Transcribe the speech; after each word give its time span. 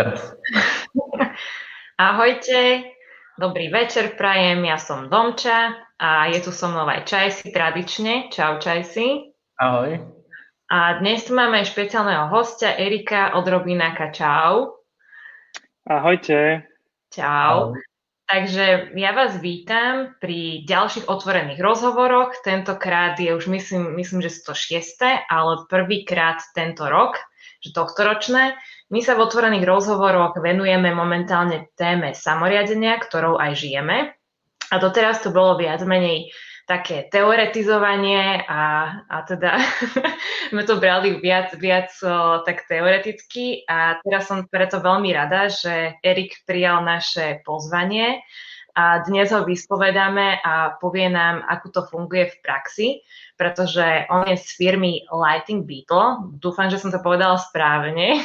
teraz. 0.00 0.20
Ahojte, 2.08 2.88
dobrý 3.36 3.68
večer 3.68 4.16
prajem, 4.16 4.64
ja 4.64 4.80
som 4.80 5.12
Domča 5.12 5.76
a 6.00 6.32
je 6.32 6.40
tu 6.40 6.48
so 6.48 6.72
mnou 6.72 6.88
aj 6.88 7.04
Čajsi 7.04 7.52
tradične. 7.52 8.32
Čau 8.32 8.56
Čajsi. 8.56 9.36
Ahoj. 9.60 10.00
A 10.72 11.02
dnes 11.04 11.26
tu 11.28 11.36
máme 11.36 11.60
špeciálneho 11.60 12.32
hostia 12.32 12.72
Erika 12.80 13.36
od 13.36 13.44
Robináka. 13.44 14.08
Čau. 14.14 14.80
Ahojte. 15.84 16.64
Čau. 17.12 17.76
Ahoj. 17.76 17.90
Takže 18.30 18.94
ja 18.94 19.10
vás 19.10 19.42
vítam 19.42 20.14
pri 20.22 20.62
ďalších 20.62 21.10
otvorených 21.10 21.58
rozhovoroch. 21.58 22.30
Tentokrát 22.46 23.18
je 23.18 23.34
už 23.34 23.50
myslím, 23.50 23.98
myslím, 23.98 24.22
že 24.22 24.30
sú 24.30 24.40
to 24.46 24.54
šiesté, 24.54 25.18
ale 25.26 25.66
prvýkrát 25.66 26.38
tento 26.54 26.86
rok, 26.86 27.18
že 27.58 27.74
tohto 27.74 28.06
ročné. 28.06 28.54
My 28.90 28.98
sa 29.06 29.14
v 29.14 29.22
otvorených 29.22 29.70
rozhovoroch 29.70 30.34
venujeme 30.42 30.90
momentálne 30.90 31.70
téme 31.78 32.10
samoriadenia, 32.10 32.98
ktorou 32.98 33.38
aj 33.38 33.54
žijeme. 33.54 34.18
A 34.70 34.74
doteraz 34.82 35.22
to 35.22 35.30
bolo 35.30 35.54
viac 35.54 35.78
menej 35.86 36.34
také 36.66 37.06
teoretizovanie 37.06 38.46
a, 38.46 38.62
a 39.06 39.16
teda 39.26 39.58
sme 40.50 40.62
to 40.66 40.82
brali 40.82 41.22
viac, 41.22 41.54
viac 41.58 41.94
tak 42.46 42.66
teoreticky 42.66 43.62
a 43.66 43.98
teraz 44.02 44.26
som 44.26 44.46
preto 44.46 44.82
veľmi 44.82 45.10
rada, 45.14 45.46
že 45.50 45.98
Erik 46.02 46.42
prijal 46.46 46.82
naše 46.82 47.42
pozvanie 47.46 48.22
a 48.74 49.02
dnes 49.02 49.34
ho 49.34 49.42
vyspovedáme 49.42 50.42
a 50.46 50.78
povie 50.78 51.10
nám, 51.10 51.42
ako 51.46 51.66
to 51.74 51.80
funguje 51.90 52.30
v 52.30 52.36
praxi, 52.38 52.88
pretože 53.40 54.04
on 54.12 54.28
je 54.28 54.36
z 54.36 54.48
firmy 54.60 55.08
Lighting 55.08 55.64
Beetle. 55.64 56.36
Dúfam, 56.36 56.68
že 56.68 56.76
som 56.76 56.92
to 56.92 57.00
povedala 57.00 57.40
správne. 57.40 58.20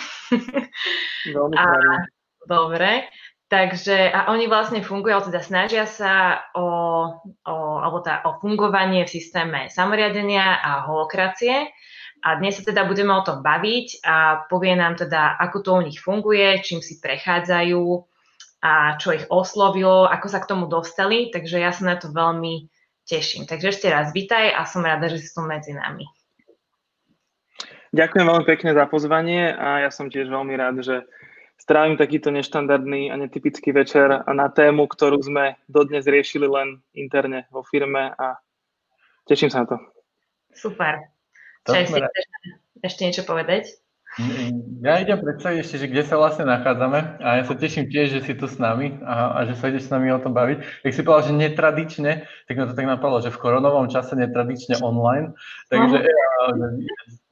a, 1.56 1.68
dobre. 2.44 3.08
Takže 3.48 4.12
a 4.12 4.28
oni 4.36 4.52
vlastne 4.52 4.84
fungujú, 4.84 5.32
teda 5.32 5.40
snažia 5.40 5.88
sa 5.88 6.44
o, 6.52 6.68
o, 7.48 7.56
alebo 7.80 8.04
tá, 8.04 8.28
o 8.28 8.44
fungovanie 8.44 9.08
v 9.08 9.16
systéme 9.16 9.72
samoriadenia 9.72 10.60
a 10.60 10.84
holokracie. 10.92 11.72
A 12.26 12.36
dnes 12.36 12.60
sa 12.60 12.68
teda 12.68 12.84
budeme 12.84 13.16
o 13.16 13.24
tom 13.24 13.40
baviť 13.40 14.04
a 14.04 14.44
povie 14.52 14.76
nám 14.76 15.00
teda, 15.00 15.40
ako 15.40 15.58
to 15.64 15.70
u 15.78 15.82
nich 15.86 16.02
funguje, 16.02 16.60
čím 16.60 16.84
si 16.84 17.00
prechádzajú 17.00 17.86
a 18.66 18.98
čo 19.00 19.14
ich 19.14 19.30
oslovilo, 19.32 20.10
ako 20.10 20.28
sa 20.28 20.44
k 20.44 20.50
tomu 20.50 20.66
dostali. 20.68 21.32
Takže 21.32 21.62
ja 21.62 21.72
sa 21.72 21.86
na 21.88 21.96
to 21.96 22.12
veľmi 22.12 22.75
teším. 23.06 23.46
Takže 23.46 23.72
ešte 23.72 23.88
raz 23.88 24.12
vítaj 24.12 24.52
a 24.52 24.66
som 24.66 24.82
rada, 24.82 25.08
že 25.08 25.22
si 25.22 25.30
tu 25.32 25.46
medzi 25.46 25.72
nami. 25.72 26.06
Ďakujem 27.96 28.26
veľmi 28.28 28.46
pekne 28.50 28.76
za 28.76 28.86
pozvanie 28.92 29.56
a 29.56 29.88
ja 29.88 29.90
som 29.94 30.12
tiež 30.12 30.28
veľmi 30.28 30.52
rád, 30.60 30.84
že 30.84 31.08
strávim 31.56 31.96
takýto 31.96 32.28
neštandardný 32.28 33.08
a 33.08 33.16
netypický 33.16 33.72
večer 33.72 34.12
na 34.28 34.52
tému, 34.52 34.92
ktorú 34.92 35.24
sme 35.24 35.56
dodnes 35.72 36.04
riešili 36.04 36.44
len 36.44 36.84
interne 36.92 37.48
vo 37.56 37.64
firme 37.64 38.12
a 38.12 38.36
teším 39.24 39.48
sa 39.48 39.64
na 39.64 39.68
to. 39.72 39.78
Super. 40.52 41.08
Čaj, 41.64 41.88
si 41.88 42.00
chceš 42.04 42.26
ešte 42.84 43.02
niečo 43.08 43.24
povedať? 43.24 43.85
Ja 44.80 45.04
idem 45.04 45.20
predstaviť 45.20 45.58
ešte, 45.60 45.76
že 45.76 45.90
kde 45.92 46.04
sa 46.08 46.16
vlastne 46.16 46.48
nachádzame 46.48 47.20
a 47.20 47.30
ja 47.40 47.44
sa 47.44 47.52
teším 47.52 47.92
tiež, 47.92 48.16
že 48.16 48.22
si 48.24 48.34
tu 48.40 48.48
s 48.48 48.56
nami 48.56 48.96
a, 49.04 49.36
a 49.36 49.40
že 49.44 49.60
sa 49.60 49.68
ideš 49.68 49.88
s 49.88 49.94
nami 49.94 50.08
o 50.16 50.24
tom 50.24 50.32
baviť. 50.32 50.88
Jak 50.88 50.94
si 50.96 51.04
povedal, 51.04 51.28
že 51.28 51.34
netradične, 51.36 52.12
tak 52.48 52.56
ma 52.56 52.64
to 52.64 52.80
tak 52.80 52.88
napadlo, 52.88 53.20
že 53.20 53.36
v 53.36 53.42
koronovom 53.44 53.92
čase 53.92 54.16
netradične 54.16 54.80
online, 54.80 55.36
takže 55.68 56.08
uh-huh. 56.08 56.80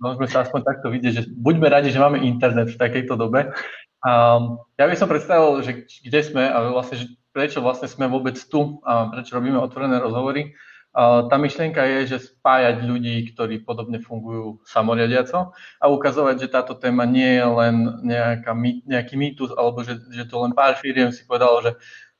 môžeme 0.03 0.27
sa 0.27 0.43
aspoň 0.43 0.59
takto 0.67 0.91
vidieť, 0.91 1.13
že 1.15 1.23
buďme 1.31 1.71
radi, 1.71 1.87
že 1.87 2.03
máme 2.03 2.19
internet 2.19 2.75
v 2.75 2.81
takejto 2.81 3.15
dobe 3.15 3.55
Um, 4.03 4.59
ja 4.75 4.91
by 4.91 4.95
som 4.99 5.07
predstavil, 5.07 5.63
že 5.63 5.87
kde 5.87 6.19
sme 6.27 6.43
a 6.43 6.75
vlastne, 6.75 6.99
že 6.99 7.07
prečo 7.31 7.63
vlastne 7.63 7.87
sme 7.87 8.11
vôbec 8.11 8.35
tu 8.35 8.83
a 8.83 9.07
prečo 9.07 9.39
robíme 9.39 9.55
otvorené 9.55 9.95
rozhovory. 10.03 10.51
Tá 10.93 11.35
myšlienka 11.41 11.81
je, 11.81 11.99
že 12.05 12.37
spájať 12.37 12.85
ľudí, 12.85 13.33
ktorí 13.33 13.65
podobne 13.65 13.97
fungujú 13.97 14.61
samoriadiaco 14.61 15.49
a 15.81 15.85
ukazovať, 15.89 16.45
že 16.45 16.53
táto 16.53 16.77
téma 16.77 17.09
nie 17.09 17.41
je 17.41 17.45
len 17.49 17.75
nejaká, 18.05 18.53
nejaký 18.85 19.17
mýtus, 19.17 19.49
alebo 19.57 19.81
že, 19.81 19.97
že 20.13 20.29
to 20.29 20.45
len 20.45 20.53
pár 20.53 20.77
firiem 20.77 21.09
si 21.09 21.25
povedalo, 21.25 21.65
že 21.65 21.71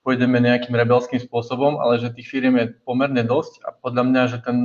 pôjdeme 0.01 0.41
nejakým 0.41 0.73
rebelským 0.73 1.21
spôsobom, 1.21 1.77
ale 1.77 2.01
že 2.01 2.17
tých 2.17 2.25
firiem 2.25 2.57
je 2.57 2.65
pomerne 2.81 3.21
dosť 3.21 3.61
a 3.61 3.77
podľa 3.77 4.03
mňa, 4.09 4.21
že 4.33 4.37
ten, 4.41 4.57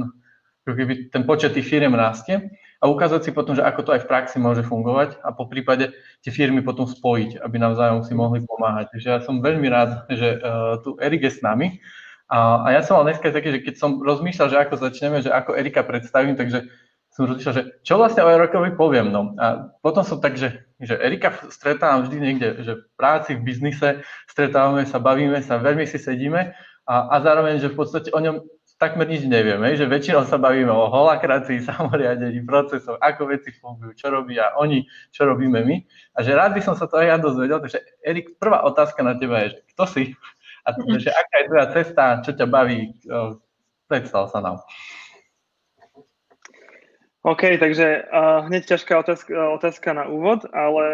ten 1.12 1.22
počet 1.28 1.52
tých 1.52 1.68
firiem 1.68 1.92
rastie 1.92 2.48
a 2.80 2.88
ukázať 2.88 3.28
si 3.28 3.30
potom, 3.36 3.52
že 3.58 3.66
ako 3.66 3.80
to 3.86 3.90
aj 3.92 4.06
v 4.06 4.10
praxi 4.10 4.40
môže 4.40 4.64
fungovať 4.64 5.20
a 5.20 5.36
po 5.36 5.50
prípade 5.50 5.92
tie 6.24 6.32
firmy 6.32 6.64
potom 6.64 6.88
spojiť, 6.88 7.44
aby 7.44 7.56
navzájom 7.60 8.08
si 8.08 8.16
mohli 8.16 8.40
pomáhať. 8.40 8.94
Takže 8.94 9.08
ja 9.08 9.18
som 9.20 9.44
veľmi 9.44 9.68
rád, 9.68 10.06
že 10.10 10.38
uh, 10.38 10.80
tu 10.80 10.94
Erik 10.96 11.26
je 11.26 11.32
s 11.36 11.40
nami. 11.42 11.82
A, 12.28 12.64
a 12.64 12.68
ja 12.76 12.80
som 12.84 13.00
mal 13.00 13.08
dneska 13.08 13.32
taký, 13.32 13.56
že 13.56 13.64
keď 13.64 13.74
som 13.80 14.04
rozmýšľal, 14.04 14.48
že 14.52 14.60
ako 14.60 14.74
začneme, 14.76 15.24
že 15.24 15.32
ako 15.32 15.56
Erika 15.56 15.80
predstavím, 15.80 16.36
takže 16.36 16.68
som 17.08 17.24
rozmýšľal, 17.24 17.56
že 17.56 17.64
čo 17.82 17.96
vlastne 17.96 18.22
o 18.22 18.30
Erikovi 18.30 18.76
poviem. 18.76 19.08
No. 19.08 19.32
A 19.40 19.72
potom 19.80 20.04
som 20.04 20.20
tak, 20.20 20.36
že, 20.36 20.68
že 20.76 21.00
Erika 21.00 21.32
stretávam 21.48 22.04
vždy 22.04 22.16
niekde, 22.20 22.48
že 22.60 22.72
v 22.78 22.84
práci, 23.00 23.32
v 23.32 23.44
biznise, 23.48 24.04
stretávame 24.28 24.84
sa, 24.84 25.00
bavíme 25.00 25.40
sa, 25.40 25.56
veľmi 25.56 25.88
si 25.88 25.96
sedíme 25.96 26.52
a, 26.84 26.94
a 27.12 27.14
zároveň, 27.24 27.64
že 27.64 27.72
v 27.72 27.76
podstate 27.80 28.12
o 28.12 28.20
ňom 28.20 28.44
takmer 28.78 29.10
nič 29.10 29.26
nevieme, 29.26 29.74
že 29.74 29.90
väčšinou 29.90 30.24
sa 30.24 30.38
bavíme 30.38 30.70
o 30.70 30.86
holakracii, 30.88 31.60
samoriadení, 31.68 32.46
procesoch, 32.46 32.96
ako 33.02 33.34
veci 33.34 33.50
fungujú, 33.50 33.92
čo 33.98 34.08
robia 34.08 34.54
oni, 34.56 34.86
čo 35.10 35.26
robíme 35.26 35.60
my. 35.66 35.76
A 36.14 36.22
že 36.22 36.32
rád 36.32 36.54
by 36.54 36.62
som 36.62 36.78
sa 36.78 36.86
to 36.86 36.96
aj 37.02 37.06
ja 37.10 37.16
dozvedel, 37.18 37.58
takže 37.58 37.82
Erik, 38.06 38.38
prvá 38.38 38.62
otázka 38.62 39.02
na 39.02 39.18
teba 39.18 39.42
je, 39.44 39.58
že 39.58 39.60
kto 39.74 39.84
si 39.90 40.02
a 40.68 40.98
že 41.00 41.08
aká 41.08 41.34
je 41.40 41.48
tvoja 41.48 41.66
cesta, 41.72 42.04
čo 42.20 42.36
ťa 42.36 42.44
baví, 42.44 42.92
predstav 43.88 44.28
sa 44.28 44.44
nám. 44.44 44.60
OK, 47.24 47.56
takže 47.56 48.04
uh, 48.04 48.44
hneď 48.46 48.76
ťažká 48.76 49.00
otázka, 49.00 49.32
otázka 49.32 49.88
na 49.96 50.04
úvod, 50.12 50.44
ale 50.52 50.86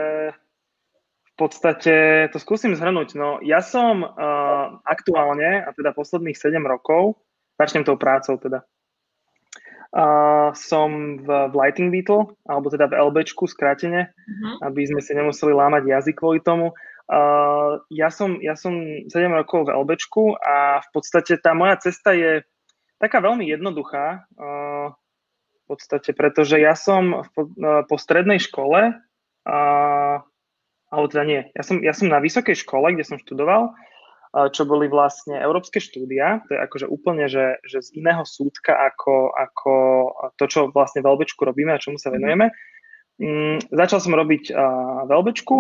v 1.26 1.32
podstate 1.34 2.26
to 2.30 2.38
skúsim 2.38 2.78
zhrnúť. 2.78 3.18
No, 3.18 3.42
ja 3.42 3.58
som 3.58 4.06
uh, 4.06 4.78
aktuálne, 4.86 5.66
a 5.66 5.70
teda 5.74 5.90
posledných 5.90 6.38
7 6.38 6.62
rokov, 6.62 7.18
Začnem 7.54 7.86
tou 7.86 7.94
prácou 7.94 8.34
teda. 8.36 8.66
Uh, 9.94 10.50
som 10.58 11.22
v, 11.22 11.28
v 11.30 11.54
Lighting 11.54 11.94
Beetle, 11.94 12.34
alebo 12.50 12.66
teda 12.66 12.90
v 12.90 12.98
LBčku 12.98 13.46
skrátene, 13.46 14.10
uh-huh. 14.10 14.66
aby 14.66 14.90
sme 14.90 14.98
si 14.98 15.14
nemuseli 15.14 15.54
lámať 15.54 15.86
jazyk 15.86 16.18
kvôli 16.18 16.42
tomu. 16.42 16.74
Uh, 17.14 17.78
ja, 17.94 18.10
som, 18.10 18.42
ja 18.42 18.58
som 18.58 18.74
7 19.06 19.06
rokov 19.30 19.70
v 19.70 19.74
LBčku 19.78 20.34
a 20.34 20.82
v 20.82 20.88
podstate 20.90 21.38
tá 21.38 21.54
moja 21.54 21.78
cesta 21.78 22.10
je 22.10 22.42
taká 22.98 23.22
veľmi 23.22 23.46
jednoduchá. 23.46 24.26
Uh, 24.34 24.90
v 25.64 25.78
podstate, 25.78 26.10
pretože 26.12 26.58
ja 26.58 26.74
som 26.74 27.22
v, 27.22 27.36
uh, 27.38 27.86
po 27.86 27.96
strednej 28.02 28.42
škole, 28.42 28.98
uh, 28.98 30.16
alebo 30.90 31.06
teda 31.06 31.22
nie, 31.22 31.40
ja 31.54 31.62
som, 31.62 31.78
ja 31.86 31.94
som 31.94 32.10
na 32.10 32.18
vysokej 32.18 32.58
škole, 32.58 32.98
kde 32.98 33.06
som 33.06 33.22
študoval, 33.22 33.70
čo 34.50 34.66
boli 34.66 34.90
vlastne 34.90 35.38
európske 35.38 35.78
štúdia, 35.78 36.42
to 36.50 36.58
je 36.58 36.58
akože 36.58 36.86
úplne, 36.90 37.30
že, 37.30 37.62
že 37.70 37.86
z 37.86 38.02
iného 38.02 38.26
súdka 38.26 38.74
ako, 38.74 39.30
ako 39.30 39.72
to, 40.34 40.44
čo 40.50 40.60
vlastne 40.74 41.06
v 41.06 41.10
LBčku 41.14 41.38
robíme 41.46 41.70
a 41.70 41.78
čomu 41.78 42.02
sa 42.02 42.10
mhm. 42.10 42.14
venujeme. 42.18 42.46
Mm, 43.14 43.58
začal 43.70 44.02
som 44.02 44.18
robiť 44.18 44.50
uh, 44.50 45.06
v 45.06 45.10
LBčku 45.14 45.54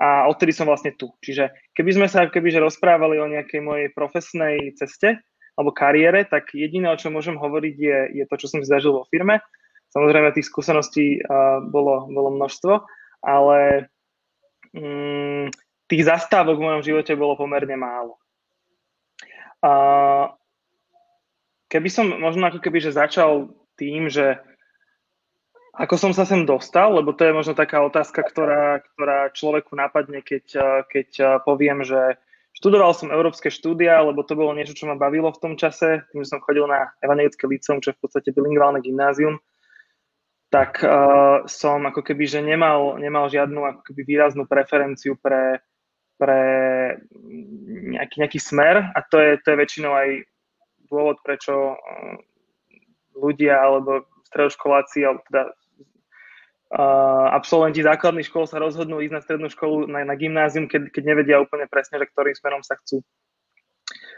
a 0.00 0.24
odtedy 0.32 0.56
som 0.56 0.64
vlastne 0.64 0.96
tu. 0.96 1.12
Čiže 1.20 1.52
keby 1.76 1.90
sme 1.92 2.06
sa 2.08 2.24
kebyže 2.24 2.56
rozprávali 2.56 3.20
o 3.20 3.28
nejakej 3.28 3.60
mojej 3.60 3.88
profesnej 3.92 4.72
ceste 4.72 5.20
alebo 5.60 5.76
kariére, 5.76 6.24
tak 6.24 6.56
jediné, 6.56 6.88
o 6.88 6.96
čom 6.96 7.12
môžem 7.12 7.36
hovoriť, 7.36 7.74
je, 7.76 7.98
je 8.16 8.24
to, 8.24 8.34
čo 8.40 8.46
som 8.48 8.64
zažil 8.64 8.96
vo 8.96 9.04
firme. 9.12 9.44
Samozrejme, 9.92 10.32
tých 10.32 10.48
skúseností 10.48 11.20
uh, 11.20 11.60
bolo, 11.68 12.08
bolo 12.08 12.32
množstvo, 12.32 12.80
ale 13.20 13.90
um, 14.72 15.52
tých 15.84 16.02
zastávok 16.08 16.56
v 16.56 16.64
mojom 16.64 16.82
živote 16.86 17.12
bolo 17.18 17.36
pomerne 17.36 17.76
málo. 17.76 18.16
A 19.60 19.72
keby 21.68 21.88
som 21.92 22.08
možno 22.08 22.48
ako 22.48 22.64
keby, 22.64 22.80
že 22.80 22.96
začal 22.96 23.52
tým, 23.76 24.08
že 24.08 24.40
ako 25.80 25.94
som 25.96 26.12
sa 26.12 26.28
sem 26.28 26.44
dostal, 26.44 26.92
lebo 26.92 27.16
to 27.16 27.24
je 27.24 27.32
možno 27.32 27.56
taká 27.56 27.80
otázka, 27.80 28.20
ktorá, 28.20 28.84
ktorá 28.84 29.32
človeku 29.32 29.72
napadne, 29.72 30.20
keď, 30.20 30.44
keď 30.92 31.08
poviem, 31.48 31.80
že 31.80 32.20
študoval 32.52 32.92
som 32.92 33.08
európske 33.08 33.48
štúdia, 33.48 34.04
lebo 34.04 34.20
to 34.20 34.36
bolo 34.36 34.52
niečo, 34.52 34.76
čo 34.76 34.84
ma 34.84 35.00
bavilo 35.00 35.32
v 35.32 35.40
tom 35.40 35.54
čase, 35.56 36.04
tým, 36.12 36.20
že 36.20 36.36
som 36.36 36.44
chodil 36.44 36.68
na 36.68 36.92
evangelické 37.00 37.48
liceum, 37.48 37.80
čo 37.80 37.94
je 37.94 37.96
v 37.96 38.02
podstate 38.04 38.28
bilingválne 38.36 38.84
gymnázium, 38.84 39.40
tak 40.50 40.82
uh, 40.82 41.46
som 41.46 41.86
ako 41.86 42.02
keby, 42.02 42.26
že 42.26 42.42
nemal, 42.42 42.98
nemal 42.98 43.30
žiadnu 43.30 43.62
ako 43.64 43.80
keby 43.86 44.02
výraznú 44.02 44.50
preferenciu 44.50 45.14
pre, 45.14 45.62
pre 46.18 46.40
nejaký, 47.94 48.26
nejaký 48.26 48.40
smer. 48.42 48.90
A 48.92 48.98
to 49.06 49.22
je, 49.22 49.38
to 49.40 49.54
je 49.54 49.60
väčšinou 49.62 49.94
aj 49.94 50.08
dôvod, 50.90 51.22
prečo 51.22 51.54
eh, 51.54 52.18
ľudia 53.14 53.62
alebo 53.62 54.10
stredoškoláci 54.26 55.06
alebo 55.06 55.22
teda 55.30 55.42
uh, 55.46 55.59
absolventi 57.34 57.82
základných 57.82 58.30
škôl 58.30 58.46
sa 58.46 58.62
rozhodnú 58.62 59.02
ísť 59.02 59.14
na 59.14 59.22
strednú 59.22 59.48
školu, 59.50 59.90
na, 59.90 60.06
na 60.06 60.14
gymnázium, 60.14 60.70
keď, 60.70 60.94
keď 60.94 61.02
nevedia 61.02 61.42
úplne 61.42 61.66
presne, 61.66 61.98
že 61.98 62.06
ktorým 62.06 62.36
smerom 62.38 62.62
sa 62.62 62.78
chcú, 62.78 63.02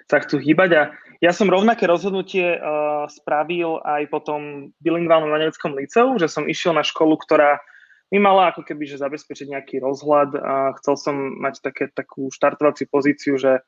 sa 0.04 0.20
chcú 0.20 0.36
hýbať. 0.36 0.70
A 0.76 0.82
ja 1.24 1.32
som 1.32 1.48
rovnaké 1.48 1.88
rozhodnutie 1.88 2.60
uh, 2.60 3.08
spravil 3.08 3.80
aj 3.80 4.04
potom 4.12 4.68
v 4.68 4.80
bilingválnom 4.84 5.32
nemeckom 5.32 5.72
liceu, 5.80 6.12
že 6.20 6.28
som 6.28 6.44
išiel 6.44 6.76
na 6.76 6.84
školu, 6.84 7.16
ktorá 7.24 7.56
mi 8.12 8.20
mala 8.20 8.52
ako 8.52 8.68
keby 8.68 8.84
že 8.84 9.00
zabezpečiť 9.00 9.56
nejaký 9.56 9.80
rozhľad 9.80 10.36
a 10.36 10.76
chcel 10.76 11.00
som 11.00 11.16
mať 11.40 11.64
také, 11.64 11.88
takú 11.88 12.28
štartovaciu 12.28 12.84
pozíciu, 12.92 13.40
že 13.40 13.64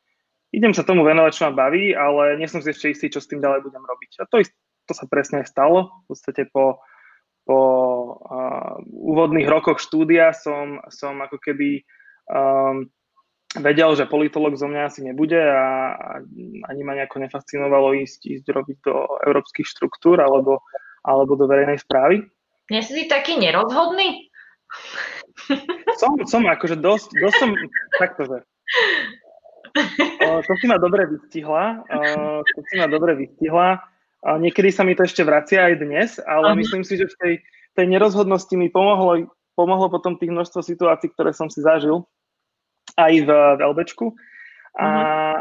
idem 0.52 0.76
sa 0.76 0.84
tomu 0.84 1.00
venovať, 1.08 1.32
čo 1.32 1.48
ma 1.48 1.64
baví, 1.64 1.96
ale 1.96 2.36
nie 2.36 2.44
som 2.44 2.60
si 2.60 2.68
ešte 2.68 2.92
istý, 2.92 3.06
čo 3.08 3.24
s 3.24 3.30
tým 3.32 3.40
ďalej 3.40 3.64
budem 3.64 3.80
robiť. 3.80 4.20
A 4.20 4.28
to, 4.28 4.44
to 4.84 4.92
sa 4.92 5.08
presne 5.08 5.40
stalo. 5.48 6.04
V 6.04 6.12
podstate 6.12 6.44
po, 6.52 6.84
po 7.44 7.60
uh, 8.24 8.80
úvodných 8.88 9.44
rokoch 9.44 9.80
štúdia 9.80 10.32
som, 10.32 10.80
som 10.88 11.20
ako 11.20 11.36
keby 11.36 11.84
um, 12.32 12.88
vedel, 13.60 13.94
že 13.94 14.10
politolog 14.10 14.56
zo 14.58 14.66
mňa 14.66 14.82
asi 14.88 15.04
nebude 15.04 15.38
a, 15.38 15.94
a 15.94 16.10
ani 16.72 16.80
ma 16.82 16.96
nejako 16.98 17.22
nefascinovalo 17.22 17.94
ísť, 18.02 18.40
ísť 18.40 18.46
robiť 18.50 18.76
do 18.82 18.96
európskych 19.28 19.68
štruktúr 19.68 20.18
alebo, 20.18 20.64
alebo 21.06 21.38
do 21.38 21.46
verejnej 21.46 21.78
správy. 21.78 22.24
Nie 22.72 22.80
si 22.80 23.06
taký 23.06 23.36
nerozhodný? 23.36 24.32
Som, 26.00 26.16
som 26.24 26.42
akože 26.48 26.80
dosť, 26.80 27.08
dosť 27.20 27.36
som 27.36 27.50
takto, 28.00 28.22
že 28.24 28.38
to 30.48 30.52
si 30.58 30.66
ma 30.70 30.78
dobre 30.78 31.06
vystihla. 31.10 31.82
To 32.42 32.60
si 32.70 32.74
ma 32.78 32.86
dobre 32.86 33.18
vystihla. 33.18 33.82
Niekedy 34.24 34.72
sa 34.72 34.88
mi 34.88 34.96
to 34.96 35.04
ešte 35.04 35.20
vracia 35.20 35.68
aj 35.68 35.74
dnes, 35.84 36.10
ale 36.24 36.52
uh-huh. 36.52 36.60
myslím 36.64 36.80
si, 36.80 36.96
že 36.96 37.12
v 37.12 37.16
tej, 37.20 37.34
tej 37.76 37.86
nerozhodnosti 37.92 38.54
mi 38.56 38.72
pomohlo, 38.72 39.28
pomohlo 39.52 39.92
potom 39.92 40.16
tých 40.16 40.32
množstvo 40.32 40.64
situácií, 40.64 41.12
ktoré 41.12 41.36
som 41.36 41.52
si 41.52 41.60
zažil 41.60 42.08
aj 42.96 43.12
v, 43.20 43.28
v 43.28 43.60
LBčku. 43.60 44.06
A, 44.80 44.86
uh-huh. 44.88 45.38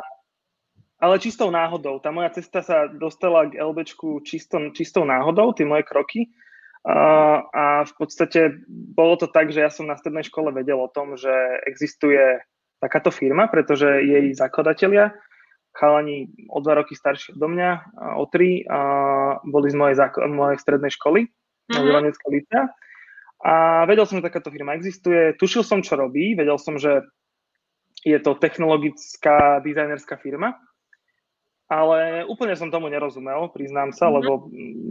Ale 1.04 1.20
čistou 1.20 1.52
náhodou. 1.52 2.00
Tá 2.00 2.16
moja 2.16 2.32
cesta 2.32 2.64
sa 2.64 2.88
dostala 2.88 3.52
k 3.52 3.60
LBčku 3.60 4.24
čistou, 4.24 4.72
čistou 4.72 5.04
náhodou, 5.04 5.52
tie 5.52 5.68
moje 5.68 5.84
kroky. 5.84 6.32
Uh, 6.84 7.44
a 7.56 7.88
v 7.88 7.94
podstate 7.96 8.60
bolo 8.68 9.16
to 9.16 9.28
tak, 9.32 9.52
že 9.52 9.64
ja 9.64 9.72
som 9.72 9.88
na 9.88 9.96
strednej 9.96 10.28
škole 10.28 10.52
vedel 10.52 10.80
o 10.80 10.92
tom, 10.92 11.16
že 11.16 11.32
existuje 11.68 12.20
takáto 12.84 13.12
firma, 13.12 13.48
pretože 13.48 13.88
jej 14.04 14.32
zakladatelia, 14.36 15.16
chalani 15.74 16.30
o 16.54 16.62
dva 16.62 16.82
roky 16.82 16.94
starší 16.94 17.34
do 17.34 17.50
mňa, 17.50 17.98
o 18.18 18.26
tri, 18.30 18.62
a 18.70 18.80
boli 19.42 19.74
z 19.74 19.76
mojej, 19.76 19.96
zák- 19.98 20.22
mojej 20.30 20.62
strednej 20.62 20.94
školy, 20.94 21.26
mm-hmm. 21.74 22.30
licea. 22.30 22.64
A 23.44 23.84
vedel 23.90 24.08
som, 24.08 24.22
že 24.22 24.30
takáto 24.30 24.54
firma 24.54 24.78
existuje, 24.78 25.36
tušil 25.36 25.68
som, 25.68 25.84
čo 25.84 26.00
robí, 26.00 26.38
vedel 26.38 26.56
som, 26.56 26.80
že 26.80 27.04
je 28.06 28.16
to 28.22 28.40
technologická 28.40 29.60
dizajnerská 29.60 30.16
firma, 30.22 30.56
ale 31.68 32.24
úplne 32.30 32.54
som 32.54 32.70
tomu 32.70 32.88
nerozumel, 32.88 33.50
priznám 33.50 33.92
sa, 33.92 34.08
mm-hmm. 34.08 34.18
lebo 34.22 34.32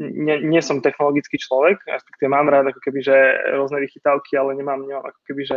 nie, 0.02 0.36
nie 0.50 0.62
som 0.64 0.82
technologický 0.82 1.38
človek, 1.38 1.78
respektíve 1.86 2.26
mám 2.26 2.50
rád 2.50 2.74
ako 2.74 2.80
keby, 2.82 3.00
že 3.06 3.16
rôzne 3.54 3.78
vychytávky, 3.80 4.34
ale 4.34 4.58
nemám, 4.58 4.82
nemám 4.82 5.06
ako 5.06 5.20
keby, 5.30 5.42
že 5.46 5.56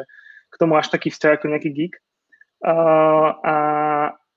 k 0.54 0.56
tomu 0.62 0.78
až 0.78 0.88
taký 0.94 1.10
vzťah 1.10 1.32
ako 1.36 1.52
nejaký 1.52 1.70
geek. 1.74 1.96
Uh, 2.64 3.36
a, 3.44 3.56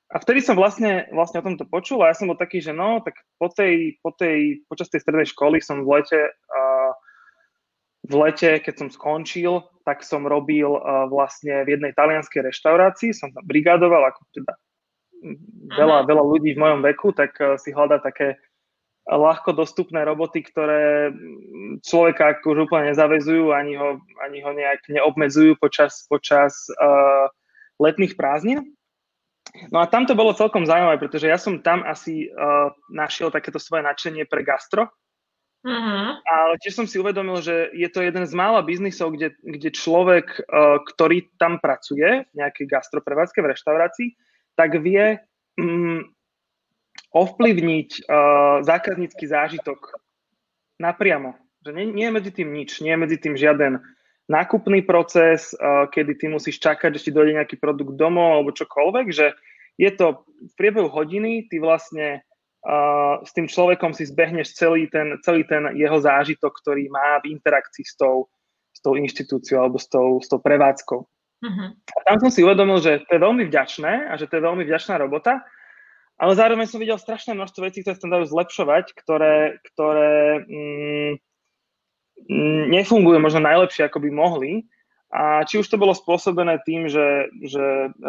a 0.08 0.16
vtedy 0.16 0.40
som 0.40 0.56
vlastne, 0.56 1.04
vlastne 1.12 1.44
o 1.44 1.46
tomto 1.46 1.68
počul 1.68 2.00
a 2.00 2.08
ja 2.08 2.16
som 2.16 2.32
bol 2.32 2.38
taký, 2.40 2.64
že 2.64 2.72
no, 2.72 3.04
tak 3.04 3.20
po 3.36 3.52
tej, 3.52 4.00
po 4.00 4.08
tej, 4.16 4.64
počas 4.64 4.88
tej 4.88 5.04
strednej 5.04 5.28
školy 5.28 5.60
som 5.60 5.84
v 5.84 6.00
lete, 6.00 6.32
uh, 6.32 6.92
v 8.08 8.14
lete, 8.16 8.56
keď 8.64 8.74
som 8.80 8.88
skončil, 8.88 9.68
tak 9.84 10.00
som 10.00 10.24
robil 10.24 10.80
uh, 10.80 11.04
vlastne 11.12 11.60
v 11.68 11.76
jednej 11.76 11.92
talianskej 11.92 12.40
reštaurácii, 12.40 13.12
som 13.12 13.28
tam 13.36 13.44
brigádoval, 13.44 14.08
ako 14.08 14.24
teda 14.32 14.52
veľa, 15.76 16.08
veľa 16.08 16.24
ľudí 16.24 16.56
v 16.56 16.62
mojom 16.64 16.80
veku, 16.88 17.12
tak 17.12 17.36
uh, 17.44 17.60
si 17.60 17.76
hľadá 17.76 18.00
také 18.00 18.40
ľahko 19.08 19.56
dostupné 19.56 20.04
roboty, 20.04 20.44
ktoré 20.44 21.12
človeka 21.80 22.40
už 22.44 22.68
úplne 22.68 22.92
nezavezujú, 22.92 23.56
ani 23.56 23.76
ho, 23.76 24.00
ani 24.20 24.44
ho 24.44 24.52
nejak 24.52 24.84
neobmedzujú 24.88 25.56
počas, 25.56 26.04
počas 26.12 26.68
uh, 26.76 27.28
letných 27.80 28.16
prázdnin. 28.20 28.77
No 29.72 29.80
a 29.80 29.88
tam 29.88 30.04
to 30.04 30.12
bolo 30.12 30.36
celkom 30.36 30.68
zaujímavé, 30.68 31.00
pretože 31.00 31.28
ja 31.28 31.40
som 31.40 31.60
tam 31.64 31.84
asi 31.84 32.28
uh, 32.28 32.72
našiel 32.92 33.32
takéto 33.32 33.56
svoje 33.56 33.84
nadšenie 33.84 34.28
pre 34.28 34.44
gastro. 34.44 34.88
Uh-huh. 35.66 36.10
Ale 36.22 36.54
tiež 36.62 36.78
som 36.78 36.86
si 36.86 37.02
uvedomil, 37.02 37.42
že 37.42 37.74
je 37.74 37.88
to 37.90 38.04
jeden 38.04 38.22
z 38.22 38.34
mála 38.36 38.62
biznisov, 38.62 39.18
kde, 39.18 39.34
kde 39.42 39.74
človek, 39.74 40.46
uh, 40.46 40.78
ktorý 40.86 41.26
tam 41.40 41.58
pracuje 41.58 42.28
v 42.30 42.34
nejakej 42.38 42.66
gastroprevádzke 42.70 43.42
v 43.42 43.50
reštaurácii, 43.50 44.08
tak 44.54 44.78
vie 44.78 45.18
um, 45.58 46.06
ovplyvniť 47.10 48.06
uh, 48.06 48.62
zákaznícky 48.62 49.24
zážitok 49.26 49.98
napriamo. 50.78 51.34
Že 51.66 51.74
nie, 51.74 51.86
nie 51.90 52.06
je 52.06 52.16
medzi 52.16 52.30
tým 52.30 52.48
nič, 52.54 52.70
nie 52.78 52.94
je 52.94 53.02
medzi 53.02 53.18
tým 53.18 53.34
žiaden 53.34 53.82
nákupný 54.28 54.84
proces, 54.84 55.56
kedy 55.92 56.20
ty 56.20 56.26
musíš 56.28 56.60
čakať, 56.60 57.00
že 57.00 57.08
ti 57.08 57.10
dojde 57.10 57.40
nejaký 57.40 57.56
produkt 57.56 57.96
domov 57.96 58.38
alebo 58.38 58.56
čokoľvek, 58.56 59.06
že 59.08 59.32
je 59.80 59.90
to 59.94 60.26
v 60.26 60.52
priebehu 60.58 60.90
hodiny, 60.90 61.48
ty 61.48 61.62
vlastne 61.62 62.20
uh, 62.66 63.22
s 63.22 63.30
tým 63.32 63.46
človekom 63.46 63.94
si 63.94 64.10
zbehneš 64.10 64.58
celý 64.58 64.90
ten, 64.90 65.16
celý 65.22 65.46
ten 65.46 65.70
jeho 65.78 65.98
zážitok, 66.02 66.50
ktorý 66.50 66.90
má 66.90 67.22
v 67.22 67.38
interakcii 67.38 67.86
s 67.86 67.94
tou, 67.94 68.26
s 68.74 68.82
tou 68.82 68.98
inštitúciou 68.98 69.62
alebo 69.62 69.78
s 69.78 69.86
tou, 69.86 70.18
s 70.18 70.26
tou 70.26 70.42
prevádzkou. 70.42 71.00
Uh-huh. 71.38 71.70
A 71.70 71.98
tam 72.02 72.18
som 72.18 72.30
si 72.34 72.42
uvedomil, 72.42 72.82
že 72.82 73.06
to 73.06 73.14
je 73.14 73.22
veľmi 73.22 73.46
vďačné 73.46 74.10
a 74.10 74.18
že 74.18 74.26
to 74.26 74.42
je 74.42 74.46
veľmi 74.46 74.66
vďačná 74.66 74.98
robota, 74.98 75.46
ale 76.18 76.34
zároveň 76.34 76.66
som 76.66 76.82
videl 76.82 76.98
strašné 76.98 77.38
množstvo 77.38 77.62
vecí, 77.62 77.86
ktoré 77.86 77.94
sa 77.94 78.02
tam 78.02 78.18
dajú 78.18 78.26
zlepšovať, 78.26 78.84
ktoré, 78.98 79.62
ktoré 79.70 80.42
mm, 80.50 81.12
nefungujú 82.68 83.18
možno 83.22 83.46
najlepšie, 83.46 83.86
ako 83.86 84.02
by 84.02 84.10
mohli. 84.10 84.52
A 85.08 85.46
či 85.48 85.56
už 85.62 85.66
to 85.70 85.80
bolo 85.80 85.96
spôsobené 85.96 86.60
tým, 86.68 86.84
že, 86.90 87.32
že 87.40 87.88
e, 87.88 88.08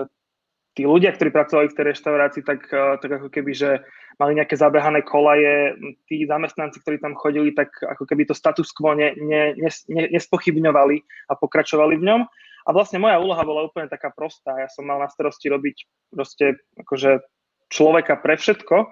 tí 0.75 0.83
ľudia, 0.83 1.15
ktorí 1.15 1.31
pracovali 1.31 1.71
v 1.71 1.77
tej 1.77 1.85
reštaurácii, 1.95 2.43
tak, 2.43 2.67
e, 2.67 2.99
tak 2.99 3.11
ako 3.23 3.31
keby, 3.31 3.51
že 3.55 3.79
mali 4.19 4.35
nejaké 4.35 4.59
zabehané 4.59 4.99
kolaje, 5.07 5.79
tí 6.11 6.27
zamestnanci, 6.27 6.83
ktorí 6.83 6.99
tam 6.99 7.15
chodili, 7.15 7.55
tak 7.55 7.71
ako 7.79 8.03
keby 8.03 8.27
to 8.27 8.35
status 8.35 8.75
quo 8.75 8.91
ne, 8.91 9.15
ne, 9.15 9.55
ne, 9.87 10.03
nespochybňovali 10.11 10.97
a 11.31 11.39
pokračovali 11.39 11.95
v 11.95 12.03
ňom. 12.03 12.21
A 12.67 12.69
vlastne 12.75 12.99
moja 12.99 13.15
úloha 13.15 13.39
bola 13.47 13.63
úplne 13.71 13.87
taká 13.87 14.11
prostá. 14.11 14.59
Ja 14.59 14.67
som 14.67 14.83
mal 14.83 14.99
na 14.99 15.07
starosti 15.07 15.47
robiť 15.47 15.87
proste 16.11 16.59
akože 16.75 17.23
človeka 17.71 18.19
pre 18.19 18.35
všetko 18.35 18.91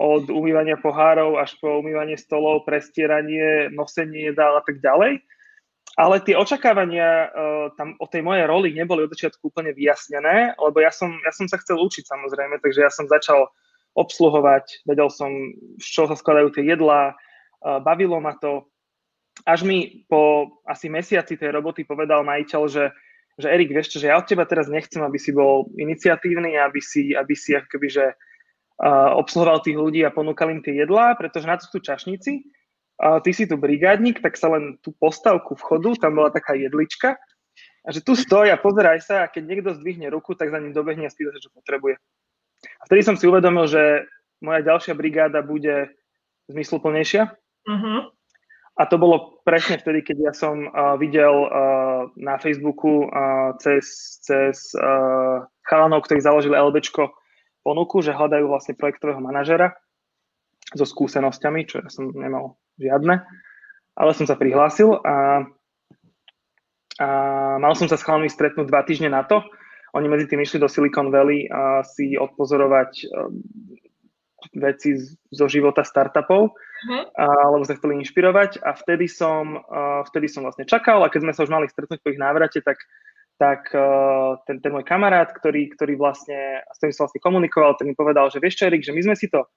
od 0.00 0.32
umývania 0.32 0.80
pohárov 0.80 1.36
až 1.36 1.60
po 1.60 1.84
umývanie 1.84 2.16
stolov, 2.16 2.64
prestieranie, 2.64 3.68
nosenie 3.68 4.32
jedál 4.32 4.56
a 4.56 4.64
tak 4.64 4.80
ďalej. 4.80 5.20
Ale 6.00 6.24
tie 6.24 6.32
očakávania 6.32 7.28
uh, 7.28 7.28
tam 7.76 8.00
o 8.00 8.08
tej 8.08 8.24
mojej 8.24 8.48
roli 8.48 8.72
neboli 8.72 9.04
od 9.04 9.12
začiatku 9.12 9.52
úplne 9.52 9.76
vyjasnené, 9.76 10.56
lebo 10.56 10.80
ja 10.80 10.88
som, 10.88 11.12
ja 11.20 11.28
som 11.36 11.44
sa 11.44 11.60
chcel 11.60 11.76
učiť 11.76 12.08
samozrejme, 12.08 12.64
takže 12.64 12.80
ja 12.80 12.88
som 12.88 13.04
začal 13.04 13.52
obsluhovať, 13.92 14.88
vedel 14.88 15.12
som, 15.12 15.28
z 15.76 15.86
čoho 15.92 16.08
sa 16.08 16.16
skladajú 16.16 16.56
tie 16.56 16.64
jedlá, 16.64 17.12
uh, 17.12 17.84
bavilo 17.84 18.16
ma 18.24 18.32
to. 18.40 18.72
Až 19.44 19.68
mi 19.68 20.08
po 20.08 20.48
asi 20.64 20.88
mesiaci 20.88 21.36
tej 21.36 21.52
roboty 21.52 21.84
povedal 21.84 22.24
majiteľ, 22.24 22.62
že, 22.72 22.88
že 23.36 23.52
Erik, 23.52 23.76
vieš 23.76 23.92
čo, 23.92 24.00
že 24.00 24.08
ja 24.08 24.16
od 24.16 24.24
teba 24.24 24.48
teraz 24.48 24.72
nechcem, 24.72 25.04
aby 25.04 25.20
si 25.20 25.36
bol 25.36 25.68
iniciatívny, 25.76 26.56
aby 26.56 26.80
si, 26.80 27.12
aby 27.12 27.36
si 27.36 27.52
akoby, 27.52 27.88
že 27.92 28.04
obsluhoval 29.16 29.60
tých 29.60 29.76
ľudí 29.76 30.00
a 30.02 30.14
ponúkal 30.14 30.48
im 30.50 30.64
tie 30.64 30.72
jedlá, 30.72 31.12
pretože 31.14 31.44
na 31.44 31.60
to 31.60 31.68
sú 31.68 31.84
čašníci. 31.84 32.48
A 33.00 33.20
ty 33.20 33.32
si 33.32 33.48
tu 33.48 33.56
brigádnik, 33.56 34.20
tak 34.20 34.36
sa 34.36 34.52
len 34.52 34.76
tú 34.84 34.92
postavku 34.96 35.56
vchodu, 35.56 35.96
tam 36.00 36.20
bola 36.20 36.28
taká 36.32 36.52
jedlička, 36.52 37.16
a 37.80 37.88
že 37.96 38.04
tu 38.04 38.12
stoj 38.12 38.52
a 38.52 38.60
pozeraj 38.60 39.00
sa 39.00 39.24
a 39.24 39.30
keď 39.32 39.42
niekto 39.48 39.70
zdvihne 39.72 40.12
ruku, 40.12 40.36
tak 40.36 40.52
za 40.52 40.60
ním 40.60 40.76
dobehne 40.76 41.08
a 41.08 41.12
spýta 41.12 41.32
sa, 41.32 41.40
čo 41.40 41.48
potrebuje. 41.52 41.96
A 42.60 42.82
vtedy 42.84 43.00
som 43.00 43.16
si 43.16 43.24
uvedomil, 43.24 43.64
že 43.64 44.04
moja 44.44 44.60
ďalšia 44.60 44.92
brigáda 44.92 45.40
bude 45.40 45.88
zmysluplnejšia. 46.52 47.32
Uh-huh. 47.64 48.12
A 48.76 48.82
to 48.88 48.96
bolo 49.00 49.40
presne 49.44 49.80
vtedy, 49.80 50.04
keď 50.04 50.16
ja 50.28 50.32
som 50.36 50.68
uh, 50.68 50.96
videl 51.00 51.48
uh, 51.48 52.12
na 52.20 52.36
Facebooku 52.36 53.08
uh, 53.08 53.56
cez, 53.60 54.16
cez 54.24 54.76
uh, 54.76 55.44
chalanov, 55.64 56.04
ktorí 56.04 56.20
založili 56.20 56.56
LBčko, 56.56 57.12
ponuku, 57.60 58.00
že 58.00 58.16
hľadajú 58.16 58.46
vlastne 58.48 58.76
projektového 58.76 59.20
manažera 59.20 59.76
so 60.72 60.86
skúsenosťami, 60.86 61.66
čo 61.66 61.82
ja 61.82 61.88
som 61.90 62.12
nemal 62.14 62.60
žiadne, 62.78 63.24
ale 63.98 64.10
som 64.16 64.24
sa 64.24 64.38
prihlásil 64.38 64.96
a, 65.02 65.44
a 67.00 67.08
mal 67.58 67.74
som 67.74 67.90
sa 67.90 67.98
s 67.98 68.06
chalami 68.06 68.30
stretnúť 68.30 68.70
dva 68.70 68.86
týždne 68.86 69.10
na 69.12 69.26
to. 69.26 69.42
Oni 69.98 70.06
medzi 70.06 70.30
tým 70.30 70.40
išli 70.40 70.62
do 70.62 70.70
Silicon 70.70 71.10
Valley 71.10 71.50
a 71.50 71.82
si 71.82 72.14
odpozorovať 72.14 72.90
um, 73.10 73.42
veci 74.56 74.96
zo 75.28 75.46
života 75.50 75.84
startupov, 75.84 76.56
uh-huh. 76.56 77.02
alebo 77.18 77.66
sa 77.66 77.76
chceli 77.76 78.00
inšpirovať 78.00 78.64
a 78.64 78.72
vtedy 78.72 79.04
som, 79.04 79.60
vtedy 80.08 80.32
som 80.32 80.48
vlastne 80.48 80.64
čakal 80.64 81.04
a 81.04 81.12
keď 81.12 81.20
sme 81.28 81.32
sa 81.36 81.44
už 81.44 81.52
mali 81.52 81.66
stretnúť 81.68 82.00
po 82.00 82.08
ich 82.08 82.16
návrate, 82.16 82.64
tak, 82.64 82.80
tak 83.40 83.72
uh, 83.72 84.36
ten, 84.44 84.60
ten 84.60 84.68
môj 84.68 84.84
kamarát, 84.84 85.32
ktorý, 85.32 85.72
ktorý 85.72 85.96
vlastne, 85.96 86.60
s 86.68 86.76
ktorým 86.76 86.92
som 86.92 87.08
vlastne 87.08 87.24
komunikoval, 87.24 87.80
ten 87.80 87.88
mi 87.88 87.96
povedal, 87.96 88.28
že 88.28 88.36
vieš 88.36 88.60
čo, 88.60 88.68
Erik, 88.68 88.84
že 88.84 88.92
my 88.92 89.00
sme 89.00 89.16
si 89.16 89.32
to 89.32 89.48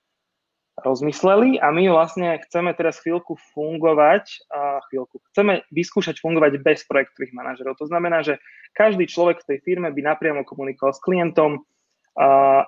rozmysleli 0.82 1.60
a 1.60 1.70
my 1.70 1.92
vlastne 1.92 2.40
chceme 2.48 2.72
teraz 2.74 3.04
chvíľku 3.04 3.36
fungovať, 3.54 4.26
a 4.50 4.80
chvíľku, 4.90 5.22
chceme 5.36 5.62
vyskúšať 5.70 6.18
fungovať 6.24 6.64
bez 6.64 6.88
projektových 6.88 7.36
manažerov. 7.36 7.78
To 7.78 7.86
znamená, 7.86 8.24
že 8.24 8.40
každý 8.74 9.06
človek 9.06 9.44
v 9.44 9.54
tej 9.54 9.60
firme 9.62 9.92
by 9.94 10.02
napriamo 10.02 10.42
komunikoval 10.48 10.96
s 10.96 11.04
klientom, 11.04 11.62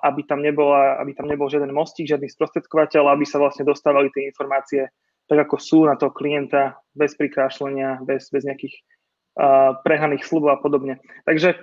aby 0.02 0.22
tam, 0.26 0.42
nebola, 0.42 1.02
aby 1.02 1.18
tam 1.18 1.26
nebol 1.26 1.50
žiaden 1.50 1.70
mostík, 1.74 2.06
žiadny 2.06 2.30
sprostredkovateľ, 2.30 3.10
aby 3.10 3.24
sa 3.26 3.42
vlastne 3.42 3.66
dostávali 3.66 4.10
tie 4.14 4.30
informácie 4.30 4.86
tak, 5.26 5.38
ako 5.50 5.56
sú 5.58 5.78
na 5.90 5.98
toho 5.98 6.14
klienta, 6.14 6.78
bez 6.94 7.18
prikrášlenia, 7.18 7.98
bez, 8.06 8.30
bez 8.30 8.46
nejakých 8.46 8.78
prehnaných 9.84 10.24
slubov 10.24 10.56
a 10.56 10.58
podobne. 10.58 10.98
Takže 11.28 11.60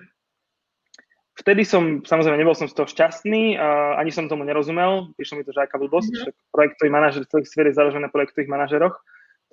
vtedy 1.41 1.65
som, 1.65 2.05
samozrejme, 2.05 2.37
nebol 2.37 2.53
som 2.53 2.69
z 2.69 2.77
toho 2.77 2.85
šťastný, 2.85 3.57
uh, 3.57 3.97
ani 3.97 4.13
som 4.13 4.29
tomu 4.29 4.45
nerozumel, 4.45 5.13
prišlo 5.17 5.41
mi 5.41 5.45
to, 5.45 5.51
že 5.51 5.65
aká 5.65 5.81
blbosť, 5.81 6.09
mm-hmm. 6.13 6.25
že 6.29 6.51
projektový 6.53 6.89
manažer, 6.93 7.25
celý 7.25 7.43
svet 7.49 7.73
je 7.73 7.77
založené 7.77 8.05
na 8.05 8.13
projektových 8.13 8.49
manažeroch. 8.51 8.95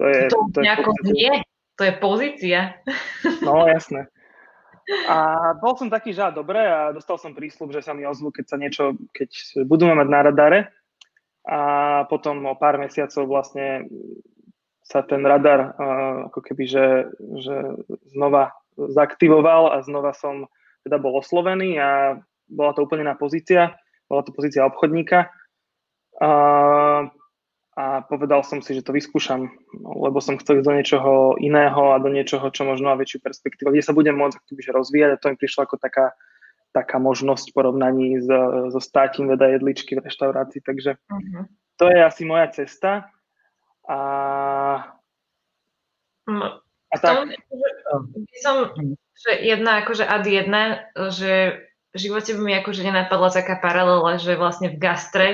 To 0.01 0.05
je, 0.09 0.29
to, 0.29 0.39
to 0.53 0.61
nejako 0.65 0.93
je 1.05 1.13
nie, 1.13 1.33
to 1.77 1.83
je 1.89 1.93
pozícia. 1.97 2.61
No, 3.45 3.65
jasné. 3.69 4.09
A 5.09 5.17
bol 5.61 5.77
som 5.79 5.93
taký, 5.93 6.11
že 6.11 6.25
dobre 6.35 6.59
a 6.59 6.91
dostal 6.91 7.17
som 7.21 7.37
prísľub, 7.37 7.71
že 7.71 7.85
sa 7.85 7.95
mi 7.95 8.03
ozvu, 8.05 8.33
keď 8.35 8.45
sa 8.49 8.57
niečo, 8.59 8.85
keď 9.15 9.31
budeme 9.65 9.95
mať 9.95 10.09
na 10.09 10.21
radare. 10.25 10.61
A 11.47 11.59
potom 12.11 12.45
o 12.45 12.55
pár 12.59 12.77
mesiacov 12.77 13.25
vlastne 13.25 13.89
sa 14.91 15.07
ten 15.07 15.23
radar 15.23 15.79
ako 16.27 16.43
keby, 16.43 16.67
že, 16.67 16.87
že 17.39 17.79
znova 18.11 18.51
zaktivoval 18.75 19.71
a 19.71 19.87
znova 19.87 20.11
som 20.11 20.51
teda 20.83 20.99
bol 20.99 21.23
oslovený 21.23 21.79
a 21.79 22.19
bola 22.51 22.75
to 22.75 22.83
úplne 22.83 23.07
iná 23.07 23.15
pozícia, 23.15 23.79
bola 24.11 24.27
to 24.27 24.35
pozícia 24.35 24.67
obchodníka. 24.67 25.31
Uh, 26.21 27.09
a 27.79 28.05
povedal 28.05 28.43
som 28.45 28.61
si, 28.61 28.77
že 28.77 28.85
to 28.85 28.93
vyskúšam, 28.93 29.49
lebo 29.81 30.19
som 30.21 30.37
chcel 30.37 30.61
ísť 30.61 30.67
do 30.69 30.77
niečoho 30.77 31.13
iného 31.41 31.95
a 31.95 32.03
do 32.03 32.11
niečoho, 32.13 32.51
čo 32.53 32.67
možno 32.67 32.93
má 32.93 32.99
väčšiu 32.99 33.25
perspektívu, 33.25 33.73
kde 33.73 33.87
sa 33.87 33.97
budem 33.97 34.19
môcť 34.19 34.37
akýbyže 34.37 34.75
rozvíjať 34.75 35.11
a 35.15 35.21
to 35.23 35.31
mi 35.33 35.37
prišlo 35.39 35.65
ako 35.65 35.81
taká, 35.81 36.13
taká 36.77 37.01
možnosť 37.01 37.49
v 37.49 37.57
porovnaní 37.57 38.09
s, 38.21 38.29
so 38.75 38.81
státím 38.83 39.33
veda 39.33 39.49
jedličky 39.55 39.97
v 39.97 40.05
reštaurácii, 40.05 40.61
takže 40.61 40.99
uh-huh. 40.99 41.47
to 41.79 41.89
je 41.89 41.99
asi 42.05 42.23
moja 42.27 42.53
cesta 42.53 43.09
a, 43.89 43.99
no, 46.27 46.45
a 46.91 46.97
tak. 46.99 47.37
by 48.11 48.39
som, 48.43 48.57
že 49.15 49.31
jedna 49.41 49.85
akože 49.85 50.05
ad 50.05 50.25
jedna, 50.27 50.91
že 51.13 51.65
v 51.91 51.97
živote 51.99 52.35
by 52.39 52.41
mi 52.41 52.55
akože 52.61 52.87
nenapadla 52.87 53.31
taká 53.35 53.59
paralela, 53.59 54.19
že 54.19 54.39
vlastne 54.39 54.71
v 54.71 54.79
gastre 54.79 55.29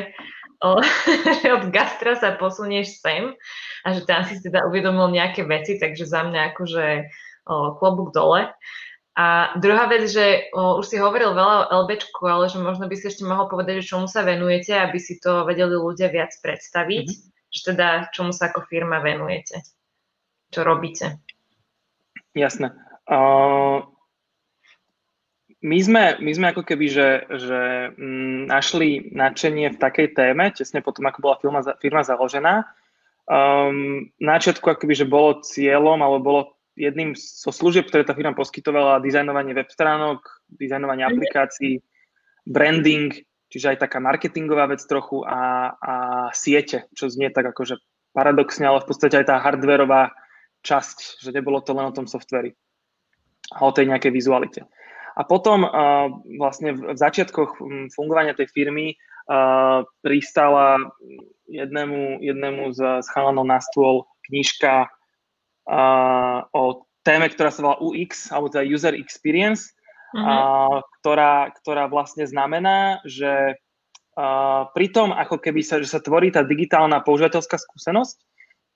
že 1.43 1.49
od 1.53 1.69
gastra 1.69 2.17
sa 2.17 2.37
posunieš 2.37 3.00
sem 3.05 3.37
a 3.85 3.88
že 3.93 4.09
tam 4.09 4.25
si 4.25 4.41
teda 4.41 4.65
uvedomil 4.67 5.12
nejaké 5.12 5.45
veci, 5.45 5.76
takže 5.76 6.09
za 6.09 6.25
mňa 6.25 6.41
akože 6.55 6.87
o, 7.47 7.76
klobúk 7.76 8.17
dole. 8.17 8.50
A 9.17 9.57
druhá 9.57 9.88
vec, 9.88 10.09
že 10.09 10.49
o, 10.53 10.81
už 10.81 10.93
si 10.93 10.97
hovoril 11.00 11.33
veľa 11.33 11.73
o 11.73 11.85
LBčku, 11.85 12.25
ale 12.25 12.49
že 12.53 12.61
možno 12.61 12.88
by 12.88 12.97
si 12.97 13.09
ešte 13.09 13.25
mohol 13.25 13.49
povedať, 13.49 13.81
že 13.85 13.88
čomu 13.97 14.09
sa 14.09 14.25
venujete, 14.25 14.76
aby 14.76 14.99
si 15.00 15.21
to 15.21 15.45
vedeli 15.49 15.76
ľudia 15.76 16.09
viac 16.12 16.33
predstaviť, 16.41 17.07
mm-hmm. 17.09 17.36
Že 17.50 17.73
teda 17.73 18.11
čomu 18.12 18.35
sa 18.35 18.50
ako 18.50 18.67
firma 18.67 19.00
venujete, 19.00 19.62
čo 20.50 20.61
robíte. 20.67 21.21
Jasné. 22.37 22.73
Uh, 23.09 23.87
my 25.65 25.79
sme, 25.81 26.05
my 26.21 26.31
sme 26.37 26.47
ako 26.53 26.62
keby, 26.62 26.87
že, 26.87 27.09
že 27.26 27.61
m, 27.97 27.99
mm, 27.99 28.38
našli 28.53 29.09
nadšenie 29.11 29.73
v 29.73 29.81
takej 29.81 30.12
téme, 30.12 30.53
tesne 30.53 30.85
potom, 30.85 31.09
ako 31.09 31.19
bola 31.25 31.37
firma, 31.41 31.61
firma 31.81 32.03
založená. 32.05 32.69
Um, 33.26 34.12
na 34.23 34.38
začiatku 34.38 34.62
akoby, 34.62 34.95
že 34.95 35.09
bolo 35.09 35.43
cieľom, 35.43 35.99
alebo 35.99 36.19
bolo 36.23 36.41
jedným 36.76 37.17
zo 37.17 37.50
služieb, 37.50 37.88
ktoré 37.88 38.05
tá 38.05 38.12
firma 38.12 38.37
poskytovala, 38.37 39.03
dizajnovanie 39.03 39.57
web 39.57 39.67
stránok, 39.67 40.23
dizajnovanie 40.53 41.09
mhm. 41.09 41.11
aplikácií, 41.17 41.81
branding, 42.47 43.17
čiže 43.57 43.73
aj 43.73 43.89
taká 43.89 44.05
marketingová 44.05 44.69
vec 44.69 44.85
trochu 44.85 45.25
a, 45.25 45.73
a 45.81 45.95
siete, 46.37 46.85
čo 46.93 47.09
znie 47.09 47.33
tak 47.33 47.49
akože 47.49 47.81
paradoxne, 48.13 48.69
ale 48.69 48.85
v 48.85 48.89
podstate 48.93 49.17
aj 49.17 49.33
tá 49.33 49.41
hardwareová 49.41 50.13
časť, 50.61 51.25
že 51.25 51.33
nebolo 51.33 51.65
to 51.65 51.73
len 51.73 51.89
o 51.89 51.97
tom 51.97 52.05
softveri 52.05 52.53
a 53.57 53.65
o 53.65 53.73
tej 53.73 53.89
nejakej 53.89 54.13
vizualite. 54.13 54.61
A 55.17 55.25
potom 55.25 55.65
uh, 55.65 56.13
vlastne 56.37 56.77
v, 56.77 56.93
v 56.93 56.99
začiatkoch 57.01 57.57
hm, 57.57 57.87
fungovania 57.97 58.37
tej 58.37 58.53
firmy 58.53 58.93
uh, 58.93 59.81
pristala 60.05 60.77
jednému, 61.49 62.21
jednému 62.21 62.77
z, 62.77 63.01
z 63.01 63.07
chalanov 63.09 63.49
na 63.49 63.57
stôl 63.65 64.05
knižka 64.29 64.93
uh, 65.73 66.45
o 66.53 66.85
téme, 67.07 67.31
ktorá 67.33 67.49
sa 67.55 67.65
volá 67.65 67.77
UX, 67.81 68.29
alebo 68.29 68.53
teda 68.53 68.67
User 68.67 68.93
Experience, 68.93 69.75
mm-hmm. 70.15 70.23
uh, 70.23 70.79
ktorá, 71.01 71.51
ktorá 71.63 71.91
vlastne 71.91 72.29
znamená, 72.29 73.03
že 73.03 73.57
uh, 74.15 74.63
pri 74.71 74.87
tom, 74.93 75.11
ako 75.11 75.43
keby 75.43 75.61
sa, 75.65 75.83
že 75.83 75.91
sa 75.91 75.99
tvorí 75.99 76.31
tá 76.31 76.47
digitálna 76.47 77.03
používateľská 77.03 77.57
skúsenosť, 77.59 78.17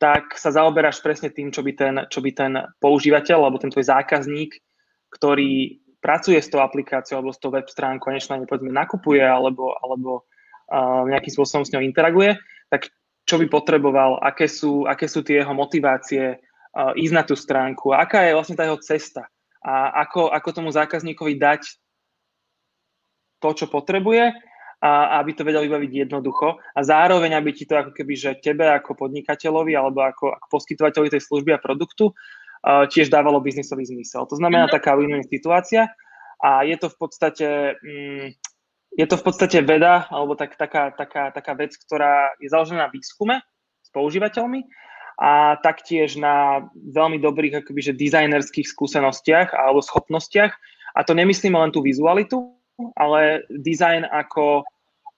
tak 0.01 0.33
sa 0.41 0.49
zaoberáš 0.49 1.05
presne 1.05 1.29
tým, 1.29 1.53
čo 1.53 1.61
by 1.61 1.73
ten, 1.77 1.95
čo 2.09 2.25
by 2.25 2.31
ten 2.33 2.53
používateľ 2.81 3.45
alebo 3.45 3.61
ten 3.61 3.69
tvoj 3.69 3.85
zákazník, 3.85 4.57
ktorý 5.13 5.77
pracuje 6.01 6.41
s 6.41 6.49
tou 6.49 6.65
aplikáciou 6.65 7.21
alebo 7.21 7.37
s 7.37 7.43
tou 7.43 7.53
web 7.53 7.69
stránkou 7.69 8.09
a 8.09 8.17
na 8.17 8.49
povedzme 8.49 8.73
nakupuje 8.73 9.21
alebo, 9.21 9.77
alebo 9.77 10.25
uh, 10.73 11.05
nejakým 11.05 11.37
spôsobom 11.37 11.69
s 11.69 11.73
ňou 11.77 11.85
interaguje, 11.85 12.41
tak 12.73 12.89
čo 13.29 13.37
by 13.37 13.47
potreboval, 13.53 14.17
aké 14.25 14.49
sú, 14.49 14.89
aké 14.89 15.05
sú 15.05 15.21
tie 15.21 15.45
jeho 15.45 15.53
motivácie 15.53 16.41
uh, 16.41 16.97
ísť 16.97 17.15
na 17.15 17.23
tú 17.29 17.37
stránku, 17.37 17.93
aká 17.93 18.25
je 18.25 18.33
vlastne 18.33 18.57
tá 18.57 18.65
jeho 18.65 18.81
cesta 18.81 19.29
a 19.61 20.05
ako, 20.09 20.33
ako 20.33 20.49
tomu 20.57 20.71
zákazníkovi 20.73 21.37
dať 21.37 21.62
to, 23.40 23.50
čo 23.57 23.67
potrebuje 23.69 24.33
a 24.81 25.21
aby 25.21 25.37
to 25.37 25.45
vedel 25.45 25.61
vybaviť 25.61 26.09
jednoducho 26.09 26.57
a 26.57 26.81
zároveň, 26.81 27.37
aby 27.37 27.52
ti 27.52 27.69
to 27.69 27.76
ako 27.76 27.93
keby, 27.93 28.17
že 28.17 28.40
tebe 28.40 28.64
ako 28.64 28.97
podnikateľovi 28.97 29.76
alebo 29.76 30.00
ako, 30.00 30.33
ako 30.33 30.47
poskytovateľovi 30.49 31.12
tej 31.12 31.23
služby 31.25 31.52
a 31.52 31.61
produktu 31.61 32.17
tiež 32.64 33.12
dávalo 33.12 33.45
biznisový 33.45 33.85
zmysel. 33.85 34.25
To 34.25 34.37
znamená 34.40 34.69
mm-hmm. 34.69 34.76
taká 34.81 34.97
win-win 34.97 35.25
situácia 35.29 35.93
a 36.40 36.64
je 36.64 36.76
to 36.81 36.88
v 36.88 36.97
podstate 36.97 37.49
mm, 37.85 38.40
je 38.97 39.07
to 39.07 39.17
v 39.21 39.25
podstate 39.25 39.59
veda 39.62 40.09
alebo 40.09 40.35
tak, 40.35 40.57
taká, 40.57 40.90
taká, 40.97 41.31
taká 41.31 41.52
vec, 41.55 41.76
ktorá 41.76 42.33
je 42.43 42.49
založená 42.49 42.88
na 42.88 42.93
výskume 42.93 43.38
s 43.85 43.88
používateľmi 43.93 44.64
a 45.21 45.61
taktiež 45.61 46.17
na 46.17 46.65
veľmi 46.73 47.21
dobrých 47.21 47.61
akoby, 47.61 47.93
že 47.93 48.00
dizajnerských 48.00 48.65
skúsenostiach 48.65 49.53
alebo 49.53 49.85
schopnostiach. 49.85 50.57
A 50.97 51.05
to 51.05 51.12
nemyslíme 51.12 51.55
len 51.55 51.71
tú 51.71 51.85
vizualitu, 51.85 52.57
ale 52.97 53.45
dizajn 53.53 54.09
ako 54.09 54.65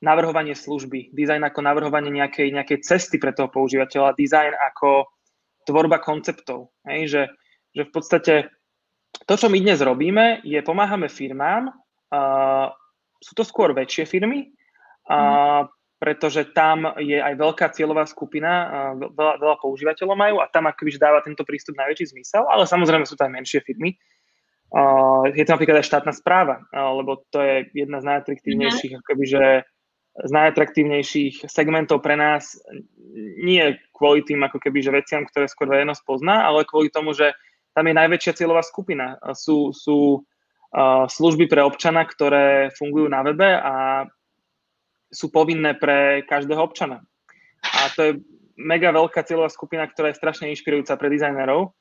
navrhovanie 0.03 0.59
služby, 0.59 1.15
dizajn 1.15 1.47
ako 1.47 1.63
navrhovanie 1.63 2.11
nejakej, 2.11 2.51
nejakej 2.51 2.83
cesty 2.83 3.23
pre 3.23 3.31
toho 3.31 3.47
používateľa, 3.47 4.19
dizajn 4.19 4.53
ako 4.75 5.07
tvorba 5.63 6.03
konceptov. 6.03 6.75
Hej, 6.83 7.01
že, 7.07 7.23
že 7.71 7.83
v 7.87 7.91
podstate 7.95 8.35
to, 9.31 9.35
čo 9.39 9.47
my 9.47 9.63
dnes 9.63 9.79
robíme, 9.79 10.43
je 10.43 10.59
pomáhame 10.67 11.07
firmám, 11.07 11.71
uh, 11.71 12.67
sú 13.23 13.33
to 13.39 13.47
skôr 13.47 13.71
väčšie 13.71 14.11
firmy, 14.11 14.51
uh, 15.07 15.71
pretože 16.03 16.51
tam 16.51 16.99
je 16.99 17.15
aj 17.15 17.39
veľká 17.39 17.71
cieľová 17.71 18.11
skupina, 18.11 18.51
veľa, 18.99 19.39
veľa 19.39 19.57
používateľov 19.63 20.19
majú 20.19 20.37
a 20.43 20.51
tam 20.51 20.67
akoby 20.67 20.99
dáva 20.99 21.23
tento 21.23 21.47
prístup 21.47 21.79
najväčší 21.79 22.11
zmysel, 22.11 22.43
ale 22.51 22.67
samozrejme 22.67 23.07
sú 23.07 23.15
to 23.15 23.23
aj 23.23 23.31
menšie 23.31 23.63
firmy. 23.63 23.95
Je 25.31 25.43
to 25.47 25.55
napríklad 25.55 25.79
aj 25.79 25.87
štátna 25.87 26.11
správa, 26.11 26.67
lebo 26.75 27.23
to 27.31 27.39
je 27.39 27.71
jedna 27.71 28.03
z 28.03 28.09
najatraktívnejších 28.11 28.99
mm-hmm. 28.99 29.05
akoby, 29.07 29.25
že 29.31 29.45
z 30.13 30.31
najatraktívnejších 30.35 31.35
segmentov 31.47 32.03
pre 32.03 32.19
nás 32.19 32.59
nie 33.39 33.63
kvôli 33.95 34.27
tým 34.27 34.43
ako 34.43 34.59
keby, 34.59 34.83
že 34.83 34.91
veciam, 34.91 35.23
ktoré 35.23 35.47
skôr 35.47 35.71
verejnosť 35.71 36.03
pozná, 36.03 36.51
ale 36.51 36.67
kvôli 36.67 36.91
tomu, 36.91 37.15
že 37.15 37.31
tam 37.79 37.87
je 37.87 37.95
najväčšia 37.95 38.43
cieľová 38.43 38.67
skupina. 38.67 39.23
Sú, 39.39 39.71
sú 39.71 40.27
služby 41.07 41.47
pre 41.47 41.63
občana, 41.63 42.03
ktoré 42.03 42.75
fungujú 42.75 43.07
na 43.07 43.23
webe 43.23 43.55
a 43.55 44.05
sú 45.13 45.29
povinné 45.29 45.77
pre 45.77 46.25
každého 46.25 46.59
občana. 46.59 47.05
A 47.63 47.93
to 47.93 48.01
je 48.03 48.13
mega 48.57 48.91
veľká 48.91 49.23
cieľová 49.23 49.53
skupina, 49.53 49.85
ktorá 49.85 50.11
je 50.11 50.19
strašne 50.19 50.49
inšpirujúca 50.51 50.97
pre 50.97 51.13
dizajnerov 51.13 51.77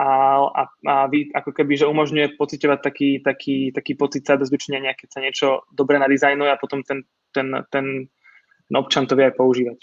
a, 0.00 0.08
a, 0.48 0.62
a 0.66 0.94
vy, 1.12 1.28
ako 1.36 1.52
keby, 1.52 1.76
že 1.76 1.90
umožňuje 1.90 2.40
pocitovať 2.40 2.78
taký, 2.80 3.10
taký, 3.20 3.70
taký 3.70 3.92
pocit 3.94 4.24
sebezdučenia, 4.24 4.96
keď 4.96 5.08
sa 5.12 5.20
niečo 5.20 5.46
dobre 5.70 6.00
nadizajnuje 6.00 6.50
a 6.50 6.60
potom 6.60 6.80
ten 6.80 7.04
ten, 7.32 7.48
ten 7.70 7.86
občan 8.74 9.06
to 9.06 9.14
vie 9.14 9.30
aj 9.30 9.38
používať. 9.38 9.78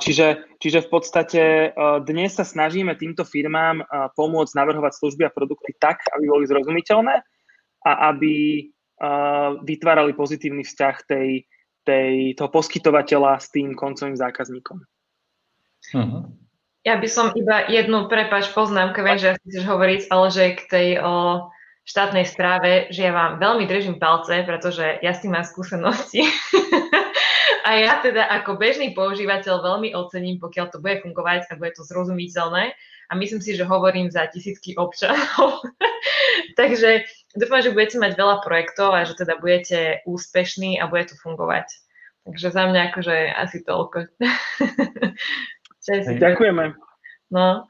Čiže, 0.00 0.58
čiže 0.58 0.80
v 0.80 0.88
podstate 0.88 1.42
dnes 2.08 2.32
sa 2.32 2.42
snažíme 2.42 2.96
týmto 2.96 3.22
firmám 3.22 3.84
pomôcť 4.16 4.56
navrhovať 4.56 4.92
služby 4.96 5.28
a 5.28 5.34
produkty 5.34 5.76
tak, 5.76 6.02
aby 6.16 6.24
boli 6.24 6.48
zrozumiteľné 6.48 7.20
a 7.84 7.90
aby 8.10 8.64
vytvárali 9.66 10.14
pozitívny 10.14 10.62
vzťah 10.62 10.96
tej, 11.06 11.28
tej, 11.82 12.38
toho 12.38 12.50
poskytovateľa 12.50 13.42
s 13.42 13.50
tým 13.50 13.74
koncovým 13.74 14.14
zákazníkom. 14.14 14.78
Uh-huh. 15.92 16.30
Ja 16.82 16.98
by 16.98 17.08
som 17.10 17.30
iba 17.34 17.66
jednu, 17.70 18.10
prepač, 18.10 18.50
poznámku, 18.50 19.02
viem, 19.02 19.18
že 19.18 19.38
chceš 19.46 19.62
hovoriť, 19.66 20.00
ale 20.10 20.26
že 20.34 20.44
k 20.58 20.60
tej 20.66 20.88
o, 20.98 21.46
štátnej 21.86 22.26
správe, 22.26 22.90
že 22.90 23.06
ja 23.06 23.12
vám 23.14 23.38
veľmi 23.38 23.66
držím 23.66 24.02
palce, 24.02 24.42
pretože 24.46 24.98
ja 25.02 25.14
s 25.14 25.22
tým 25.22 25.34
mám 25.34 25.46
skúsenosti. 25.46 26.26
a 27.66 27.70
ja 27.78 28.02
teda 28.02 28.26
ako 28.42 28.58
bežný 28.58 28.94
používateľ 28.94 29.62
veľmi 29.62 29.94
ocením, 29.94 30.42
pokiaľ 30.42 30.66
to 30.74 30.78
bude 30.82 31.02
fungovať 31.02 31.50
a 31.50 31.58
bude 31.58 31.74
to 31.74 31.86
zrozumiteľné. 31.86 32.74
A 33.10 33.12
myslím 33.14 33.42
si, 33.42 33.54
že 33.54 33.66
hovorím 33.66 34.10
za 34.10 34.26
tisícky 34.26 34.74
občanov. 34.74 35.62
Takže 36.58 37.06
dúfam, 37.36 37.60
že 37.64 37.72
budete 37.72 37.96
mať 37.96 38.12
veľa 38.16 38.44
projektov 38.44 38.92
a 38.92 39.08
že 39.08 39.16
teda 39.16 39.40
budete 39.40 40.04
úspešní 40.04 40.80
a 40.80 40.88
bude 40.88 41.08
to 41.08 41.16
fungovať. 41.20 41.68
Takže 42.22 42.54
za 42.54 42.64
mňa 42.70 42.80
akože 42.92 43.16
asi 43.34 43.58
toľko. 43.66 44.06
Ďakujeme. 46.22 46.78
No. 47.34 47.66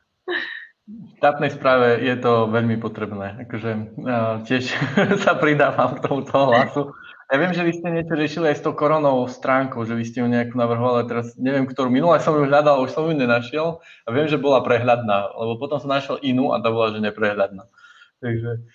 V 0.83 1.17
štátnej 1.23 1.55
správe 1.55 2.05
je 2.05 2.17
to 2.21 2.51
veľmi 2.53 2.77
potrebné. 2.77 3.49
Akože, 3.49 3.71
uh, 4.03 4.45
tiež 4.45 4.77
sa 5.25 5.39
pridávam 5.39 5.97
k 5.97 6.05
tomuto 6.05 6.53
hlasu. 6.53 6.93
Ja 7.33 7.41
viem, 7.41 7.57
že 7.57 7.65
vy 7.65 7.73
ste 7.73 7.89
niečo 7.89 8.13
riešili 8.13 8.53
aj 8.53 8.61
s 8.61 8.65
tou 8.67 8.77
koronovou 8.77 9.25
stránkou, 9.25 9.89
že 9.89 9.97
vy 9.97 10.05
ste 10.05 10.21
ju 10.21 10.29
nejak 10.29 10.53
navrhovali, 10.53 11.09
teraz 11.09 11.33
neviem, 11.41 11.65
ktorú 11.65 11.89
minulé 11.89 12.21
som 12.21 12.37
ju 12.37 12.45
hľadal, 12.45 12.85
už 12.85 12.93
som 12.93 13.09
ju 13.09 13.17
nenašiel 13.17 13.81
a 13.81 14.09
viem, 14.13 14.29
že 14.29 14.37
bola 14.37 14.61
prehľadná, 14.61 15.33
lebo 15.33 15.57
potom 15.57 15.81
som 15.81 15.89
našiel 15.89 16.21
inú 16.21 16.53
a 16.53 16.61
tá 16.61 16.69
bola, 16.69 16.93
že 16.93 17.01
neprehľadná. 17.01 17.73
Takže 18.21 18.69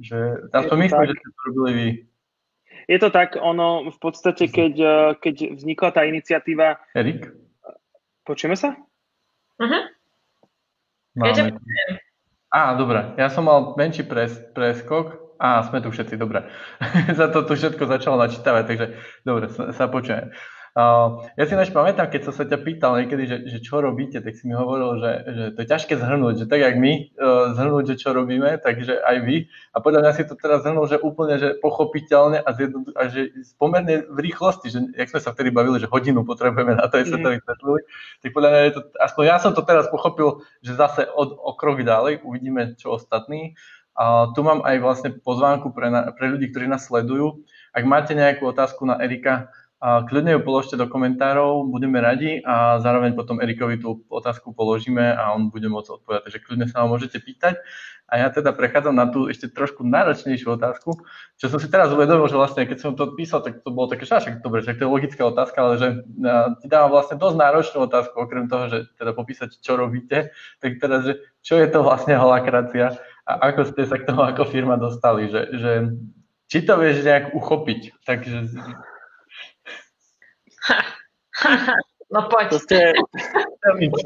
že, 0.00 0.18
to 0.50 0.76
myslím, 0.80 1.00
tak. 1.04 1.08
že 1.08 1.14
ste 1.16 1.28
to 1.28 1.40
robili 1.52 1.70
vy. 1.72 1.88
Je 2.90 2.98
to 2.98 3.12
tak, 3.12 3.38
ono 3.38 3.86
v 3.92 3.98
podstate, 4.02 4.50
keď, 4.50 4.74
eh, 4.80 5.08
keď 5.20 5.34
vznikla 5.54 5.90
tá 5.94 6.02
iniciatíva... 6.08 6.80
Erik? 6.96 7.30
Počujeme 8.26 8.58
sa? 8.58 8.74
Uh-huh. 9.60 9.82
Máme. 11.14 11.60
Á, 12.50 12.74
dobre. 12.74 13.14
Ja 13.14 13.30
som 13.30 13.46
mal 13.46 13.78
menší 13.78 14.02
pres, 14.02 14.34
preskok, 14.56 15.30
Á, 15.40 15.64
sme 15.64 15.80
tu 15.80 15.88
všetci, 15.88 16.20
dobre. 16.20 16.44
Za 17.18 17.32
to 17.32 17.48
tu 17.48 17.56
všetko 17.56 17.88
začalo 17.88 18.20
načítavať, 18.20 18.64
takže 18.68 18.86
dobre, 19.24 19.48
sa, 19.48 19.72
sa 19.72 19.88
počujeme. 19.88 20.36
Ja 20.78 21.44
si 21.50 21.58
náš 21.58 21.74
pamätám, 21.74 22.06
keď 22.14 22.30
som 22.30 22.34
sa 22.34 22.46
ťa 22.46 22.62
pýtal 22.62 22.94
niekedy, 23.02 23.26
že, 23.26 23.36
že 23.50 23.58
čo 23.58 23.82
robíte, 23.82 24.22
tak 24.22 24.38
si 24.38 24.46
mi 24.46 24.54
hovoril, 24.54 25.02
že, 25.02 25.12
že 25.26 25.44
to 25.54 25.58
je 25.66 25.66
ťažké 25.66 25.94
zhrnúť, 25.98 26.34
že 26.38 26.46
tak 26.46 26.62
jak 26.62 26.78
my 26.78 27.10
uh, 27.18 27.58
zhrnúť, 27.58 27.84
že 27.90 27.96
čo 27.98 28.14
robíme, 28.14 28.54
takže 28.62 29.02
aj 29.02 29.16
vy. 29.26 29.36
A 29.74 29.82
podľa 29.82 30.00
mňa 30.06 30.12
si 30.14 30.22
to 30.30 30.38
teraz 30.38 30.62
zhrnul, 30.62 30.86
že 30.86 31.02
úplne 31.02 31.42
že 31.42 31.58
pochopiteľne 31.58 32.38
a, 32.38 32.50
zjedno, 32.54 32.86
a 32.94 33.10
že 33.10 33.34
pomerne 33.58 34.06
v 34.06 34.18
rýchlosti, 34.30 34.70
že 34.70 34.78
jak 34.94 35.10
sme 35.10 35.20
sa 35.20 35.34
vtedy 35.34 35.50
bavili, 35.50 35.82
že 35.82 35.90
hodinu 35.90 36.22
potrebujeme 36.22 36.78
na 36.78 36.86
to, 36.86 37.02
aby 37.02 37.06
sme 37.10 37.18
to 37.18 37.30
mhm. 37.34 37.36
vysvetlili, 37.42 37.80
tak 38.22 38.30
podľa 38.30 38.50
mňa 38.54 38.60
je 38.62 38.72
to, 38.78 38.80
aspoň 39.02 39.22
ja 39.26 39.36
som 39.42 39.52
to 39.58 39.62
teraz 39.66 39.90
pochopil, 39.90 40.46
že 40.62 40.78
zase 40.78 41.02
od, 41.10 41.34
o 41.34 41.50
krok 41.58 41.82
ďalej 41.82 42.22
uvidíme, 42.22 42.78
čo 42.78 42.94
ostatní. 42.94 43.58
A 43.98 44.32
tu 44.32 44.40
mám 44.40 44.64
aj 44.64 44.76
vlastne 44.80 45.10
pozvánku 45.12 45.74
pre, 45.76 45.92
na, 45.92 46.14
pre 46.14 46.30
ľudí, 46.30 46.48
ktorí 46.48 46.70
nás 46.70 46.88
sledujú. 46.88 47.42
Ak 47.74 47.84
máte 47.84 48.16
nejakú 48.16 48.48
otázku 48.48 48.88
na 48.88 48.96
Erika, 48.96 49.52
a 49.80 50.04
kľudne 50.04 50.36
ju 50.36 50.40
položte 50.44 50.76
do 50.76 50.84
komentárov, 50.84 51.64
budeme 51.72 52.04
radi 52.04 52.44
a 52.44 52.76
zároveň 52.84 53.16
potom 53.16 53.40
Erikovi 53.40 53.80
tú 53.80 54.04
otázku 54.12 54.52
položíme 54.52 55.16
a 55.16 55.32
on 55.32 55.48
bude 55.48 55.72
môcť 55.72 55.88
odpovedať. 55.96 56.22
Takže 56.28 56.40
kľudne 56.44 56.66
sa 56.68 56.84
ho 56.84 56.86
môžete 56.92 57.16
pýtať. 57.16 57.56
A 58.10 58.20
ja 58.20 58.28
teda 58.28 58.52
prechádzam 58.52 58.92
na 58.92 59.06
tú 59.06 59.30
ešte 59.30 59.48
trošku 59.48 59.86
náročnejšiu 59.86 60.58
otázku, 60.58 60.98
čo 61.38 61.46
som 61.46 61.62
si 61.62 61.70
teraz 61.70 61.94
uvedomil, 61.94 62.26
že 62.26 62.36
vlastne 62.36 62.66
keď 62.66 62.78
som 62.82 62.92
to 62.98 63.14
písal, 63.14 63.40
tak 63.40 63.62
to 63.62 63.70
bolo 63.70 63.86
také, 63.86 64.02
že 64.02 64.42
dobre, 64.42 64.66
že 64.66 64.74
to 64.74 64.84
je 64.84 64.90
logická 64.90 65.22
otázka, 65.30 65.58
ale 65.62 65.74
že 65.78 65.88
ti 66.58 66.66
dávam 66.66 66.90
vlastne 66.90 67.16
dosť 67.22 67.36
náročnú 67.38 67.78
otázku, 67.86 68.18
okrem 68.18 68.50
toho, 68.50 68.66
že 68.66 68.78
teda 68.98 69.14
popísať, 69.14 69.62
čo 69.62 69.78
robíte, 69.78 70.34
tak 70.58 70.82
teraz, 70.82 71.06
že 71.06 71.22
čo 71.40 71.54
je 71.56 71.70
to 71.70 71.86
vlastne 71.86 72.18
holakracia 72.18 72.98
a 73.30 73.32
ako 73.46 73.70
ste 73.70 73.86
sa 73.86 73.96
k 73.96 74.10
tomu 74.10 74.26
ako 74.26 74.42
firma 74.42 74.74
dostali, 74.74 75.30
že, 75.30 75.46
že 75.54 75.72
či 76.50 76.66
to 76.66 76.82
vieš 76.82 77.06
nejak 77.06 77.30
uchopiť, 77.32 78.04
takže... 78.04 78.50
No 82.10 82.26
poď. 82.26 82.50
To 82.50 82.58
ste, 82.58 82.90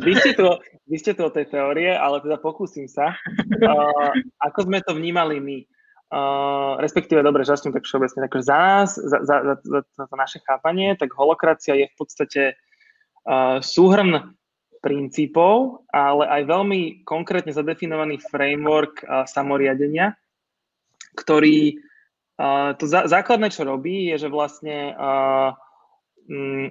vy, 0.05 0.12
ste 0.20 0.37
tu, 0.37 0.44
vy 0.85 0.96
ste 1.00 1.16
tu 1.16 1.24
o 1.24 1.33
tej 1.33 1.48
teórie, 1.48 1.88
ale 1.88 2.20
teda 2.20 2.37
pokúsim 2.37 2.87
sa. 2.88 3.16
Uh, 3.64 4.12
ako 4.44 4.68
sme 4.68 4.85
to 4.85 4.92
vnímali 4.92 5.40
my? 5.40 5.59
Uh, 6.12 6.77
respektíve, 6.85 7.24
dobre, 7.24 7.48
žasnem 7.48 7.72
tak 7.72 7.88
všeobecne. 7.88 8.29
Takže 8.29 8.44
za 8.44 8.59
nás, 8.61 8.88
za, 8.92 9.18
za, 9.24 9.37
za, 9.57 9.81
za 9.88 10.05
to 10.05 10.14
naše 10.20 10.38
chápanie, 10.44 10.92
tak 11.00 11.16
holokracia 11.16 11.72
je 11.72 11.87
v 11.88 11.96
podstate 11.96 12.42
uh, 13.24 13.57
súhrn 13.64 14.37
princípov, 14.85 15.88
ale 15.96 16.29
aj 16.29 16.42
veľmi 16.44 16.81
konkrétne 17.09 17.57
zadefinovaný 17.57 18.20
framework 18.20 19.00
uh, 19.00 19.24
samoriadenia, 19.24 20.12
ktorý 21.16 21.81
uh, 22.37 22.77
to 22.77 22.85
zá, 22.85 23.09
základné, 23.09 23.48
čo 23.48 23.64
robí, 23.64 24.12
je, 24.12 24.29
že 24.29 24.29
vlastne 24.29 24.92
uh, 24.92 25.57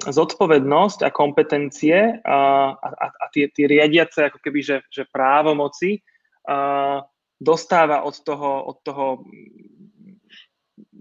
zodpovednosť 0.01 1.05
a 1.05 1.13
kompetencie 1.13 2.19
a, 2.25 2.73
a, 2.73 3.05
a 3.13 3.25
tie, 3.29 3.53
tie 3.53 3.69
riadiace 3.69 4.33
ako 4.33 4.41
keby, 4.41 4.59
že, 4.65 4.77
že 4.89 5.05
právomoci 5.05 6.01
uh, 6.01 7.05
dostáva 7.37 8.01
od 8.01 8.17
toho, 8.25 8.65
od 8.65 8.77
toho 8.81 9.05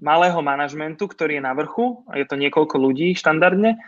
malého 0.02 0.42
manažmentu, 0.44 1.08
ktorý 1.08 1.40
je 1.40 1.46
na 1.48 1.56
vrchu, 1.56 2.04
je 2.12 2.26
to 2.28 2.36
niekoľko 2.36 2.76
ľudí 2.76 3.14
štandardne, 3.16 3.78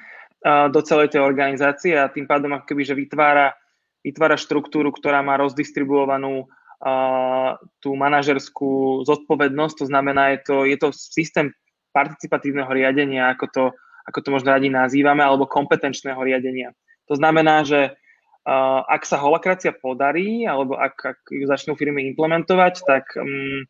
do 0.44 0.81
celej 0.85 1.16
tej 1.16 1.24
organizácie 1.24 1.96
a 1.96 2.12
tým 2.12 2.29
pádom 2.29 2.53
ako 2.53 2.68
keby, 2.68 2.83
že 2.85 2.92
vytvára, 2.92 3.57
vytvára 4.05 4.37
štruktúru, 4.37 4.92
ktorá 4.92 5.24
má 5.24 5.40
rozdistribuovanú 5.40 6.44
uh, 6.44 7.57
tú 7.81 7.96
manažerskú 7.96 9.03
zodpovednosť, 9.09 9.74
to 9.81 9.87
znamená, 9.88 10.37
je 10.37 10.40
to, 10.44 10.57
je 10.68 10.77
to 10.77 10.88
systém 10.92 11.48
participatívneho 11.96 12.68
riadenia, 12.68 13.33
ako 13.33 13.46
to, 13.48 13.64
ako 14.05 14.19
to 14.21 14.29
možno 14.31 14.53
radi 14.53 14.69
nazývame, 14.69 15.25
alebo 15.25 15.49
kompetenčného 15.49 16.21
riadenia. 16.21 16.77
To 17.09 17.17
znamená, 17.17 17.64
že 17.64 17.93
uh, 17.93 18.81
ak 18.85 19.05
sa 19.05 19.21
holakracia 19.21 19.73
podarí, 19.73 20.45
alebo 20.45 20.77
ak, 20.77 20.97
ak 21.01 21.21
ju 21.33 21.45
začnú 21.49 21.77
firmy 21.77 22.09
implementovať, 22.12 22.75
tak 22.85 23.05
um, 23.17 23.64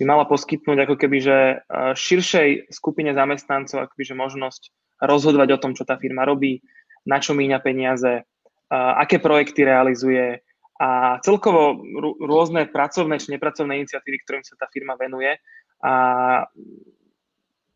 by 0.00 0.04
mala 0.08 0.24
poskytnúť 0.24 0.88
ako 0.88 0.94
keby, 0.96 1.18
že 1.20 1.38
uh, 1.60 1.92
širšej 1.92 2.72
skupine 2.72 3.12
zamestnancov 3.12 3.88
akoby, 3.88 4.02
že 4.04 4.16
možnosť 4.16 4.62
rozhodovať 5.00 5.48
o 5.56 5.60
tom, 5.60 5.72
čo 5.72 5.88
tá 5.88 5.96
firma 5.96 6.28
robí, 6.28 6.60
na 7.08 7.16
čo 7.16 7.32
míňa 7.32 7.58
peniaze, 7.64 8.28
aké 8.70 9.18
projekty 9.18 9.64
realizuje 9.64 10.44
a 10.80 11.20
celkovo 11.20 11.76
rôzne 12.24 12.64
pracovné 12.72 13.20
či 13.20 13.36
nepracovné 13.36 13.84
iniciatívy, 13.84 14.16
ktorým 14.24 14.44
sa 14.44 14.56
tá 14.56 14.64
firma 14.72 14.96
venuje. 14.96 15.36
A 15.84 15.92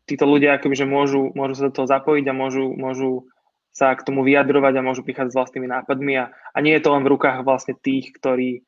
títo 0.05 0.25
ľudia 0.29 0.57
akoby, 0.57 0.75
že 0.77 0.87
môžu, 0.87 1.33
môžu 1.33 1.53
sa 1.57 1.67
do 1.69 1.73
toho 1.73 1.87
zapojiť 1.89 2.25
a 2.29 2.37
môžu, 2.37 2.73
môžu 2.77 3.25
sa 3.75 3.91
k 3.91 4.05
tomu 4.07 4.23
vyjadrovať 4.23 4.73
a 4.79 4.85
môžu 4.85 5.03
prichádzať 5.03 5.33
s 5.35 5.39
vlastnými 5.41 5.67
nápadmi 5.67 6.13
a, 6.15 6.31
a 6.31 6.57
nie 6.63 6.71
je 6.79 6.83
to 6.85 6.95
len 6.95 7.03
v 7.03 7.11
rukách 7.11 7.43
vlastne 7.43 7.75
tých, 7.75 8.15
ktorí 8.15 8.63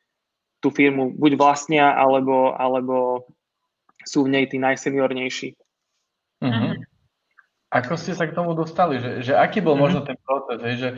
tú 0.60 0.74
firmu 0.74 1.16
buď 1.16 1.38
vlastnia, 1.40 1.94
alebo, 1.96 2.52
alebo 2.52 3.24
sú 4.04 4.26
v 4.28 4.34
nej 4.36 4.46
tí 4.50 4.58
najseniornejší. 4.58 5.56
Mm-hmm. 6.44 6.74
Ako 7.68 8.00
ste 8.00 8.16
sa 8.16 8.26
k 8.26 8.36
tomu 8.36 8.56
dostali? 8.56 8.98
Že, 8.98 9.12
že 9.22 9.34
aký 9.38 9.60
bol 9.60 9.76
mm-hmm. 9.76 9.84
možno 9.84 10.00
ten 10.04 10.18
proces? 10.20 10.60
Hej? 10.60 10.76
Že, 10.76 10.90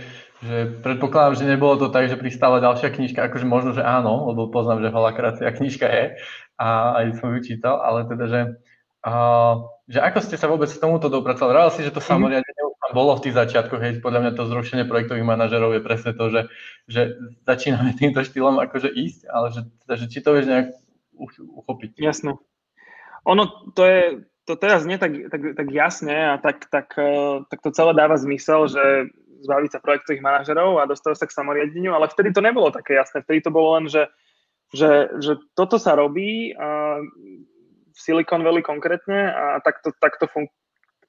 že 0.42 0.58
predpokladám, 0.80 1.36
že 1.38 1.46
nebolo 1.50 1.76
to 1.78 1.92
tak, 1.92 2.08
že 2.08 2.18
pristala 2.18 2.64
ďalšia 2.64 2.90
knižka, 2.94 3.20
akože 3.30 3.46
možno, 3.46 3.76
že 3.76 3.84
áno, 3.84 4.32
lebo 4.32 4.50
poznám, 4.50 4.86
že 4.86 4.94
holakracia 4.94 5.50
knižka 5.54 5.86
je 5.86 6.06
a 6.58 6.68
aj 7.04 7.20
som 7.20 7.36
ju 7.36 7.40
čítal, 7.44 7.78
ale 7.84 8.08
teda, 8.08 8.26
že, 8.26 8.42
a, 9.04 9.14
že 9.90 10.00
ako 10.06 10.20
ste 10.22 10.38
sa 10.38 10.46
vôbec 10.46 10.70
k 10.70 10.78
tomuto 10.78 11.10
dopracovali? 11.10 11.58
Rával 11.58 11.74
si, 11.74 11.82
že 11.82 11.90
to 11.90 12.00
mhm. 12.00 12.08
samoriadenie 12.08 12.62
mm-hmm. 12.62 12.82
tam 12.86 12.92
bolo 12.94 13.18
v 13.18 13.24
tých 13.26 13.36
začiatkoch, 13.36 13.82
hej, 13.82 13.94
podľa 14.06 14.20
mňa 14.22 14.32
to 14.38 14.44
zrušenie 14.46 14.86
projektových 14.86 15.26
manažerov 15.26 15.74
je 15.74 15.82
presne 15.82 16.12
to, 16.14 16.26
že, 16.30 16.42
že 16.86 17.02
začíname 17.50 17.98
týmto 17.98 18.22
štýlom 18.22 18.62
akože 18.62 18.94
ísť, 18.94 19.22
ale 19.28 19.50
že, 19.50 19.62
teda, 19.84 19.94
že 19.98 20.06
či 20.14 20.20
to 20.22 20.30
vieš 20.38 20.48
nejak 20.48 20.68
uchopiť. 21.42 22.00
Jasné. 22.00 22.38
Ono, 23.28 23.44
to 23.76 23.82
je, 23.84 24.02
to 24.48 24.56
teraz 24.56 24.88
nie 24.88 24.96
tak, 24.96 25.12
tak, 25.28 25.42
tak 25.58 25.68
jasne 25.74 26.34
a 26.34 26.36
tak, 26.40 26.72
tak, 26.72 26.96
e, 26.96 27.44
tak 27.52 27.60
to 27.60 27.70
celé 27.76 27.92
dáva 27.92 28.16
zmysel, 28.16 28.72
že 28.72 29.12
zbaviť 29.44 29.70
sa 29.76 29.84
projektových 29.84 30.24
manažerov 30.24 30.80
a 30.80 30.90
dostať 30.90 31.16
sa 31.20 31.28
k 31.28 31.36
samoriadeniu, 31.36 31.92
ale 31.96 32.12
vtedy 32.12 32.32
to 32.32 32.44
nebolo 32.44 32.72
také 32.72 32.96
jasné. 32.96 33.24
Vtedy 33.24 33.44
to 33.44 33.52
bolo 33.52 33.80
len, 33.80 33.86
že, 33.92 34.08
že, 34.72 35.12
že 35.20 35.40
toto 35.56 35.76
sa 35.80 35.96
robí 35.96 36.56
a 36.56 37.00
v 38.00 38.04
Silicon 38.08 38.40
Valley 38.48 38.64
konkrétne 38.64 39.28
a 39.28 39.60
takto, 39.60 39.92
takto, 40.00 40.32
fun- 40.32 40.48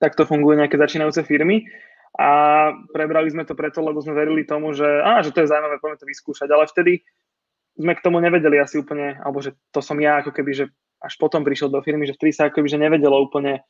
takto 0.03 0.27
fungujú 0.27 0.59
nejaké 0.59 0.75
začínajúce 0.75 1.23
firmy. 1.23 1.71
A 2.19 2.75
prebrali 2.91 3.31
sme 3.31 3.47
to 3.47 3.55
preto, 3.55 3.79
lebo 3.79 4.03
sme 4.03 4.19
verili 4.19 4.43
tomu, 4.43 4.75
že, 4.75 4.87
á, 4.87 5.23
že 5.23 5.31
to 5.31 5.47
je 5.47 5.51
zaujímavé, 5.55 5.79
poďme 5.79 6.03
to 6.03 6.11
vyskúšať. 6.11 6.51
Ale 6.51 6.67
vtedy 6.67 7.07
sme 7.79 7.95
k 7.95 8.03
tomu 8.03 8.19
nevedeli 8.19 8.59
asi 8.59 8.83
úplne, 8.83 9.15
alebo 9.23 9.39
že 9.39 9.55
to 9.71 9.79
som 9.79 9.95
ja 10.03 10.19
ako 10.19 10.35
keby, 10.35 10.51
že 10.51 10.65
až 10.99 11.15
potom 11.17 11.47
prišiel 11.47 11.71
do 11.71 11.79
firmy, 11.81 12.11
že 12.11 12.19
vtedy 12.19 12.35
sa 12.35 12.51
ako 12.51 12.61
keby, 12.61 12.69
že 12.69 12.83
nevedelo 12.83 13.15
úplne 13.15 13.63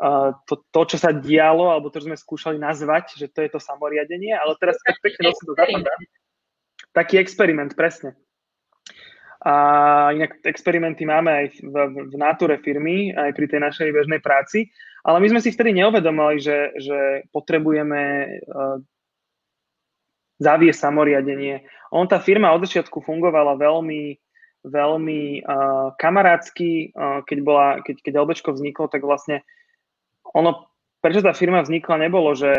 uh, 0.00 0.32
to, 0.48 0.64
to, 0.72 0.96
čo 0.96 0.98
sa 0.98 1.12
dialo, 1.12 1.68
alebo 1.68 1.92
to, 1.92 2.00
čo 2.00 2.08
sme 2.08 2.16
skúšali 2.16 2.56
nazvať, 2.56 3.20
že 3.20 3.28
to 3.28 3.44
je 3.44 3.52
to 3.52 3.60
samoriadenie, 3.60 4.32
ale 4.32 4.56
teraz 4.56 4.80
tak 4.80 4.96
pekne 5.04 5.30
to 5.36 5.52
zapadá. 5.52 5.92
Taký 6.96 7.20
experiment, 7.20 7.76
presne. 7.76 8.16
A 9.46 9.54
inak 10.10 10.42
experimenty 10.42 11.06
máme 11.06 11.30
aj 11.30 11.46
v, 11.62 11.76
v, 12.10 12.14
náture 12.18 12.58
firmy, 12.58 13.14
aj 13.14 13.30
pri 13.30 13.46
tej 13.46 13.60
našej 13.62 13.94
bežnej 13.94 14.18
práci, 14.18 14.74
ale 15.06 15.22
my 15.22 15.30
sme 15.30 15.40
si 15.40 15.54
vtedy 15.54 15.70
neuvedomili, 15.70 16.42
že, 16.42 16.74
že 16.82 17.30
potrebujeme 17.30 18.02
uh, 18.42 18.82
zaviesť 20.42 20.82
samoriadenie. 20.82 21.62
On, 21.94 22.10
tá 22.10 22.18
firma 22.18 22.50
od 22.50 22.66
začiatku 22.66 23.06
fungovala 23.06 23.54
veľmi, 23.54 24.18
veľmi 24.66 25.46
uh, 25.46 25.94
kamarátsky, 25.94 26.90
uh, 26.90 27.22
keď, 27.22 27.38
bola, 27.46 27.68
keď, 27.86 28.02
keď 28.02 28.12
LBčko 28.26 28.50
vzniklo, 28.50 28.90
tak 28.90 29.06
vlastne 29.06 29.46
ono, 30.34 30.66
prečo 30.98 31.22
tá 31.22 31.30
firma 31.38 31.62
vznikla, 31.62 32.02
nebolo, 32.02 32.34
že 32.34 32.50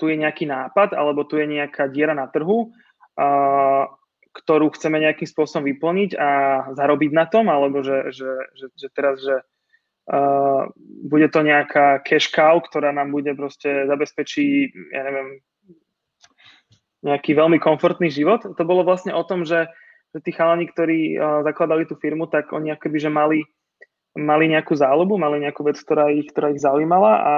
tu 0.00 0.08
je 0.08 0.16
nejaký 0.16 0.48
nápad, 0.48 0.96
alebo 0.96 1.28
tu 1.28 1.36
je 1.36 1.44
nejaká 1.44 1.92
diera 1.92 2.16
na 2.16 2.32
trhu, 2.32 2.72
uh, 2.72 3.92
ktorú 4.30 4.70
chceme 4.78 5.02
nejakým 5.02 5.26
spôsobom 5.26 5.66
vyplniť 5.66 6.14
a 6.14 6.30
zarobiť 6.78 7.10
na 7.10 7.26
tom, 7.26 7.50
alebo 7.50 7.82
že, 7.82 8.14
že, 8.14 8.30
že, 8.54 8.66
že 8.78 8.88
teraz, 8.94 9.18
že 9.18 9.42
uh, 9.42 10.70
bude 11.10 11.26
to 11.34 11.42
nejaká 11.42 12.06
cash 12.06 12.30
cow, 12.30 12.62
ktorá 12.62 12.94
nám 12.94 13.10
bude 13.10 13.34
proste 13.34 13.90
zabezpečí, 13.90 14.70
ja 14.94 15.02
neviem, 15.02 15.42
nejaký 17.02 17.34
veľmi 17.34 17.58
komfortný 17.58 18.12
život. 18.12 18.44
To 18.44 18.62
bolo 18.62 18.86
vlastne 18.86 19.10
o 19.10 19.26
tom, 19.26 19.42
že, 19.42 19.66
že 20.14 20.18
tí 20.22 20.30
chalani, 20.30 20.70
ktorí 20.70 21.18
uh, 21.18 21.42
zakladali 21.42 21.90
tú 21.90 21.98
firmu, 21.98 22.30
tak 22.30 22.54
oni 22.54 22.70
akoby, 22.70 22.98
že 23.02 23.10
mali, 23.10 23.42
mali 24.14 24.46
nejakú 24.46 24.78
záľubu, 24.78 25.18
mali 25.18 25.42
nejakú 25.42 25.66
vec, 25.66 25.74
ktorá 25.82 26.06
ich, 26.14 26.30
ktorá 26.30 26.54
ich 26.54 26.62
zaujímala 26.62 27.12
a 27.18 27.34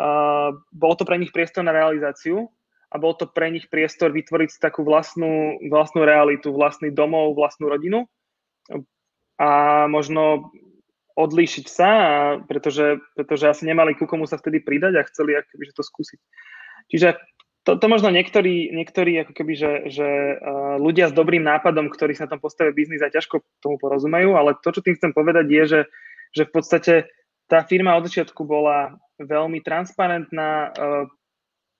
uh, 0.00 0.56
bol 0.72 0.96
to 0.96 1.04
pre 1.04 1.20
nich 1.20 1.36
priestor 1.36 1.68
na 1.68 1.76
realizáciu 1.76 2.48
a 2.92 3.00
bol 3.00 3.16
to 3.16 3.24
pre 3.24 3.48
nich 3.48 3.72
priestor 3.72 4.12
vytvoriť 4.12 4.48
si 4.52 4.58
takú 4.60 4.84
vlastnú, 4.84 5.56
vlastnú 5.72 6.04
realitu, 6.04 6.52
vlastný 6.52 6.92
domov, 6.92 7.32
vlastnú 7.32 7.72
rodinu 7.72 8.04
a 9.40 9.50
možno 9.88 10.52
odlíšiť 11.16 11.66
sa, 11.68 11.90
pretože, 12.44 13.00
pretože 13.16 13.48
asi 13.48 13.64
nemali 13.64 13.96
ku 13.96 14.04
komu 14.04 14.28
sa 14.28 14.36
vtedy 14.36 14.60
pridať 14.60 15.00
a 15.00 15.08
chceli 15.08 15.36
akoby, 15.36 15.72
že 15.72 15.76
to 15.76 15.84
skúsiť. 15.84 16.20
Čiže 16.92 17.08
to, 17.62 17.78
to 17.78 17.86
možno 17.86 18.10
niektorí, 18.10 18.74
niektorí 18.74 19.22
ako 19.22 19.32
keby, 19.32 19.52
že, 19.54 19.72
že 19.92 20.08
ľudia 20.82 21.08
s 21.08 21.16
dobrým 21.16 21.44
nápadom, 21.46 21.92
ktorí 21.92 22.16
sa 22.16 22.26
tam 22.26 22.42
postavia 22.42 22.74
biznis 22.74 23.04
a 23.04 23.12
ťažko 23.12 23.44
tomu 23.62 23.76
porozumejú, 23.78 24.34
ale 24.34 24.58
to, 24.60 24.68
čo 24.72 24.82
tým 24.82 24.98
chcem 24.98 25.12
povedať 25.14 25.46
je, 25.46 25.62
že, 25.64 25.80
že 26.34 26.42
v 26.48 26.52
podstate 26.52 26.94
tá 27.46 27.62
firma 27.62 27.94
od 28.00 28.08
začiatku 28.08 28.42
bola 28.42 28.96
veľmi 29.20 29.62
transparentná, 29.62 30.74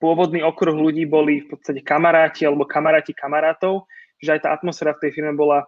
pôvodný 0.03 0.43
okruh 0.43 0.75
ľudí 0.75 1.07
boli 1.07 1.47
v 1.47 1.55
podstate 1.55 1.79
kamaráti 1.79 2.43
alebo 2.43 2.67
kamaráti 2.67 3.15
kamarátov, 3.15 3.87
že 4.19 4.35
aj 4.35 4.43
tá 4.43 4.49
atmosféra 4.51 4.91
v 4.99 5.07
tej 5.07 5.11
firme 5.15 5.31
bola, 5.31 5.63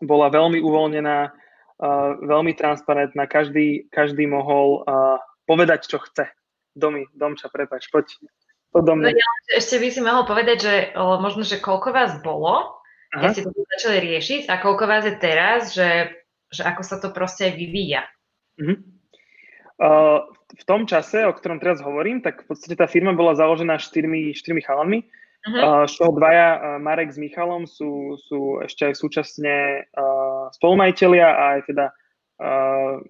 bola 0.00 0.32
veľmi 0.32 0.64
uvoľnená, 0.64 1.28
uh, 1.28 2.10
veľmi 2.24 2.56
transparentná, 2.56 3.28
každý, 3.28 3.84
každý 3.92 4.24
mohol 4.24 4.80
uh, 4.88 5.20
povedať, 5.44 5.92
čo 5.92 6.00
chce. 6.00 6.32
Domy, 6.72 7.04
Domča, 7.12 7.52
prepač, 7.52 7.92
poď. 7.92 8.08
No, 8.70 8.94
ja, 9.02 9.30
ešte 9.50 9.82
by 9.82 9.88
si 9.90 9.98
mohol 9.98 10.22
povedať, 10.22 10.58
že 10.62 10.74
o, 10.94 11.18
možno, 11.18 11.42
že 11.42 11.58
koľko 11.58 11.90
vás 11.90 12.22
bolo, 12.22 12.78
Aha. 13.10 13.18
keď 13.18 13.28
ste 13.34 13.42
to 13.42 13.66
začali 13.66 13.98
riešiť 14.14 14.42
a 14.46 14.62
koľko 14.62 14.84
vás 14.86 15.02
je 15.02 15.14
teraz, 15.18 15.74
že, 15.74 16.14
že 16.54 16.62
ako 16.62 16.82
sa 16.86 17.02
to 17.02 17.10
proste 17.10 17.50
vyvíja. 17.50 18.06
Uh-huh. 18.62 18.78
Uh, 19.80 20.28
v 20.60 20.64
tom 20.68 20.84
čase, 20.84 21.24
o 21.24 21.32
ktorom 21.32 21.56
teraz 21.56 21.80
hovorím, 21.80 22.20
tak 22.20 22.44
v 22.44 22.52
podstate 22.52 22.76
tá 22.76 22.84
firma 22.84 23.16
bola 23.16 23.32
založená 23.32 23.80
štyrmi, 23.80 24.36
štyrmi 24.36 24.60
chalami, 24.60 25.08
uh-huh. 25.08 25.56
uh, 25.56 25.84
z 25.88 25.96
toho 25.96 26.12
dvaja, 26.20 26.48
uh, 26.52 26.60
Marek 26.76 27.08
s 27.08 27.16
Michalom, 27.16 27.64
sú, 27.64 28.20
sú 28.20 28.60
ešte 28.60 28.92
aj 28.92 28.94
súčasne 29.00 29.88
uh, 29.96 30.52
spolumajiteľia 30.52 31.28
a 31.32 31.44
aj 31.56 31.60
teda 31.64 31.86
uh, 31.96 33.00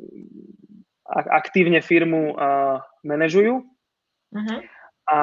aktívne 1.10 1.82
firmu 1.82 2.38
uh, 2.38 2.78
manažujú. 3.02 3.66
Uh-huh. 4.30 4.60
A 5.10 5.18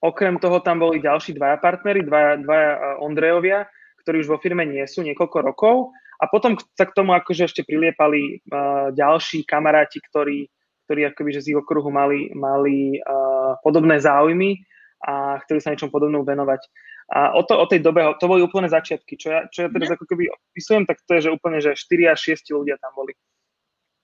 okrem 0.00 0.40
toho 0.40 0.64
tam 0.64 0.80
boli 0.80 1.04
ďalší 1.04 1.36
dvaja 1.36 1.60
partnery, 1.60 2.00
dvaja, 2.00 2.40
dvaja 2.40 2.96
Ondrejovia, 3.04 3.68
ktorí 4.00 4.24
už 4.24 4.32
vo 4.32 4.40
firme 4.40 4.64
nie 4.64 4.88
sú 4.88 5.04
niekoľko 5.04 5.38
rokov. 5.44 5.92
A 6.20 6.28
potom 6.28 6.60
sa 6.76 6.84
k 6.84 6.92
tomu 6.92 7.16
akože 7.16 7.48
ešte 7.48 7.64
priliepali 7.64 8.44
uh, 8.52 8.92
ďalší 8.92 9.48
kamaráti, 9.48 10.04
ktorí 10.04 10.46
ktorí 10.90 11.06
akoby, 11.06 11.30
že 11.38 11.46
z 11.46 11.54
ich 11.54 11.60
okruhu 11.62 11.86
mali, 11.86 12.34
mali 12.34 12.98
uh, 12.98 13.54
podobné 13.62 14.02
záujmy 14.02 14.58
a 15.06 15.38
chceli 15.46 15.62
sa 15.62 15.70
niečom 15.70 15.86
podobnou 15.86 16.26
venovať. 16.26 16.66
A 17.14 17.30
o, 17.38 17.46
to, 17.46 17.54
o 17.62 17.66
tej 17.70 17.78
dobe, 17.78 18.02
to 18.18 18.26
boli 18.26 18.42
úplne 18.42 18.66
začiatky. 18.66 19.14
Čo 19.14 19.28
ja, 19.30 19.40
čo 19.46 19.66
ja 19.66 19.68
teraz 19.70 19.94
ako 19.94 20.02
keby 20.10 20.26
opisujem, 20.34 20.90
tak 20.90 20.98
to 21.06 21.14
je, 21.14 21.30
že 21.30 21.34
úplne, 21.34 21.62
že 21.62 21.78
4 21.78 22.10
až 22.10 22.42
6 22.42 22.58
ľudia 22.58 22.74
tam 22.82 22.90
boli. 22.98 23.14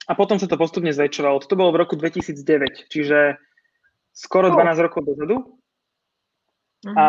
A 0.06 0.14
potom 0.14 0.38
sa 0.38 0.46
to 0.46 0.54
postupne 0.54 0.94
zväčšovalo. 0.94 1.42
To 1.42 1.58
bolo 1.58 1.74
v 1.74 1.82
roku 1.82 1.98
2009, 1.98 2.86
čiže 2.86 3.34
skoro 4.14 4.54
12 4.54 4.86
rokov 4.86 5.10
dozadu. 5.10 5.42
Uh-huh. 5.42 6.94
A, 6.94 7.06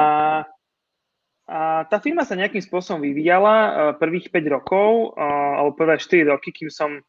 a 1.47 1.87
tá 1.87 2.03
firma 2.03 2.27
sa 2.27 2.35
nejakým 2.35 2.59
spôsobom 2.59 2.99
vyvíjala 2.99 3.55
uh, 3.55 3.71
prvých 3.95 4.27
5 4.35 4.51
rokov, 4.51 5.15
uh, 5.15 5.63
alebo 5.63 5.79
prvé 5.79 5.95
4 5.95 6.27
roky, 6.27 6.51
kým 6.51 6.67
som 6.67 6.99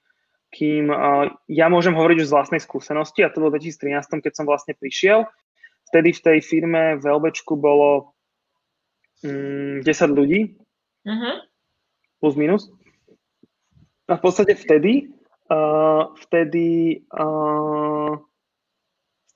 kým 0.48 0.88
uh, 0.88 1.28
ja 1.50 1.66
môžem 1.68 1.92
hovoriť 1.92 2.24
už 2.24 2.28
z 2.30 2.34
vlastnej 2.38 2.62
skúsenosti, 2.62 3.26
a 3.26 3.28
to 3.28 3.42
bolo 3.42 3.58
v 3.58 3.66
2013, 3.66 4.24
keď 4.24 4.32
som 4.32 4.46
vlastne 4.46 4.78
prišiel. 4.78 5.26
Vtedy 5.90 6.14
v 6.14 6.20
tej 6.22 6.38
firme 6.40 6.96
v 6.96 7.04
LBčku 7.04 7.58
bolo 7.58 8.14
mm, 9.26 9.82
10 9.84 10.18
ľudí, 10.18 10.54
uh-huh. 11.04 11.36
plus 12.22 12.34
minus. 12.38 12.70
A 14.08 14.16
v 14.16 14.22
podstate 14.22 14.56
vtedy, 14.56 15.12
uh, 15.52 16.14
vtedy 16.24 17.02
uh, 17.12 18.16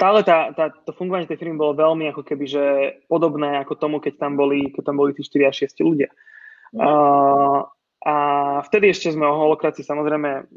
stále 0.02 0.26
tá, 0.26 0.50
tá, 0.50 0.74
to 0.82 0.90
fungovanie 0.98 1.30
tej 1.30 1.38
firmy 1.38 1.54
bolo 1.54 1.78
veľmi 1.78 2.10
ako 2.10 2.26
keby, 2.26 2.44
že 2.50 2.64
podobné 3.06 3.62
ako 3.62 3.78
tomu, 3.78 4.02
keď 4.02 4.18
tam 4.18 4.34
boli, 4.34 4.74
keď 4.74 4.90
tam 4.90 4.98
boli 4.98 5.14
tí 5.14 5.22
4 5.22 5.46
až 5.46 5.70
6 5.70 5.86
ľudia. 5.86 6.10
Uh, 6.74 7.62
a 8.02 8.14
vtedy 8.66 8.90
ešte 8.90 9.14
sme 9.14 9.30
o 9.30 9.38
holokracii 9.38 9.86
samozrejme 9.86 10.50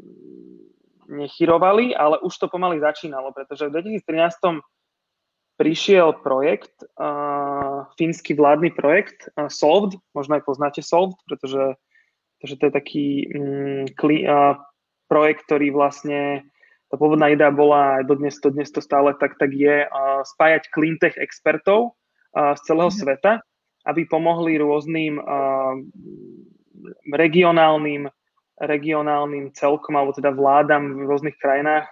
nechyrovali, 1.14 1.94
ale 1.94 2.18
už 2.26 2.34
to 2.34 2.50
pomaly 2.50 2.82
začínalo, 2.82 3.30
pretože 3.30 3.70
v 3.70 4.02
2013 4.02 4.66
prišiel 5.54 6.18
projekt, 6.26 6.82
uh, 6.98 7.86
fínsky 7.94 8.34
vládny 8.34 8.74
projekt 8.74 9.30
uh, 9.38 9.46
Solved, 9.46 9.94
možno 10.10 10.42
aj 10.42 10.42
poznáte 10.42 10.82
Solved, 10.82 11.22
pretože, 11.22 11.78
pretože 12.34 12.54
to 12.58 12.62
je 12.66 12.72
taký 12.74 13.06
um, 13.30 13.86
kli, 13.94 14.26
uh, 14.26 14.58
projekt, 15.06 15.46
ktorý 15.46 15.70
vlastne 15.70 16.50
tá 16.86 16.94
pôvodná 16.94 17.30
idea 17.34 17.50
bola, 17.50 18.00
aj 18.00 18.04
dodnes, 18.06 18.34
dodnes 18.38 18.70
to 18.70 18.78
stále 18.78 19.10
tak, 19.18 19.34
tak 19.38 19.50
je, 19.50 19.86
spájať 20.36 20.70
cleantech 20.70 21.18
expertov 21.18 21.98
z 22.30 22.60
celého 22.62 22.92
mm. 22.92 22.96
sveta, 22.96 23.32
aby 23.86 24.06
pomohli 24.06 24.58
rôznym 24.58 25.18
regionálnym, 27.10 28.06
regionálnym 28.60 29.50
celkom, 29.56 29.98
alebo 29.98 30.14
teda 30.14 30.30
vládam 30.30 31.02
v 31.02 31.08
rôznych 31.10 31.36
krajinách 31.40 31.90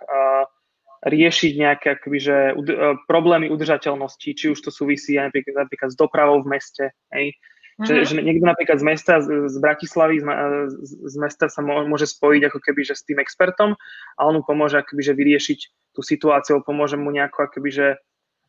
riešiť 1.05 1.53
nejaké 1.61 1.87
akoby, 2.01 2.19
že, 2.19 2.37
uh, 2.57 2.97
problémy 3.05 3.53
udržateľnosti, 3.53 4.25
či 4.25 4.47
už 4.49 4.59
to 4.65 4.71
súvisí 4.73 5.21
aj 5.21 5.29
napríklad, 5.29 5.69
napríklad 5.69 5.91
s 5.93 6.01
dopravou 6.01 6.41
v 6.41 6.57
meste. 6.57 6.85
Hej. 7.13 7.37
Že, 7.75 8.07
že 8.07 8.23
niekto 8.23 8.47
napríklad 8.47 8.79
z 8.79 8.87
mesta, 8.87 9.19
z, 9.19 9.51
z 9.51 9.57
Bratislavy, 9.59 10.23
z, 10.23 10.75
z, 11.11 11.17
mesta 11.19 11.51
sa 11.51 11.59
môže 11.59 12.07
spojiť 12.07 12.47
ako 12.47 12.59
keby, 12.63 12.87
že 12.87 12.95
s 12.95 13.03
tým 13.03 13.19
expertom 13.19 13.75
a 14.15 14.21
on 14.23 14.39
mu 14.39 14.43
pomôže 14.47 14.79
akoby, 14.79 15.03
že 15.03 15.19
vyriešiť 15.19 15.59
tú 15.91 15.99
situáciu, 15.99 16.63
pomôže 16.63 16.95
mu 16.95 17.11
nejako 17.11 17.51
akoby, 17.51 17.71
že 17.75 17.87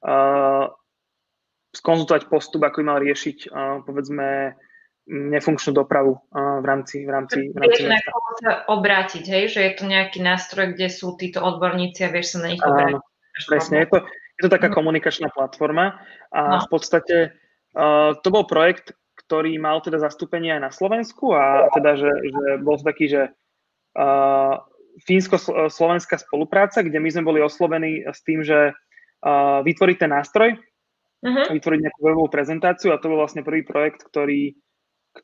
uh, 0.05 0.69
skonzultovať 1.73 2.29
postup, 2.29 2.69
ako 2.69 2.81
by 2.81 2.85
mal 2.85 2.99
riešiť, 3.01 3.49
uh, 3.49 3.81
povedzme, 3.81 4.53
nefunkčnú 5.05 5.73
dopravu 5.73 6.17
v 6.33 6.65
rámci, 6.65 7.05
v 7.05 7.09
rámci, 7.13 7.39
v 7.53 7.57
rámci 7.61 7.85
vieš, 7.85 7.93
na 7.93 7.97
sa 8.41 8.53
obrátiť, 8.73 9.23
hej? 9.29 9.43
že 9.53 9.61
je 9.61 9.71
to 9.77 9.83
nejaký 9.85 10.19
nástroj, 10.21 10.73
kde 10.73 10.89
sú 10.89 11.13
títo 11.13 11.45
odborníci 11.45 12.01
a 12.05 12.09
vieš 12.09 12.35
sa 12.35 12.37
na 12.41 12.49
nich 12.53 12.61
obrátiť. 12.61 12.97
Áno, 12.97 13.45
presne, 13.45 13.75
je 13.85 13.87
to, 13.93 13.97
je 14.09 14.41
to 14.41 14.49
taká 14.49 14.67
mhm. 14.73 14.75
komunikačná 14.75 15.29
platforma 15.29 16.01
a 16.33 16.57
no. 16.57 16.65
v 16.65 16.67
podstate 16.73 17.15
uh, 17.77 18.17
to 18.17 18.27
bol 18.33 18.49
projekt, 18.49 18.97
ktorý 19.25 19.57
mal 19.57 19.81
teda 19.81 19.97
zastúpenie 19.97 20.53
aj 20.53 20.61
na 20.61 20.71
Slovensku 20.71 21.33
a 21.33 21.69
teda, 21.73 21.97
že, 21.97 22.11
že 22.13 22.45
bol 22.61 22.77
to 22.77 22.85
taký, 22.85 23.05
že 23.09 23.21
uh, 23.97 24.61
fínsko-slovenská 25.01 26.21
spolupráca, 26.21 26.85
kde 26.85 27.01
my 27.01 27.09
sme 27.09 27.23
boli 27.25 27.39
oslovení 27.41 28.05
s 28.05 28.21
tým, 28.21 28.45
že 28.45 28.71
uh, 28.71 29.59
vytvoriť 29.65 29.97
ten 29.97 30.11
nástroj, 30.13 30.49
uh-huh. 30.55 31.47
vytvoriť 31.51 31.79
nejakú 31.81 31.99
webovú 32.05 32.29
prezentáciu 32.29 32.93
a 32.93 33.01
to 33.01 33.09
bol 33.09 33.19
vlastne 33.19 33.41
prvý 33.41 33.65
projekt, 33.65 34.05
ktorý, 34.05 34.53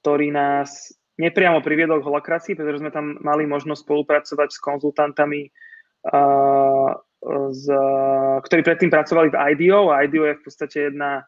ktorý 0.02 0.34
nás 0.34 0.92
nepriamo 1.22 1.62
priviedol 1.62 2.02
k 2.02 2.08
holakracii, 2.10 2.58
pretože 2.58 2.82
sme 2.82 2.90
tam 2.90 3.22
mali 3.22 3.46
možnosť 3.46 3.86
spolupracovať 3.86 4.50
s 4.50 4.60
konzultantami, 4.60 5.46
uh, 6.10 6.90
z, 7.54 7.66
ktorí 8.50 8.62
predtým 8.66 8.90
pracovali 8.90 9.30
v 9.30 9.40
IDEO 9.54 9.94
a 9.94 10.02
IDEO 10.10 10.26
je 10.26 10.40
v 10.42 10.44
podstate 10.44 10.78
jedna 10.90 11.22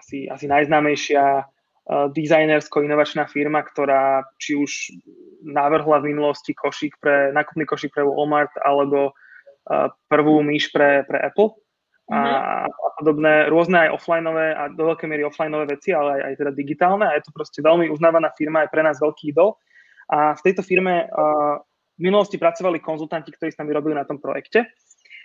asi, 0.00 0.24
asi 0.24 0.48
najznámejšia 0.48 1.51
dizajnersko-inovačná 1.90 3.26
firma, 3.26 3.66
ktorá 3.66 4.22
či 4.38 4.54
už 4.54 4.94
navrhla 5.42 5.98
v 5.98 6.14
minulosti 6.14 6.54
košík 6.54 7.02
pre, 7.02 7.34
nákupný 7.34 7.66
košík 7.66 7.90
pre 7.90 8.06
Walmart 8.06 8.54
alebo 8.62 9.10
uh, 9.10 9.90
prvú 10.06 10.46
myš 10.46 10.70
pre, 10.70 11.02
pre 11.02 11.18
Apple 11.18 11.58
a, 12.06 12.18
mhm. 12.18 12.34
a 12.70 12.88
podobné, 13.02 13.34
rôzne 13.50 13.88
aj 13.88 13.98
offlineové 13.98 14.54
a 14.54 14.70
do 14.70 14.94
veľkej 14.94 15.08
miery 15.10 15.26
offlineové 15.26 15.74
veci, 15.74 15.90
ale 15.90 16.18
aj, 16.18 16.22
aj 16.22 16.34
teda 16.38 16.50
digitálne 16.54 17.04
a 17.10 17.18
je 17.18 17.26
to 17.26 17.34
proste 17.34 17.58
veľmi 17.58 17.90
uznávaná 17.90 18.30
firma, 18.38 18.62
aj 18.62 18.70
pre 18.70 18.82
nás 18.86 19.02
veľký 19.02 19.34
idol. 19.34 19.58
A 20.12 20.38
v 20.38 20.44
tejto 20.44 20.62
firme 20.62 21.10
uh, 21.10 21.58
v 21.98 22.00
minulosti 22.00 22.38
pracovali 22.38 22.78
konzultanti, 22.78 23.34
ktorí 23.34 23.50
s 23.50 23.58
nami 23.58 23.74
robili 23.74 23.98
na 23.98 24.06
tom 24.06 24.22
projekte. 24.22 24.70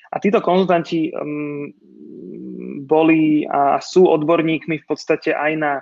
A 0.08 0.24
títo 0.24 0.40
konzultanti 0.40 1.12
um, 1.12 1.68
boli 2.88 3.44
a 3.44 3.84
sú 3.84 4.08
odborníkmi 4.08 4.80
v 4.80 4.86
podstate 4.88 5.36
aj 5.36 5.52
na 5.60 5.74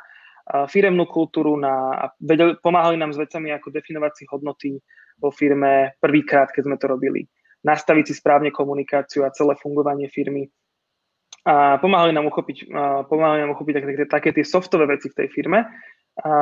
firemnú 0.46 1.10
kultúru, 1.10 1.58
na, 1.58 1.74
a 1.98 2.06
vedeli, 2.22 2.54
pomáhali 2.62 3.02
nám 3.02 3.14
s 3.14 3.22
vecami 3.22 3.50
ako 3.50 3.74
definovať 3.74 4.12
si 4.14 4.24
hodnoty 4.30 4.70
vo 5.18 5.34
firme 5.34 5.98
prvýkrát, 5.98 6.54
keď 6.54 6.64
sme 6.70 6.78
to 6.78 6.86
robili. 6.86 7.26
Nastaviť 7.66 8.06
si 8.06 8.14
správne 8.14 8.54
komunikáciu 8.54 9.26
a 9.26 9.34
celé 9.34 9.58
fungovanie 9.58 10.06
firmy 10.14 10.46
a 11.46 11.78
pomáhali 11.78 12.10
nám 12.10 12.26
uchopiť, 12.26 12.74
pomáhali 13.06 13.46
nám 13.46 13.54
uchopiť 13.54 13.74
také, 13.78 13.88
také, 13.88 14.06
také 14.10 14.30
tie 14.34 14.46
softové 14.46 14.90
veci 14.90 15.14
v 15.14 15.18
tej 15.22 15.28
firme 15.30 15.70
a 16.26 16.34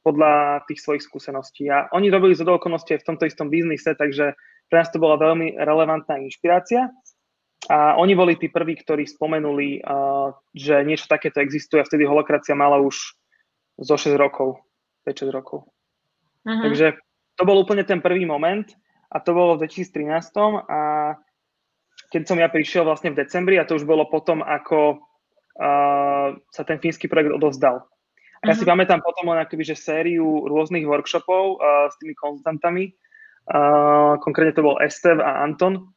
podľa 0.00 0.64
tých 0.64 0.80
svojich 0.80 1.04
skúseností. 1.04 1.68
A 1.68 1.92
oni 1.92 2.08
robili 2.08 2.32
z 2.32 2.40
okolností 2.40 2.96
aj 2.96 3.04
v 3.04 3.08
tomto 3.12 3.28
istom 3.28 3.52
biznise, 3.52 3.92
takže 3.92 4.32
pre 4.72 4.76
nás 4.80 4.88
to 4.88 4.96
bola 4.96 5.20
veľmi 5.20 5.60
relevantná 5.60 6.16
inšpirácia. 6.24 6.88
A 7.66 7.98
oni 7.98 8.14
boli 8.14 8.38
tí 8.38 8.46
prví, 8.46 8.78
ktorí 8.78 9.02
spomenuli, 9.02 9.82
že 10.54 10.86
niečo 10.86 11.10
takéto 11.10 11.42
existuje 11.42 11.82
a 11.82 11.88
vtedy 11.88 12.06
holokracia 12.06 12.54
mala 12.54 12.78
už 12.78 13.18
zo 13.82 13.96
6 13.98 14.14
rokov, 14.14 14.62
5-6 15.02 15.34
rokov. 15.34 15.66
Uh-huh. 16.46 16.62
Takže 16.62 16.94
to 17.34 17.42
bol 17.42 17.58
úplne 17.58 17.82
ten 17.82 17.98
prvý 17.98 18.22
moment 18.26 18.66
a 19.10 19.18
to 19.18 19.34
bolo 19.34 19.58
v 19.58 19.66
2013 19.66 20.34
a 20.70 20.80
keď 22.08 22.22
som 22.24 22.38
ja 22.40 22.48
prišiel 22.48 22.86
vlastne 22.86 23.12
v 23.12 23.20
decembri 23.20 23.60
a 23.60 23.66
to 23.66 23.76
už 23.76 23.84
bolo 23.84 24.08
potom, 24.08 24.40
ako 24.40 25.02
uh, 25.58 26.38
sa 26.50 26.62
ten 26.64 26.80
fínsky 26.80 27.10
projekt 27.10 27.36
odovzdal. 27.36 27.84
A 28.38 28.42
ja 28.48 28.54
uh-huh. 28.54 28.58
si 28.58 28.64
mhm. 28.64 28.70
pamätám 28.70 29.00
potom 29.02 29.34
len 29.34 29.42
akoby, 29.42 29.66
že 29.66 29.76
sériu 29.78 30.46
rôznych 30.46 30.86
workshopov 30.86 31.58
uh, 31.58 31.90
s 31.90 31.94
tými 31.98 32.14
konzultantami, 32.14 32.94
uh, 33.50 34.14
konkrétne 34.22 34.54
to 34.54 34.62
bol 34.62 34.78
Estev 34.78 35.18
a 35.20 35.42
Anton, 35.42 35.90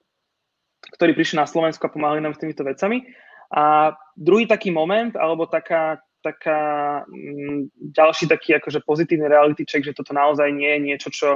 ktorí 0.82 1.14
prišli 1.14 1.38
na 1.38 1.46
Slovensku 1.46 1.86
a 1.86 1.94
pomáhali 1.94 2.24
nám 2.24 2.34
s 2.34 2.42
týmito 2.42 2.66
vecami. 2.66 3.06
A 3.52 3.94
druhý 4.16 4.48
taký 4.48 4.72
moment, 4.72 5.12
alebo 5.20 5.46
taká, 5.46 6.00
taká 6.24 6.62
mm, 7.06 7.94
ďalší 7.94 8.32
taký 8.32 8.58
akože 8.58 8.82
pozitívny 8.88 9.28
reality 9.28 9.68
check, 9.68 9.84
že 9.84 9.94
toto 9.94 10.16
naozaj 10.16 10.50
nie 10.50 10.72
je 10.72 10.80
niečo, 10.80 11.10
čo 11.12 11.30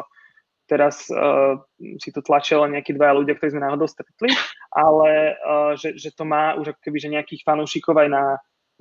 teraz 0.66 1.06
uh, 1.14 1.62
si 2.02 2.10
tu 2.10 2.26
tlačia 2.26 2.58
len 2.66 2.74
nejakí 2.78 2.98
dvaja 2.98 3.14
ľudia, 3.22 3.38
ktorí 3.38 3.54
sme 3.54 3.66
náhodou 3.66 3.86
stretli, 3.86 4.34
ale 4.74 5.38
uh, 5.38 5.78
že, 5.78 5.94
že 5.94 6.10
to 6.10 6.26
má 6.26 6.58
už 6.58 6.74
ako 6.74 6.82
keby 6.82 6.98
že 6.98 7.14
nejakých 7.14 7.46
fanúšikov 7.46 7.94
aj 8.02 8.10
na, 8.10 8.26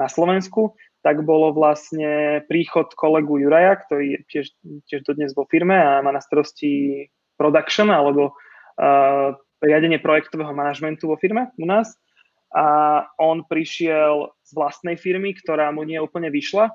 na 0.01 0.09
Slovensku, 0.09 0.73
tak 1.05 1.21
bolo 1.29 1.53
vlastne 1.53 2.41
príchod 2.49 2.89
kolegu 2.97 3.37
Juraja, 3.37 3.77
ktorý 3.85 4.17
je 4.17 4.21
tiež, 4.33 4.47
tiež 4.89 5.01
dodnes 5.05 5.37
vo 5.37 5.45
firme 5.45 5.77
a 5.77 6.01
má 6.01 6.09
na 6.09 6.25
starosti 6.25 7.05
production 7.37 7.93
alebo 7.93 8.33
uh, 8.81 9.37
riadenie 9.65 9.99
projektového 9.99 10.53
manažmentu 10.53 11.09
vo 11.09 11.17
firme 11.17 11.51
u 11.57 11.67
nás. 11.67 11.97
A 12.55 13.03
on 13.19 13.43
prišiel 13.43 14.31
z 14.47 14.51
vlastnej 14.55 14.95
firmy, 14.95 15.35
ktorá 15.35 15.75
mu 15.75 15.83
nie 15.83 15.99
úplne 15.99 16.31
vyšla, 16.31 16.71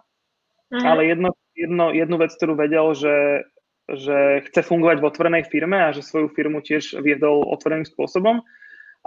mm. 0.75 0.83
ale 0.83 1.07
jedno, 1.07 1.29
jedno, 1.55 1.95
jednu 1.95 2.15
vec, 2.19 2.35
ktorú 2.35 2.59
vedel, 2.59 2.91
že 2.97 3.47
že 3.89 4.45
chce 4.49 4.61
fungovať 4.61 5.01
v 5.01 5.07
otvorenej 5.09 5.43
firme 5.49 5.81
a 5.81 5.89
že 5.89 6.05
svoju 6.05 6.29
firmu 6.37 6.61
tiež 6.61 7.01
viedol 7.01 7.41
otvoreným 7.49 7.89
spôsobom. 7.89 8.45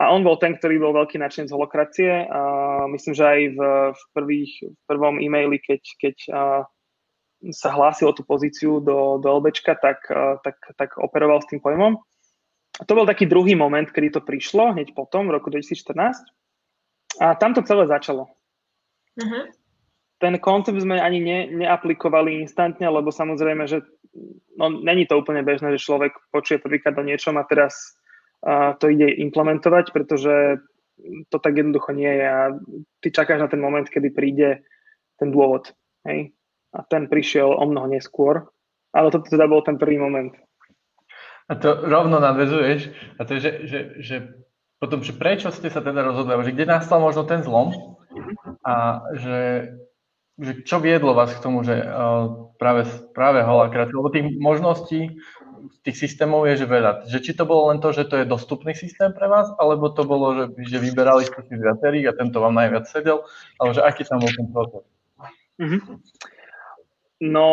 A 0.01 0.09
on 0.09 0.25
bol 0.25 0.41
ten, 0.41 0.57
ktorý 0.57 0.81
bol 0.81 0.97
veľký 0.97 1.21
nadšenec 1.21 1.53
holokracie. 1.53 2.27
A 2.27 2.41
myslím, 2.89 3.13
že 3.13 3.25
aj 3.29 3.41
v, 3.53 3.61
v, 3.93 4.03
prvých, 4.17 4.53
v 4.65 4.81
prvom 4.89 5.21
e-maili, 5.21 5.61
keď, 5.61 5.83
keď 6.01 6.17
sa 7.53 7.69
hlásil 7.75 8.11
o 8.11 8.17
tú 8.17 8.25
pozíciu 8.25 8.81
do, 8.81 9.21
do 9.21 9.29
LBčka, 9.39 9.77
tak, 9.77 10.03
tak, 10.43 10.57
tak 10.79 10.91
operoval 10.97 11.45
s 11.45 11.51
tým 11.53 11.61
pojmom. 11.61 12.01
A 12.81 12.89
to 12.89 12.97
bol 12.97 13.05
taký 13.05 13.29
druhý 13.29 13.53
moment, 13.53 13.85
kedy 13.85 14.17
to 14.17 14.21
prišlo, 14.25 14.73
hneď 14.73 14.97
potom, 14.97 15.29
v 15.29 15.37
roku 15.37 15.53
2014. 15.53 16.25
A 17.21 17.37
tam 17.37 17.53
to 17.53 17.61
celé 17.61 17.85
začalo. 17.85 18.33
Uh-huh. 19.21 19.45
Ten 20.17 20.41
koncept 20.41 20.81
sme 20.81 20.97
ani 20.97 21.21
ne, 21.21 21.39
neaplikovali 21.53 22.41
instantne, 22.41 22.89
lebo 22.89 23.13
samozrejme, 23.13 23.69
že 23.69 23.85
no, 24.57 24.73
není 24.73 25.05
to 25.05 25.21
úplne 25.21 25.45
bežné, 25.45 25.77
že 25.77 25.85
človek 25.85 26.17
počuje 26.33 26.63
prvýkrát 26.63 26.97
o 26.97 27.05
niečom 27.05 27.37
a 27.37 27.45
teraz 27.45 27.93
uh, 28.47 28.73
to 28.81 28.89
ide 28.89 29.21
implementovať, 29.21 29.93
pretože 29.93 30.63
to 31.29 31.37
tak 31.39 31.57
jednoducho 31.57 31.93
nie 31.93 32.09
je 32.09 32.27
a 32.29 32.41
ty 33.03 33.09
čakáš 33.11 33.41
na 33.41 33.49
ten 33.49 33.61
moment, 33.61 33.89
kedy 33.89 34.15
príde 34.15 34.63
ten 35.19 35.29
dôvod. 35.35 35.75
Hej? 36.07 36.33
A 36.73 36.87
ten 36.87 37.11
prišiel 37.11 37.53
o 37.53 37.65
mnoho 37.69 37.91
neskôr, 37.91 38.49
ale 38.97 39.13
toto 39.13 39.29
teda 39.29 39.45
bol 39.45 39.61
ten 39.61 39.77
prvý 39.77 39.99
moment. 39.99 40.33
A 41.53 41.61
to 41.61 41.85
rovno 41.85 42.17
nadvezuješ, 42.17 42.89
a 43.21 43.29
to 43.29 43.37
je, 43.37 43.41
že, 43.45 43.53
že, 43.69 43.81
že 44.01 44.17
potom, 44.81 45.05
že 45.05 45.13
prečo 45.13 45.53
ste 45.53 45.69
sa 45.69 45.85
teda 45.85 46.01
rozhodli, 46.01 46.33
že 46.49 46.57
kde 46.57 46.65
nastal 46.65 46.97
možno 46.97 47.29
ten 47.29 47.45
zlom 47.45 48.01
a 48.65 49.05
že 49.21 49.69
že 50.41 50.65
čo 50.65 50.81
viedlo 50.81 51.13
vás 51.13 51.31
k 51.37 51.43
tomu, 51.45 51.61
že 51.61 51.77
uh, 51.77 52.51
práve, 52.57 52.89
práve 53.13 53.45
holakrát, 53.45 53.93
lebo 53.93 54.09
tých 54.09 54.33
možností, 54.41 55.21
tých 55.85 55.97
systémov 55.99 56.49
je, 56.49 56.65
že 56.65 56.67
veľa. 56.67 57.07
Že 57.07 57.19
či 57.21 57.33
to 57.37 57.45
bolo 57.45 57.69
len 57.69 57.79
to, 57.79 57.93
že 57.93 58.09
to 58.09 58.17
je 58.19 58.27
dostupný 58.27 58.73
systém 58.73 59.13
pre 59.13 59.29
vás, 59.29 59.53
alebo 59.61 59.93
to 59.93 60.03
bolo, 60.09 60.35
že, 60.35 60.45
že 60.67 60.79
vyberali 60.81 61.29
ste 61.29 61.41
si 61.45 61.55
viacerých 61.55 62.11
a 62.11 62.17
tento 62.17 62.41
vám 62.41 62.57
najviac 62.57 62.89
sedel, 62.89 63.23
ale 63.61 63.71
že 63.77 63.85
aký 63.85 64.03
tam 64.09 64.19
bol 64.25 64.33
ten 64.33 64.49
proces? 64.49 64.85
Mm-hmm. 65.61 65.81
No, 67.29 67.49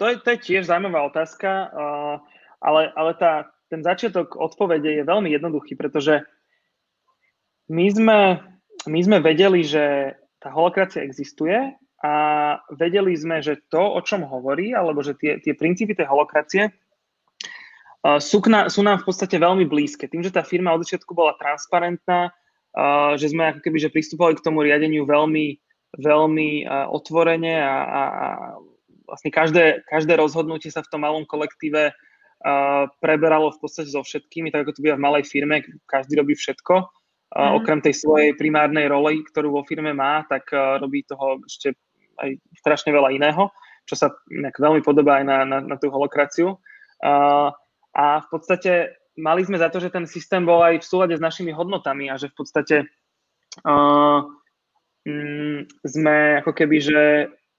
to 0.00 0.08
je, 0.08 0.14
to 0.24 0.28
je 0.32 0.38
tiež 0.40 0.62
zaujímavá 0.70 1.04
otázka, 1.10 1.50
uh, 1.68 2.16
ale, 2.58 2.90
ale 2.94 3.12
tá, 3.14 3.50
ten 3.70 3.84
začiatok 3.84 4.34
odpovede 4.34 5.00
je 5.00 5.02
veľmi 5.06 5.30
jednoduchý, 5.30 5.76
pretože 5.78 6.24
my 7.68 7.86
sme, 7.92 8.20
my 8.88 9.00
sme 9.04 9.18
vedeli, 9.20 9.60
že 9.62 10.16
tá 10.40 10.48
holokracia 10.50 11.04
existuje 11.04 11.76
a 12.00 12.12
vedeli 12.72 13.12
sme, 13.18 13.42
že 13.42 13.60
to, 13.68 13.82
o 13.82 14.00
čom 14.00 14.24
hovorí, 14.24 14.72
alebo 14.72 15.02
že 15.02 15.18
tie, 15.18 15.42
tie 15.42 15.52
princípy 15.52 15.92
tej 15.98 16.08
holokracie 16.08 16.70
uh, 16.70 18.18
sú, 18.22 18.38
na, 18.46 18.70
sú 18.70 18.86
nám 18.86 19.02
v 19.02 19.06
podstate 19.10 19.36
veľmi 19.36 19.66
blízke. 19.66 20.06
Tým, 20.06 20.22
že 20.22 20.34
tá 20.34 20.46
firma 20.46 20.72
od 20.72 20.86
začiatku 20.86 21.10
bola 21.12 21.34
transparentná, 21.36 22.30
uh, 22.30 23.18
že 23.18 23.34
sme 23.34 23.50
ako 23.50 23.60
keby 23.66 23.78
že 23.82 23.92
pristupovali 23.92 24.38
k 24.38 24.44
tomu 24.46 24.62
riadeniu 24.62 25.04
veľmi, 25.04 25.58
veľmi 25.98 26.50
uh, 26.64 26.86
otvorene 26.94 27.58
a, 27.58 27.76
a, 27.82 28.02
a 28.06 28.26
vlastne 29.10 29.34
každé, 29.34 29.82
každé 29.90 30.14
rozhodnutie 30.16 30.70
sa 30.70 30.86
v 30.86 30.90
tom 30.94 31.02
malom 31.02 31.26
kolektíve 31.26 31.92
preberalo 33.02 33.50
v 33.50 33.58
podstate 33.58 33.90
so 33.90 34.02
všetkými, 34.06 34.54
tak 34.54 34.62
ako 34.62 34.78
to 34.78 34.84
býva 34.84 34.94
v 34.94 35.04
malej 35.04 35.24
firme, 35.26 35.58
každý 35.90 36.22
robí 36.22 36.38
všetko 36.38 36.74
mm. 37.34 37.50
okrem 37.58 37.82
tej 37.82 37.98
svojej 37.98 38.32
primárnej 38.38 38.86
roli, 38.86 39.26
ktorú 39.26 39.58
vo 39.58 39.62
firme 39.66 39.90
má, 39.90 40.22
tak 40.30 40.54
robí 40.54 41.02
toho 41.02 41.42
ešte 41.42 41.74
aj 42.18 42.38
strašne 42.62 42.94
veľa 42.94 43.14
iného, 43.14 43.50
čo 43.86 43.94
sa 43.98 44.14
veľmi 44.30 44.82
podobá 44.86 45.22
aj 45.22 45.24
na, 45.26 45.38
na, 45.42 45.58
na 45.62 45.76
tú 45.78 45.90
holokraciu. 45.90 46.58
A 47.94 48.04
v 48.22 48.26
podstate 48.30 48.98
mali 49.18 49.42
sme 49.42 49.58
za 49.58 49.68
to, 49.68 49.82
že 49.82 49.90
ten 49.90 50.06
systém 50.06 50.46
bol 50.46 50.62
aj 50.62 50.82
v 50.82 50.86
súlade 50.86 51.14
s 51.18 51.22
našimi 51.22 51.50
hodnotami 51.50 52.06
a 52.10 52.14
že 52.14 52.30
v 52.30 52.36
podstate 52.38 52.76
uh, 53.66 54.22
mm, 55.02 55.82
sme 55.82 56.16
ako 56.42 56.54
keby, 56.54 56.76
že, 56.78 57.02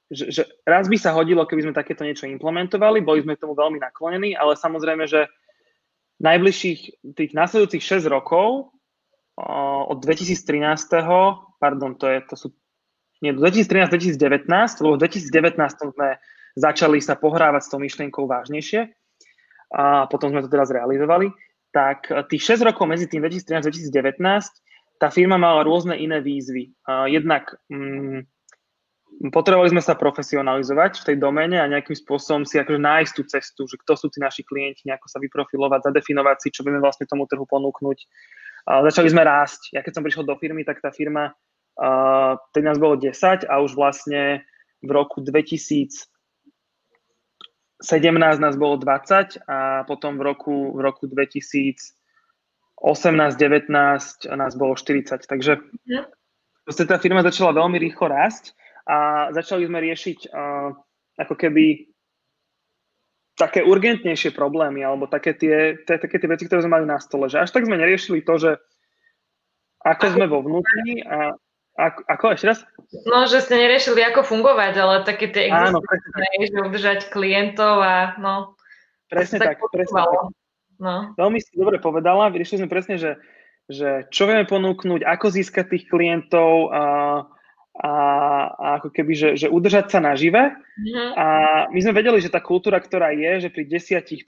že, 0.10 0.34
že 0.34 0.42
raz 0.66 0.90
by 0.90 0.98
sa 0.98 1.14
hodilo, 1.14 1.46
keby 1.46 1.70
sme 1.70 1.74
takéto 1.78 2.02
niečo 2.02 2.26
implementovali, 2.26 3.06
boli 3.06 3.22
sme 3.22 3.38
tomu 3.38 3.54
veľmi 3.54 3.78
naklonení, 3.78 4.34
ale 4.34 4.58
samozrejme, 4.58 5.06
že 5.06 5.30
najbližších 6.20 6.80
tých 7.16 7.32
následujúcich 7.32 8.04
6 8.04 8.10
rokov 8.10 8.74
od 9.88 9.98
2013. 10.02 10.36
Pardon, 11.62 11.96
to, 11.96 12.06
je, 12.10 12.20
to 12.28 12.36
sú 12.36 12.48
nie, 13.24 13.36
2013-2019, 13.36 14.48
lebo 14.84 14.96
v 14.96 15.02
2019 15.04 15.96
sme 15.96 16.10
začali 16.56 17.00
sa 17.00 17.16
pohrávať 17.20 17.62
s 17.68 17.72
tou 17.72 17.80
myšlienkou 17.80 18.24
vážnejšie. 18.28 18.90
a 19.76 20.10
potom 20.10 20.34
sme 20.34 20.42
to 20.42 20.50
teraz 20.50 20.74
realizovali, 20.74 21.30
tak 21.70 22.10
tých 22.32 22.58
6 22.58 22.66
rokov 22.66 22.90
medzi 22.90 23.06
tým 23.06 23.22
2013 23.22 23.62
a 23.62 23.70
2019 23.70 24.20
tá 25.00 25.08
firma 25.08 25.40
mala 25.40 25.64
rôzne 25.64 25.96
iné 25.96 26.20
výzvy. 26.20 26.76
Jednak 27.08 27.56
mm, 27.72 28.28
potrebovali 29.28 29.76
sme 29.76 29.84
sa 29.84 30.00
profesionalizovať 30.00 31.04
v 31.04 31.06
tej 31.12 31.16
domene 31.20 31.60
a 31.60 31.68
nejakým 31.68 31.92
spôsobom 31.92 32.48
si 32.48 32.56
akože 32.56 32.80
nájsť 32.80 33.12
tú 33.12 33.24
cestu, 33.28 33.62
že 33.68 33.76
kto 33.84 34.00
sú 34.00 34.08
tí 34.08 34.24
naši 34.24 34.48
klienti, 34.48 34.88
nejako 34.88 35.12
sa 35.12 35.20
vyprofilovať, 35.20 35.92
zadefinovať 35.92 36.38
si, 36.40 36.48
čo 36.56 36.64
vieme 36.64 36.80
vlastne 36.80 37.04
tomu 37.04 37.28
trhu 37.28 37.44
ponúknuť. 37.44 38.00
Uh, 38.64 38.80
začali 38.88 39.12
sme 39.12 39.28
rásť. 39.28 39.76
Ja 39.76 39.84
keď 39.84 40.00
som 40.00 40.04
prišiel 40.08 40.24
do 40.24 40.40
firmy, 40.40 40.64
tak 40.64 40.80
tá 40.80 40.96
firma, 40.96 41.36
uh, 41.76 42.40
teď 42.56 42.64
nás 42.64 42.80
bolo 42.80 42.96
10 42.96 43.44
a 43.44 43.54
už 43.60 43.76
vlastne 43.76 44.48
v 44.80 44.90
roku 44.96 45.20
2017 45.20 46.08
nás 48.40 48.56
bolo 48.56 48.80
20 48.80 49.44
a 49.52 49.84
potom 49.84 50.16
v 50.16 50.24
roku, 50.24 50.72
v 50.72 50.80
roku 50.80 51.12
2000 51.12 52.00
18-19 52.80 53.68
nás 54.40 54.56
bolo 54.56 54.72
40. 54.72 55.28
Takže 55.28 55.60
ja. 55.84 56.08
tá 56.72 56.96
firma 56.96 57.20
začala 57.28 57.52
veľmi 57.52 57.76
rýchlo 57.76 58.08
rásť 58.08 58.56
a 58.90 59.30
začali 59.38 59.70
sme 59.70 59.78
riešiť 59.86 60.34
uh, 60.34 60.74
ako 61.22 61.36
keby 61.38 61.86
také 63.38 63.64
urgentnejšie 63.64 64.34
problémy 64.34 64.84
alebo 64.84 65.08
také 65.08 65.38
tie, 65.38 65.80
tie, 65.86 65.96
také 66.02 66.20
tie 66.20 66.28
veci, 66.28 66.50
ktoré 66.50 66.66
sme 66.66 66.82
mali 66.82 66.86
na 66.90 67.00
stole. 67.00 67.30
Že 67.30 67.46
až 67.46 67.50
tak 67.54 67.70
sme 67.70 67.78
neriešili 67.80 68.26
to, 68.26 68.36
že 68.36 68.52
ako, 69.80 69.96
ako 69.96 70.06
sme 70.18 70.26
vo 70.28 70.40
vnútri 70.44 71.06
a 71.08 71.38
ako, 71.80 72.00
ako 72.12 72.26
ešte 72.36 72.48
raz? 72.52 72.60
No, 73.08 73.24
že 73.24 73.40
ste 73.40 73.56
neriešili, 73.56 74.04
ako 74.04 74.28
fungovať, 74.28 74.74
ale 74.76 75.08
také 75.08 75.32
tie 75.32 75.48
existencie, 75.48 76.52
že 76.52 76.60
udržať 76.60 77.00
klientov 77.08 77.80
a 77.80 78.20
no. 78.20 78.60
Presne 79.08 79.40
tak, 79.40 79.64
tak 79.64 79.72
presne 79.72 80.04
tak. 80.04 80.36
No. 80.80 80.96
Veľmi 81.16 81.40
si 81.40 81.56
dobre 81.56 81.80
povedala, 81.80 82.32
vyriešili 82.32 82.68
sme 82.68 82.72
presne, 82.72 83.00
že, 83.00 83.16
že 83.72 84.12
čo 84.12 84.28
vieme 84.28 84.44
ponúknuť, 84.44 85.08
ako 85.08 85.32
získať 85.32 85.72
tých 85.72 85.86
klientov 85.88 86.68
a, 86.68 86.84
a, 87.80 87.94
a 88.52 88.68
ako 88.84 88.92
keby, 88.92 89.14
že, 89.16 89.30
že 89.40 89.48
udržať 89.48 89.88
sa 89.88 90.04
nažive. 90.04 90.52
Mm-hmm. 90.52 91.10
A 91.16 91.26
my 91.72 91.80
sme 91.80 91.96
vedeli, 91.96 92.20
že 92.20 92.28
tá 92.28 92.44
kultúra, 92.44 92.84
ktorá 92.84 93.16
je, 93.16 93.48
že 93.48 93.50
pri 93.50 93.64
10-15 93.72 94.20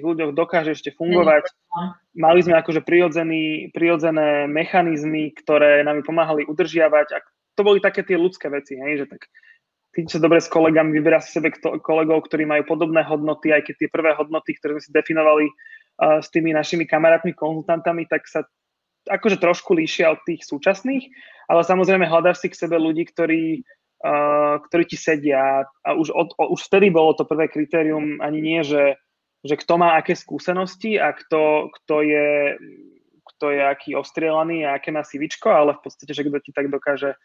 ľuďoch 0.00 0.32
dokáže 0.32 0.72
ešte 0.72 0.96
fungovať. 0.96 1.44
Mm-hmm. 1.44 1.88
Mali 2.16 2.40
sme 2.40 2.56
akože 2.56 2.80
prirodzený, 2.80 3.70
prirodzené 3.76 4.48
mechanizmy, 4.48 5.36
ktoré 5.36 5.84
nám 5.84 6.00
pomáhali 6.00 6.48
udržiavať. 6.48 7.06
A 7.12 7.18
to 7.54 7.62
boli 7.62 7.84
také 7.84 8.00
tie 8.02 8.16
ľudské 8.16 8.48
veci, 8.48 8.80
hej, 8.80 9.04
že 9.04 9.06
tak 9.12 9.28
ty 9.94 10.02
sa 10.08 10.18
dobre 10.18 10.42
s 10.42 10.50
kolegami, 10.50 10.90
vyberá 10.96 11.22
si 11.22 11.30
sebe 11.30 11.54
kolegov, 11.60 12.26
ktorí 12.26 12.48
majú 12.48 12.66
podobné 12.66 13.06
hodnoty, 13.06 13.54
aj 13.54 13.68
keď 13.68 13.74
tie 13.78 13.88
prvé 13.94 14.10
hodnoty, 14.18 14.58
ktoré 14.58 14.80
sme 14.80 14.82
si 14.82 14.90
definovali, 14.90 15.46
s 15.94 16.26
tými 16.34 16.50
našimi 16.50 16.90
kamarátmi, 16.90 17.38
konzultantami, 17.38 18.10
tak 18.10 18.26
sa 18.26 18.42
akože 19.08 19.40
trošku 19.40 19.76
líšia 19.76 20.12
od 20.12 20.20
tých 20.24 20.44
súčasných, 20.44 21.04
ale 21.48 21.62
samozrejme 21.64 22.08
hľadáš 22.08 22.44
si 22.44 22.48
k 22.52 22.58
sebe 22.66 22.80
ľudí, 22.80 23.04
ktorí, 23.08 23.64
uh, 24.04 24.60
ktorí 24.64 24.84
ti 24.88 24.96
sedia 24.96 25.64
a 25.64 25.88
už, 25.92 26.12
od, 26.12 26.32
už 26.36 26.60
vtedy 26.68 26.88
bolo 26.88 27.12
to 27.12 27.28
prvé 27.28 27.52
kritérium 27.52 28.20
ani 28.24 28.40
nie, 28.40 28.60
že, 28.64 28.96
že 29.44 29.54
kto 29.60 29.76
má 29.76 30.00
aké 30.00 30.16
skúsenosti 30.16 30.96
a 30.96 31.12
kto, 31.12 31.68
kto, 31.68 31.96
je, 32.00 32.30
kto 33.34 33.46
je 33.52 33.60
aký 33.60 33.90
ostrielaný 33.96 34.64
a 34.64 34.80
aké 34.80 34.88
má 34.88 35.04
sivičko, 35.04 35.52
ale 35.52 35.76
v 35.76 35.84
podstate, 35.84 36.16
že 36.16 36.24
kto 36.24 36.38
ti 36.40 36.50
tak 36.56 36.72
dokáže 36.72 37.16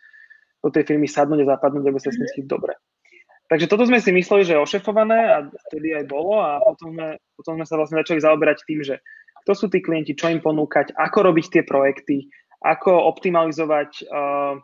do 0.60 0.68
tej 0.68 0.84
firmy 0.84 1.08
sadnúť 1.08 1.48
a 1.48 1.56
zapadnúť, 1.56 1.86
aby 1.88 2.00
sa 2.04 2.12
s 2.12 2.36
dobre. 2.44 2.76
Takže 3.50 3.66
toto 3.66 3.82
sme 3.90 3.98
si 3.98 4.14
mysleli, 4.14 4.46
že 4.46 4.54
je 4.54 4.62
ošefované 4.62 5.20
a 5.26 5.38
vtedy 5.72 5.98
aj 5.98 6.06
bolo 6.06 6.38
a 6.38 6.62
potom 6.62 6.94
sme, 6.94 7.18
potom 7.34 7.58
sme 7.58 7.66
sa 7.66 7.76
vlastne 7.82 7.98
začali 8.06 8.22
zaoberať 8.22 8.62
tým, 8.62 8.86
že 8.86 9.02
kto 9.50 9.66
sú 9.66 9.74
tí 9.74 9.82
klienti, 9.82 10.14
čo 10.14 10.30
im 10.30 10.46
ponúkať, 10.46 10.94
ako 10.94 11.34
robiť 11.34 11.46
tie 11.50 11.64
projekty, 11.66 12.30
ako 12.62 13.10
optimalizovať 13.10 14.06
uh, 14.06 14.62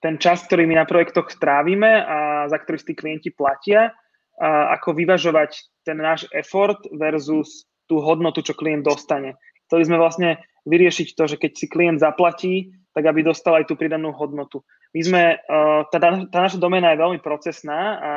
ten 0.00 0.16
čas, 0.16 0.48
ktorý 0.48 0.64
my 0.64 0.80
na 0.80 0.88
projektoch 0.88 1.28
strávime 1.28 2.00
a 2.00 2.48
za 2.48 2.56
ktorý 2.64 2.80
tí 2.80 2.96
klienti 2.96 3.28
platia, 3.28 3.92
a 4.40 4.72
ako 4.72 4.96
vyvažovať 4.96 5.84
ten 5.84 6.00
náš 6.00 6.24
effort 6.32 6.80
versus 6.96 7.68
tú 7.84 8.00
hodnotu, 8.00 8.40
čo 8.40 8.56
klient 8.56 8.88
dostane. 8.88 9.36
Chceli 9.68 9.84
sme 9.84 10.00
vlastne 10.00 10.40
vyriešiť 10.64 11.12
to, 11.12 11.28
že 11.28 11.36
keď 11.36 11.52
si 11.52 11.68
klient 11.68 12.00
zaplatí, 12.00 12.72
tak 12.96 13.04
aby 13.04 13.20
dostal 13.20 13.60
aj 13.60 13.68
tú 13.68 13.76
pridanú 13.76 14.16
hodnotu. 14.16 14.64
My 14.96 15.00
sme, 15.04 15.22
uh, 15.36 15.84
tá, 15.92 16.00
tá 16.00 16.38
naša 16.40 16.56
doména 16.56 16.96
je 16.96 17.02
veľmi 17.04 17.20
procesná 17.20 17.80
a 18.00 18.12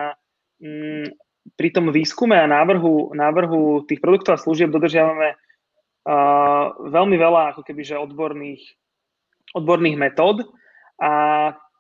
um, 0.64 1.12
pri 1.58 1.70
tom 1.74 1.90
výskume 1.90 2.38
a 2.38 2.50
návrhu, 2.50 3.14
návrhu 3.18 3.86
tých 3.90 4.02
produktov 4.02 4.38
a 4.38 4.42
služieb 4.42 4.70
dodržiavame 4.70 5.34
uh, 5.34 6.66
veľmi 6.78 7.18
veľa 7.18 7.56
ako 7.56 7.62
keby, 7.66 7.82
že 7.82 8.02
odborných, 8.02 8.62
odborných 9.58 9.98
metód 9.98 10.46
a 11.02 11.12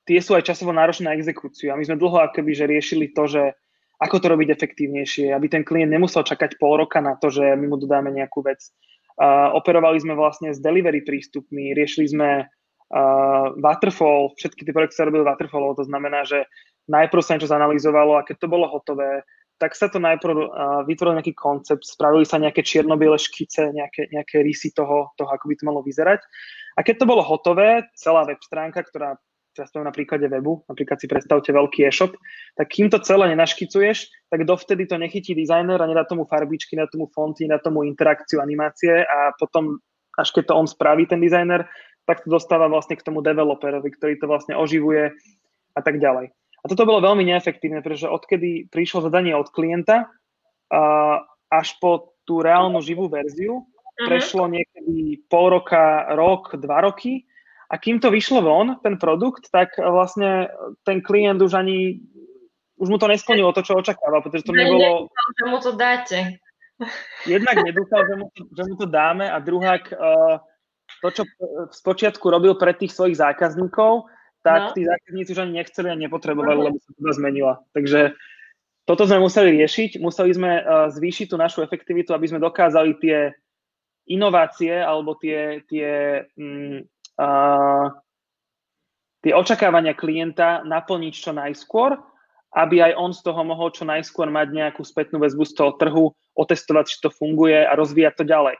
tie 0.10 0.20
sú 0.20 0.34
aj 0.34 0.50
časovo 0.50 0.74
náročné 0.74 1.14
na 1.14 1.18
exekúciu. 1.18 1.70
A 1.70 1.78
my 1.78 1.86
sme 1.86 2.02
dlho 2.02 2.26
ako 2.26 2.42
keby, 2.42 2.52
že 2.58 2.66
riešili 2.66 3.14
to, 3.14 3.30
že 3.30 3.54
ako 4.02 4.18
to 4.18 4.28
robiť 4.34 4.50
efektívnejšie, 4.50 5.30
aby 5.30 5.46
ten 5.46 5.62
klient 5.62 5.94
nemusel 5.94 6.26
čakať 6.26 6.58
pol 6.58 6.82
roka 6.82 6.98
na 6.98 7.14
to, 7.22 7.30
že 7.30 7.54
my 7.54 7.70
mu 7.70 7.78
dodáme 7.78 8.10
nejakú 8.10 8.42
vec. 8.42 8.66
Uh, 9.22 9.54
operovali 9.54 10.02
sme 10.02 10.18
vlastne 10.18 10.50
s 10.50 10.58
delivery 10.58 11.06
prístupmi, 11.06 11.78
riešili 11.78 12.10
sme 12.10 12.30
uh, 12.50 13.46
waterfall, 13.62 14.34
všetky 14.34 14.66
tie 14.66 14.74
projekty 14.74 14.98
sa 14.98 15.06
robili 15.06 15.22
waterfallov, 15.22 15.78
to 15.78 15.86
znamená, 15.86 16.26
že 16.26 16.50
najprv 16.90 17.22
sa 17.22 17.38
niečo 17.38 17.54
zanalizovalo 17.54 18.18
a 18.18 18.26
keď 18.26 18.42
to 18.42 18.48
bolo 18.50 18.66
hotové, 18.66 19.22
tak 19.62 19.78
sa 19.78 19.94
to 19.94 20.02
najprv 20.02 20.34
uh, 20.34 20.82
vytvoril 20.90 21.22
nejaký 21.22 21.38
koncept, 21.38 21.86
spravili 21.86 22.26
sa 22.26 22.42
nejaké 22.42 22.66
čierno-biele 22.66 23.22
škice, 23.22 23.70
nejaké, 23.70 24.10
nejaké 24.10 24.42
rysy 24.42 24.74
toho, 24.74 25.14
toho, 25.14 25.30
ako 25.30 25.46
by 25.46 25.54
to 25.54 25.68
malo 25.70 25.86
vyzerať. 25.86 26.26
A 26.74 26.82
keď 26.82 27.06
to 27.06 27.06
bolo 27.06 27.22
hotové, 27.22 27.86
celá 27.94 28.26
web 28.26 28.42
stránka, 28.42 28.82
ktorá 28.82 29.22
teraz 29.52 29.70
poviem 29.70 29.92
na 29.92 29.96
príklade 29.96 30.26
webu, 30.32 30.64
napríklad 30.66 30.98
si 30.98 31.12
predstavte 31.12 31.52
veľký 31.52 31.84
e-shop, 31.84 32.16
tak 32.56 32.72
kým 32.72 32.88
to 32.88 33.04
celé 33.04 33.36
nenaškicuješ, 33.36 34.32
tak 34.32 34.48
dovtedy 34.48 34.88
to 34.88 34.96
nechytí 34.96 35.36
dizajner 35.36 35.76
a 35.76 35.90
nedá 35.92 36.08
tomu 36.08 36.24
farbičky, 36.24 36.80
nedá 36.80 36.88
tomu 36.88 37.12
fonty, 37.12 37.46
nedá 37.46 37.60
tomu 37.60 37.84
interakciu, 37.84 38.40
animácie 38.40 39.04
a 39.04 39.36
potom, 39.36 39.84
až 40.16 40.32
keď 40.32 40.52
to 40.52 40.54
on 40.56 40.68
spraví, 40.72 41.04
ten 41.04 41.20
dizajner, 41.20 41.68
tak 42.08 42.24
to 42.24 42.32
dostáva 42.32 42.72
vlastne 42.72 42.96
k 42.96 43.06
tomu 43.06 43.20
developerovi, 43.20 43.92
ktorý 43.92 44.18
to 44.18 44.26
vlastne 44.26 44.56
oživuje 44.56 45.12
a 45.76 45.82
tak 45.84 46.00
ďalej. 46.00 46.32
A 46.62 46.66
toto 46.70 46.86
bolo 46.86 47.02
veľmi 47.02 47.26
neefektívne, 47.26 47.82
pretože 47.82 48.06
odkedy 48.06 48.70
prišlo 48.70 49.10
zadanie 49.10 49.34
od 49.34 49.50
klienta 49.50 50.06
uh, 50.06 51.18
až 51.50 51.68
po 51.82 52.14
tú 52.24 52.46
reálnu 52.46 52.80
živú 52.86 53.10
verziu, 53.10 53.66
uh-huh. 53.66 54.06
prešlo 54.06 54.46
niekedy 54.46 55.26
pol 55.26 55.58
roka, 55.58 56.06
rok, 56.14 56.54
dva 56.62 56.86
roky 56.86 57.26
a 57.72 57.82
kým 57.82 57.98
to 57.98 58.14
vyšlo 58.14 58.46
von, 58.46 58.78
ten 58.86 59.02
produkt, 59.02 59.50
tak 59.50 59.74
vlastne 59.80 60.54
ten 60.86 61.02
klient 61.02 61.42
už 61.42 61.58
ani, 61.58 62.04
už 62.78 62.88
mu 62.94 62.98
to 63.02 63.10
nesplnilo 63.10 63.56
to, 63.58 63.66
čo 63.66 63.80
očakával, 63.82 64.22
pretože 64.22 64.46
to 64.46 64.54
nebolo... 64.54 65.08
Nedúfal, 65.10 65.30
že 65.34 65.46
mu 65.48 65.58
to 65.58 65.72
dáte. 65.74 66.18
Jednak 67.26 67.56
nedúfal, 67.64 68.02
že 68.06 68.16
mu 68.18 68.26
to, 68.34 68.42
že 68.54 68.64
mu 68.70 68.76
to 68.76 68.86
dáme 68.90 69.26
a 69.26 69.38
druhák 69.40 69.84
uh, 69.94 70.38
to, 71.02 71.10
čo 71.10 71.24
v 71.70 71.74
spočiatku 71.74 72.26
robil 72.28 72.54
pre 72.60 72.76
tých 72.76 72.94
svojich 72.94 73.18
zákazníkov, 73.18 74.06
tak 74.42 74.62
no. 74.62 74.74
tí 74.74 74.82
zákazníci 74.86 75.34
už 75.34 75.42
ani 75.46 75.54
nechceli 75.62 75.88
a 75.90 75.96
nepotrebovali, 75.98 76.60
uh-huh. 76.60 76.68
lebo 76.74 76.78
sa 76.82 76.92
to 76.94 77.14
zmenila. 77.14 77.54
Takže 77.78 78.18
toto 78.90 79.06
sme 79.06 79.22
museli 79.22 79.62
riešiť. 79.62 80.02
Museli 80.02 80.34
sme 80.34 80.52
uh, 80.60 80.90
zvýšiť 80.90 81.30
tú 81.30 81.38
našu 81.38 81.62
efektivitu, 81.62 82.12
aby 82.12 82.26
sme 82.26 82.42
dokázali 82.42 82.98
tie 82.98 83.32
inovácie 84.10 84.74
alebo 84.74 85.16
tie, 85.16 85.62
tie, 85.70 86.22
um, 86.36 86.82
uh, 87.22 87.88
tie 89.22 89.32
očakávania 89.32 89.94
klienta 89.94 90.66
naplniť 90.66 91.14
čo 91.14 91.32
najskôr, 91.32 91.96
aby 92.58 92.84
aj 92.84 92.94
on 92.98 93.14
z 93.14 93.22
toho 93.22 93.42
mohol 93.46 93.70
čo 93.72 93.86
najskôr 93.86 94.28
mať 94.28 94.52
nejakú 94.52 94.82
spätnú 94.82 95.22
väzbu 95.22 95.46
z 95.48 95.54
toho 95.56 95.72
trhu, 95.78 96.12
otestovať, 96.36 96.86
či 96.90 96.98
to 97.00 97.14
funguje 97.14 97.62
a 97.62 97.72
rozvíjať 97.78 98.14
to 98.18 98.26
ďalej. 98.28 98.58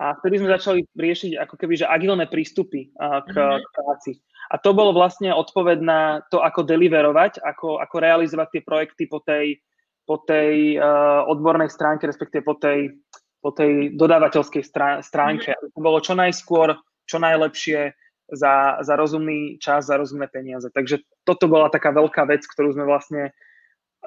A 0.00 0.16
vtedy 0.16 0.40
sme 0.40 0.54
začali 0.56 0.80
riešiť 0.96 1.36
ako 1.36 1.54
keby, 1.60 1.84
že 1.84 1.90
agilné 1.90 2.24
prístupy 2.30 2.88
uh, 2.96 3.20
k, 3.26 3.34
mm-hmm. 3.36 3.60
k 3.60 3.68
práci. 3.76 4.12
A 4.50 4.58
to 4.58 4.74
bolo 4.74 4.90
vlastne 4.90 5.30
odpoveď 5.30 5.78
na 5.78 6.00
to, 6.26 6.42
ako 6.42 6.66
deliverovať, 6.66 7.38
ako, 7.38 7.78
ako 7.78 7.96
realizovať 8.02 8.58
tie 8.58 8.62
projekty 8.66 9.04
po 9.06 9.22
tej, 9.22 9.62
po 10.02 10.18
tej 10.26 10.74
uh, 10.74 11.22
odbornej 11.30 11.70
stránke, 11.70 12.10
respektíve 12.10 12.42
po 12.42 12.58
tej, 12.58 12.98
po 13.38 13.54
tej 13.54 13.94
dodávateľskej 13.94 14.62
stránke. 15.06 15.54
Mm-hmm. 15.54 15.70
To 15.70 15.78
bolo 15.78 16.02
čo 16.02 16.18
najskôr, 16.18 16.74
čo 17.06 17.22
najlepšie, 17.22 17.94
za, 18.30 18.78
za 18.82 18.94
rozumný 18.94 19.58
čas, 19.58 19.90
za 19.90 19.98
rozumné 19.98 20.30
peniaze. 20.30 20.70
Takže 20.70 21.02
toto 21.26 21.50
bola 21.50 21.66
taká 21.66 21.90
veľká 21.90 22.26
vec, 22.30 22.46
ktorú 22.46 22.74
sme 22.74 22.86
vlastne 22.86 23.34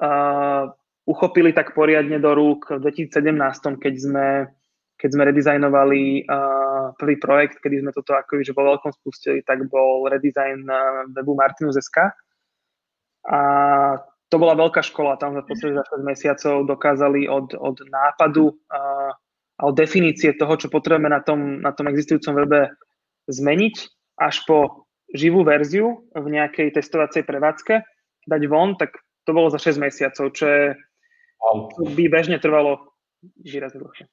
uh, 0.00 0.72
uchopili 1.04 1.52
tak 1.52 1.76
poriadne 1.76 2.16
do 2.16 2.32
rúk 2.32 2.72
v 2.72 2.80
2017, 2.80 3.20
keď 3.80 3.94
sme 4.00 4.26
keď 4.94 5.08
sme 5.10 5.28
redizajnovali 5.28 6.24
uh, 6.24 6.94
prvý 6.96 7.16
projekt, 7.18 7.58
kedy 7.60 7.82
sme 7.82 7.90
toto 7.90 8.14
akože 8.14 8.54
vo 8.54 8.62
veľkom 8.74 8.92
spustili, 8.94 9.42
tak 9.42 9.66
bol 9.66 10.06
redesign 10.06 10.64
uh, 10.66 11.04
webu 11.10 11.34
Martinus.sk. 11.34 12.14
A 13.24 13.40
to 14.28 14.36
bola 14.36 14.58
veľká 14.58 14.82
škola, 14.82 15.20
tam 15.20 15.36
sme 15.36 15.42
v 15.44 15.48
podstate 15.48 15.74
za 15.78 15.84
6 15.94 16.10
mesiacov 16.10 16.54
dokázali 16.66 17.30
od, 17.30 17.54
od 17.54 17.76
nápadu 17.86 18.58
a, 18.66 19.14
a 19.58 19.62
od 19.62 19.74
definície 19.78 20.34
toho, 20.34 20.58
čo 20.58 20.72
potrebujeme 20.72 21.06
na 21.06 21.22
tom, 21.22 21.62
na 21.62 21.70
tom 21.70 21.86
existujúcom 21.86 22.42
webe 22.42 22.74
zmeniť, 23.30 23.74
až 24.18 24.42
po 24.44 24.88
živú 25.14 25.46
verziu 25.46 26.02
v 26.10 26.26
nejakej 26.34 26.74
testovacej 26.74 27.22
prevádzke 27.22 27.86
dať 28.26 28.42
von, 28.48 28.74
tak 28.74 28.98
to 29.24 29.30
bolo 29.30 29.48
za 29.52 29.60
6 29.60 29.78
mesiacov, 29.80 30.32
čo, 30.32 30.44
je, 30.48 30.64
čo 31.38 31.82
by 31.94 32.04
bežne 32.08 32.36
trvalo 32.40 32.92
výrazne 33.40 33.80
dlhšie. 33.80 34.04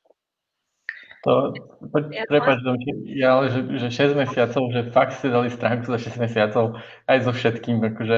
To, 1.21 1.53
prepáč, 2.25 2.65
ja 3.05 3.37
ale 3.37 3.53
že, 3.53 3.61
že 3.77 4.09
6 4.09 4.17
mesiacov, 4.17 4.73
že 4.73 4.89
fakt 4.89 5.21
ste 5.21 5.29
dali 5.29 5.53
stránku 5.53 5.85
za 5.85 6.01
6 6.01 6.17
mesiacov 6.17 6.81
aj 7.05 7.17
so 7.21 7.31
všetkým, 7.31 7.77
akože 7.77 8.17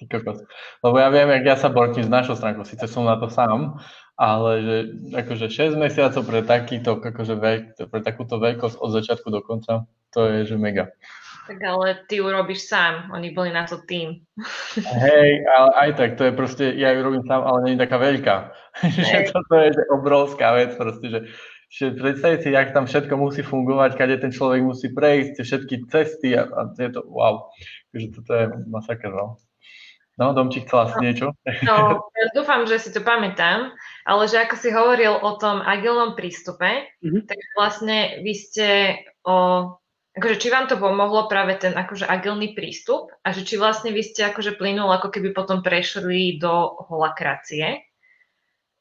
ty 0.00 0.04
kokos. 0.08 0.40
Lebo 0.80 0.96
ja 0.98 1.12
viem, 1.12 1.28
jak 1.28 1.44
ja 1.44 1.56
sa 1.60 1.68
bortím 1.68 2.08
s 2.08 2.10
našou 2.10 2.34
stránkou, 2.34 2.64
síce 2.64 2.88
som 2.88 3.04
na 3.04 3.20
to 3.20 3.28
sám, 3.28 3.76
ale 4.16 4.50
že 4.62 4.76
akože 5.14 5.46
6 5.52 5.76
mesiacov 5.76 6.22
pre 6.24 6.40
takýto, 6.40 6.98
akože 6.98 7.34
veľk, 7.36 7.64
pre 7.92 8.00
takúto 8.00 8.40
veľkosť 8.40 8.76
od 8.80 8.90
začiatku 8.96 9.28
do 9.28 9.44
konca, 9.44 9.84
to 10.14 10.24
je 10.24 10.54
že 10.54 10.56
mega. 10.56 10.90
Tak 11.44 11.60
ale 11.60 12.08
ty 12.08 12.24
urobíš 12.24 12.72
sám, 12.72 13.12
oni 13.12 13.36
boli 13.36 13.52
na 13.52 13.68
to 13.68 13.84
tým. 13.84 14.24
Hej, 15.04 15.44
ale 15.44 15.70
aj 15.76 15.90
tak, 16.00 16.10
to 16.16 16.24
je 16.24 16.32
proste, 16.32 16.64
ja 16.72 16.88
ju 16.96 17.04
robím 17.04 17.24
sám, 17.28 17.44
ale 17.44 17.58
nie 17.68 17.72
je 17.76 17.84
taká 17.84 17.96
veľká. 18.00 18.36
že 19.12 19.28
toto 19.28 19.54
je 19.60 19.76
že 19.76 19.84
obrovská 19.92 20.56
vec 20.56 20.72
proste, 20.74 21.06
že, 21.12 21.20
že 21.74 21.90
predstaviť 21.98 22.38
si, 22.38 22.48
jak 22.54 22.70
tam 22.70 22.86
všetko 22.86 23.18
musí 23.18 23.42
fungovať, 23.42 23.98
kade 23.98 24.22
ten 24.22 24.30
človek 24.30 24.62
musí 24.62 24.94
prejsť, 24.94 25.42
všetky 25.42 25.90
cesty 25.90 26.38
a, 26.38 26.46
a 26.46 26.70
je 26.70 26.90
to 26.94 27.02
wow. 27.10 27.50
Takže 27.90 28.08
toto 28.14 28.30
je 28.30 28.44
masaker, 28.70 29.10
no. 29.10 29.42
No, 30.14 30.30
Domčík, 30.30 30.70
chcela 30.70 30.94
si 30.94 30.94
no, 30.94 31.02
niečo? 31.02 31.26
No, 31.66 32.06
ja 32.14 32.26
dúfam, 32.38 32.62
že 32.70 32.78
si 32.78 32.94
to 32.94 33.02
pamätám, 33.02 33.74
ale 34.06 34.22
že 34.30 34.38
ako 34.46 34.54
si 34.54 34.70
hovoril 34.70 35.18
o 35.18 35.34
tom 35.42 35.58
agilnom 35.58 36.14
prístupe, 36.14 36.86
mm-hmm. 37.02 37.26
tak 37.26 37.38
vlastne 37.58 38.22
vy 38.22 38.32
ste 38.38 38.66
o 39.26 39.66
akože 40.14 40.36
či 40.38 40.48
vám 40.54 40.70
to 40.70 40.78
pomohlo 40.78 41.26
práve 41.26 41.58
ten 41.58 41.74
akože 41.74 42.06
agilný 42.06 42.54
prístup 42.54 43.10
a 43.26 43.34
že 43.34 43.42
či 43.42 43.58
vlastne 43.58 43.90
vy 43.90 44.06
ste 44.06 44.30
akože 44.30 44.54
plynul 44.54 44.86
ako 44.86 45.10
keby 45.10 45.34
potom 45.34 45.58
prešli 45.58 46.38
do 46.38 46.78
holakracie. 46.86 47.82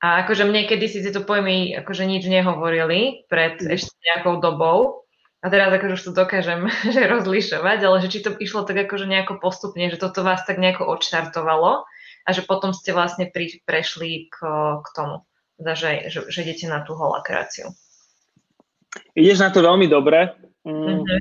A 0.03 0.27
akože 0.27 0.43
mne 0.43 0.67
kedy 0.67 0.85
si 0.91 0.99
tieto 0.99 1.23
pojmy 1.23 1.79
akože 1.79 2.03
nič 2.03 2.27
nehovorili 2.27 3.23
pred 3.31 3.55
mm. 3.63 3.71
ešte 3.71 3.95
nejakou 4.03 4.43
dobou. 4.43 5.07
A 5.39 5.47
teraz 5.47 5.71
akože 5.71 5.95
už 5.95 6.03
to 6.03 6.11
dokážem 6.11 6.67
že 6.95 7.07
rozlišovať, 7.07 7.79
ale 7.87 8.03
že 8.03 8.11
či 8.11 8.19
to 8.19 8.35
išlo 8.35 8.67
tak 8.67 8.83
akože 8.83 9.07
nejako 9.07 9.39
postupne, 9.39 9.87
že 9.87 9.95
toto 9.95 10.27
vás 10.27 10.43
tak 10.43 10.59
nejako 10.59 10.91
odštartovalo 10.91 11.87
a 12.23 12.29
že 12.35 12.43
potom 12.43 12.75
ste 12.75 12.91
vlastne 12.91 13.31
pri, 13.31 13.63
prešli 13.63 14.27
k, 14.27 14.37
k 14.83 14.87
tomu, 14.91 15.23
teda, 15.59 15.71
že, 15.75 15.91
že, 16.11 16.19
že 16.27 16.39
idete 16.43 16.67
na 16.67 16.83
tú 16.83 16.99
holakráciu. 16.99 17.71
Ideš 19.15 19.39
na 19.39 19.49
to 19.55 19.63
veľmi 19.63 19.87
dobre. 19.87 20.35
Mm. 20.67 20.99
Mm-hmm. 20.99 21.19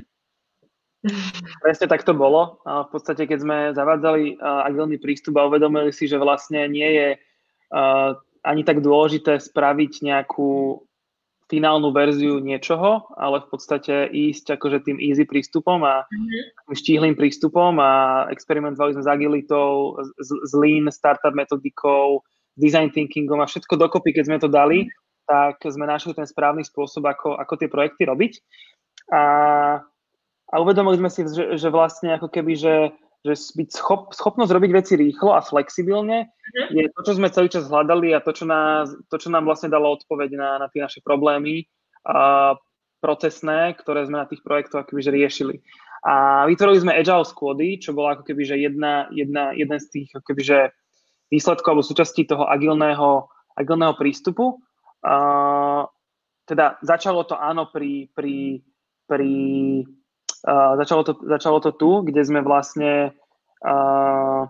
Presne 1.63 1.87
tak 1.87 2.03
to 2.03 2.15
bolo. 2.15 2.63
V 2.63 2.89
podstate, 2.91 3.27
keď 3.27 3.39
sme 3.39 3.57
zavádzali 3.75 4.39
agilný 4.39 4.99
prístup 4.99 5.39
a 5.39 5.47
uvedomili 5.47 5.91
si, 5.91 6.07
že 6.07 6.19
vlastne 6.19 6.67
nie 6.67 6.89
je 6.95 7.07
ani 8.43 8.61
tak 8.67 8.83
dôležité 8.83 9.39
spraviť 9.39 10.03
nejakú 10.03 10.83
finálnu 11.51 11.91
verziu 11.91 12.39
niečoho, 12.39 13.13
ale 13.19 13.43
v 13.43 13.47
podstate 13.51 14.09
ísť 14.09 14.57
akože 14.57 14.89
tým 14.89 14.97
easy 14.97 15.27
prístupom 15.27 15.83
a 15.83 16.07
mm-hmm. 16.07 16.73
štíhlým 16.73 17.15
prístupom 17.19 17.77
a 17.77 18.25
experimentovali 18.31 18.95
sme 18.95 19.03
s 19.05 19.11
agilitou, 19.11 19.99
s, 20.01 20.29
s 20.31 20.51
lean 20.55 20.87
startup 20.89 21.35
metodikou, 21.35 22.23
design 22.57 22.89
thinkingom 22.89 23.43
a 23.43 23.49
všetko 23.49 23.75
dokopy, 23.75 24.15
keď 24.15 24.23
sme 24.25 24.37
to 24.39 24.49
dali, 24.49 24.89
tak 25.29 25.61
sme 25.63 25.87
našli 25.87 26.15
ten 26.15 26.27
správny 26.27 26.65
spôsob, 26.65 27.05
ako, 27.05 27.35
ako 27.39 27.53
tie 27.59 27.69
projekty 27.71 28.03
robiť. 28.07 28.33
A, 29.11 29.23
a 30.49 30.55
uvedomili 30.57 30.99
sme 30.99 31.09
si, 31.11 31.21
že, 31.27 31.59
že 31.59 31.69
vlastne 31.69 32.15
ako 32.15 32.33
keby, 32.33 32.53
že, 32.55 32.75
že 33.23 33.33
byť 33.55 33.69
schop, 33.71 34.11
schopnosť 34.11 34.51
robiť 34.51 34.71
veci 34.75 34.93
rýchlo 34.99 35.31
a 35.31 35.41
flexibilne 35.41 36.27
mm-hmm. 36.27 36.75
je 36.75 36.87
to, 36.91 36.99
čo 37.07 37.13
sme 37.15 37.31
celý 37.31 37.47
čas 37.47 37.65
hľadali 37.71 38.11
a 38.11 38.19
to, 38.19 38.35
čo, 38.35 38.45
nás, 38.45 38.91
to, 39.07 39.15
čo 39.15 39.31
nám 39.31 39.47
vlastne 39.47 39.71
dalo 39.71 39.95
odpoveď 39.95 40.35
na, 40.35 40.49
na 40.59 40.67
tie 40.67 40.83
naše 40.83 40.99
problémy 40.99 41.65
a 42.03 42.53
procesné, 42.99 43.75
ktoré 43.79 44.07
sme 44.07 44.23
na 44.23 44.27
tých 44.27 44.43
projektoch 44.43 44.83
akoby, 44.83 45.11
riešili. 45.11 45.59
A 46.03 46.43
vytvorili 46.47 46.83
sme 46.83 46.95
Agile 46.95 47.27
Squady, 47.27 47.79
čo 47.79 47.95
bola 47.95 48.15
ako 48.15 48.27
keby, 48.27 48.43
že 48.43 48.55
jedna, 48.59 49.07
jedna, 49.11 49.55
jeden 49.55 49.79
z 49.79 49.87
tých 49.91 50.07
ako 50.15 50.23
keby, 50.31 50.41
že 50.43 50.59
výsledkov 51.31 51.79
alebo 51.79 51.83
súčastí 51.83 52.27
toho 52.27 52.47
agilného, 52.47 53.27
agilného 53.55 53.95
prístupu. 53.95 54.59
Uh, 55.03 55.87
teda 56.43 56.79
začalo 56.83 57.23
to 57.23 57.39
áno 57.39 57.71
pri, 57.71 58.11
pri 58.11 58.63
pri... 59.07 59.31
Začalo, 60.43 61.07
to, 61.07 61.13
začalo 61.23 61.63
to 61.63 61.71
tu, 61.71 62.03
kde 62.03 62.19
sme 62.27 62.43
vlastne 62.43 63.15
uh, 63.63 64.43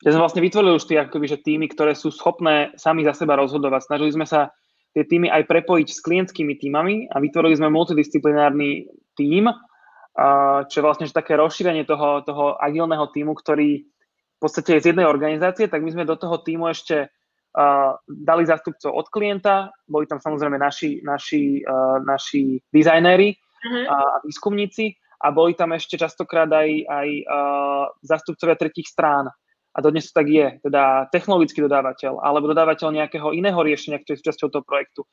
kde 0.00 0.10
sme 0.16 0.24
vlastne 0.24 0.44
vytvorili 0.44 0.76
už 0.76 0.88
tie 0.88 1.00
akoby, 1.00 1.26
že 1.28 1.44
týmy, 1.44 1.68
ktoré 1.72 1.92
sú 1.92 2.08
schopné 2.08 2.72
sami 2.76 3.04
za 3.04 3.12
seba 3.12 3.36
rozhodovať. 3.36 3.88
Snažili 3.88 4.12
sme 4.16 4.24
sa 4.28 4.52
tie 4.96 5.04
týmy 5.04 5.28
aj 5.28 5.44
prepojiť 5.44 5.88
s 5.92 6.00
klientskými 6.04 6.56
týmami 6.56 7.12
a 7.12 7.20
vytvorili 7.20 7.56
sme 7.56 7.72
multidisciplinárny 7.72 8.88
tím, 9.16 9.52
uh, 9.52 10.60
čo 10.68 10.74
je 10.80 10.84
vlastne 10.84 11.08
že 11.08 11.16
také 11.16 11.36
rozšírenie 11.36 11.84
toho, 11.84 12.24
toho 12.24 12.56
agilného 12.60 13.08
týmu, 13.12 13.36
ktorý 13.36 13.84
v 13.84 14.38
podstate 14.40 14.80
je 14.80 14.84
z 14.84 14.88
jednej 14.96 15.04
organizácie, 15.04 15.68
tak 15.68 15.84
my 15.84 15.92
sme 15.92 16.08
do 16.08 16.16
toho 16.16 16.40
týmu 16.40 16.72
ešte 16.72 17.12
uh, 17.12 17.92
dali 18.08 18.48
zástupcov 18.48 18.88
od 18.88 19.06
klienta, 19.12 19.68
boli 19.84 20.08
tam 20.08 20.16
samozrejme 20.16 20.56
naši, 20.56 21.04
naši, 21.04 21.60
uh, 21.60 22.00
naši 22.00 22.56
dizajnéri, 22.72 23.36
uh-huh. 23.60 23.84
a, 23.86 23.96
výskumníci 24.24 24.96
a 25.20 25.28
boli 25.30 25.52
tam 25.52 25.76
ešte 25.76 26.00
častokrát 26.00 26.48
aj, 26.48 26.70
aj 26.88 27.08
uh, 27.28 27.84
zastupcovia 28.00 28.56
tretich 28.56 28.88
strán. 28.88 29.28
A 29.70 29.78
dodnes 29.78 30.10
to 30.10 30.18
tak 30.18 30.26
je, 30.26 30.58
teda 30.66 31.06
technologický 31.14 31.62
dodávateľ 31.62 32.18
alebo 32.24 32.50
dodávateľ 32.50 32.90
nejakého 32.90 33.30
iného 33.30 33.60
riešenia, 33.62 34.02
ktorý 34.02 34.18
je 34.18 34.22
súčasťou 34.26 34.48
toho 34.50 34.64
projektu. 34.66 35.06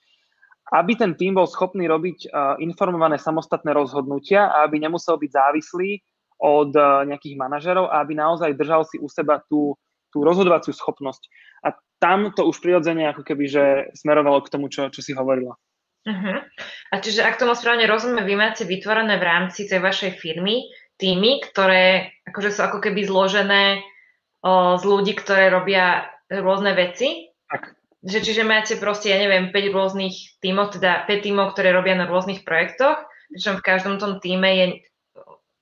Aby 0.73 0.97
ten 0.97 1.13
tým 1.13 1.37
bol 1.37 1.45
schopný 1.45 1.85
robiť 1.85 2.27
uh, 2.27 2.57
informované 2.57 3.21
samostatné 3.21 3.71
rozhodnutia 3.75 4.49
a 4.49 4.65
aby 4.65 4.81
nemusel 4.81 5.19
byť 5.19 5.31
závislý 5.31 6.01
od 6.41 6.71
uh, 6.73 7.05
nejakých 7.05 7.37
manažerov 7.37 7.91
a 7.91 8.01
aby 8.01 8.17
naozaj 8.17 8.57
držal 8.57 8.87
si 8.87 8.97
u 8.97 9.05
seba 9.11 9.43
tú, 9.45 9.77
tú 10.09 10.25
rozhodovaciu 10.25 10.73
schopnosť. 10.73 11.23
A 11.67 11.75
tam 12.01 12.33
to 12.33 12.47
už 12.47 12.57
prirodzene 12.63 13.09
ako 13.09 13.21
keby, 13.27 13.45
že 13.45 13.63
smerovalo 13.93 14.41
k 14.41 14.51
tomu, 14.53 14.69
čo, 14.69 14.89
čo 14.89 15.01
si 15.05 15.13
hovorila. 15.13 15.57
Uh-huh. 16.07 16.39
A 16.87 16.95
čiže 17.03 17.19
ak 17.19 17.35
tomu 17.35 17.51
správne 17.51 17.83
rozumiem, 17.83 18.23
vy 18.23 18.35
máte 18.39 18.63
vytvorené 18.63 19.19
v 19.19 19.27
rámci 19.27 19.67
tej 19.67 19.83
vašej 19.83 20.15
firmy 20.15 20.71
týmy, 20.95 21.43
ktoré 21.43 22.15
akože 22.31 22.49
sú 22.55 22.61
ako 22.63 22.79
keby 22.79 23.03
zložené 23.03 23.83
o, 24.39 24.79
z 24.79 24.83
ľudí, 24.87 25.13
ktoré 25.19 25.51
robia 25.51 26.07
rôzne 26.31 26.71
veci. 26.73 27.27
Tak. 27.51 27.75
Že, 28.07 28.19
čiže 28.23 28.43
máte 28.47 28.79
proste, 28.79 29.11
ja 29.11 29.19
neviem, 29.19 29.51
5 29.51 29.75
rôznych 29.75 30.39
tímov, 30.39 30.79
teda 30.79 31.03
5 31.05 31.25
tímov, 31.27 31.51
ktoré 31.51 31.75
robia 31.75 31.99
na 31.99 32.07
rôznych 32.07 32.47
projektoch, 32.47 33.03
pričom 33.27 33.59
v 33.59 33.65
každom 33.67 33.99
tom 33.99 34.23
týme 34.23 34.47
je 34.47 34.65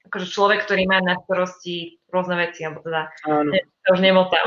akože 0.05 0.29
človek, 0.29 0.61
ktorý 0.63 0.85
má 0.85 1.01
na 1.01 1.17
starosti 1.25 1.97
rôzne 2.13 2.37
veci, 2.37 2.61
alebo 2.61 2.85
teda 2.85 3.09
Áno. 3.25 3.49
Ne, 3.49 3.65
to 3.81 3.97
už 3.97 4.01
nemotám. 4.05 4.45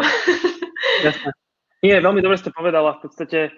Jasne. 1.05 1.35
Nie, 1.83 1.99
veľmi 1.99 2.23
dobre 2.23 2.39
ste 2.39 2.55
povedala. 2.55 2.99
V 2.99 3.11
podstate 3.11 3.51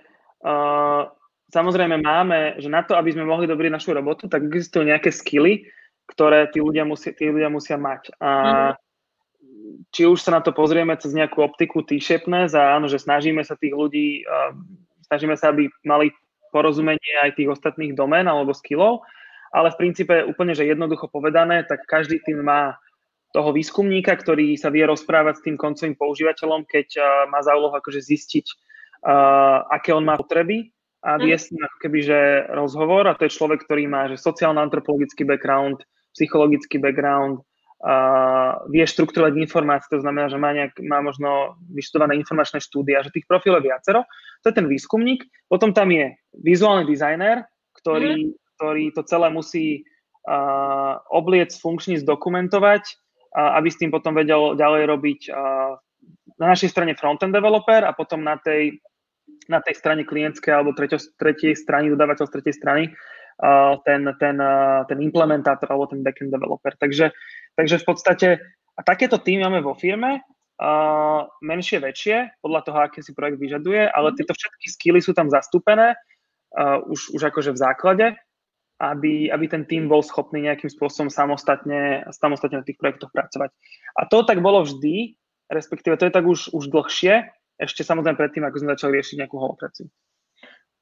uh, 0.45 1.09
samozrejme 1.51 2.01
máme, 2.01 2.57
že 2.63 2.71
na 2.71 2.87
to, 2.87 2.95
aby 2.95 3.13
sme 3.13 3.27
mohli 3.27 3.51
dobriť 3.51 3.71
našu 3.71 3.91
robotu, 3.93 4.31
tak 4.31 4.47
existujú 4.47 4.87
nejaké 4.87 5.11
skily, 5.11 5.67
ktoré 6.11 6.51
tí 6.51 6.63
ľudia, 6.63 6.87
musia, 6.87 7.15
tí 7.15 7.31
ľudia 7.31 7.51
musia 7.51 7.79
mať. 7.79 8.15
A 8.19 8.31
či 9.91 10.07
už 10.07 10.23
sa 10.23 10.39
na 10.39 10.41
to 10.43 10.55
pozrieme 10.55 10.95
cez 10.99 11.15
nejakú 11.15 11.43
optiku 11.43 11.83
T-shapness 11.83 12.55
a 12.55 12.79
áno, 12.79 12.87
že 12.87 13.03
snažíme 13.03 13.43
sa 13.43 13.59
tých 13.59 13.75
ľudí, 13.75 14.27
snažíme 15.11 15.35
sa, 15.35 15.51
aby 15.51 15.71
mali 15.87 16.15
porozumenie 16.51 17.15
aj 17.23 17.39
tých 17.39 17.51
ostatných 17.51 17.95
domén 17.95 18.27
alebo 18.27 18.51
skillov, 18.51 19.07
ale 19.55 19.71
v 19.75 19.79
princípe 19.79 20.15
úplne, 20.27 20.55
že 20.55 20.67
jednoducho 20.67 21.11
povedané, 21.11 21.67
tak 21.67 21.87
každý 21.87 22.23
tým 22.23 22.43
má 22.43 22.79
toho 23.31 23.55
výskumníka, 23.55 24.19
ktorý 24.19 24.59
sa 24.59 24.75
vie 24.75 24.83
rozprávať 24.83 25.39
s 25.39 25.45
tým 25.47 25.55
koncovým 25.55 25.95
používateľom, 25.95 26.67
keď 26.67 26.99
má 27.31 27.39
za 27.47 27.55
úlohu 27.55 27.79
akože 27.79 28.03
zistiť, 28.03 28.47
uh, 29.07 29.63
aké 29.71 29.95
on 29.95 30.03
má 30.03 30.19
potreby 30.19 30.75
a 31.01 31.17
viesť 31.17 31.57
mm. 31.57 31.65
ako 31.65 31.77
keby, 31.81 31.99
že 32.05 32.21
rozhovor 32.53 33.09
a 33.09 33.17
to 33.17 33.25
je 33.25 33.37
človek, 33.37 33.65
ktorý 33.65 33.89
má 33.89 34.09
že 34.13 34.21
sociálno-antropologický 34.21 35.25
background, 35.25 35.81
psychologický 36.13 36.77
background, 36.77 37.41
a 37.81 38.61
vie 38.69 38.85
štruktúrovať 38.85 39.41
informácie, 39.41 39.89
to 39.89 40.05
znamená, 40.05 40.29
že 40.29 40.37
má, 40.37 40.53
nejak, 40.53 40.77
má 40.85 41.01
možno 41.01 41.57
vyštudované 41.73 42.13
informačné 42.21 42.61
štúdie 42.61 42.93
a 42.93 43.01
že 43.01 43.09
tých 43.09 43.25
profilov 43.25 43.65
je 43.65 43.73
viacero. 43.73 44.05
To 44.45 44.53
je 44.53 44.57
ten 44.61 44.69
výskumník. 44.69 45.25
Potom 45.49 45.73
tam 45.73 45.89
je 45.89 46.13
vizuálny 46.45 46.85
dizajner, 46.85 47.41
ktorý, 47.81 48.29
mm. 48.29 48.33
ktorý 48.61 48.85
to 48.93 49.03
celé 49.09 49.33
musí 49.33 49.89
uh, 50.29 51.01
obliec, 51.09 51.57
funkčne 51.57 51.97
zdokumentovať, 52.05 52.85
uh, 52.85 53.57
aby 53.57 53.69
s 53.73 53.81
tým 53.81 53.89
potom 53.89 54.13
vedel 54.13 54.61
ďalej 54.61 54.83
robiť 54.85 55.21
uh, 55.33 55.81
na 56.37 56.47
našej 56.53 56.77
strane 56.77 56.93
frontend 57.01 57.33
developer 57.33 57.81
a 57.81 57.97
potom 57.97 58.21
na 58.21 58.37
tej, 58.37 58.77
na 59.51 59.59
tej 59.59 59.75
strane 59.75 60.07
klientskej 60.07 60.55
alebo 60.55 60.71
treťo, 60.71 61.03
tretej 61.19 61.59
strany, 61.59 61.91
dodávateľ 61.91 62.31
z 62.31 62.35
tretej 62.39 62.55
strany, 62.55 62.83
uh, 63.43 63.83
ten, 63.83 64.07
ten, 64.23 64.39
uh, 64.39 64.87
ten 64.87 65.03
implementátor 65.03 65.67
alebo 65.67 65.91
ten 65.91 66.07
backend 66.07 66.31
developer. 66.31 66.71
Takže, 66.79 67.11
takže 67.59 67.77
v 67.83 67.85
podstate 67.85 68.29
a 68.79 68.81
takéto 68.87 69.19
týmy 69.19 69.51
máme 69.51 69.61
vo 69.67 69.75
firme, 69.75 70.23
uh, 70.23 71.27
menšie, 71.43 71.83
väčšie, 71.83 72.39
podľa 72.39 72.61
toho, 72.63 72.79
aké 72.87 73.03
si 73.03 73.11
projekt 73.11 73.43
vyžaduje, 73.43 73.91
ale 73.91 74.15
tieto 74.15 74.33
všetky 74.33 74.67
skily 74.71 75.01
sú 75.03 75.13
tam 75.13 75.27
zastúpené 75.27 75.99
uh, 76.55 76.79
už, 76.87 77.11
už 77.19 77.21
akože 77.35 77.51
v 77.53 77.59
základe 77.59 78.07
aby, 78.81 79.29
aby 79.29 79.45
ten 79.45 79.69
tým 79.69 79.93
bol 79.93 80.01
schopný 80.01 80.49
nejakým 80.49 80.73
spôsobom 80.73 81.13
samostatne, 81.13 82.09
samostatne 82.17 82.65
na 82.65 82.67
tých 82.67 82.81
projektoch 82.81 83.13
pracovať. 83.13 83.53
A 84.01 84.09
to 84.09 84.25
tak 84.25 84.41
bolo 84.41 84.65
vždy, 84.65 85.21
respektíve 85.53 86.01
to 86.01 86.09
je 86.09 86.17
tak 86.17 86.25
už, 86.25 86.49
už 86.57 86.73
dlhšie, 86.73 87.29
ešte 87.61 87.85
samozrejme 87.85 88.17
predtým, 88.17 88.45
ako 88.49 88.57
sme 88.65 88.73
začali 88.73 88.93
riešiť 88.97 89.17
nejakú 89.21 89.37
holokraciu. 89.37 89.87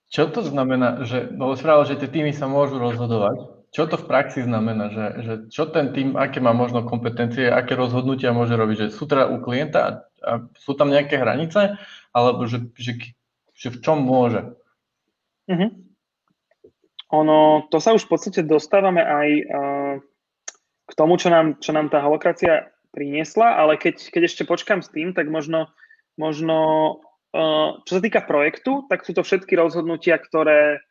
Čo 0.09 0.33
to 0.33 0.41
znamená, 0.41 1.05
že, 1.05 1.29
bolo 1.29 1.53
správne, 1.53 1.85
že 1.91 2.01
tie 2.01 2.09
týmy 2.09 2.33
sa 2.33 2.49
môžu 2.49 2.81
rozhodovať. 2.81 3.59
Čo 3.69 3.85
to 3.85 4.01
v 4.01 4.09
praxi 4.09 4.41
znamená, 4.41 4.89
že, 4.89 5.07
že 5.21 5.33
čo 5.53 5.69
ten 5.69 5.93
tým, 5.93 6.17
aké 6.17 6.41
má 6.41 6.57
možno 6.57 6.81
kompetencie, 6.89 7.53
aké 7.53 7.77
rozhodnutia 7.77 8.33
môže 8.33 8.57
robiť, 8.57 8.89
že 8.89 8.97
sú 8.97 9.05
teda 9.05 9.29
u 9.29 9.45
klienta 9.45 9.79
a, 9.85 9.91
a 10.25 10.33
sú 10.57 10.73
tam 10.73 10.89
nejaké 10.89 11.21
hranice, 11.21 11.77
alebo 12.17 12.49
že, 12.49 12.65
že, 12.81 13.13
že 13.53 13.69
v 13.69 13.79
čom 13.85 14.01
môže? 14.01 14.57
Uh-huh. 15.53 15.69
Ono, 17.13 17.69
to 17.69 17.77
sa 17.77 17.93
už 17.93 18.09
v 18.09 18.17
podstate 18.17 18.41
dostávame 18.41 19.05
aj 19.05 19.29
uh, 19.45 19.95
k 20.89 20.93
tomu, 20.97 21.21
čo 21.21 21.29
nám, 21.29 21.61
čo 21.61 21.77
nám 21.77 21.93
tá 21.93 22.01
holokracia 22.01 22.73
priniesla, 22.97 23.61
ale 23.61 23.77
keď, 23.77 24.09
keď 24.09 24.23
ešte 24.25 24.43
počkám 24.49 24.81
s 24.81 24.89
tým, 24.89 25.13
tak 25.13 25.29
možno, 25.29 25.69
možno 26.19 26.59
uh, 27.33 27.81
čo 27.87 27.93
sa 27.99 28.03
týka 28.03 28.27
projektu, 28.27 28.85
tak 28.91 29.07
sú 29.07 29.15
to 29.15 29.23
všetky 29.23 29.55
rozhodnutia, 29.55 30.19
ktoré, 30.19 30.83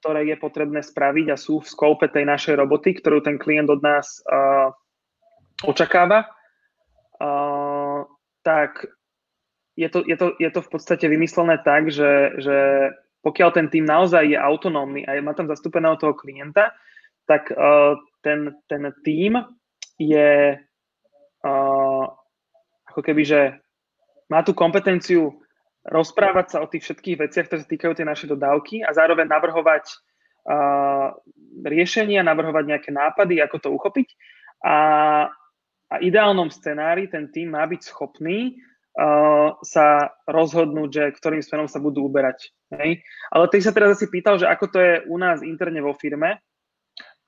ktoré 0.00 0.28
je 0.28 0.36
potrebné 0.38 0.84
spraviť 0.84 1.26
a 1.32 1.40
sú 1.40 1.64
v 1.64 1.70
skoupe 1.70 2.06
tej 2.12 2.28
našej 2.28 2.54
roboty, 2.60 2.94
ktorú 2.96 3.24
ten 3.24 3.40
klient 3.40 3.72
od 3.72 3.80
nás 3.80 4.20
uh, 4.28 4.70
očakáva. 5.64 6.28
Uh, 7.20 8.08
tak 8.40 8.88
je 9.76 9.88
to, 9.88 10.04
je, 10.04 10.16
to, 10.16 10.36
je 10.36 10.50
to 10.52 10.60
v 10.60 10.70
podstate 10.72 11.04
vymyslené 11.08 11.60
tak, 11.60 11.92
že, 11.92 12.36
že 12.40 12.58
pokiaľ 13.20 13.48
ten 13.52 13.66
tým 13.68 13.84
naozaj 13.84 14.32
je 14.32 14.38
autonómny 14.40 15.04
a 15.04 15.20
má 15.20 15.36
tam 15.36 15.48
zastúpeného 15.48 16.00
toho 16.00 16.16
klienta, 16.16 16.72
tak 17.28 17.52
uh, 17.52 17.96
ten, 18.24 18.56
ten 18.66 18.88
tým 19.04 19.40
je 20.00 20.56
uh, 21.44 22.04
ako 22.88 23.00
keby, 23.04 23.22
že 23.22 23.40
má 24.30 24.46
tú 24.46 24.54
kompetenciu 24.54 25.42
rozprávať 25.84 26.46
sa 26.54 26.58
o 26.62 26.70
tých 26.70 26.86
všetkých 26.86 27.20
veciach, 27.26 27.46
ktoré 27.50 27.60
sa 27.64 27.68
týkajú 27.68 27.92
tej 27.98 28.06
našej 28.06 28.28
dodávky 28.36 28.86
a 28.86 28.94
zároveň 28.94 29.26
navrhovať 29.26 29.84
uh, 30.46 31.16
riešenia, 31.66 32.22
navrhovať 32.22 32.64
nejaké 32.68 32.90
nápady, 32.94 33.42
ako 33.42 33.56
to 33.58 33.68
uchopiť. 33.74 34.08
A, 34.62 34.76
a 35.88 35.94
ideálnom 36.04 36.52
scenári 36.52 37.08
ten 37.08 37.32
tým 37.32 37.56
má 37.56 37.64
byť 37.64 37.80
schopný 37.80 38.60
uh, 38.94 39.56
sa 39.64 40.14
rozhodnúť, 40.28 40.90
že 40.92 41.04
ktorým 41.16 41.42
smerom 41.42 41.66
sa 41.66 41.80
budú 41.80 42.06
uberať. 42.06 42.52
Hej? 42.76 43.00
Ale 43.32 43.48
ty 43.48 43.58
sa 43.64 43.72
teraz 43.72 43.96
asi 43.96 44.06
pýtal, 44.12 44.36
že 44.36 44.46
ako 44.46 44.64
to 44.68 44.78
je 44.78 44.94
u 45.08 45.16
nás 45.16 45.40
interne 45.40 45.80
vo 45.80 45.96
firme. 45.96 46.38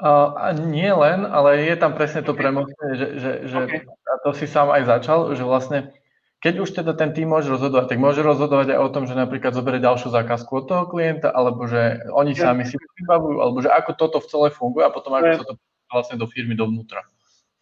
Uh, 0.03 0.51
nie 0.67 0.91
len, 0.91 1.25
ale 1.25 1.63
je 1.63 1.77
tam 1.79 1.95
presne 1.95 2.27
to 2.27 2.35
premostenie, 2.35 2.95
že, 2.99 3.09
že, 3.23 3.31
že 3.47 3.59
okay. 3.65 3.87
a 3.87 4.13
to 4.27 4.35
si 4.35 4.51
sám 4.51 4.75
aj 4.75 4.83
začal, 4.99 5.31
že 5.31 5.47
vlastne 5.47 5.95
keď 6.43 6.55
už 6.59 6.71
teda 6.75 6.99
ten 6.99 7.15
tým 7.15 7.31
môže 7.31 7.47
rozhodovať, 7.47 7.95
tak 7.95 8.03
môže 8.03 8.19
rozhodovať 8.19 8.75
aj 8.75 8.81
o 8.83 8.91
tom, 8.91 9.07
že 9.07 9.15
napríklad 9.15 9.55
zoberie 9.55 9.79
ďalšiu 9.79 10.11
zákazku 10.11 10.51
od 10.51 10.65
toho 10.67 10.85
klienta, 10.91 11.31
alebo 11.31 11.71
že 11.71 12.03
oni 12.11 12.35
sami 12.35 12.67
si 12.67 12.75
vybavujú, 12.75 13.39
alebo 13.39 13.63
že 13.63 13.71
ako 13.71 13.91
toto 13.95 14.19
v 14.19 14.27
celé 14.27 14.49
funguje 14.51 14.83
a 14.83 14.91
potom 14.91 15.15
ako 15.15 15.31
sa 15.39 15.47
to 15.47 15.55
vlastne 15.87 16.19
do 16.19 16.27
firmy 16.27 16.59
dovnútra. 16.59 17.07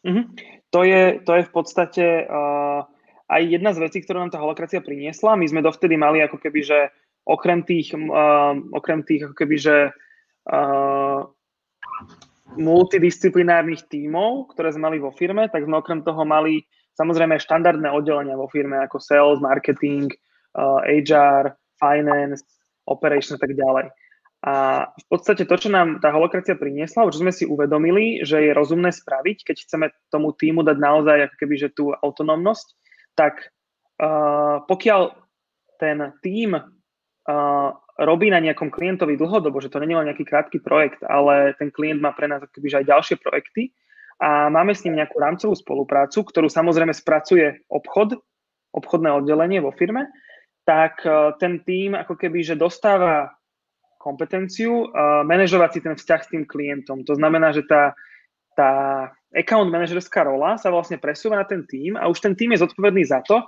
Uh-huh. 0.01 0.25
To, 0.73 0.81
je, 0.81 1.21
to 1.21 1.33
je 1.37 1.43
v 1.45 1.53
podstate 1.53 2.05
uh, 2.25 2.89
aj 3.29 3.43
jedna 3.53 3.77
z 3.77 3.85
vecí, 3.85 4.01
ktorú 4.01 4.25
nám 4.25 4.33
tá 4.33 4.41
holokracia 4.41 4.81
priniesla. 4.81 5.37
My 5.37 5.45
sme 5.45 5.61
dovtedy 5.61 6.01
mali 6.01 6.25
ako 6.25 6.41
keby, 6.41 6.61
že 6.65 6.79
okrem 7.29 7.61
tých, 7.69 7.93
uh, 7.93 8.57
okrem 8.73 9.05
tých 9.05 9.29
ako 9.29 9.37
keby, 9.37 9.57
že 9.61 9.77
uh, 10.49 11.21
multidisciplinárnych 12.57 13.93
tímov, 13.93 14.57
ktoré 14.57 14.73
sme 14.73 14.89
mali 14.89 14.99
vo 15.05 15.13
firme, 15.13 15.53
tak 15.53 15.69
sme 15.69 15.77
okrem 15.77 16.01
toho 16.01 16.25
mali 16.25 16.65
samozrejme 16.99 17.43
štandardné 17.43 17.91
oddelenia 17.91 18.39
vo 18.39 18.51
firme 18.51 18.81
ako 18.83 18.99
sales, 18.99 19.39
marketing, 19.39 20.11
HR, 20.87 21.55
finance, 21.79 22.43
operation 22.91 23.39
a 23.39 23.41
tak 23.41 23.55
ďalej. 23.55 23.91
A 24.41 24.53
v 24.89 25.05
podstate 25.13 25.45
to, 25.45 25.53
čo 25.61 25.69
nám 25.69 26.01
tá 26.01 26.09
holokracia 26.17 26.57
priniesla, 26.57 27.13
čo 27.13 27.21
sme 27.21 27.29
si 27.29 27.45
uvedomili, 27.45 28.25
že 28.25 28.41
je 28.41 28.57
rozumné 28.57 28.89
spraviť, 28.89 29.45
keď 29.45 29.57
chceme 29.69 29.87
tomu 30.09 30.33
týmu 30.33 30.65
dať 30.65 30.81
naozaj 30.81 31.29
ako 31.29 31.37
keby, 31.45 31.55
že 31.61 31.69
tú 31.77 31.93
autonómnosť, 31.93 32.67
tak 33.21 33.53
uh, 34.01 34.65
pokiaľ 34.65 35.13
ten 35.77 36.17
tým 36.25 36.57
uh, 36.57 37.69
robí 38.01 38.33
na 38.33 38.41
nejakom 38.41 38.73
klientovi 38.73 39.21
dlhodobo, 39.21 39.61
že 39.61 39.69
to 39.69 39.77
není 39.77 39.93
len 39.93 40.09
nejaký 40.09 40.25
krátky 40.25 40.65
projekt, 40.65 41.05
ale 41.05 41.53
ten 41.61 41.69
klient 41.69 42.01
má 42.01 42.17
pre 42.17 42.25
nás 42.25 42.41
akoby, 42.41 42.81
aj 42.81 42.89
ďalšie 42.89 43.17
projekty 43.21 43.77
a 44.21 44.53
máme 44.53 44.77
s 44.77 44.85
ním 44.85 45.01
nejakú 45.01 45.17
rámcovú 45.17 45.57
spoluprácu, 45.57 46.29
ktorú 46.29 46.53
samozrejme 46.53 46.93
spracuje 46.93 47.65
obchod, 47.73 48.21
obchodné 48.77 49.09
oddelenie 49.17 49.65
vo 49.65 49.73
firme, 49.73 50.13
tak 50.69 51.01
uh, 51.09 51.33
ten 51.41 51.65
tým 51.65 51.97
ako 51.97 52.21
keby, 52.21 52.45
že 52.45 52.61
dostáva 52.61 53.33
kompetenciu 53.97 54.87
uh, 54.87 55.25
manažovať 55.25 55.71
si 55.73 55.81
ten 55.81 55.95
vzťah 55.97 56.21
s 56.21 56.31
tým 56.31 56.45
klientom. 56.45 57.01
To 57.09 57.17
znamená, 57.17 57.57
že 57.57 57.65
tá, 57.65 57.97
tá 58.53 58.71
account 59.33 59.73
manažerská 59.73 60.29
rola 60.29 60.61
sa 60.61 60.69
vlastne 60.69 61.01
presúva 61.01 61.41
na 61.41 61.49
ten 61.49 61.65
tým 61.65 61.97
a 61.97 62.05
už 62.07 62.21
ten 62.21 62.37
tým 62.37 62.53
je 62.53 62.63
zodpovedný 62.63 63.09
za 63.09 63.25
to, 63.25 63.41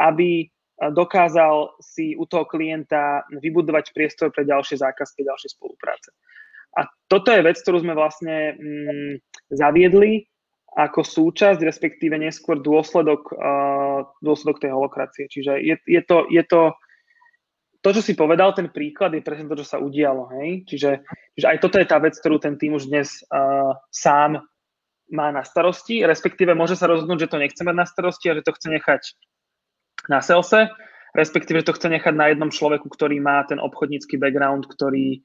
aby 0.00 0.48
dokázal 0.74 1.78
si 1.78 2.18
u 2.18 2.26
toho 2.26 2.44
klienta 2.44 3.22
vybudovať 3.30 3.94
priestor 3.94 4.34
pre 4.34 4.42
ďalšie 4.42 4.82
zákazky, 4.82 5.22
ďalšie 5.22 5.54
spolupráce. 5.54 6.10
A 6.74 6.90
toto 7.06 7.30
je 7.30 7.46
vec, 7.46 7.56
ktorú 7.60 7.82
sme 7.82 7.94
vlastne 7.94 8.58
mm, 8.58 9.12
zaviedli 9.54 10.26
ako 10.74 11.06
súčasť, 11.06 11.62
respektíve 11.62 12.18
neskôr 12.18 12.58
dôsledok, 12.58 13.30
uh, 13.30 14.10
dôsledok 14.18 14.58
tej 14.58 14.74
holokracie. 14.74 15.30
Čiže 15.30 15.62
je, 15.62 15.78
je, 15.86 16.02
to, 16.02 16.26
je 16.26 16.42
to, 16.42 16.74
to, 17.78 17.88
čo 17.94 18.02
si 18.02 18.18
povedal, 18.18 18.50
ten 18.58 18.74
príklad 18.74 19.14
je 19.14 19.22
presne 19.22 19.46
to, 19.46 19.62
čo 19.62 19.66
sa 19.70 19.78
udialo. 19.78 20.34
Hej? 20.34 20.66
Čiže, 20.66 20.90
čiže 21.38 21.46
aj 21.46 21.58
toto 21.62 21.78
je 21.78 21.86
tá 21.86 22.02
vec, 22.02 22.18
ktorú 22.18 22.42
ten 22.42 22.58
tým 22.58 22.74
už 22.74 22.90
dnes 22.90 23.22
uh, 23.30 23.78
sám 23.94 24.42
má 25.14 25.30
na 25.30 25.46
starosti, 25.46 26.02
respektíve 26.02 26.58
môže 26.58 26.74
sa 26.74 26.90
rozhodnúť, 26.90 27.28
že 27.28 27.30
to 27.30 27.38
nechce 27.38 27.62
mať 27.62 27.76
na 27.76 27.86
starosti 27.86 28.26
a 28.32 28.36
že 28.40 28.42
to 28.42 28.56
chce 28.56 28.68
nechať 28.72 29.02
na 30.10 30.18
salese, 30.24 30.72
respektíve 31.14 31.62
to 31.62 31.72
chce 31.72 31.88
nechať 31.88 32.14
na 32.14 32.34
jednom 32.34 32.50
človeku, 32.50 32.90
ktorý 32.90 33.22
má 33.22 33.46
ten 33.46 33.62
obchodnícky 33.62 34.18
background, 34.18 34.66
ktorý, 34.66 35.22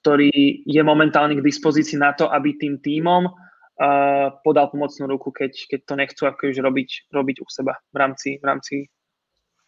ktorý 0.00 0.62
je 0.68 0.82
momentálne 0.84 1.34
k 1.40 1.42
dispozícii 1.42 1.96
na 1.96 2.12
to, 2.12 2.28
aby 2.28 2.60
tým 2.60 2.76
týmom 2.78 3.26
uh, 3.26 4.36
podal 4.44 4.68
pomocnú 4.68 5.08
ruku, 5.08 5.32
keď, 5.32 5.56
keď 5.66 5.80
to 5.88 5.94
nechcú 5.96 6.22
akože 6.28 6.60
robiť, 6.60 6.88
robiť 7.08 7.36
u 7.40 7.46
seba 7.48 7.80
v 7.90 7.96
rámci, 7.96 8.36
v 8.36 8.44
rámci 8.44 8.74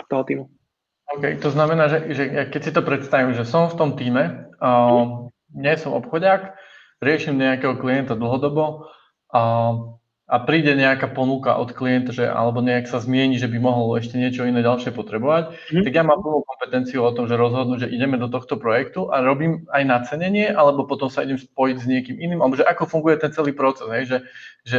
toho 0.07 0.23
týmu. 0.29 0.45
OK, 1.17 1.41
to 1.41 1.51
znamená, 1.51 1.89
že, 1.89 1.99
že 2.15 2.25
keď 2.53 2.61
si 2.63 2.73
to 2.73 2.85
predstavím, 2.85 3.33
že 3.35 3.49
som 3.49 3.73
v 3.73 3.77
tom 3.81 3.91
týme, 3.97 4.53
uh, 4.61 5.29
nie 5.57 5.75
som 5.81 5.97
obchodiak, 5.97 6.53
riešim 7.01 7.41
nejakého 7.41 7.81
klienta 7.81 8.15
dlhodobo, 8.15 8.93
uh, 9.33 9.99
a 10.33 10.41
príde 10.41 10.73
nejaká 10.73 11.13
ponuka 11.13 11.61
od 11.61 11.77
klienta, 11.77 12.09
že, 12.09 12.25
alebo 12.25 12.65
nejak 12.65 12.89
sa 12.89 13.05
zmieni, 13.05 13.37
že 13.37 13.53
by 13.53 13.61
mohol 13.61 14.01
ešte 14.01 14.17
niečo 14.17 14.49
iné 14.49 14.65
ďalšie 14.65 14.97
potrebovať, 14.97 15.53
mm. 15.69 15.85
tak 15.85 15.93
ja 15.93 16.01
mám 16.01 16.25
plnú 16.25 16.41
kompetenciu 16.49 17.05
o 17.05 17.13
tom, 17.13 17.29
že 17.29 17.37
rozhodnúť, 17.37 17.85
že 17.85 17.93
ideme 17.93 18.17
do 18.17 18.33
tohto 18.33 18.57
projektu 18.57 19.13
a 19.13 19.21
robím 19.21 19.69
aj 19.69 19.85
nacenenie, 19.85 20.49
alebo 20.49 20.89
potom 20.89 21.13
sa 21.13 21.21
idem 21.21 21.37
spojiť 21.37 21.77
s 21.77 21.85
niekým 21.85 22.17
iným, 22.17 22.41
alebo 22.41 22.57
že 22.57 22.65
ako 22.65 22.89
funguje 22.89 23.21
ten 23.21 23.29
celý 23.29 23.53
proces, 23.53 23.85
hej, 23.93 24.05
že, 24.09 24.19
že 24.65 24.79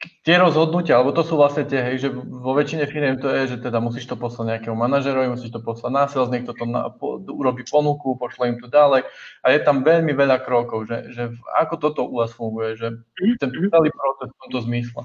tie 0.00 0.36
rozhodnutia, 0.40 0.96
alebo 0.96 1.12
to 1.12 1.20
sú 1.20 1.36
vlastne 1.36 1.68
tie, 1.68 1.80
hej, 1.80 1.96
že 2.00 2.08
vo 2.12 2.56
väčšine 2.56 2.88
firiem 2.88 3.20
to 3.20 3.28
je, 3.28 3.56
že 3.56 3.56
teda 3.60 3.84
musíš 3.84 4.08
to 4.08 4.16
poslať 4.16 4.56
nejakému 4.56 4.76
manažerovi, 4.76 5.36
musíš 5.36 5.52
to 5.52 5.60
poslať 5.60 5.92
na 5.92 6.04
sales, 6.08 6.32
niekto 6.32 6.56
to 6.56 6.64
na, 6.64 6.88
po, 6.88 7.20
urobí 7.20 7.68
ponuku, 7.68 8.16
pošle 8.16 8.56
im 8.56 8.56
to 8.56 8.72
ďalej 8.72 9.04
a 9.44 9.46
je 9.52 9.60
tam 9.60 9.84
veľmi 9.84 10.16
veľa 10.16 10.40
krokov, 10.40 10.88
že, 10.88 11.12
že 11.12 11.22
ako 11.52 11.74
toto 11.76 12.00
u 12.08 12.24
vás 12.24 12.32
funguje, 12.32 12.80
že 12.80 12.88
ten 13.36 13.52
mhm. 13.52 13.68
celý 13.68 13.90
proces 13.92 14.28
v 14.32 14.38
tomto 14.48 14.60
zmysle. 14.64 15.02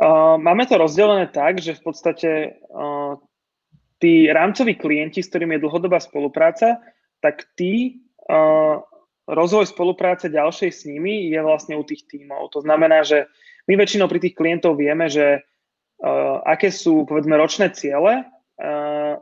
Uh, 0.00 0.40
máme 0.40 0.64
to 0.64 0.80
rozdelené 0.80 1.28
tak, 1.28 1.60
že 1.60 1.76
v 1.76 1.82
podstate 1.84 2.30
uh, 2.72 3.20
tí 4.00 4.32
rámcoví 4.32 4.76
klienti, 4.76 5.20
s 5.20 5.28
ktorými 5.28 5.60
je 5.60 5.64
dlhodobá 5.68 6.00
spolupráca, 6.00 6.80
tak 7.20 7.52
tí 7.52 8.00
uh, 8.32 8.80
rozvoj 9.28 9.68
spolupráce 9.68 10.32
ďalšej 10.32 10.70
s 10.70 10.80
nimi 10.88 11.28
je 11.28 11.40
vlastne 11.40 11.76
u 11.76 11.84
tých 11.84 12.06
tímov. 12.08 12.52
To 12.56 12.64
znamená, 12.64 13.04
že 13.04 13.28
my 13.68 13.76
väčšinou 13.76 14.08
pri 14.08 14.20
tých 14.22 14.34
klientov 14.34 14.80
vieme, 14.80 15.06
že 15.10 15.40
uh, 15.40 16.36
aké 16.46 16.72
sú, 16.72 17.04
povedzme, 17.04 17.36
ročné 17.36 17.70
ciele 17.76 18.24
uh, 18.24 19.14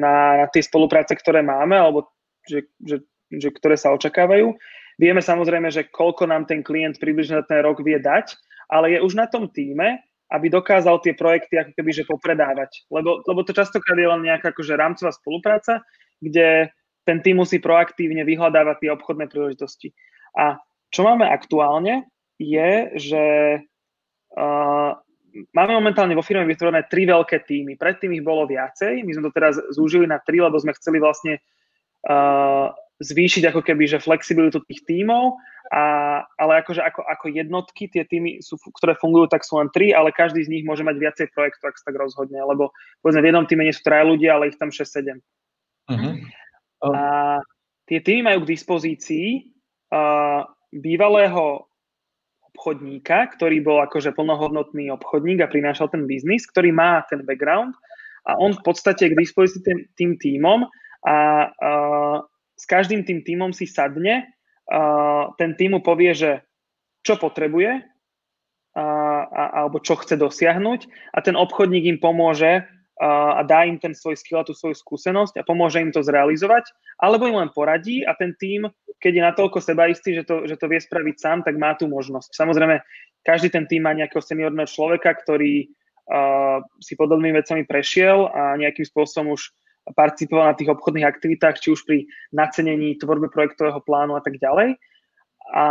na, 0.00 0.16
na 0.44 0.46
tie 0.48 0.64
spolupráce, 0.64 1.12
ktoré 1.16 1.44
máme, 1.44 1.76
alebo 1.76 2.08
že, 2.48 2.66
že, 2.80 3.04
že 3.28 3.48
ktoré 3.52 3.76
sa 3.76 3.92
očakávajú. 3.92 4.56
Vieme 5.00 5.20
samozrejme, 5.24 5.72
že 5.72 5.88
koľko 5.88 6.28
nám 6.28 6.44
ten 6.44 6.60
klient 6.60 7.00
približne 7.00 7.40
na 7.40 7.44
ten 7.44 7.64
rok 7.64 7.80
vie 7.80 7.96
dať, 7.96 8.36
ale 8.68 8.96
je 8.96 8.98
už 9.00 9.16
na 9.16 9.24
tom 9.28 9.48
týme, 9.48 10.00
aby 10.30 10.46
dokázal 10.46 11.02
tie 11.02 11.16
projekty 11.16 11.58
ako 11.58 11.72
keby 11.74 11.90
že 11.90 12.04
popredávať. 12.06 12.86
Lebo, 12.92 13.24
lebo 13.26 13.40
to 13.42 13.50
častokrát 13.50 13.98
je 13.98 14.08
len 14.08 14.22
nejaká 14.22 14.54
akože 14.54 14.78
rámcová 14.78 15.10
spolupráca, 15.10 15.82
kde 16.22 16.70
ten 17.10 17.18
tým 17.18 17.42
musí 17.42 17.58
proaktívne 17.58 18.22
vyhľadávať 18.22 18.86
tie 18.86 18.90
obchodné 18.94 19.26
príležitosti. 19.26 19.90
A 20.38 20.62
čo 20.94 21.02
máme 21.02 21.26
aktuálne, 21.26 22.06
je, 22.38 22.94
že 22.94 23.24
uh, 24.38 24.90
máme 25.50 25.72
momentálne 25.74 26.14
vo 26.14 26.22
firme 26.22 26.46
vytvorené 26.46 26.86
tri 26.86 27.02
veľké 27.10 27.42
týmy. 27.42 27.74
Predtým 27.74 28.14
ich 28.14 28.22
bolo 28.22 28.46
viacej, 28.46 29.02
my 29.02 29.10
sme 29.10 29.26
to 29.26 29.34
teraz 29.34 29.58
zúžili 29.74 30.06
na 30.06 30.22
tri, 30.22 30.38
lebo 30.38 30.54
sme 30.54 30.70
chceli 30.78 31.02
vlastne 31.02 31.42
uh, 32.06 32.70
zvýšiť 33.02 33.50
ako 33.50 33.60
keby 33.66 33.90
že 33.90 33.98
flexibilitu 33.98 34.62
tých 34.70 34.86
tímov, 34.86 35.34
a, 35.70 35.82
ale 36.36 36.52
akože 36.66 36.82
ako, 36.82 37.00
ako 37.06 37.26
jednotky 37.30 37.86
tie 37.86 38.02
týmy, 38.02 38.42
sú, 38.42 38.58
ktoré 38.74 38.98
fungujú, 38.98 39.30
tak 39.30 39.46
sú 39.46 39.56
len 39.56 39.70
tri, 39.70 39.94
ale 39.94 40.10
každý 40.10 40.42
z 40.42 40.50
nich 40.50 40.64
môže 40.66 40.82
mať 40.82 40.98
viacej 40.98 41.26
projektov, 41.30 41.70
ak 41.70 41.78
sa 41.78 41.88
tak 41.90 41.96
rozhodne, 41.96 42.42
lebo 42.42 42.74
povedzme 43.00 43.22
v 43.22 43.28
jednom 43.30 43.46
týme 43.46 43.62
nie 43.64 43.74
sú 43.74 43.86
traja 43.86 44.04
ľudia, 44.04 44.36
ale 44.36 44.50
ich 44.50 44.58
tam 44.58 44.74
6-7. 44.74 45.16
Uh-huh. 45.90 46.12
A 46.80 47.38
tie 47.84 47.98
týmy 48.00 48.32
majú 48.32 48.44
k 48.44 48.52
dispozícii 48.56 49.28
uh, 49.92 50.46
bývalého 50.72 51.68
obchodníka, 52.54 53.30
ktorý 53.36 53.62
bol 53.62 53.78
akože 53.84 54.12
plnohodnotný 54.16 54.90
obchodník 54.92 55.44
a 55.44 55.50
prinášal 55.52 55.88
ten 55.92 56.04
biznis, 56.04 56.44
ktorý 56.50 56.74
má 56.74 57.04
ten 57.08 57.22
background 57.22 57.76
a 58.28 58.36
on 58.36 58.52
v 58.52 58.62
podstate 58.64 59.08
k 59.08 59.16
dispozícii 59.16 59.64
tým, 59.64 59.78
tým 59.96 60.10
tímom 60.20 60.68
a 61.08 61.16
uh, 61.48 62.16
s 62.56 62.64
každým 62.68 63.08
tým 63.08 63.24
tímom 63.24 63.56
si 63.56 63.64
sadne, 63.64 64.28
uh, 64.68 65.32
ten 65.40 65.56
tým 65.56 65.80
povie, 65.80 66.12
že 66.12 66.44
čo 67.00 67.16
potrebuje 67.16 67.80
a, 68.76 68.86
a, 69.24 69.42
alebo 69.64 69.80
čo 69.80 69.96
chce 69.96 70.20
dosiahnuť 70.20 70.80
a 71.16 71.18
ten 71.24 71.34
obchodník 71.34 71.88
im 71.88 71.98
pomôže 71.98 72.68
a 73.00 73.40
dá 73.48 73.64
im 73.64 73.80
ten 73.80 73.96
svoj 73.96 74.20
skill 74.20 74.44
a 74.44 74.46
tú 74.46 74.52
svoju 74.52 74.76
skúsenosť 74.76 75.40
a 75.40 75.46
pomôže 75.48 75.80
im 75.80 75.88
to 75.88 76.04
zrealizovať, 76.04 76.68
alebo 77.00 77.24
im 77.24 77.40
len 77.40 77.48
poradí 77.48 78.04
a 78.04 78.12
ten 78.12 78.36
tým, 78.36 78.68
keď 79.00 79.12
je 79.16 79.22
natoľko 79.24 79.58
sebaistý, 79.64 80.20
že 80.20 80.28
to, 80.28 80.44
že 80.44 80.60
to 80.60 80.68
vie 80.68 80.76
spraviť 80.76 81.16
sám, 81.16 81.38
tak 81.40 81.56
má 81.56 81.72
tú 81.72 81.88
možnosť. 81.88 82.36
Samozrejme, 82.36 82.76
každý 83.24 83.48
ten 83.48 83.64
tým 83.64 83.88
má 83.88 83.96
nejakého 83.96 84.20
seniorného 84.20 84.68
človeka, 84.68 85.16
ktorý 85.16 85.64
uh, 85.64 86.60
si 86.84 86.92
podobnými 86.92 87.40
vecami 87.40 87.64
prešiel 87.64 88.28
a 88.28 88.60
nejakým 88.60 88.84
spôsobom 88.84 89.32
už 89.32 89.48
participoval 89.96 90.52
na 90.52 90.58
tých 90.60 90.68
obchodných 90.68 91.08
aktivitách, 91.08 91.56
či 91.56 91.72
už 91.72 91.88
pri 91.88 92.04
nacenení, 92.36 93.00
tvorbe 93.00 93.32
projektového 93.32 93.80
plánu 93.80 94.12
a 94.12 94.20
tak 94.20 94.36
ďalej. 94.36 94.76
A 95.56 95.64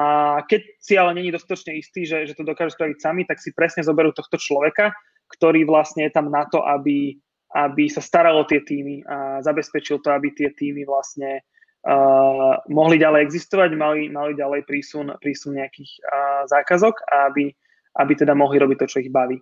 keď 0.49 0.61
si 0.81 0.97
ale 0.97 1.13
není 1.13 1.29
dostatočne 1.29 1.77
istý, 1.77 2.09
že, 2.09 2.25
že 2.25 2.33
to 2.33 2.41
dokáže 2.41 2.73
spraviť 2.73 2.97
sami, 2.99 3.23
tak 3.29 3.37
si 3.37 3.53
presne 3.53 3.85
zoberú 3.85 4.11
tohto 4.11 4.35
človeka, 4.35 4.91
ktorý 5.29 5.63
vlastne 5.69 6.09
je 6.09 6.11
tam 6.11 6.33
na 6.33 6.49
to, 6.49 6.65
aby, 6.65 7.17
aby 7.53 7.85
sa 7.87 8.01
staral 8.01 8.41
o 8.41 8.47
tie 8.49 8.65
týmy 8.65 9.05
a 9.05 9.45
zabezpečil 9.45 10.01
to, 10.01 10.09
aby 10.09 10.33
tie 10.33 10.49
týmy 10.51 10.83
vlastne 10.89 11.45
uh, 11.85 12.57
mohli 12.67 12.97
ďalej 12.97 13.29
existovať, 13.29 13.69
mali, 13.77 14.09
mali 14.09 14.33
ďalej 14.33 14.65
prísun, 14.65 15.13
prísun 15.21 15.61
nejakých 15.61 15.91
uh, 16.01 16.41
zákazok 16.49 16.95
a 17.07 17.29
aby, 17.29 17.53
aby 18.01 18.13
teda 18.17 18.33
mohli 18.33 18.57
robiť 18.57 18.77
to, 18.83 18.89
čo 18.89 19.01
ich 19.05 19.13
baví. 19.13 19.37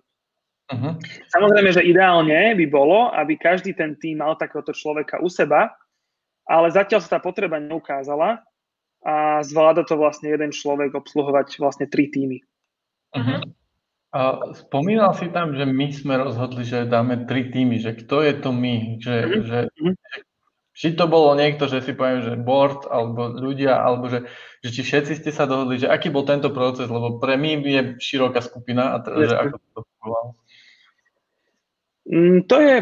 Uh-huh. 0.68 0.92
Samozrejme, 1.32 1.72
že 1.72 1.88
ideálne 1.88 2.52
by 2.52 2.66
bolo, 2.68 3.08
aby 3.16 3.40
každý 3.40 3.72
ten 3.72 3.96
tým 3.96 4.20
mal 4.20 4.36
takéhoto 4.36 4.76
človeka 4.76 5.16
u 5.24 5.32
seba, 5.32 5.72
ale 6.44 6.68
zatiaľ 6.68 7.00
sa 7.00 7.16
tá 7.16 7.18
potreba 7.24 7.56
neukázala 7.56 8.44
a 9.00 9.40
zvláda 9.40 9.88
to 9.88 9.96
vlastne 9.96 10.28
jeden 10.28 10.52
človek 10.52 10.92
obsluhovať 10.92 11.56
vlastne 11.56 11.88
tri 11.88 12.12
týmy. 12.12 12.44
Uh-huh. 13.16 13.40
A 14.08 14.40
spomínal 14.56 15.12
si 15.12 15.28
tam, 15.28 15.52
že 15.52 15.68
my 15.68 15.92
sme 15.92 16.16
rozhodli, 16.16 16.64
že 16.64 16.88
dáme 16.88 17.28
tri 17.28 17.52
týmy, 17.52 17.76
že 17.76 17.92
kto 17.92 18.24
je 18.24 18.32
to 18.40 18.50
my, 18.56 18.96
že, 19.04 19.14
mm-hmm. 19.20 19.44
že, 19.44 19.58
či 20.72 20.96
to 20.96 21.04
bolo 21.04 21.36
niekto, 21.36 21.68
že 21.68 21.84
si 21.84 21.92
poviem, 21.92 22.24
že 22.24 22.40
board, 22.40 22.88
alebo 22.88 23.28
ľudia, 23.36 23.76
alebo 23.76 24.08
že, 24.08 24.24
že 24.64 24.72
či 24.72 24.80
všetci 24.80 25.12
ste 25.20 25.28
sa 25.28 25.44
dohodli, 25.44 25.76
že 25.76 25.92
aký 25.92 26.08
bol 26.08 26.24
tento 26.24 26.48
proces, 26.48 26.88
lebo 26.88 27.20
pre 27.20 27.36
my 27.36 27.60
je 27.60 27.82
široká 28.00 28.40
skupina 28.40 28.96
a 28.96 29.04
teda, 29.04 29.28
že 29.28 29.36
ako 29.36 29.56
to 29.60 29.80
fungovalo. 29.84 30.30
Mm, 32.08 32.38
to 32.48 32.56
je 32.64 32.76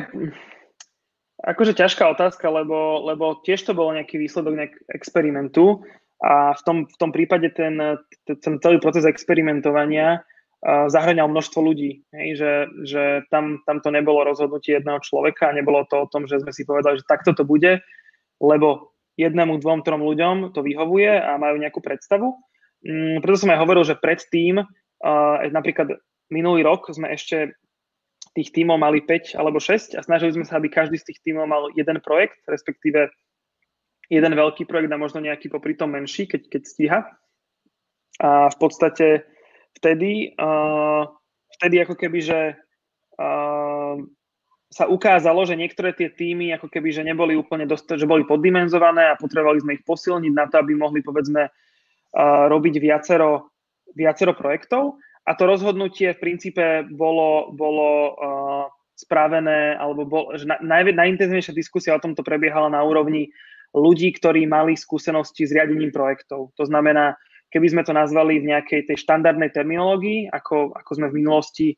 akože 1.42 1.72
ťažká 1.74 2.06
otázka, 2.06 2.46
lebo, 2.46 3.02
lebo 3.02 3.42
tiež 3.42 3.66
to 3.66 3.74
bol 3.74 3.90
nejaký 3.90 4.22
výsledok 4.22 4.54
nejak 4.54 4.74
experimentu 4.94 5.82
a 6.22 6.54
v 6.54 6.62
tom, 6.62 6.76
v 6.86 6.96
tom 7.02 7.10
prípade 7.10 7.50
ten, 7.50 7.76
ten 8.24 8.52
celý 8.62 8.78
proces 8.78 9.02
experimentovania 9.02 10.22
zahrňal 10.66 11.30
množstvo 11.30 11.60
ľudí. 11.62 12.02
Hej, 12.10 12.28
že, 12.42 12.52
že 12.82 13.02
tam, 13.30 13.62
tam 13.62 13.78
to 13.78 13.94
nebolo 13.94 14.26
rozhodnutie 14.26 14.74
jedného 14.74 14.98
človeka, 14.98 15.54
nebolo 15.54 15.86
to 15.86 16.02
o 16.02 16.10
tom, 16.10 16.26
že 16.26 16.42
sme 16.42 16.50
si 16.50 16.66
povedali, 16.66 16.98
že 16.98 17.06
takto 17.06 17.38
to 17.38 17.46
bude, 17.46 17.78
lebo 18.42 18.90
jednému, 19.14 19.62
dvom, 19.62 19.86
trom 19.86 20.02
ľuďom 20.02 20.50
to 20.52 20.66
vyhovuje 20.66 21.08
a 21.08 21.38
majú 21.38 21.62
nejakú 21.62 21.78
predstavu. 21.78 22.34
Mm, 22.82 23.22
preto 23.22 23.46
som 23.46 23.54
aj 23.54 23.62
hovoril, 23.62 23.86
že 23.86 23.96
predtým, 23.96 24.60
uh, 24.60 25.36
napríklad 25.54 26.02
minulý 26.34 26.66
rok 26.66 26.90
sme 26.90 27.14
ešte 27.14 27.54
tých 28.36 28.52
tímov 28.52 28.76
mali 28.76 29.00
5 29.00 29.38
alebo 29.38 29.62
6 29.62 29.96
a 29.96 30.04
snažili 30.04 30.36
sme 30.36 30.44
sa, 30.44 30.60
aby 30.60 30.68
každý 30.68 31.00
z 31.00 31.08
tých 31.08 31.22
tímov 31.24 31.48
mal 31.48 31.72
jeden 31.72 32.02
projekt, 32.04 32.42
respektíve 32.44 33.08
jeden 34.12 34.32
veľký 34.36 34.68
projekt 34.68 34.92
a 34.92 35.00
možno 35.00 35.24
nejaký 35.24 35.48
popri 35.48 35.72
tom 35.72 35.96
menší, 35.96 36.28
keď, 36.28 36.42
keď 36.52 36.62
stíha. 36.62 37.00
A 38.20 38.48
v 38.52 38.56
podstate 38.60 39.24
vtedy, 39.76 40.32
uh, 40.40 41.04
vtedy 41.60 41.84
ako 41.84 41.94
keby, 41.94 42.18
že 42.24 42.40
uh, 43.20 43.94
sa 44.66 44.84
ukázalo, 44.90 45.46
že 45.46 45.54
niektoré 45.54 45.94
tie 45.94 46.10
týmy 46.10 46.50
ako 46.56 46.68
keby, 46.68 46.90
že 46.90 47.06
neboli 47.06 47.38
úplne 47.38 47.68
dosť, 47.68 48.00
že 48.00 48.08
boli 48.08 48.26
poddimenzované 48.26 49.12
a 49.12 49.20
potrebovali 49.20 49.62
sme 49.62 49.74
ich 49.78 49.86
posilniť 49.86 50.32
na 50.34 50.50
to, 50.50 50.58
aby 50.58 50.74
mohli 50.74 51.00
povedzme 51.04 51.48
uh, 51.48 52.44
robiť 52.50 52.74
viacero, 52.82 53.54
viacero 53.94 54.34
projektov 54.34 54.98
a 55.26 55.30
to 55.34 55.42
rozhodnutie 55.46 56.14
v 56.14 56.22
princípe 56.22 56.64
bolo, 56.94 57.54
bolo 57.54 57.88
uh, 58.14 58.64
spravené, 58.96 59.76
alebo 59.76 60.08
bol, 60.08 60.24
že 60.34 60.48
na, 60.48 60.56
naj, 60.58 60.94
najintenzívnejšia 60.94 61.52
diskusia 61.52 61.92
o 61.94 62.02
tomto 62.02 62.24
prebiehala 62.24 62.72
na 62.72 62.80
úrovni 62.80 63.28
ľudí, 63.76 64.08
ktorí 64.16 64.48
mali 64.48 64.72
skúsenosti 64.72 65.44
s 65.44 65.52
riadením 65.52 65.92
projektov. 65.92 66.56
To 66.56 66.64
znamená, 66.64 67.18
keby 67.56 67.72
sme 67.72 67.82
to 67.88 67.96
nazvali 67.96 68.36
v 68.36 68.52
nejakej 68.52 68.84
tej 68.92 69.00
štandardnej 69.00 69.48
terminológii, 69.48 70.28
ako, 70.28 70.76
ako 70.76 70.90
sme 70.92 71.08
v 71.08 71.24
minulosti, 71.24 71.68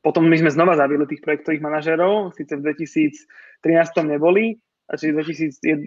potom 0.00 0.24
my 0.24 0.32
sme 0.40 0.48
znova 0.48 0.80
zaviedli 0.80 1.04
tých 1.12 1.20
projektových 1.20 1.60
manažerov, 1.60 2.32
síce 2.32 2.56
v 2.56 2.72
2013 2.72 3.20
neboli, 4.08 4.56
či 4.96 5.12
v 5.12 5.20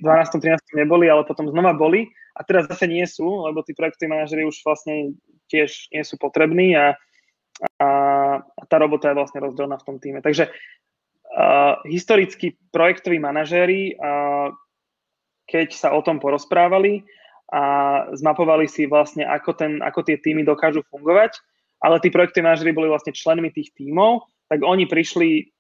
2012-2013 0.06 0.78
neboli, 0.78 1.10
ale 1.10 1.26
potom 1.26 1.50
znova 1.50 1.74
boli 1.74 2.14
a 2.38 2.46
teraz 2.46 2.70
zase 2.70 2.86
nie 2.86 3.02
sú, 3.10 3.26
lebo 3.50 3.66
tí 3.66 3.74
projektoví 3.74 4.14
manažery 4.14 4.46
už 4.46 4.62
vlastne 4.62 5.18
tiež 5.50 5.90
nie 5.90 6.06
sú 6.06 6.22
potrební 6.22 6.78
a, 6.78 6.94
a, 7.82 7.90
a 8.38 8.64
tá 8.70 8.78
robota 8.78 9.10
je 9.10 9.18
vlastne 9.18 9.42
rozdelená 9.42 9.82
v 9.82 9.88
tom 9.90 9.98
týme. 9.98 10.22
Takže 10.22 10.54
uh, 10.54 11.82
historicky 11.90 12.54
projektoví 12.70 13.18
manažéri, 13.18 13.98
uh, 13.98 14.54
keď 15.50 15.74
sa 15.74 15.90
o 15.98 16.06
tom 16.06 16.22
porozprávali, 16.22 17.02
a 17.52 17.62
zmapovali 18.16 18.70
si 18.70 18.88
vlastne, 18.88 19.28
ako, 19.28 19.52
ten, 19.58 19.72
ako 19.84 20.06
tie 20.06 20.18
týmy 20.18 20.48
dokážu 20.48 20.86
fungovať, 20.88 21.38
ale 21.84 22.00
tí 22.00 22.08
projektoví 22.08 22.48
manažeri 22.48 22.72
boli 22.72 22.88
vlastne 22.88 23.12
členmi 23.12 23.52
tých 23.52 23.76
tímov, 23.76 24.24
tak 24.48 24.64
oni 24.64 24.88
prišli, 24.88 25.52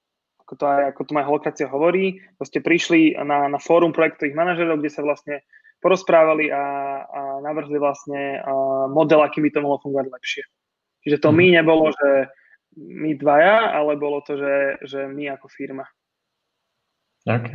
ako 0.47 0.53
to 0.55 0.63
aj 0.63 0.81
ako 0.95 1.01
to 1.03 1.11
aj 1.19 1.27
holokácia 1.27 1.67
hovorí, 1.67 2.23
proste 2.39 2.63
prišli 2.63 3.19
na, 3.19 3.51
na 3.51 3.59
fórum 3.59 3.91
projektových 3.91 4.37
manažerov, 4.37 4.79
kde 4.79 4.91
sa 4.93 5.03
vlastne 5.03 5.43
porozprávali 5.83 6.47
a, 6.47 6.63
a 7.03 7.21
navrhli 7.43 7.75
vlastne 7.75 8.39
model, 8.87 9.19
aký 9.19 9.43
by 9.43 9.51
to 9.51 9.59
mohlo 9.59 9.83
fungovať 9.83 10.07
lepšie. 10.15 10.43
Čiže 11.03 11.17
to 11.19 11.29
my 11.35 11.51
mhm. 11.51 11.53
nebolo, 11.59 11.91
že 11.91 12.31
my 12.79 13.13
dvaja, 13.19 13.75
ale 13.75 13.99
bolo 13.99 14.23
to, 14.25 14.39
že, 14.39 14.55
že 14.87 14.99
my 15.05 15.35
ako 15.35 15.45
firma. 15.51 15.85
OK. 17.27 17.51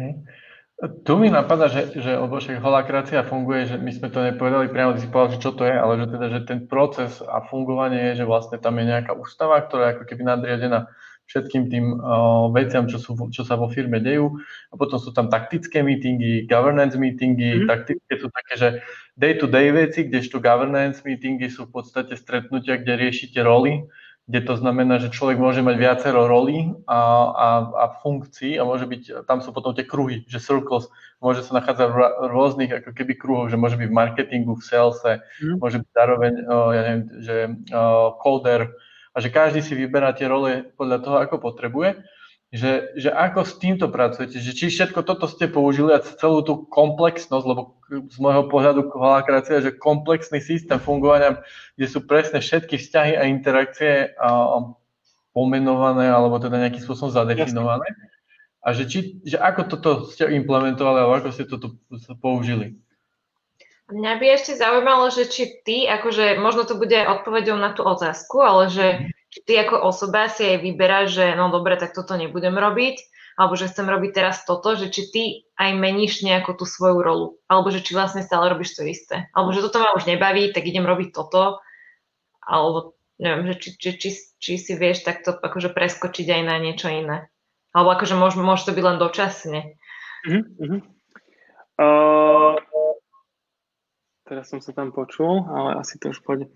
Tu 0.78 1.12
mi 1.18 1.26
napadá, 1.26 1.66
že, 1.66 1.90
že 1.98 2.14
lebo 2.14 2.38
však 2.38 2.62
holakracia 2.62 3.26
funguje, 3.26 3.66
že 3.66 3.76
my 3.82 3.90
sme 3.90 4.14
to 4.14 4.22
nepovedali 4.22 4.70
priamo, 4.70 4.94
ty 4.94 5.02
si 5.02 5.10
povedal, 5.10 5.34
že 5.34 5.42
čo 5.42 5.50
to 5.50 5.66
je, 5.66 5.74
ale 5.74 5.98
že 5.98 6.06
teda, 6.06 6.26
že 6.30 6.40
ten 6.46 6.70
proces 6.70 7.18
a 7.18 7.42
fungovanie 7.42 8.14
je, 8.14 8.22
že 8.22 8.24
vlastne 8.30 8.62
tam 8.62 8.78
je 8.78 8.86
nejaká 8.86 9.10
ústava, 9.10 9.58
ktorá 9.58 9.90
je 9.90 9.92
ako 9.98 10.04
keby 10.06 10.22
nadriadená 10.22 10.86
všetkým 11.28 11.68
tým 11.68 11.98
uh, 11.98 12.48
veciam, 12.54 12.86
čo, 12.86 13.02
sú, 13.02 13.12
čo 13.34 13.42
sa 13.42 13.58
vo 13.58 13.68
firme 13.68 13.98
dejú. 14.00 14.38
A 14.70 14.74
potom 14.78 15.02
sú 15.02 15.10
tam 15.10 15.26
taktické 15.26 15.84
meetingy, 15.84 16.46
governance 16.46 16.94
meetingy. 16.96 17.58
Mm-hmm. 17.58 17.68
Taktické 17.68 18.12
sú 18.16 18.30
také, 18.32 18.54
že 18.56 18.68
day-to-day 19.18 19.68
veci, 19.74 20.08
kdežto 20.08 20.40
governance 20.40 21.04
meetingy 21.04 21.52
sú 21.52 21.68
v 21.68 21.82
podstate 21.82 22.16
stretnutia, 22.16 22.80
kde 22.80 22.96
riešite 22.96 23.42
roly, 23.44 23.84
kde 24.28 24.40
to 24.44 24.54
znamená, 24.60 25.00
že 25.00 25.08
človek 25.08 25.40
môže 25.40 25.64
mať 25.64 25.76
viacero 25.80 26.28
rolí 26.28 26.76
a, 26.84 27.00
a, 27.32 27.48
a 27.72 27.84
funkcií 28.04 28.60
a 28.60 28.68
môže 28.68 28.84
byť, 28.84 29.24
tam 29.24 29.40
sú 29.40 29.56
potom 29.56 29.72
tie 29.72 29.88
kruhy, 29.88 30.28
že 30.28 30.36
circles, 30.36 30.92
môže 31.24 31.40
sa 31.48 31.56
nachádzať 31.56 31.88
v 31.88 31.96
rôznych 32.28 32.70
ako 32.70 32.92
keby 32.92 33.16
kruhoch, 33.16 33.48
že 33.48 33.56
môže 33.56 33.80
byť 33.80 33.88
v 33.88 33.98
marketingu, 33.98 34.60
v 34.60 34.66
salese, 34.68 35.24
mm. 35.40 35.56
môže 35.64 35.80
byť 35.80 35.90
zároveň, 35.96 36.32
ja 36.44 36.82
neviem, 36.84 37.04
že 37.24 37.36
coder 38.20 38.68
a 39.12 39.16
že 39.18 39.32
každý 39.32 39.64
si 39.64 39.72
vyberá 39.72 40.12
tie 40.12 40.28
role 40.28 40.76
podľa 40.76 40.98
toho, 41.00 41.16
ako 41.24 41.40
potrebuje 41.40 41.96
že, 42.48 42.96
že 42.96 43.12
ako 43.12 43.44
s 43.44 43.60
týmto 43.60 43.92
pracujete, 43.92 44.40
že 44.40 44.56
či 44.56 44.72
všetko 44.72 45.04
toto 45.04 45.28
ste 45.28 45.52
použili 45.52 45.92
a 45.92 46.00
celú 46.00 46.40
tú 46.40 46.64
komplexnosť, 46.64 47.44
lebo 47.44 47.76
z 48.08 48.16
môjho 48.16 48.48
pohľadu 48.48 48.88
holakrácia, 48.88 49.60
že 49.60 49.76
komplexný 49.76 50.40
systém 50.40 50.80
fungovania, 50.80 51.44
kde 51.76 51.86
sú 51.92 52.08
presne 52.08 52.40
všetky 52.40 52.80
vzťahy 52.80 53.20
a 53.20 53.28
interakcie 53.28 54.16
a, 54.16 54.64
pomenované 55.36 56.08
alebo 56.08 56.40
teda 56.40 56.56
nejakým 56.56 56.82
spôsobom 56.82 57.12
zadefinované. 57.12 57.84
A 58.64 58.72
že, 58.72 58.88
či, 58.88 59.20
že 59.22 59.36
ako 59.36 59.62
toto 59.68 59.90
ste 60.08 60.26
implementovali 60.32 60.98
alebo 61.04 61.14
ako 61.20 61.28
ste 61.30 61.44
toto 61.44 61.76
použili. 62.18 62.80
Mňa 63.88 64.12
by 64.20 64.26
ešte 64.36 64.56
zaujímalo, 64.56 65.08
že 65.08 65.28
či 65.32 65.64
ty, 65.64 65.88
akože 65.88 66.36
možno 66.40 66.68
to 66.68 66.76
bude 66.76 66.96
odpovedou 66.96 67.56
na 67.56 67.72
tú 67.72 67.84
otázku, 67.84 68.40
ale 68.40 68.68
že 68.68 68.86
či 69.00 69.17
ty 69.44 69.52
ako 69.60 69.84
osoba 69.84 70.28
si 70.32 70.44
aj 70.44 70.58
vyberáš, 70.64 71.06
že 71.14 71.26
no 71.36 71.52
dobre, 71.52 71.76
tak 71.76 71.92
toto 71.92 72.16
nebudem 72.16 72.56
robiť, 72.56 72.96
alebo 73.38 73.54
že 73.54 73.70
chcem 73.70 73.86
robiť 73.86 74.10
teraz 74.10 74.42
toto, 74.42 74.74
že 74.74 74.90
či 74.90 75.02
ty 75.12 75.22
aj 75.54 75.70
meníš 75.78 76.26
nejakú 76.26 76.58
tú 76.58 76.66
svoju 76.66 76.98
rolu, 76.98 77.26
alebo 77.46 77.70
že 77.70 77.84
či 77.84 77.94
vlastne 77.94 78.26
stále 78.26 78.50
robíš 78.50 78.74
to 78.74 78.82
isté, 78.82 79.30
alebo 79.36 79.54
že 79.54 79.62
toto 79.62 79.78
ma 79.78 79.94
už 79.94 80.10
nebaví, 80.10 80.50
tak 80.50 80.66
idem 80.66 80.88
robiť 80.88 81.14
toto, 81.14 81.62
alebo 82.42 82.98
neviem, 83.20 83.52
že 83.52 83.54
či, 83.60 83.68
či, 83.76 83.90
či, 83.98 84.10
či 84.38 84.52
si 84.56 84.72
vieš 84.78 85.04
takto 85.04 85.34
akože 85.36 85.70
preskočiť 85.74 86.26
aj 86.26 86.42
na 86.46 86.56
niečo 86.58 86.88
iné. 86.88 87.28
Alebo 87.76 87.92
akože 87.94 88.16
môže, 88.16 88.40
môže 88.40 88.64
to 88.64 88.72
byť 88.72 88.84
len 88.84 88.98
dočasne. 88.98 89.60
Uh-huh, 90.24 90.80
Uh, 91.78 92.58
teraz 94.26 94.50
som 94.50 94.58
sa 94.58 94.74
tam 94.74 94.90
počul, 94.90 95.46
ale 95.46 95.78
asi 95.78 95.94
to 96.02 96.10
už 96.10 96.26
pôjde. 96.26 96.50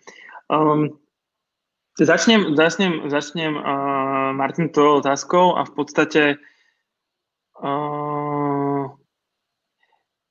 Um, 0.50 0.98
Začnem, 1.92 2.56
začnem, 2.56 3.04
začnem 3.12 3.52
uh, 3.52 4.32
Martin 4.32 4.72
tvojou 4.72 5.04
otázkou 5.04 5.60
a 5.60 5.68
v 5.68 5.72
podstate 5.76 6.22
uh, 7.60 8.88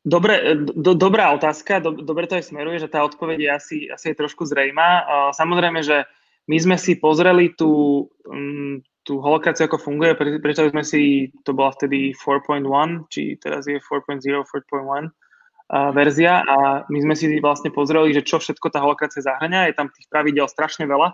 dobre, 0.01 0.57
do, 0.57 0.97
dobrá 0.97 1.30
otázka, 1.38 1.78
do, 1.86 2.01
dobre 2.01 2.26
to 2.26 2.41
aj 2.41 2.49
smeruje, 2.49 2.82
že 2.82 2.89
tá 2.89 3.05
odpoveď 3.05 3.38
je 3.38 3.49
asi, 3.53 3.78
asi 3.93 4.09
je 4.09 4.18
trošku 4.18 4.49
zrejmá. 4.49 4.89
Uh, 5.05 5.30
samozrejme, 5.38 5.86
že 5.86 6.09
my 6.49 6.57
sme 6.57 6.78
si 6.82 6.97
pozreli 6.97 7.53
tú, 7.53 8.09
um, 8.26 8.82
tú 9.05 9.22
holokraciu, 9.22 9.70
ako 9.70 9.86
funguje, 9.86 10.18
pre, 10.18 10.57
sme 10.57 10.82
si, 10.82 11.30
to 11.45 11.53
bola 11.53 11.78
vtedy 11.78 12.18
4.1, 12.18 12.66
či 13.14 13.38
teraz 13.38 13.70
je 13.70 13.78
4.0, 13.78 14.18
4.1 14.18 15.14
uh, 15.14 15.93
verzia. 15.93 16.41
A 16.41 16.89
my 16.89 16.99
sme 17.05 17.14
si 17.14 17.38
vlastne 17.38 17.70
pozreli, 17.70 18.18
že 18.18 18.26
čo 18.26 18.41
všetko 18.41 18.74
tá 18.74 18.82
holokracia 18.82 19.22
zahrania, 19.22 19.70
je 19.70 19.78
tam 19.78 19.93
tých 19.93 20.09
pravidel 20.09 20.49
strašne 20.49 20.89
veľa 20.89 21.14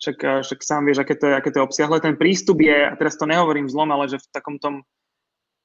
však, 0.00 0.16
eh, 0.24 0.40
však 0.42 0.60
sám 0.62 0.82
vieš, 0.86 0.98
aké 1.02 1.14
to, 1.14 1.26
je, 1.30 1.34
aké 1.34 1.48
to 1.50 1.58
je 1.60 1.66
obsiahle. 1.66 1.98
Ten 2.00 2.16
prístup 2.18 2.60
je, 2.60 2.74
a 2.88 2.94
teraz 2.96 3.16
to 3.16 3.28
nehovorím 3.28 3.70
zlom, 3.70 3.90
ale 3.92 4.10
že 4.10 4.18
v 4.18 4.28
takom 4.32 4.56
tom, 4.58 4.82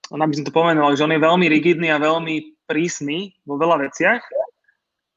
aby 0.09 0.34
som 0.34 0.45
to 0.45 0.55
pomenoval, 0.55 0.93
že 0.95 1.05
on 1.05 1.13
je 1.13 1.21
veľmi 1.21 1.45
rigidný 1.49 1.93
a 1.93 2.01
veľmi 2.01 2.65
prísny 2.65 3.38
vo 3.45 3.57
veľa 3.57 3.89
veciach. 3.89 4.21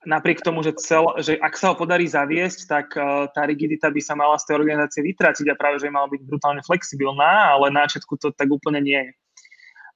Napriek 0.03 0.43
tomu, 0.43 0.67
že, 0.67 0.75
cel, 0.83 1.07
že 1.23 1.39
ak 1.39 1.55
sa 1.55 1.73
ho 1.73 1.75
podarí 1.79 2.11
zaviesť, 2.11 2.61
tak 2.67 2.87
uh, 2.99 3.31
tá 3.31 3.47
rigidita 3.47 3.87
by 3.87 4.03
sa 4.03 4.19
mala 4.19 4.35
z 4.35 4.51
tej 4.51 4.59
organizácie 4.59 4.99
vytračiť 4.99 5.47
a 5.47 5.55
práve, 5.55 5.79
že 5.79 5.95
mala 5.95 6.11
byť 6.11 6.27
brutálne 6.27 6.59
flexibilná, 6.67 7.55
ale 7.55 7.71
na 7.71 7.87
začiatku 7.87 8.19
to 8.19 8.35
tak 8.35 8.51
úplne 8.51 8.83
nie 8.83 8.99
je. 8.99 9.13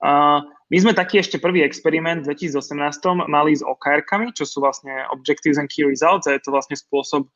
Uh, 0.07 0.47
my 0.71 0.77
sme 0.79 0.93
taký 0.95 1.19
ešte 1.19 1.43
prvý 1.43 1.67
experiment 1.67 2.23
v 2.23 2.39
2018 2.39 3.27
mali 3.27 3.59
s 3.59 3.67
OKR-kami, 3.67 4.31
čo 4.31 4.47
sú 4.47 4.63
vlastne 4.63 4.95
Objectives 5.11 5.59
and 5.59 5.67
Key 5.67 5.83
Results 5.83 6.31
a 6.31 6.39
je 6.39 6.43
to 6.43 6.55
vlastne 6.55 6.79
spôsob, 6.79 7.27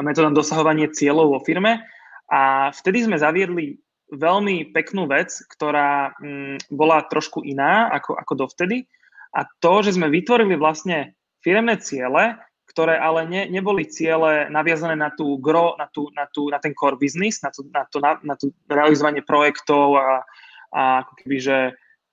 metóda 0.00 0.32
dosahovanie 0.32 0.88
cieľov 0.88 1.36
vo 1.36 1.40
firme. 1.44 1.84
A 2.32 2.72
vtedy 2.72 3.04
sme 3.04 3.20
zaviedli 3.20 3.76
veľmi 4.12 4.72
peknú 4.72 5.04
vec, 5.08 5.32
ktorá 5.52 6.16
mm, 6.16 6.72
bola 6.72 7.04
trošku 7.08 7.44
iná 7.44 7.92
ako, 7.92 8.16
ako 8.16 8.32
dovtedy. 8.48 8.88
A 9.32 9.48
to, 9.60 9.80
že 9.84 9.96
sme 9.96 10.12
vytvorili 10.12 10.56
vlastne 10.56 11.16
firemné 11.40 11.80
ciele, 11.80 12.36
ktoré 12.68 12.96
ale 12.96 13.28
ne, 13.28 13.42
neboli 13.48 13.88
ciele 13.88 14.48
naviazané 14.48 14.96
na 14.96 15.12
tú 15.12 15.36
gro, 15.40 15.76
na, 15.76 15.88
tú, 15.92 16.08
na, 16.12 16.24
tú, 16.28 16.48
na 16.48 16.56
ten 16.60 16.72
core 16.72 16.96
business, 16.96 17.44
na, 17.44 17.52
tú, 17.52 17.68
na, 17.68 17.84
to, 17.88 18.00
na, 18.00 18.16
na 18.24 18.34
tú 18.36 18.52
realizovanie 18.68 19.20
projektov 19.20 19.96
a, 19.96 20.24
a 20.72 20.82
ako 21.04 21.12
keby, 21.20 21.36
že, 21.36 21.60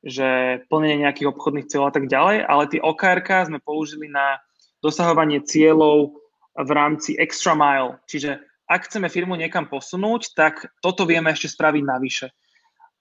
že 0.03 0.27
plnenie 0.67 1.07
nejakých 1.07 1.31
obchodných 1.31 1.67
cieľov 1.67 1.91
a 1.91 1.95
tak 1.95 2.11
ďalej, 2.11 2.43
ale 2.43 2.71
tie 2.71 2.83
OKR 2.83 3.23
sme 3.47 3.59
použili 3.63 4.11
na 4.11 4.39
dosahovanie 4.83 5.43
cieľov 5.43 6.19
v 6.59 6.71
rámci 6.75 7.15
extra 7.15 7.55
mile. 7.55 7.99
Čiže 8.05 8.43
ak 8.69 8.91
chceme 8.91 9.09
firmu 9.09 9.33
niekam 9.33 9.65
posunúť, 9.65 10.35
tak 10.35 10.69
toto 10.83 11.07
vieme 11.07 11.31
ešte 11.33 11.49
spraviť 11.49 11.83
navyše. 11.83 12.27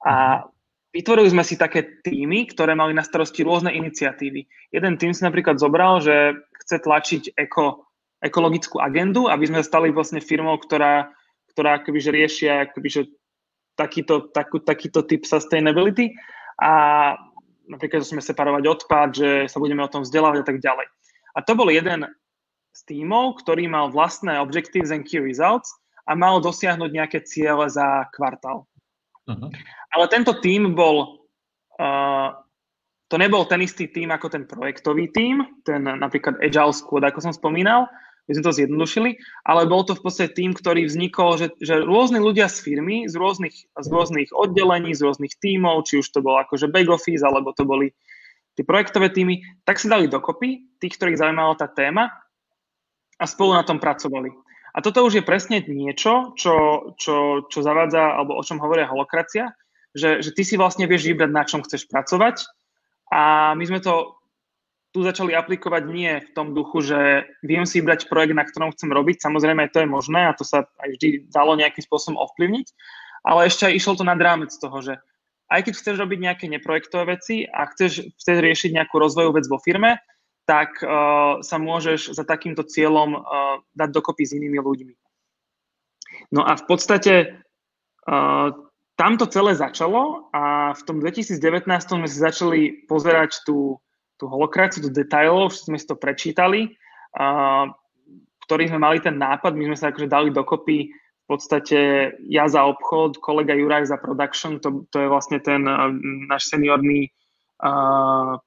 A 0.06 0.14
mhm. 0.14 0.42
vytvorili 0.94 1.28
sme 1.34 1.44
si 1.44 1.58
také 1.58 2.00
týmy, 2.00 2.48
ktoré 2.54 2.72
mali 2.78 2.94
na 2.94 3.04
starosti 3.04 3.42
rôzne 3.42 3.74
iniciatívy. 3.74 4.72
Jeden 4.72 4.94
tým 4.96 5.12
si 5.12 5.26
napríklad 5.26 5.60
zobral, 5.60 6.00
že 6.00 6.38
chce 6.64 6.76
tlačiť 6.80 7.22
eko, 7.36 7.84
ekologickú 8.24 8.80
agendu, 8.80 9.26
aby 9.28 9.44
sme 9.46 9.66
stali 9.66 9.92
vlastne 9.92 10.22
firmou, 10.22 10.56
ktorá, 10.58 11.10
ktorá 11.52 11.82
akoby, 11.82 11.98
že 12.00 12.10
riešia 12.14 12.52
akoby, 12.70 12.88
že 12.88 13.02
takýto, 13.78 14.30
takú, 14.34 14.58
takýto 14.58 15.06
typ 15.06 15.22
sustainability 15.22 16.18
a 16.58 17.14
napríklad, 17.70 18.02
sme 18.02 18.24
separovať 18.24 18.64
odpad, 18.66 19.08
že 19.14 19.30
sa 19.46 19.62
budeme 19.62 19.84
o 19.84 19.92
tom 19.92 20.02
vzdelávať 20.02 20.42
a 20.42 20.46
tak 20.48 20.58
ďalej. 20.58 20.86
A 21.36 21.38
to 21.44 21.52
bol 21.54 21.70
jeden 21.70 22.10
s 22.72 22.80
tímov, 22.86 23.40
ktorý 23.42 23.66
mal 23.66 23.90
vlastné 23.90 24.38
objectives 24.38 24.94
and 24.94 25.04
key 25.04 25.18
results 25.18 25.72
a 26.08 26.16
mal 26.16 26.40
dosiahnuť 26.40 26.90
nejaké 26.90 27.18
ciele 27.28 27.68
za 27.68 28.08
kvartál. 28.16 28.64
Uh-huh. 29.28 29.50
Ale 29.92 30.04
tento 30.08 30.32
tím 30.40 30.72
bol, 30.72 31.28
uh, 31.76 32.32
to 33.12 33.16
nebol 33.20 33.44
ten 33.44 33.60
istý 33.60 33.92
tím 33.92 34.08
ako 34.08 34.32
ten 34.32 34.48
projektový 34.48 35.12
tím, 35.12 35.44
ten 35.68 35.84
napríklad 35.84 36.40
Agile 36.40 36.72
Squad, 36.72 37.04
ako 37.04 37.28
som 37.28 37.32
spomínal, 37.36 37.88
my 38.28 38.36
sme 38.36 38.44
to 38.44 38.56
zjednodušili, 38.60 39.10
ale 39.48 39.64
bol 39.64 39.88
to 39.88 39.96
v 39.96 40.04
podstate 40.04 40.36
tým, 40.36 40.52
ktorý 40.52 40.84
vznikol, 40.84 41.40
že, 41.40 41.48
že 41.64 41.80
rôzni 41.80 42.20
ľudia 42.20 42.52
z 42.52 42.60
firmy, 42.60 43.08
z 43.08 43.16
rôznych, 43.16 43.56
z 43.72 43.86
rôznych 43.88 44.28
oddelení, 44.36 44.92
z 44.92 45.00
rôznych 45.00 45.32
tímov, 45.40 45.88
či 45.88 46.04
už 46.04 46.12
to 46.12 46.20
bolo 46.20 46.44
akože 46.44 46.68
back 46.68 46.92
office, 46.92 47.24
alebo 47.24 47.56
to 47.56 47.64
boli 47.64 47.96
tie 48.52 48.68
projektové 48.68 49.08
týmy, 49.08 49.40
tak 49.64 49.80
sa 49.80 49.96
dali 49.96 50.12
dokopy, 50.12 50.76
tých, 50.76 51.00
ktorých 51.00 51.24
zaujímala 51.24 51.56
tá 51.56 51.72
téma 51.72 52.12
a 53.18 53.24
spolu 53.26 53.54
na 53.58 53.66
tom 53.66 53.82
pracovali. 53.82 54.30
A 54.74 54.78
toto 54.78 55.02
už 55.02 55.18
je 55.18 55.26
presne 55.26 55.58
niečo, 55.66 56.38
čo, 56.38 56.54
čo, 56.94 57.46
čo 57.50 57.58
zavádza, 57.60 58.14
alebo 58.14 58.38
o 58.38 58.42
čom 58.46 58.62
hovoria 58.62 58.86
holokracia, 58.86 59.50
že, 59.90 60.22
že 60.22 60.30
ty 60.30 60.46
si 60.46 60.54
vlastne 60.54 60.86
vieš 60.86 61.10
vybrať, 61.10 61.30
na 61.34 61.42
čom 61.42 61.66
chceš 61.66 61.90
pracovať. 61.90 62.46
A 63.10 63.52
my 63.58 63.64
sme 63.66 63.82
to 63.82 64.18
tu 64.88 65.04
začali 65.04 65.36
aplikovať 65.36 65.82
nie 65.84 66.12
v 66.16 66.30
tom 66.32 66.56
duchu, 66.56 66.80
že 66.80 67.28
viem 67.44 67.68
si 67.68 67.80
vybrať 67.80 68.08
projekt, 68.08 68.32
na 68.32 68.44
ktorom 68.46 68.72
chcem 68.72 68.88
robiť. 68.88 69.20
Samozrejme, 69.20 69.68
to 69.68 69.84
je 69.84 69.88
možné 69.88 70.32
a 70.32 70.36
to 70.36 70.48
sa 70.48 70.64
aj 70.80 70.88
vždy 70.96 71.28
dalo 71.28 71.60
nejakým 71.60 71.84
spôsobom 71.84 72.16
ovplyvniť. 72.16 72.66
Ale 73.28 73.50
ešte 73.50 73.68
aj 73.68 73.76
išlo 73.76 73.92
to 74.00 74.04
nad 74.08 74.16
rámec 74.16 74.48
toho, 74.56 74.80
že 74.80 74.96
aj 75.52 75.68
keď 75.68 75.74
chceš 75.76 75.96
robiť 76.00 76.18
nejaké 76.18 76.44
neprojektové 76.48 77.18
veci 77.18 77.44
a 77.44 77.68
chceš, 77.68 78.16
chceš 78.16 78.36
riešiť 78.40 78.70
nejakú 78.80 78.96
rozvojovú 78.96 79.36
vec 79.36 79.46
vo 79.48 79.60
firme, 79.60 80.00
tak 80.48 80.80
uh, 80.80 81.44
sa 81.44 81.60
môžeš 81.60 82.16
za 82.16 82.24
takýmto 82.24 82.64
cieľom 82.64 83.20
uh, 83.20 83.60
dať 83.76 83.92
dokopy 83.92 84.24
s 84.24 84.32
inými 84.32 84.56
ľuďmi. 84.56 84.94
No 86.32 86.40
a 86.40 86.56
v 86.56 86.64
podstate 86.64 87.44
uh, 88.08 88.48
tam 88.96 89.12
to 89.20 89.28
celé 89.28 89.52
začalo 89.52 90.32
a 90.32 90.72
v 90.72 90.82
tom 90.88 91.04
2019 91.04 91.68
sme 91.68 92.08
si 92.08 92.16
začali 92.16 92.60
pozerať 92.88 93.44
tú, 93.44 93.76
tú 94.16 94.24
holokraciu 94.24 94.88
do 94.88 94.90
detailov, 94.90 95.52
sme 95.52 95.76
si 95.76 95.84
to 95.84 96.00
prečítali, 96.00 96.72
uh, 97.20 97.68
ktorý 98.48 98.72
sme 98.72 98.80
mali 98.80 99.04
ten 99.04 99.20
nápad, 99.20 99.52
my 99.52 99.68
sme 99.68 99.76
sa 99.76 99.92
akože 99.92 100.08
dali 100.08 100.32
dokopy 100.32 100.88
v 100.88 101.24
podstate 101.28 101.78
ja 102.24 102.48
za 102.48 102.64
obchod, 102.64 103.20
kolega 103.20 103.52
Juraj 103.52 103.92
za 103.92 104.00
production, 104.00 104.64
to, 104.64 104.88
to 104.88 105.04
je 105.04 105.12
vlastne 105.12 105.44
ten 105.44 105.60
uh, 105.68 105.92
náš 106.24 106.48
seniorný 106.48 107.12
uh, 107.60 108.40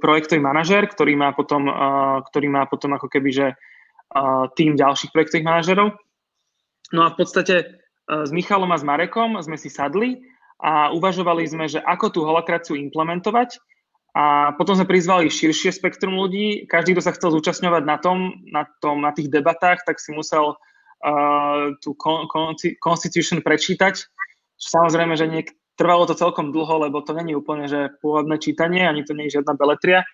projektový 0.00 0.40
manažer, 0.44 0.84
ktorý 0.88 1.16
má 1.16 1.32
potom, 1.32 1.68
ktorý 2.28 2.46
má 2.52 2.68
potom 2.68 2.96
ako 2.96 3.08
keby, 3.08 3.30
že 3.32 3.46
tým 4.56 4.76
ďalších 4.76 5.08
projektových 5.08 5.48
manažerov. 5.48 5.96
No 6.92 7.00
a 7.04 7.12
v 7.12 7.16
podstate 7.16 7.80
s 8.04 8.30
Michalom 8.34 8.68
a 8.72 8.78
s 8.78 8.84
Marekom 8.84 9.40
sme 9.40 9.56
si 9.56 9.72
sadli 9.72 10.20
a 10.60 10.92
uvažovali 10.92 11.48
sme, 11.48 11.64
že 11.64 11.80
ako 11.80 12.06
tú 12.12 12.20
holakraciu 12.28 12.76
implementovať 12.76 13.56
a 14.12 14.52
potom 14.60 14.76
sme 14.76 14.84
prizvali 14.84 15.32
širšie 15.32 15.72
spektrum 15.72 16.20
ľudí. 16.20 16.68
Každý, 16.68 16.92
kto 16.92 17.02
sa 17.02 17.16
chcel 17.16 17.32
zúčastňovať 17.32 17.82
na 17.88 17.96
tom, 17.96 18.44
na, 18.52 18.68
tom, 18.84 19.00
na 19.00 19.16
tých 19.16 19.32
debatách, 19.32 19.88
tak 19.88 19.96
si 19.96 20.12
musel 20.12 20.52
uh, 20.52 21.72
tú 21.80 21.96
con- 21.96 22.28
con- 22.28 22.52
Constitution 22.76 23.40
prečítať. 23.40 24.04
Samozrejme, 24.60 25.16
že 25.16 25.26
niek- 25.32 25.56
trvalo 25.76 26.04
to 26.06 26.14
celkom 26.14 26.52
dlho, 26.52 26.88
lebo 26.88 27.00
to 27.00 27.16
není 27.16 27.32
úplne 27.32 27.68
že 27.68 27.92
pôvodné 28.04 28.36
čítanie, 28.38 28.84
ani 28.84 29.04
to 29.04 29.16
nie 29.16 29.28
je 29.28 29.40
žiadna 29.40 29.54
beletria. 29.56 30.04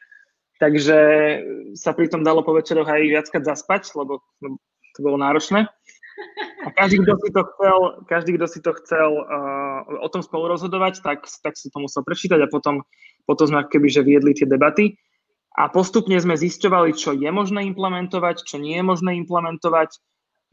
Takže 0.59 0.99
sa 1.79 1.95
pri 1.95 2.11
tom 2.11 2.27
dalo 2.27 2.43
po 2.43 2.51
večeroch 2.51 2.91
aj 2.91 3.07
viackrát 3.07 3.45
zaspať, 3.47 3.95
lebo, 3.95 4.19
to 4.43 4.99
bolo 4.99 5.15
náročné. 5.15 5.71
A 6.67 6.75
každý, 6.75 6.99
kto 7.07 7.15
si 7.23 7.31
to 7.31 7.43
chcel, 7.55 7.79
každý, 8.11 8.31
kto 8.35 8.47
si 8.51 8.59
to 8.59 8.73
chcel 8.83 9.23
uh, 9.23 9.87
o 10.03 10.09
tom 10.11 10.19
spolu 10.19 10.51
rozhodovať, 10.51 10.99
tak, 10.99 11.23
tak 11.23 11.55
si 11.55 11.71
to 11.71 11.79
musel 11.79 12.03
prečítať 12.03 12.43
a 12.43 12.51
potom, 12.51 12.83
potom 13.23 13.47
sme 13.47 13.71
keby 13.71 13.87
že 13.87 14.03
viedli 14.03 14.35
tie 14.35 14.51
debaty. 14.51 14.99
A 15.55 15.71
postupne 15.71 16.19
sme 16.19 16.39
zisťovali, 16.39 16.95
čo 16.95 17.15
je 17.15 17.31
možné 17.31 17.67
implementovať, 17.71 18.47
čo 18.47 18.59
nie 18.59 18.79
je 18.79 18.85
možné 18.87 19.15
implementovať. 19.27 19.99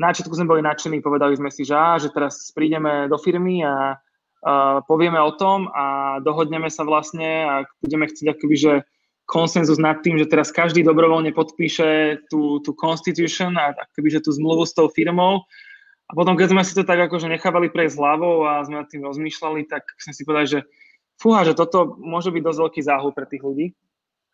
Na 0.01 0.13
sme 0.13 0.49
boli 0.49 0.61
nadšení, 0.61 1.01
povedali 1.01 1.37
sme 1.37 1.49
si, 1.49 1.65
že, 1.65 1.73
á, 1.77 1.97
že 1.97 2.13
teraz 2.13 2.53
prídeme 2.53 3.09
do 3.09 3.17
firmy 3.17 3.65
a 3.65 3.97
povieme 4.85 5.19
o 5.21 5.31
tom 5.33 5.69
a 5.73 6.17
dohodneme 6.21 6.69
sa 6.69 6.83
vlastne 6.83 7.29
a 7.45 7.53
budeme 7.79 8.09
chcieť 8.09 8.35
akoby, 8.35 8.55
že 8.55 8.73
konsenzus 9.25 9.81
nad 9.81 10.05
tým, 10.05 10.21
že 10.21 10.29
teraz 10.29 10.53
každý 10.53 10.85
dobrovoľne 10.85 11.33
podpíše 11.33 12.21
tú, 12.29 12.61
tú 12.61 12.77
constitution 12.77 13.57
a 13.57 13.73
akoby, 13.73 14.19
že 14.19 14.23
tú 14.23 14.29
zmluvu 14.31 14.69
s 14.69 14.77
tou 14.77 14.85
firmou. 14.85 15.41
A 16.05 16.11
potom, 16.13 16.37
keď 16.37 16.53
sme 16.53 16.61
si 16.61 16.77
to 16.77 16.85
tak 16.85 17.01
akože 17.01 17.25
nechávali 17.25 17.73
prejsť 17.73 17.97
hlavou 17.97 18.45
a 18.45 18.61
sme 18.61 18.85
nad 18.85 18.89
tým 18.93 19.01
rozmýšľali, 19.01 19.65
tak 19.65 19.81
sme 19.97 20.13
si 20.13 20.21
povedali, 20.21 20.47
že 20.47 20.59
fúha, 21.17 21.41
že 21.41 21.57
toto 21.57 21.97
môže 21.97 22.29
byť 22.29 22.43
dosť 22.45 22.59
veľký 22.61 22.81
záhul 22.85 23.11
pre 23.17 23.25
tých 23.25 23.41
ľudí. 23.41 23.73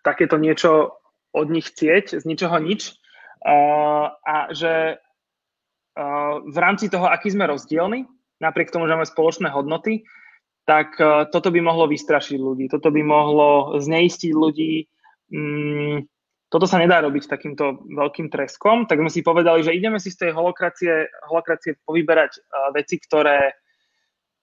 Takéto 0.04 0.36
niečo 0.36 0.99
od 1.32 1.47
nich 1.47 1.72
chcieť, 1.72 2.20
z 2.20 2.24
ničoho 2.28 2.60
nič. 2.60 2.99
Uh, 3.41 4.12
a 4.28 4.52
že 4.52 4.99
uh, 4.99 6.36
v 6.43 6.58
rámci 6.60 6.91
toho, 6.91 7.08
aký 7.08 7.32
sme 7.32 7.47
rozdielni, 7.47 8.06
napriek 8.41 8.73
tomu, 8.73 8.89
že 8.89 8.97
máme 8.97 9.05
spoločné 9.05 9.53
hodnoty, 9.53 10.03
tak 10.65 10.97
uh, 10.97 11.29
toto 11.29 11.53
by 11.53 11.61
mohlo 11.61 11.85
vystrašiť 11.85 12.37
ľudí, 12.41 12.65
toto 12.67 12.89
by 12.89 13.01
mohlo 13.05 13.77
zneistiť 13.77 14.31
ľudí. 14.33 14.89
Mm, 15.31 16.09
toto 16.51 16.67
sa 16.67 16.81
nedá 16.81 16.99
robiť 16.99 17.31
takýmto 17.31 17.87
veľkým 17.87 18.27
treskom, 18.27 18.83
tak 18.89 18.99
sme 18.99 19.07
si 19.07 19.23
povedali, 19.23 19.63
že 19.63 19.71
ideme 19.71 20.01
si 20.01 20.11
z 20.11 20.27
tej 20.27 20.31
holokracie, 20.35 21.07
holokracie 21.29 21.79
povyberať 21.85 22.31
uh, 22.41 22.73
veci, 22.73 22.97
ktoré 22.97 23.53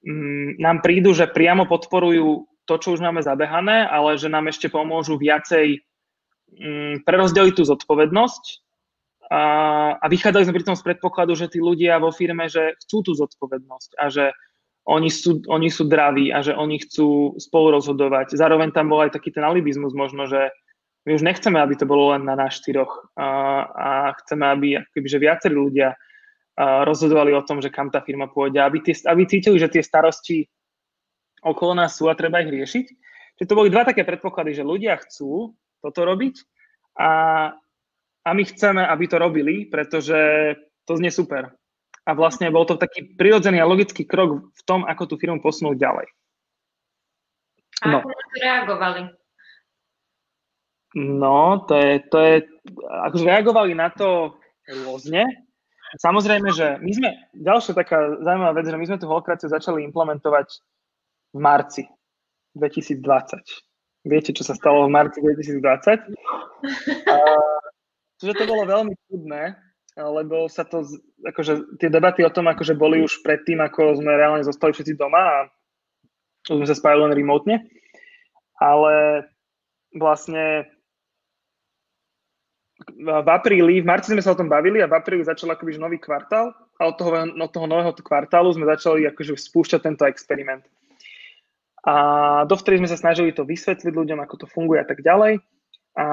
um, 0.06 0.54
nám 0.56 0.80
prídu, 0.80 1.12
že 1.12 1.28
priamo 1.28 1.66
podporujú 1.66 2.46
to, 2.64 2.74
čo 2.78 2.94
už 2.96 3.00
máme 3.02 3.20
zabehané, 3.20 3.84
ale 3.88 4.20
že 4.20 4.30
nám 4.30 4.48
ešte 4.48 4.70
pomôžu 4.70 5.18
viacej 5.18 5.80
um, 6.56 7.02
prerozdeliť 7.02 7.54
tú 7.58 7.64
zodpovednosť 7.66 8.67
a, 9.28 9.42
a 10.00 10.06
vychádzali 10.08 10.48
sme 10.48 10.56
pri 10.56 10.66
tom 10.72 10.76
z 10.76 10.84
predpokladu, 10.88 11.36
že 11.36 11.52
tí 11.52 11.60
ľudia 11.60 12.00
vo 12.00 12.08
firme, 12.08 12.48
že 12.48 12.76
chcú 12.80 13.04
tú 13.04 13.12
zodpovednosť 13.12 13.90
a 14.00 14.08
že 14.08 14.32
oni 14.88 15.12
sú, 15.12 15.44
oni 15.52 15.68
sú 15.68 15.84
draví 15.84 16.32
a 16.32 16.40
že 16.40 16.56
oni 16.56 16.80
chcú 16.80 17.36
spolu 17.36 17.76
rozhodovať. 17.76 18.32
Zároveň 18.32 18.72
tam 18.72 18.88
bol 18.88 19.04
aj 19.04 19.12
taký 19.12 19.36
ten 19.36 19.44
alibizmus 19.44 19.92
možno, 19.92 20.24
že 20.24 20.48
my 21.04 21.12
už 21.12 21.24
nechceme, 21.24 21.60
aby 21.60 21.76
to 21.76 21.84
bolo 21.84 22.16
len 22.16 22.24
na 22.24 22.36
nás 22.40 22.56
štyroch 22.56 23.12
a, 23.20 23.28
a 23.68 23.88
chceme, 24.24 24.44
aby 24.48 24.68
akoby, 24.80 25.08
že 25.08 25.20
viacerí 25.20 25.56
ľudia 25.56 25.92
rozhodovali 26.58 27.36
o 27.36 27.44
tom, 27.44 27.62
že 27.62 27.70
kam 27.70 27.92
tá 27.92 28.02
firma 28.02 28.26
pôjde, 28.26 28.58
aby, 28.64 28.82
tie, 28.82 28.96
aby 29.06 29.28
cítili, 29.28 29.60
že 29.60 29.70
tie 29.70 29.84
starosti 29.84 30.48
okolo 31.44 31.76
nás 31.78 31.94
sú 31.94 32.10
a 32.10 32.18
treba 32.18 32.42
ich 32.42 32.50
riešiť. 32.50 32.86
Čiže 33.38 33.48
to 33.48 33.58
boli 33.58 33.70
dva 33.70 33.86
také 33.86 34.02
predpoklady, 34.02 34.58
že 34.58 34.66
ľudia 34.66 34.98
chcú 34.98 35.54
toto 35.78 36.00
robiť 36.02 36.34
a, 36.98 37.10
a 38.28 38.36
my 38.36 38.44
chceme, 38.44 38.84
aby 38.84 39.04
to 39.08 39.16
robili, 39.16 39.64
pretože 39.64 40.16
to 40.84 40.92
znie 41.00 41.08
super 41.08 41.56
a 42.08 42.10
vlastne 42.16 42.48
bol 42.48 42.64
to 42.64 42.80
taký 42.80 43.04
prirodzený 43.20 43.60
a 43.60 43.68
logický 43.68 44.08
krok 44.08 44.48
v 44.48 44.62
tom, 44.64 44.88
ako 44.88 45.12
tú 45.12 45.14
firmu 45.20 45.44
posunúť 45.44 45.76
ďalej. 45.76 46.08
No. 47.84 48.00
ako 48.00 48.10
reagovali? 48.40 49.02
No, 50.96 51.68
to 51.68 51.76
je, 51.76 51.92
to 52.08 52.18
je, 52.18 52.34
akože 52.80 53.24
reagovali 53.28 53.76
na 53.76 53.92
to 53.92 54.40
rôzne. 54.88 55.28
Samozrejme, 56.00 56.48
že 56.56 56.80
my 56.80 56.92
sme, 56.96 57.08
ďalšia 57.36 57.76
taká 57.76 58.16
zaujímavá 58.24 58.56
vec, 58.56 58.72
že 58.72 58.80
my 58.80 58.86
sme 58.88 59.00
tú 59.00 59.06
holokraciu 59.06 59.52
začali 59.52 59.84
implementovať 59.84 60.48
v 61.36 61.38
marci 61.38 61.84
2020. 62.56 63.04
Viete, 64.08 64.32
čo 64.32 64.48
sa 64.48 64.56
stalo 64.56 64.88
v 64.88 64.96
marci 64.96 65.20
2020? 65.20 65.60
A, 67.12 67.16
čiže 68.18 68.34
to 68.38 68.44
bolo 68.44 68.66
veľmi 68.66 68.94
čudné, 69.08 69.56
lebo 69.98 70.46
sa 70.46 70.62
to, 70.62 70.86
akože 71.26 71.78
tie 71.82 71.90
debaty 71.90 72.22
o 72.22 72.30
tom, 72.30 72.46
akože 72.46 72.78
boli 72.78 73.02
už 73.02 73.22
predtým, 73.26 73.58
ako 73.58 73.98
sme 73.98 74.14
reálne 74.14 74.46
zostali 74.46 74.70
všetci 74.70 74.94
doma 74.94 75.22
a 75.22 75.38
sme 76.46 76.66
sa 76.66 76.78
spájali 76.78 77.10
len 77.10 77.14
remotne, 77.18 77.66
ale 78.62 79.26
vlastne 79.94 80.70
v 82.94 83.28
apríli, 83.28 83.82
v 83.82 83.88
marci 83.90 84.14
sme 84.14 84.22
sa 84.22 84.32
o 84.32 84.38
tom 84.38 84.46
bavili 84.46 84.78
a 84.78 84.86
v 84.86 84.94
apríli 84.94 85.26
začal 85.26 85.50
akoby 85.50 85.82
nový 85.82 85.98
kvartál 85.98 86.54
a 86.78 86.86
od 86.86 86.94
toho, 86.94 87.10
od 87.26 87.50
toho 87.50 87.66
nového 87.66 87.90
kvartálu 87.90 88.54
sme 88.54 88.70
začali 88.70 89.02
akože 89.10 89.34
spúšťať 89.34 89.80
tento 89.82 90.06
experiment. 90.06 90.62
A 91.82 91.94
dovtedy 92.46 92.78
sme 92.78 92.90
sa 92.90 92.98
snažili 92.98 93.34
to 93.34 93.42
vysvetliť 93.42 93.90
ľuďom, 93.90 94.22
ako 94.22 94.44
to 94.44 94.46
funguje 94.46 94.78
a 94.78 94.86
tak 94.86 95.02
ďalej. 95.02 95.42
A 95.98 96.06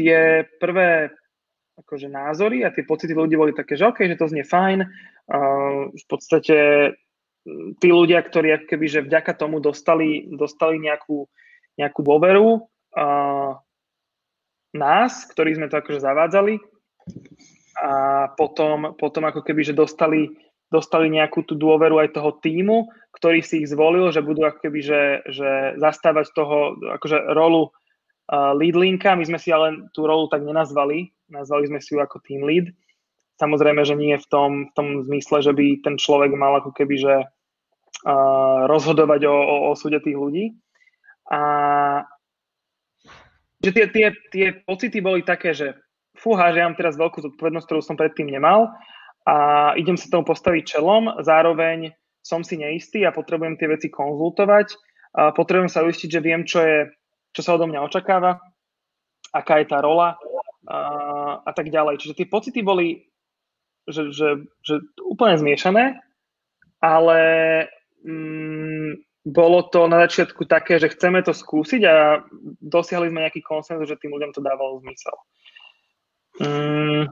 tie 0.00 0.48
prvé 0.56 1.12
akože 1.82 2.08
názory 2.08 2.62
a 2.62 2.72
tie 2.72 2.86
pocity 2.86 3.12
ľudí 3.12 3.34
boli 3.34 3.52
také, 3.52 3.74
že 3.74 3.90
OK, 3.90 4.06
že 4.06 4.18
to 4.18 4.30
znie 4.30 4.46
fajn. 4.46 4.86
Uh, 5.28 5.90
v 5.92 6.04
podstate 6.06 6.56
tí 7.82 7.88
ľudia, 7.90 8.22
ktorí 8.22 8.70
keby, 8.70 8.86
že 8.86 9.00
vďaka 9.02 9.34
tomu 9.34 9.58
dostali, 9.58 10.30
dostali 10.30 10.78
nejakú, 10.78 11.26
nejakú 11.74 12.00
dôveru 12.00 12.62
uh, 12.62 13.58
nás, 14.72 15.12
ktorí 15.28 15.58
sme 15.58 15.68
to 15.68 15.82
akože 15.82 16.00
zavádzali 16.00 16.62
a 17.82 17.92
potom, 18.38 18.94
potom 18.96 19.26
ako 19.26 19.42
keby, 19.42 19.64
že 19.64 19.74
dostali, 19.74 20.30
dostali 20.70 21.10
nejakú 21.10 21.42
tú 21.44 21.58
dôveru 21.58 21.98
aj 22.04 22.14
toho 22.14 22.36
týmu, 22.38 22.88
ktorý 23.16 23.42
si 23.42 23.64
ich 23.64 23.70
zvolil, 23.72 24.12
že 24.14 24.24
budú 24.24 24.46
ako 24.46 24.58
keby, 24.62 24.80
že, 24.80 25.02
že 25.28 25.50
zastávať 25.80 26.32
toho 26.32 26.78
akože 27.00 27.32
rolu 27.34 27.74
uh. 28.30 28.54
My 28.54 29.24
sme 29.24 29.38
si 29.40 29.50
ale 29.50 29.88
tú 29.90 30.06
rolu 30.06 30.28
tak 30.28 30.44
nenazvali, 30.44 31.10
nazvali 31.32 31.66
sme 31.66 31.80
si 31.82 31.96
ju 31.96 31.98
ako 31.98 32.22
team 32.22 32.46
lead. 32.46 32.70
Samozrejme, 33.40 33.82
že 33.82 33.98
nie 33.98 34.14
v 34.14 34.26
tom, 34.30 34.50
v 34.70 34.72
tom 34.76 34.88
zmysle, 35.08 35.42
že 35.42 35.52
by 35.56 35.82
ten 35.82 35.96
človek 35.98 36.30
mal 36.36 36.62
ako 36.62 36.70
keby, 36.76 36.94
že 37.00 37.14
uh, 37.26 38.60
rozhodovať 38.70 39.26
o, 39.26 39.34
o 39.34 39.56
osude 39.74 39.98
tých 39.98 40.14
ľudí. 40.14 40.54
A 41.32 41.40
že 43.62 43.70
tie, 43.70 43.86
tie, 43.88 44.06
tie 44.30 44.46
pocity 44.66 44.98
boli 44.98 45.22
také, 45.22 45.54
že 45.54 45.78
fúha, 46.18 46.50
že 46.50 46.60
ja 46.60 46.66
mám 46.66 46.78
teraz 46.78 46.98
veľkú 46.98 47.22
zodpovednosť, 47.22 47.66
ktorú 47.66 47.80
som 47.82 47.96
predtým 47.98 48.30
nemal 48.30 48.74
a 49.22 49.70
idem 49.78 49.94
sa 49.94 50.10
tomu 50.10 50.26
postaviť 50.26 50.78
čelom, 50.78 51.22
zároveň 51.22 51.94
som 52.22 52.42
si 52.42 52.58
neistý 52.58 53.06
a 53.06 53.14
potrebujem 53.14 53.54
tie 53.58 53.70
veci 53.70 53.86
konzultovať, 53.90 54.74
a 55.14 55.30
potrebujem 55.30 55.70
sa 55.70 55.86
uistiť, 55.86 56.08
že 56.10 56.20
viem, 56.22 56.42
čo, 56.42 56.58
je, 56.62 56.90
čo 57.32 57.40
sa 57.40 57.56
odo 57.56 57.68
mňa 57.68 57.84
očakáva, 57.84 58.40
aká 59.32 59.60
je 59.60 59.66
tá 59.68 59.80
rola 59.80 60.20
a, 60.68 60.78
a 61.42 61.50
tak 61.56 61.72
ďalej. 61.72 61.98
Čiže 62.00 62.16
tie 62.22 62.28
pocity 62.28 62.60
boli 62.60 63.12
že, 63.88 64.14
že, 64.14 64.28
že 64.62 64.74
úplne 65.02 65.38
zmiešané, 65.38 65.98
ale 66.78 67.20
mm, 68.06 69.02
bolo 69.26 69.66
to 69.70 69.86
na 69.86 70.06
začiatku 70.06 70.46
také, 70.46 70.78
že 70.78 70.90
chceme 70.94 71.22
to 71.22 71.34
skúsiť 71.34 71.82
a 71.86 72.22
dosiahli 72.62 73.10
sme 73.10 73.22
nejaký 73.26 73.42
konsenzus, 73.42 73.90
že 73.90 73.98
tým 73.98 74.14
ľuďom 74.14 74.34
to 74.34 74.42
dávalo 74.42 74.82
zmysel. 74.82 75.16
Mm, 76.42 77.10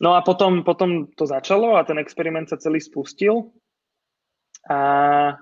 no 0.00 0.10
a 0.16 0.20
potom, 0.20 0.64
potom 0.64 1.08
to 1.16 1.24
začalo 1.24 1.76
a 1.76 1.84
ten 1.84 2.00
experiment 2.00 2.48
sa 2.48 2.60
celý 2.60 2.80
spustil 2.80 3.52
a, 4.68 5.36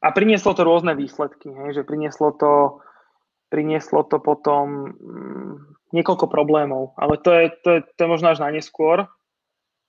a 0.00 0.06
prinieslo 0.16 0.56
to 0.56 0.64
rôzne 0.64 0.96
výsledky, 0.96 1.52
hej, 1.52 1.80
že 1.80 1.82
prinieslo 1.84 2.32
to 2.36 2.80
prinieslo 3.50 4.06
to 4.06 4.22
potom 4.22 4.94
mm, 4.94 5.52
niekoľko 5.90 6.30
problémov, 6.30 6.94
ale 6.94 7.18
to 7.18 7.34
je, 7.34 7.44
to 7.66 7.68
je, 7.76 7.80
to 7.98 8.00
je 8.06 8.08
možno 8.08 8.30
až 8.30 8.38
na 8.38 8.54
neskôr. 8.54 9.10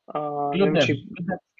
Uh, 0.09 0.49
neviem, 0.57 0.81
či... 0.81 1.05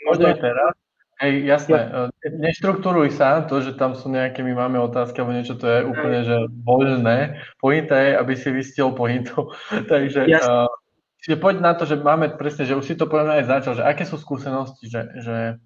Možno... 0.10 0.34
teraz. 0.34 0.74
Hej, 1.22 1.46
jasné. 1.46 1.78
Ja. 1.78 2.10
E, 2.26 2.30
Neštruktúruj 2.34 3.14
sa, 3.14 3.46
to, 3.46 3.62
že 3.62 3.78
tam 3.78 3.94
sú 3.94 4.10
nejaké, 4.10 4.42
my 4.42 4.58
máme 4.58 4.82
otázky 4.82 5.22
alebo 5.22 5.38
niečo, 5.38 5.54
to 5.54 5.70
je 5.70 5.86
úplne, 5.86 6.26
že 6.26 6.50
voľné. 6.66 7.38
Pointa 7.62 7.94
je, 8.02 8.18
aby 8.18 8.34
si 8.34 8.50
vystil 8.50 8.90
pointu. 8.98 9.54
Takže 9.94 10.26
uh, 10.26 11.38
poď 11.38 11.56
na 11.62 11.78
to, 11.78 11.86
že 11.86 12.02
máme 12.02 12.34
presne, 12.42 12.66
že 12.66 12.74
už 12.74 12.90
si 12.90 12.98
to 12.98 13.06
povedal 13.06 13.38
aj 13.38 13.46
začal, 13.46 13.78
že 13.78 13.86
aké 13.86 14.10
sú 14.10 14.18
skúsenosti, 14.18 14.90
že, 14.90 15.06
že 15.22 15.62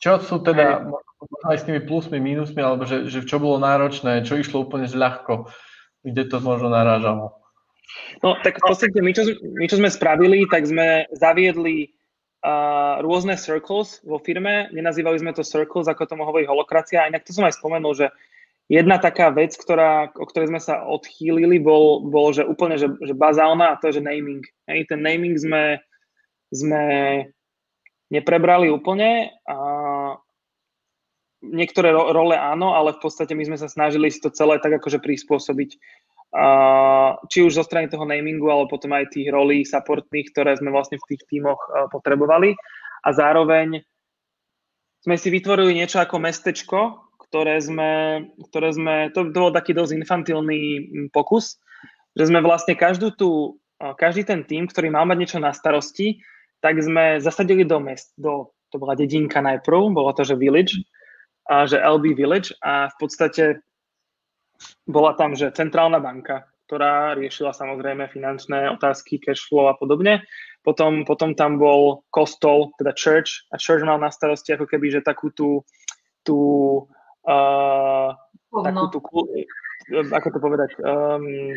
čo 0.00 0.16
sú 0.24 0.40
teda 0.40 0.88
aj 1.44 1.56
s 1.60 1.66
tými 1.68 1.84
plusmi, 1.84 2.16
mínusmi, 2.16 2.60
alebo 2.64 2.88
že, 2.88 3.04
že 3.12 3.20
čo 3.28 3.36
bolo 3.36 3.60
náročné, 3.60 4.24
čo 4.24 4.40
išlo 4.40 4.64
úplne 4.64 4.88
ľahko, 4.88 5.52
kde 6.00 6.24
to 6.24 6.40
možno 6.40 6.72
narážalo? 6.72 7.36
No 8.24 8.40
tak 8.40 8.56
v 8.58 8.64
podstate 8.64 8.98
my 9.04 9.12
čo, 9.12 9.28
my, 9.44 9.66
čo 9.68 9.76
sme 9.76 9.92
spravili, 9.92 10.48
tak 10.48 10.64
sme 10.64 11.04
zaviedli 11.12 11.92
uh, 12.40 13.04
rôzne 13.04 13.36
circles 13.36 14.00
vo 14.00 14.16
firme, 14.16 14.72
nenazývali 14.72 15.20
sme 15.20 15.36
to 15.36 15.44
circles, 15.44 15.84
ako 15.84 16.08
tomu 16.08 16.24
hovorí 16.24 16.48
holokracia, 16.48 17.04
a 17.04 17.08
inak 17.12 17.28
to 17.28 17.36
som 17.36 17.44
aj 17.44 17.60
spomenul, 17.60 17.92
že 17.92 18.08
jedna 18.70 18.96
taká 18.96 19.28
vec, 19.34 19.52
ktorá, 19.52 20.14
o 20.16 20.24
ktorej 20.24 20.48
sme 20.54 20.60
sa 20.62 20.86
odchýlili, 20.86 21.60
bol, 21.60 22.08
bol 22.08 22.32
že 22.32 22.46
úplne 22.46 22.80
že, 22.80 22.88
že 23.04 23.12
bazálna 23.12 23.74
a 23.74 23.78
to 23.82 23.90
je, 23.90 24.00
že 24.00 24.06
naming. 24.06 24.46
Hej, 24.64 24.88
ten 24.88 25.02
naming 25.02 25.36
sme, 25.36 25.82
sme 26.54 26.82
neprebrali 28.10 28.70
úplne 28.70 29.30
a 29.46 29.56
niektoré 31.40 31.92
ro- 31.92 32.12
role 32.12 32.36
áno, 32.36 32.76
ale 32.76 32.96
v 32.96 33.02
podstate 33.02 33.32
my 33.32 33.44
sme 33.48 33.58
sa 33.60 33.68
snažili 33.68 34.12
si 34.12 34.20
to 34.20 34.28
celé 34.32 34.60
tak 34.60 34.76
akože 34.80 35.00
prispôsobiť 35.00 35.76
Uh, 36.30 37.18
či 37.26 37.42
už 37.42 37.58
zo 37.58 37.66
strany 37.66 37.90
toho 37.90 38.06
namingu, 38.06 38.46
ale 38.54 38.70
potom 38.70 38.94
aj 38.94 39.10
tých 39.10 39.34
rolí 39.34 39.66
supportných, 39.66 40.30
ktoré 40.30 40.54
sme 40.54 40.70
vlastne 40.70 40.94
v 41.02 41.06
tých 41.10 41.26
tímoch 41.26 41.58
uh, 41.58 41.90
potrebovali. 41.90 42.54
A 43.02 43.10
zároveň 43.10 43.82
sme 45.02 45.18
si 45.18 45.26
vytvorili 45.26 45.74
niečo 45.74 45.98
ako 45.98 46.22
mestečko, 46.22 47.02
ktoré 47.18 47.58
sme, 47.58 47.90
ktoré 48.46 48.70
sme 48.70 48.94
to, 49.10 49.26
to 49.34 49.38
bol 49.42 49.50
taký 49.50 49.74
dosť 49.74 50.06
infantilný 50.06 50.60
pokus, 51.10 51.58
že 52.14 52.30
sme 52.30 52.46
vlastne 52.46 52.78
každú 52.78 53.10
tú, 53.10 53.58
uh, 53.82 53.98
každý 53.98 54.22
ten 54.22 54.46
tým, 54.46 54.70
ktorý 54.70 54.86
mal 54.86 55.10
mať 55.10 55.18
niečo 55.18 55.38
na 55.42 55.50
starosti, 55.50 56.22
tak 56.62 56.78
sme 56.78 57.18
zasadili 57.18 57.66
do 57.66 57.82
mest, 57.82 58.14
do, 58.14 58.54
to 58.70 58.78
bola 58.78 58.94
dedinka 58.94 59.42
najprv, 59.42 59.90
bolo 59.90 60.14
to, 60.14 60.22
že 60.22 60.38
village, 60.38 60.78
a 61.50 61.66
že 61.66 61.82
LB 61.82 62.14
Village 62.14 62.54
a 62.62 62.86
v 62.94 62.96
podstate 63.02 63.44
bola 64.86 65.18
tam, 65.18 65.34
že 65.34 65.50
centrálna 65.50 65.98
banka, 65.98 66.46
ktorá 66.70 67.18
riešila 67.18 67.50
samozrejme 67.50 68.06
finančné 68.06 68.70
otázky, 68.70 69.18
cash 69.18 69.50
flow 69.50 69.66
a 69.66 69.74
podobne. 69.74 70.22
Potom, 70.62 71.02
potom 71.02 71.34
tam 71.34 71.58
bol 71.58 72.06
kostol, 72.14 72.70
teda 72.78 72.94
church, 72.94 73.48
a 73.50 73.58
church 73.58 73.82
mal 73.82 73.98
na 73.98 74.12
starosti 74.12 74.54
ako 74.54 74.70
keby, 74.70 74.94
že 74.94 75.00
takú 75.02 75.32
tú, 75.34 75.64
tú, 76.22 76.38
uh, 77.26 78.14
takú 78.52 78.86
tú 78.92 79.00
ako 79.90 80.28
to 80.30 80.38
povedať? 80.38 80.70
Um, 80.86 81.50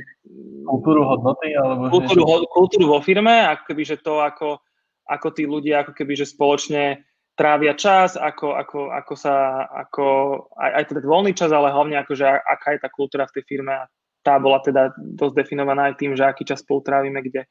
kultúru 0.66 1.06
hodnoty? 1.06 1.54
Alebo 1.54 1.94
kultúru, 1.94 2.48
kultúru 2.50 2.86
vo 2.90 3.00
firme, 3.04 3.46
ako 3.46 3.64
keby, 3.70 3.84
že 3.86 4.02
to, 4.02 4.18
ako, 4.24 4.58
ako 5.06 5.28
tí 5.38 5.46
ľudia, 5.46 5.86
ako 5.86 5.94
keby, 5.94 6.18
že 6.18 6.32
spoločne 6.34 7.06
trávia 7.34 7.74
čas, 7.74 8.14
ako, 8.14 8.54
ako, 8.54 8.80
ako 8.94 9.14
sa, 9.18 9.66
ako, 9.66 10.06
aj, 10.54 10.72
aj 10.78 10.84
teda 10.94 11.00
voľný 11.02 11.34
čas, 11.34 11.50
ale 11.50 11.74
hlavne 11.74 11.98
akože 12.02 12.26
aká 12.26 12.78
je 12.78 12.80
tá 12.86 12.90
kultúra 12.94 13.26
v 13.26 13.42
tej 13.42 13.44
firme 13.50 13.74
a 13.74 13.90
tá 14.24 14.38
bola 14.40 14.62
teda 14.62 14.94
dosť 14.98 15.36
definovaná 15.36 15.92
aj 15.92 16.00
tým, 16.00 16.14
že 16.16 16.24
aký 16.24 16.46
čas 16.46 16.62
spolu 16.62 16.86
trávime, 16.86 17.20
kde 17.20 17.44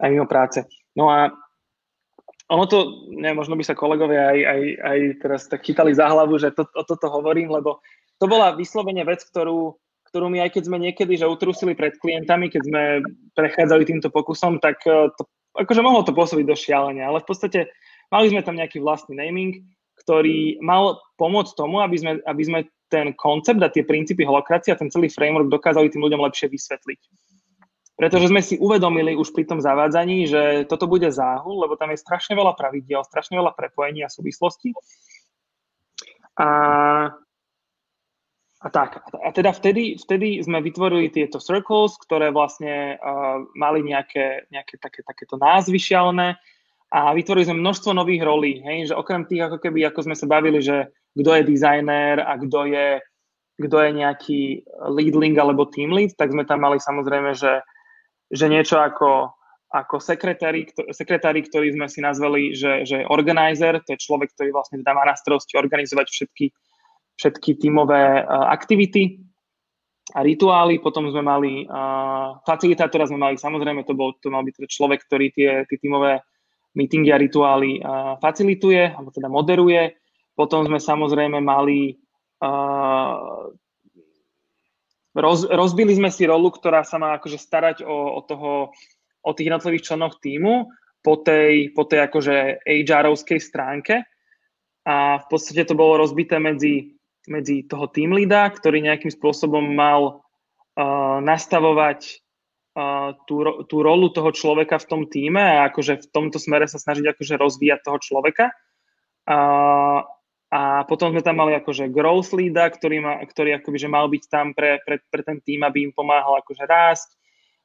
aj 0.00 0.08
mimo 0.08 0.24
práce. 0.24 0.64
No 0.96 1.12
a 1.12 1.28
ono 2.50 2.64
to, 2.66 3.06
neviem, 3.14 3.38
možno 3.38 3.54
by 3.54 3.62
sa 3.62 3.78
kolegovia 3.78 4.34
aj, 4.34 4.38
aj, 4.42 4.60
aj 4.82 4.98
teraz 5.22 5.40
tak 5.46 5.62
chytali 5.62 5.94
za 5.94 6.10
hlavu, 6.10 6.34
že 6.40 6.50
to, 6.50 6.66
o 6.66 6.82
toto 6.82 7.06
hovorím, 7.06 7.52
lebo 7.52 7.78
to 8.18 8.26
bola 8.26 8.58
vyslovene 8.58 9.06
vec, 9.06 9.22
ktorú, 9.22 9.78
ktorú 10.10 10.26
my 10.26 10.42
aj 10.42 10.58
keď 10.58 10.62
sme 10.66 10.78
niekedy 10.82 11.14
že 11.14 11.30
utrusili 11.30 11.78
pred 11.78 11.94
klientami, 12.02 12.50
keď 12.50 12.62
sme 12.66 12.82
prechádzali 13.38 13.86
týmto 13.86 14.10
pokusom, 14.10 14.58
tak 14.58 14.82
eh, 14.82 15.06
to, 15.14 15.22
akože 15.54 15.80
mohlo 15.82 16.02
to 16.02 16.10
pôsobiť 16.10 16.46
do 16.46 16.58
šialenia, 16.58 17.06
ale 17.06 17.22
v 17.22 17.28
podstate 17.30 17.60
Mali 18.10 18.26
sme 18.30 18.42
tam 18.42 18.58
nejaký 18.58 18.82
vlastný 18.82 19.14
naming, 19.14 19.62
ktorý 20.02 20.58
mal 20.60 20.98
pomôcť 21.14 21.52
tomu, 21.54 21.78
aby 21.78 21.96
sme, 21.96 22.12
aby 22.26 22.42
sme 22.42 22.60
ten 22.90 23.14
koncept 23.14 23.62
a 23.62 23.70
tie 23.70 23.86
princípy 23.86 24.26
holokracie 24.26 24.74
a 24.74 24.80
ten 24.80 24.90
celý 24.90 25.06
framework 25.06 25.46
dokázali 25.46 25.88
tým 25.88 26.02
ľuďom 26.02 26.20
lepšie 26.26 26.50
vysvetliť. 26.50 27.00
Pretože 27.94 28.32
sme 28.32 28.40
si 28.40 28.56
uvedomili 28.56 29.12
už 29.12 29.30
pri 29.36 29.44
tom 29.44 29.60
zavádzaní, 29.60 30.24
že 30.24 30.42
toto 30.66 30.88
bude 30.88 31.12
záhul, 31.12 31.60
lebo 31.60 31.76
tam 31.76 31.92
je 31.92 32.00
strašne 32.00 32.32
veľa 32.32 32.56
pravidiel, 32.56 33.04
strašne 33.04 33.36
veľa 33.36 33.52
prepojení 33.52 34.00
a 34.02 34.08
súvislostí. 34.08 34.72
A, 36.40 36.48
a 38.64 38.68
tak. 38.72 39.04
A 39.04 39.28
teda 39.36 39.52
vtedy, 39.52 40.00
vtedy 40.00 40.40
sme 40.40 40.64
vytvorili 40.64 41.12
tieto 41.12 41.44
circles, 41.44 42.00
ktoré 42.00 42.32
vlastne 42.32 42.96
uh, 42.96 43.44
mali 43.52 43.84
nejaké, 43.84 44.48
nejaké 44.48 44.80
také, 44.80 45.04
takéto 45.04 45.36
názvy 45.36 45.76
šialené, 45.76 46.40
a 46.90 47.14
vytvorili 47.14 47.46
sme 47.46 47.62
množstvo 47.62 47.94
nových 47.94 48.26
rolí, 48.26 48.58
hej, 48.66 48.90
že 48.90 48.98
okrem 48.98 49.22
tých, 49.22 49.46
ako 49.46 49.62
keby, 49.62 49.86
ako 49.86 50.10
sme 50.10 50.16
sa 50.18 50.26
bavili, 50.26 50.58
že 50.58 50.90
kto 51.14 51.30
je 51.38 51.42
dizajner 51.46 52.18
a 52.18 52.34
kto 52.34 52.66
je, 52.66 52.98
kto 53.62 53.76
je 53.78 53.90
nejaký 53.94 54.40
lead 54.90 55.14
link 55.14 55.38
alebo 55.38 55.70
team 55.70 55.94
lead, 55.94 56.18
tak 56.18 56.34
sme 56.34 56.42
tam 56.42 56.66
mali 56.66 56.82
samozrejme, 56.82 57.30
že, 57.38 57.62
že 58.34 58.50
niečo 58.50 58.82
ako, 58.82 59.30
ako 59.70 60.02
sekretári, 60.02 60.66
sekretári, 60.90 61.46
ktorí 61.46 61.78
sme 61.78 61.86
si 61.86 62.02
nazvali, 62.02 62.58
že, 62.58 62.82
že 62.82 63.06
organizer, 63.06 63.78
to 63.86 63.94
je 63.94 64.02
človek, 64.02 64.34
ktorý 64.34 64.50
vlastne 64.50 64.82
dá 64.82 64.90
má 64.90 65.06
na 65.06 65.14
starosti 65.14 65.54
organizovať 65.54 66.10
všetky, 66.10 66.50
všetky 67.22 67.50
tímové 67.62 68.26
uh, 68.26 68.50
aktivity 68.50 69.22
a 70.10 70.26
rituály. 70.26 70.82
Potom 70.82 71.06
sme 71.06 71.22
mali 71.22 71.70
uh, 71.70 72.34
facilitátora, 72.42 73.06
sme 73.06 73.22
mali 73.22 73.38
samozrejme, 73.38 73.86
to 73.86 73.94
bol 73.94 74.10
to 74.18 74.26
mal 74.26 74.42
byť 74.42 74.66
človek, 74.66 75.06
ktorý 75.06 75.30
tie, 75.30 75.50
tie 75.70 75.78
tímové 75.78 76.18
meetingy 76.76 77.10
a 77.10 77.18
rituály 77.18 77.82
facilituje, 78.22 78.94
alebo 78.94 79.10
teda 79.10 79.26
moderuje. 79.26 79.98
Potom 80.38 80.62
sme 80.64 80.78
samozrejme 80.78 81.42
mali 81.42 81.98
roz, 85.14 85.46
rozbili 85.50 85.92
sme 85.96 86.10
si 86.12 86.26
rolu, 86.26 86.54
ktorá 86.54 86.86
sa 86.86 86.96
má 86.96 87.18
akože 87.18 87.38
starať 87.38 87.76
o, 87.82 88.18
o, 88.18 88.20
toho, 88.22 88.52
o 89.22 89.30
tých 89.34 89.50
jednotlivých 89.50 89.86
členov 89.92 90.22
týmu 90.22 90.70
po 91.00 91.14
tej, 91.20 91.72
po 91.72 91.88
tej 91.88 92.06
akože 92.06 92.64
HR-ovskej 92.64 93.40
stránke 93.40 94.04
a 94.84 95.20
v 95.20 95.26
podstate 95.28 95.68
to 95.68 95.76
bolo 95.76 96.00
rozbité 96.00 96.40
medzi, 96.40 96.96
medzi 97.28 97.64
toho 97.68 97.88
team 97.92 98.16
leada, 98.16 98.48
ktorý 98.48 98.84
nejakým 98.84 99.12
spôsobom 99.12 99.64
mal 99.76 100.20
uh, 100.76 101.18
nastavovať 101.20 102.20
tú, 103.26 103.34
tú 103.66 103.76
rolu 103.82 104.14
toho 104.14 104.30
človeka 104.30 104.78
v 104.78 104.88
tom 104.88 105.02
týme 105.10 105.42
a 105.42 105.66
akože 105.70 106.06
v 106.06 106.10
tomto 106.10 106.38
smere 106.38 106.70
sa 106.70 106.78
snažiť 106.78 107.14
akože 107.14 107.34
rozvíjať 107.34 107.80
toho 107.82 107.98
človeka. 107.98 108.54
A, 109.26 109.38
a 110.50 110.60
potom 110.86 111.10
sme 111.10 111.22
tam 111.22 111.42
mali 111.42 111.58
akože 111.58 111.90
growth 111.90 112.30
leada, 112.34 112.70
ktorý, 112.70 113.02
ma, 113.02 113.18
ktorý 113.22 113.58
akoby, 113.58 113.76
že 113.78 113.88
mal 113.90 114.06
byť 114.06 114.24
tam 114.30 114.54
pre, 114.54 114.78
pre, 114.86 115.02
pre 115.10 115.22
ten 115.26 115.38
tým, 115.42 115.66
aby 115.66 115.90
im 115.90 115.92
pomáhal 115.94 116.38
akože 116.42 116.64
rásť. 116.66 117.10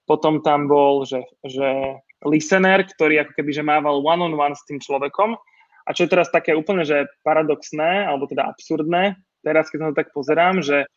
Potom 0.06 0.42
tam 0.42 0.70
bol, 0.70 1.06
že, 1.06 1.22
že 1.42 1.98
listener, 2.26 2.86
ktorý 2.86 3.26
ako 3.26 3.32
keby, 3.38 3.52
že 3.54 3.66
mával 3.66 4.02
one-on-one 4.02 4.54
s 4.54 4.66
tým 4.66 4.82
človekom. 4.82 5.38
A 5.86 5.90
čo 5.94 6.06
je 6.06 6.14
teraz 6.14 6.34
také 6.34 6.58
úplne, 6.58 6.82
že 6.82 7.06
paradoxné, 7.22 8.10
alebo 8.10 8.26
teda 8.26 8.50
absurdné, 8.50 9.22
teraz 9.46 9.70
keď 9.70 9.78
sa 9.78 9.90
to 9.94 10.00
tak 10.02 10.10
pozerám, 10.18 10.66
že 10.66 10.90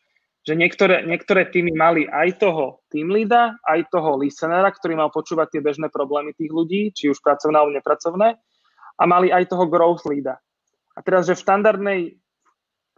že 0.47 0.53
niektoré, 0.55 1.03
niektoré 1.03 1.47
týmy 1.51 1.75
mali 1.75 2.07
aj 2.07 2.39
toho 2.39 2.81
team 2.87 3.11
leada, 3.11 3.59
aj 3.67 3.91
toho 3.91 4.15
listenera, 4.17 4.71
ktorý 4.71 4.95
mal 4.95 5.11
počúvať 5.11 5.57
tie 5.57 5.61
bežné 5.61 5.91
problémy 5.91 6.31
tých 6.33 6.49
ľudí, 6.49 6.95
či 6.95 7.11
už 7.11 7.19
pracovné 7.19 7.55
alebo 7.59 7.75
nepracovné, 7.75 8.39
a 8.99 9.03
mali 9.03 9.31
aj 9.31 9.51
toho 9.51 9.67
growth 9.67 10.07
leada. 10.07 10.39
A 10.95 10.99
teraz, 11.03 11.27
že 11.27 11.35
v 11.35 11.43
štandardnej 11.43 11.99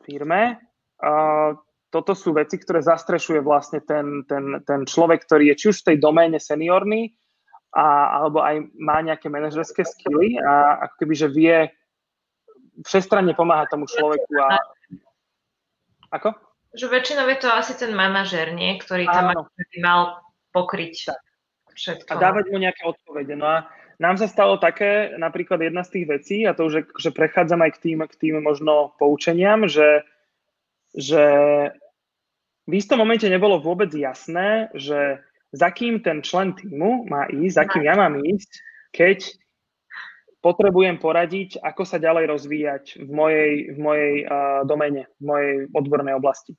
firme 0.05 0.57
uh, 1.01 1.53
toto 1.91 2.13
sú 2.15 2.33
veci, 2.33 2.57
ktoré 2.57 2.81
zastrešuje 2.81 3.43
vlastne 3.43 3.83
ten, 3.83 4.23
ten, 4.25 4.63
ten 4.63 4.87
človek, 4.87 5.27
ktorý 5.27 5.53
je 5.53 5.59
či 5.59 5.65
už 5.75 5.77
v 5.83 5.87
tej 5.93 5.97
doméne 5.99 6.39
seniorný, 6.39 7.13
a, 7.71 8.19
alebo 8.19 8.43
aj 8.43 8.67
má 8.75 8.99
nejaké 8.99 9.31
manažerské 9.31 9.87
skily 9.87 10.35
a 10.43 10.87
ako 10.87 10.95
keby, 11.03 11.13
že 11.15 11.27
vie 11.31 11.55
všestranne 12.83 13.31
pomáhať 13.31 13.75
tomu 13.75 13.87
človeku 13.87 14.33
a... 14.39 14.59
Ako? 16.11 16.35
Že 16.71 16.85
väčšinou 16.87 17.27
je 17.27 17.37
to 17.43 17.49
asi 17.51 17.73
ten 17.75 17.91
manažer, 17.91 18.55
nie? 18.55 18.79
Ktorý 18.79 19.03
tam 19.07 19.35
by 19.35 19.77
mal 19.83 20.23
pokryť 20.55 21.11
tak. 21.11 21.19
všetko. 21.75 22.09
A 22.15 22.15
dávať 22.15 22.45
mu 22.51 22.57
nejaké 22.59 22.83
odpovede. 22.87 23.35
No 23.35 23.47
a 23.47 23.57
nám 23.99 24.15
sa 24.17 24.25
stalo 24.25 24.57
také, 24.57 25.13
napríklad 25.19 25.61
jedna 25.61 25.83
z 25.83 25.99
tých 25.99 26.05
vecí, 26.07 26.37
a 26.47 26.55
to 26.55 26.71
už 26.71 26.89
že 26.97 27.11
prechádzam 27.11 27.61
aj 27.61 27.71
k 27.77 27.81
tým, 27.85 27.99
k 28.07 28.15
tým 28.17 28.35
možno 28.41 28.95
poučeniam, 28.97 29.69
že, 29.69 30.07
že 30.95 31.23
v 32.65 32.73
istom 32.73 32.97
momente 32.97 33.27
nebolo 33.27 33.59
vôbec 33.59 33.91
jasné, 33.93 34.71
že 34.73 35.21
za 35.51 35.69
kým 35.69 35.99
ten 35.99 36.23
člen 36.23 36.55
týmu 36.55 37.05
má 37.11 37.27
ísť, 37.27 37.55
za 37.55 37.65
kým 37.67 37.83
ja 37.83 37.95
mám 37.99 38.15
ísť, 38.15 38.51
keď 38.95 39.40
potrebujem 40.41 40.97
poradiť, 40.97 41.61
ako 41.61 41.85
sa 41.85 42.01
ďalej 42.01 42.25
rozvíjať 42.33 42.83
v 43.05 43.09
mojej, 43.09 43.53
v 43.73 43.77
mojej 43.77 44.13
uh, 44.25 44.65
domene, 44.65 45.07
v 45.21 45.23
mojej 45.23 45.53
odbornej 45.71 46.17
oblasti. 46.17 46.57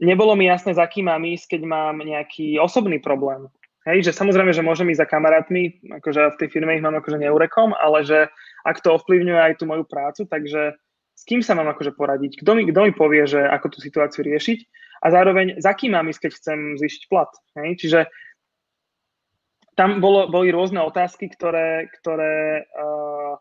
Nebolo 0.00 0.36
mi 0.36 0.48
jasné, 0.48 0.72
za 0.72 0.84
kým 0.88 1.08
mám 1.08 1.24
ísť, 1.24 1.56
keď 1.56 1.62
mám 1.68 2.00
nejaký 2.00 2.56
osobný 2.60 3.00
problém. 3.00 3.48
Hej, 3.82 4.08
že 4.08 4.12
samozrejme, 4.14 4.54
že 4.54 4.62
môžem 4.62 4.88
ísť 4.94 5.02
za 5.02 5.10
kamarátmi, 5.10 5.82
akože 5.90 6.38
v 6.38 6.38
tej 6.38 6.48
firme 6.54 6.78
ich 6.78 6.84
mám 6.84 6.94
akože 6.94 7.18
neurekom, 7.18 7.74
ale 7.74 8.06
že 8.06 8.30
ak 8.62 8.78
to 8.78 8.94
ovplyvňuje 8.94 9.40
aj 9.42 9.54
tú 9.58 9.66
moju 9.66 9.82
prácu, 9.82 10.22
takže 10.30 10.78
s 11.18 11.22
kým 11.26 11.42
sa 11.42 11.58
mám 11.58 11.66
akože 11.74 11.98
poradiť? 11.98 12.40
Kto 12.40 12.54
mi, 12.54 12.62
kto 12.70 12.80
mi 12.88 12.92
povie, 12.94 13.26
že 13.26 13.42
ako 13.42 13.74
tú 13.74 13.78
situáciu 13.82 14.22
riešiť? 14.22 14.58
A 15.02 15.10
zároveň, 15.10 15.58
za 15.58 15.74
kým 15.74 15.98
mám 15.98 16.06
ísť, 16.06 16.30
keď 16.30 16.32
chcem 16.38 16.58
zvýšiť 16.78 17.02
plat? 17.10 17.30
Hej? 17.58 17.68
Čiže 17.82 18.00
tam 19.72 20.04
bolo, 20.04 20.28
boli 20.28 20.52
rôzne 20.52 20.84
otázky, 20.84 21.32
ktoré, 21.32 21.88
ktoré 22.00 22.68
uh, 22.76 23.40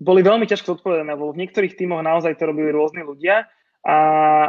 boli 0.00 0.24
veľmi 0.24 0.48
ťažko 0.48 0.80
zodpovedané, 0.80 1.12
lebo 1.12 1.32
v 1.32 1.44
niektorých 1.44 1.76
tímoch 1.76 2.00
naozaj 2.00 2.40
to 2.40 2.48
robili 2.48 2.72
rôzni 2.72 3.04
ľudia 3.04 3.44
a, 3.84 3.98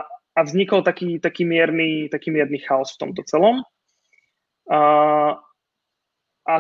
a 0.08 0.40
vznikol 0.48 0.80
taký, 0.88 1.20
taký, 1.20 1.44
mierny, 1.44 2.08
taký 2.08 2.32
mierny 2.32 2.64
chaos 2.64 2.96
v 2.96 3.08
tomto 3.08 3.28
celom. 3.28 3.68
Uh, 4.72 5.36
a 6.48 6.56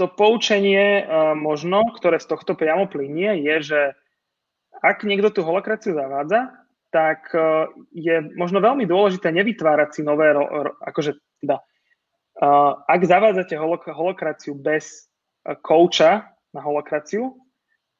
to 0.00 0.08
poučenie 0.08 1.04
uh, 1.04 1.36
možno, 1.36 1.92
ktoré 1.92 2.16
z 2.16 2.32
tohto 2.32 2.56
priamo 2.56 2.88
plinie, 2.88 3.44
je, 3.44 3.56
že 3.60 3.80
ak 4.80 5.04
niekto 5.04 5.28
tú 5.28 5.44
holokraciu 5.44 5.92
zavádza, 5.92 6.56
tak 6.88 7.28
uh, 7.36 7.68
je 7.92 8.32
možno 8.32 8.64
veľmi 8.64 8.88
dôležité 8.88 9.28
nevytvárať 9.28 10.00
si 10.00 10.00
nové, 10.00 10.32
ro, 10.32 10.48
ro, 10.48 10.72
akože 10.80 11.20
teda, 11.44 11.60
ak 12.88 13.00
zavádzate 13.06 13.54
holok- 13.54 13.92
holokraciu 13.92 14.58
bez 14.58 15.06
uh, 15.46 15.54
kouča 15.62 16.26
na 16.50 16.60
holokraciu, 16.60 17.38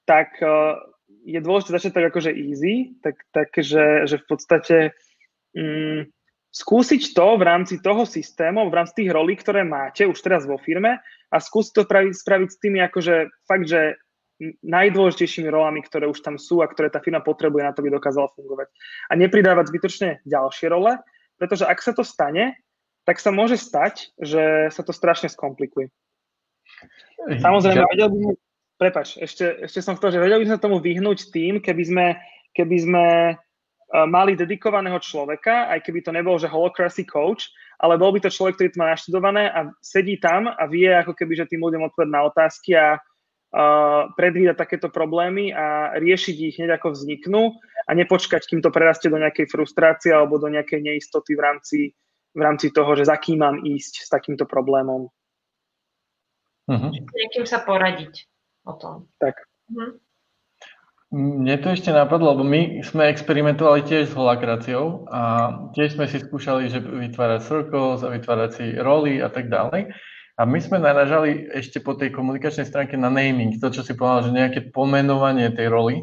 tak 0.02 0.34
uh, 0.42 0.76
je 1.22 1.38
dôležité 1.38 1.78
začať 1.78 1.92
tak 1.94 2.04
akože 2.10 2.30
easy, 2.34 2.98
tak, 3.06 3.22
tak 3.30 3.54
že, 3.54 4.10
že 4.10 4.18
v 4.18 4.26
podstate 4.26 4.76
um, 5.54 6.02
skúsiť 6.50 7.14
to 7.14 7.26
v 7.38 7.42
rámci 7.46 7.78
toho 7.78 8.02
systému, 8.02 8.66
v 8.68 8.76
rámci 8.76 9.02
tých 9.02 9.10
rolí, 9.14 9.38
ktoré 9.38 9.62
máte 9.62 10.04
už 10.04 10.18
teraz 10.20 10.44
vo 10.44 10.58
firme 10.58 10.98
a 11.32 11.36
skúsiť 11.38 11.72
to 11.72 11.82
spraviť, 11.86 12.12
spraviť 12.12 12.48
s 12.50 12.58
tými 12.60 12.78
akože 12.84 13.14
fakt, 13.48 13.66
že 13.70 13.96
najdôležitejšími 14.42 15.46
rolami, 15.46 15.86
ktoré 15.86 16.10
už 16.10 16.18
tam 16.18 16.34
sú 16.34 16.60
a 16.60 16.66
ktoré 16.66 16.90
tá 16.90 16.98
firma 16.98 17.22
potrebuje 17.22 17.62
na 17.62 17.70
to, 17.70 17.78
aby 17.78 17.94
dokázala 17.94 18.26
fungovať. 18.34 18.68
A 19.06 19.12
nepridávať 19.14 19.70
zbytočne 19.70 20.08
ďalšie 20.26 20.66
role, 20.66 20.98
pretože 21.38 21.62
ak 21.62 21.78
sa 21.78 21.94
to 21.94 22.02
stane, 22.02 22.58
tak 23.02 23.18
sa 23.18 23.34
môže 23.34 23.58
stať, 23.58 24.14
že 24.20 24.70
sa 24.70 24.82
to 24.86 24.94
strašne 24.94 25.26
skomplikuje. 25.26 25.90
Samozrejme, 27.42 27.82
ja... 27.82 27.90
vedel 27.90 28.08
by 28.10 28.18
sme, 28.18 28.32
prepač, 28.78 29.08
ešte, 29.18 29.66
ešte 29.66 29.80
som 29.82 29.94
chcel, 29.98 30.18
že 30.18 30.22
vedel 30.22 30.42
by 30.42 30.48
sme 30.54 30.58
tomu 30.62 30.78
vyhnúť 30.82 31.30
tým, 31.30 31.62
keby 31.62 31.82
sme, 31.86 32.06
keby 32.54 32.76
sme 32.82 33.06
mali 33.92 34.32
dedikovaného 34.32 34.96
človeka, 35.04 35.68
aj 35.68 35.84
keby 35.84 36.00
to 36.00 36.16
nebol, 36.16 36.40
že 36.40 36.48
holocracy 36.48 37.04
coach, 37.04 37.52
ale 37.76 38.00
bol 38.00 38.08
by 38.16 38.24
to 38.24 38.32
človek, 38.32 38.56
ktorý 38.56 38.68
to 38.72 38.80
má 38.80 38.88
naštudované 38.96 39.52
a 39.52 39.68
sedí 39.84 40.16
tam 40.16 40.48
a 40.48 40.64
vie 40.64 40.88
ako 40.88 41.12
keby, 41.12 41.44
že 41.44 41.50
tým 41.52 41.60
ľuďom 41.60 41.92
odpovedať 41.92 42.12
na 42.12 42.22
otázky 42.24 42.70
a 42.72 42.96
uh, 42.96 44.08
predvídať 44.16 44.56
takéto 44.56 44.88
problémy 44.88 45.52
a 45.52 45.92
riešiť 46.00 46.36
ich 46.40 46.56
hneď 46.56 46.80
ako 46.80 46.96
vzniknú 46.96 47.52
a 47.84 47.90
nepočkať, 47.92 48.48
kým 48.48 48.64
to 48.64 48.72
prerastie 48.72 49.12
do 49.12 49.20
nejakej 49.20 49.52
frustrácie 49.52 50.08
alebo 50.08 50.40
do 50.40 50.48
nejakej 50.48 50.80
neistoty 50.80 51.36
v 51.36 51.44
rámci, 51.44 51.78
v 52.32 52.40
rámci 52.40 52.72
toho, 52.72 52.96
že 52.96 53.08
za 53.08 53.16
kým 53.20 53.44
mám 53.44 53.56
ísť 53.60 54.04
s 54.04 54.08
takýmto 54.08 54.48
problémom. 54.48 55.08
Uh-huh. 56.68 56.90
Niekým 56.92 57.44
sa 57.44 57.60
poradiť 57.60 58.24
o 58.64 58.72
tom. 58.76 59.10
Tak. 59.20 59.36
Uh-huh. 59.68 60.00
Mne 61.12 61.60
to 61.60 61.76
ešte 61.76 61.92
napadlo, 61.92 62.32
lebo 62.32 62.40
my 62.40 62.80
sme 62.80 63.12
experimentovali 63.12 63.84
tiež 63.84 64.08
s 64.08 64.16
holakraciou 64.16 65.04
a 65.12 65.20
tiež 65.76 66.00
sme 66.00 66.08
si 66.08 66.24
skúšali, 66.24 66.72
že 66.72 66.80
vytvárať 66.80 67.40
circles 67.44 68.00
a 68.00 68.08
vytvárať 68.08 68.50
si 68.56 68.66
roly 68.80 69.20
a 69.20 69.28
tak 69.28 69.52
ďalej. 69.52 69.92
A 70.40 70.48
my 70.48 70.56
sme 70.56 70.80
naražali 70.80 71.52
ešte 71.52 71.84
po 71.84 71.92
tej 71.92 72.16
komunikačnej 72.16 72.64
stránke 72.64 72.96
na 72.96 73.12
naming, 73.12 73.60
to, 73.60 73.68
čo 73.68 73.84
si 73.84 73.92
povedal, 73.92 74.32
že 74.32 74.38
nejaké 74.40 74.60
pomenovanie 74.72 75.52
tej 75.52 75.68
roli, 75.68 76.00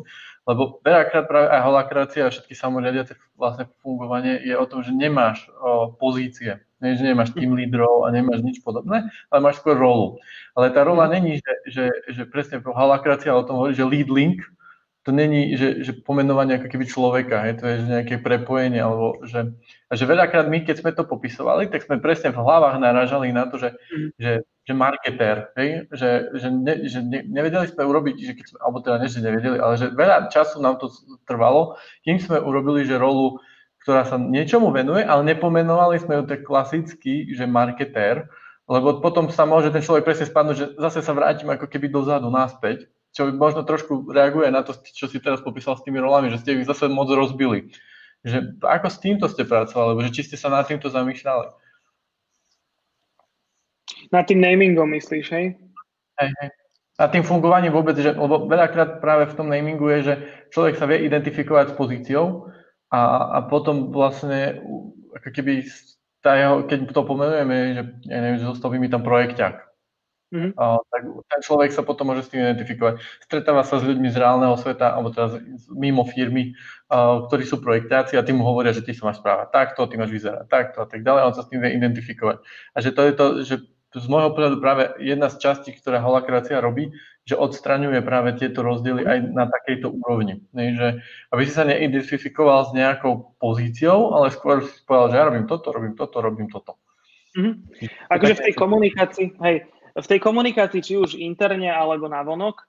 lebo 0.48 0.80
veľakrát 0.84 1.26
práve 1.28 1.48
aj 1.52 1.62
holakrácia 1.64 2.22
a 2.28 2.34
všetky 2.34 2.54
samoriadiace 2.56 3.16
vlastne 3.36 3.68
fungovanie 3.82 4.40
je 4.44 4.56
o 4.56 4.66
tom, 4.68 4.84
že 4.84 4.96
nemáš 4.96 5.48
o, 5.60 5.92
pozície, 5.96 6.60
nie, 6.80 6.96
že 6.96 7.04
nemáš 7.04 7.36
tým 7.36 7.52
lídrov 7.56 8.08
a 8.08 8.14
nemáš 8.16 8.40
nič 8.40 8.64
podobné, 8.64 9.12
ale 9.28 9.40
máš 9.44 9.60
skôr 9.60 9.76
rolu. 9.76 10.20
Ale 10.56 10.72
tá 10.72 10.84
rola 10.88 11.08
mhm. 11.08 11.12
není, 11.12 11.34
že, 11.40 11.54
že, 11.68 11.86
že 12.08 12.24
presne 12.28 12.64
holakrácia 12.64 13.36
o 13.36 13.44
tom 13.44 13.60
hovorí, 13.60 13.76
že 13.76 13.88
lead 13.88 14.08
link, 14.08 14.40
to 15.08 15.16
není, 15.16 15.56
že, 15.56 15.82
že 15.82 15.92
pomenovanie 15.96 16.60
ako 16.60 16.68
keby 16.70 16.86
človeka, 16.86 17.48
je 17.48 17.54
to 17.56 17.64
je 17.66 17.76
že 17.82 17.88
nejaké 17.88 18.16
prepojenie, 18.20 18.84
alebo 18.84 19.24
že, 19.24 19.56
a 19.88 19.94
že 19.96 20.04
veľakrát 20.04 20.46
my, 20.52 20.62
keď 20.68 20.84
sme 20.84 20.92
to 20.92 21.08
popisovali, 21.08 21.72
tak 21.72 21.88
sme 21.88 22.04
presne 22.04 22.36
v 22.36 22.38
hlavách 22.44 22.78
narážali 22.84 23.32
na 23.32 23.48
to, 23.48 23.58
že, 23.58 23.74
mm. 23.74 24.10
že, 24.20 24.32
že 24.70 24.78
marketér, 24.78 25.50
hej? 25.58 25.90
že, 25.90 26.30
že, 26.38 26.48
ne, 26.54 26.74
že 26.86 27.02
ne, 27.02 27.26
nevedeli 27.26 27.66
sme 27.66 27.90
urobiť, 27.90 28.16
že 28.22 28.34
keď 28.38 28.46
sme, 28.46 28.58
alebo 28.62 28.78
teda 28.86 29.02
nie, 29.02 29.10
že 29.10 29.26
nevedeli, 29.26 29.58
ale 29.58 29.74
že 29.82 29.90
veľa 29.90 30.30
času 30.30 30.62
nám 30.62 30.78
to 30.78 30.94
trvalo, 31.26 31.74
kým 32.06 32.22
sme 32.22 32.38
urobili, 32.38 32.86
že 32.86 33.02
rolu, 33.02 33.42
ktorá 33.82 34.06
sa 34.06 34.22
niečomu 34.22 34.70
venuje, 34.70 35.02
ale 35.02 35.26
nepomenovali 35.26 35.98
sme 35.98 36.22
ju 36.22 36.24
tak 36.30 36.46
klasicky, 36.46 37.34
že 37.34 37.50
marketér, 37.50 38.30
lebo 38.70 39.02
potom 39.02 39.34
sa 39.34 39.50
môže 39.50 39.74
ten 39.74 39.82
človek 39.82 40.06
presne 40.06 40.30
spadnúť, 40.30 40.58
že 40.62 40.66
zase 40.78 41.02
sa 41.02 41.18
vrátim 41.18 41.50
ako 41.50 41.66
keby 41.66 41.90
dozadu, 41.90 42.30
naspäť 42.30 42.86
čo 43.10 43.26
možno 43.34 43.66
trošku 43.66 44.06
reaguje 44.14 44.54
na 44.54 44.62
to, 44.62 44.78
čo 44.78 45.10
si 45.10 45.18
teraz 45.18 45.42
popísal 45.42 45.74
s 45.78 45.86
tými 45.86 45.98
rolami, 45.98 46.30
že 46.30 46.46
ste 46.46 46.62
ich 46.62 46.70
zase 46.70 46.86
moc 46.94 47.10
rozbili. 47.10 47.74
Že 48.22 48.62
ako 48.62 48.88
s 48.92 49.02
týmto 49.02 49.26
ste 49.32 49.48
pracovali, 49.48 49.88
alebo 49.96 50.06
že 50.06 50.14
či 50.14 50.22
ste 50.30 50.38
sa 50.38 50.52
nad 50.54 50.68
týmto 50.68 50.92
zamýšľali? 50.92 51.48
Nad 54.10 54.26
tým 54.26 54.42
namingom 54.42 54.90
myslíš, 54.98 55.26
hej? 55.34 55.46
Hej, 56.20 56.32
hej. 56.42 56.50
Nad 57.00 57.10
tým 57.16 57.24
fungovaním 57.24 57.72
vôbec, 57.72 57.96
že, 57.96 58.12
lebo 58.12 58.44
veľakrát 58.50 59.00
práve 59.00 59.32
v 59.32 59.38
tom 59.40 59.48
namingu 59.48 59.88
je, 59.96 60.00
že 60.04 60.14
človek 60.52 60.76
sa 60.76 60.84
vie 60.84 61.08
identifikovať 61.08 61.72
s 61.72 61.78
pozíciou 61.80 62.52
a, 62.92 63.00
a 63.36 63.48
potom 63.48 63.96
vlastne 63.96 64.60
ako 65.16 65.30
keby 65.32 65.64
tá 66.20 66.36
jeho, 66.36 66.68
keď 66.68 66.92
to 66.92 67.02
pomenujeme, 67.08 67.56
že 67.72 67.82
ja 68.12 68.18
neviem, 68.20 68.40
že 68.44 68.52
zostal 68.52 68.76
mi 68.76 68.92
tam 68.92 69.08
projekťák 69.08 69.70
Mm-hmm. 70.30 70.54
A, 70.62 70.78
tak 70.94 71.02
ten 71.10 71.42
človek 71.42 71.74
sa 71.74 71.82
potom 71.82 72.14
môže 72.14 72.22
s 72.22 72.30
tým 72.30 72.46
identifikovať. 72.46 73.02
Stretáva 73.26 73.66
sa 73.66 73.82
s 73.82 73.84
ľuďmi 73.86 74.14
z 74.14 74.22
reálneho 74.22 74.54
sveta, 74.62 74.94
alebo 74.94 75.10
teda 75.10 75.42
mimo 75.74 76.06
firmy, 76.06 76.54
a, 76.86 77.26
ktorí 77.26 77.50
sú 77.50 77.58
projektáci 77.58 78.14
a 78.14 78.22
tým 78.22 78.38
mu 78.38 78.46
hovoria, 78.46 78.70
že 78.70 78.86
ty 78.86 78.94
sa 78.94 79.10
máš 79.10 79.26
správať 79.26 79.50
takto, 79.50 79.90
ty 79.90 79.98
máš 79.98 80.14
vyzerať 80.14 80.46
takto 80.46 80.86
a 80.86 80.88
tak 80.88 81.02
ďalej, 81.02 81.22
on 81.26 81.34
sa 81.34 81.42
s 81.42 81.50
tým 81.50 81.66
vie 81.66 81.74
identifikovať. 81.74 82.46
A 82.46 82.78
že 82.78 82.94
to 82.94 83.02
je 83.02 83.14
to, 83.18 83.26
že 83.42 83.56
z 83.90 84.06
môjho 84.06 84.38
pohľadu 84.38 84.58
práve 84.62 84.94
jedna 85.02 85.34
z 85.34 85.42
častí, 85.42 85.74
ktorá 85.74 85.98
holakrácia 85.98 86.62
robí, 86.62 86.94
že 87.26 87.38
odstraňuje 87.38 88.02
práve 88.06 88.38
tieto 88.38 88.62
rozdiely 88.62 89.06
aj 89.06 89.18
na 89.34 89.50
takejto 89.50 89.90
úrovni. 89.90 90.46
Ne, 90.54 90.74
že, 90.78 90.88
aby 91.34 91.42
si 91.46 91.54
sa 91.54 91.66
neidentifikoval 91.66 92.70
s 92.70 92.72
nejakou 92.78 93.34
pozíciou, 93.42 94.14
ale 94.14 94.34
skôr 94.34 94.66
si 94.66 94.82
povedal, 94.86 95.10
že 95.10 95.18
ja 95.18 95.28
robím 95.30 95.46
toto, 95.50 95.68
robím 95.74 95.94
toto, 95.98 96.18
robím 96.22 96.50
toto. 96.50 96.78
Mm-hmm. 97.38 97.54
Akože 98.10 98.34
v 98.38 98.44
tej 98.50 98.54
komunikácii, 98.58 99.28
hej, 99.46 99.58
v 99.94 100.08
tej 100.10 100.20
komunikácii, 100.22 100.82
či 100.82 100.94
už 100.98 101.18
interne 101.18 101.70
alebo 101.70 102.10
na 102.10 102.26
vonok, 102.26 102.66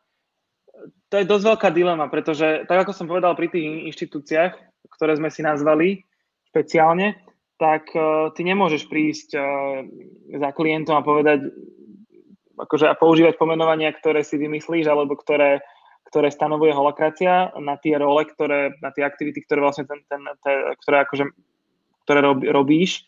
to 1.09 1.21
je 1.21 1.29
dosť 1.29 1.45
veľká 1.57 1.69
dilema, 1.73 2.09
pretože 2.09 2.65
tak 2.65 2.85
ako 2.85 2.93
som 2.93 3.09
povedal 3.09 3.37
pri 3.37 3.53
tých 3.53 3.89
inštitúciách, 3.93 4.53
ktoré 4.93 5.17
sme 5.17 5.29
si 5.33 5.41
nazvali 5.45 6.05
špeciálne, 6.53 7.17
tak 7.61 7.93
uh, 7.93 8.33
ty 8.33 8.41
nemôžeš 8.49 8.89
prísť 8.89 9.37
uh, 9.37 9.85
za 10.33 10.51
klientom 10.57 10.97
a 10.97 11.05
povedať, 11.05 11.53
akože 12.57 12.89
a 12.89 12.97
používať 12.97 13.37
pomenovania, 13.37 13.93
ktoré 13.93 14.25
si 14.25 14.41
vymyslíš, 14.41 14.89
alebo 14.89 15.13
ktoré, 15.21 15.61
ktoré 16.09 16.33
stanovuje 16.33 16.73
holokracia 16.73 17.53
na 17.61 17.77
tie 17.77 18.01
role, 18.01 18.25
ktoré, 18.25 18.81
na 18.81 18.89
tie 18.97 19.05
aktivity, 19.05 19.45
ktoré 19.45 19.61
vlastne 19.61 19.85
ten, 19.85 20.01
ten, 20.09 20.25
ten 20.41 20.73
ktoré 20.81 21.05
akože, 21.05 21.25
ktoré 22.09 22.19
rob, 22.25 22.41
robíš. 22.41 23.05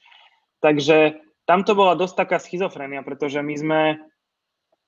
Takže 0.61 1.17
tam 1.49 1.65
to 1.65 1.73
bola 1.73 1.97
dosť 1.97 2.15
taká 2.29 2.37
schizofrenia, 2.37 3.01
pretože 3.03 3.41
my 3.41 3.55
sme 3.57 3.81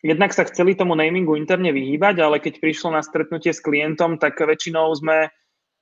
jednak 0.04 0.36
sa 0.36 0.44
chceli 0.44 0.76
tomu 0.76 0.92
namingu 0.92 1.34
interne 1.40 1.72
vyhýbať, 1.72 2.20
ale 2.20 2.36
keď 2.36 2.60
prišlo 2.60 2.92
na 2.92 3.00
stretnutie 3.00 3.56
s 3.56 3.64
klientom, 3.64 4.20
tak 4.20 4.36
väčšinou 4.36 4.92
sme 4.92 5.32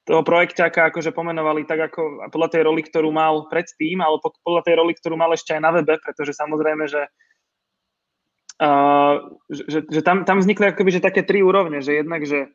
toho 0.02 0.22
projekťáka 0.26 0.90
akože 0.90 1.14
pomenovali 1.14 1.62
tak 1.62 1.92
ako 1.92 2.26
podľa 2.34 2.48
tej 2.50 2.62
roli, 2.66 2.82
ktorú 2.82 3.14
mal 3.14 3.46
predtým, 3.46 4.02
ale 4.02 4.18
podľa 4.18 4.62
tej 4.66 4.74
roli, 4.74 4.92
ktorú 4.98 5.14
mal 5.14 5.30
ešte 5.30 5.54
aj 5.54 5.62
na 5.62 5.70
webe, 5.70 5.94
pretože 6.02 6.34
samozrejme, 6.34 6.90
že, 6.90 7.06
uh, 8.58 9.22
že, 9.46 9.86
že 9.86 10.00
tam, 10.02 10.26
tam 10.26 10.42
vznikli 10.42 10.74
akoby, 10.74 10.98
že 10.98 11.06
také 11.06 11.22
tri 11.22 11.38
úrovne, 11.46 11.78
že 11.78 12.02
jednak, 12.02 12.26
že 12.26 12.50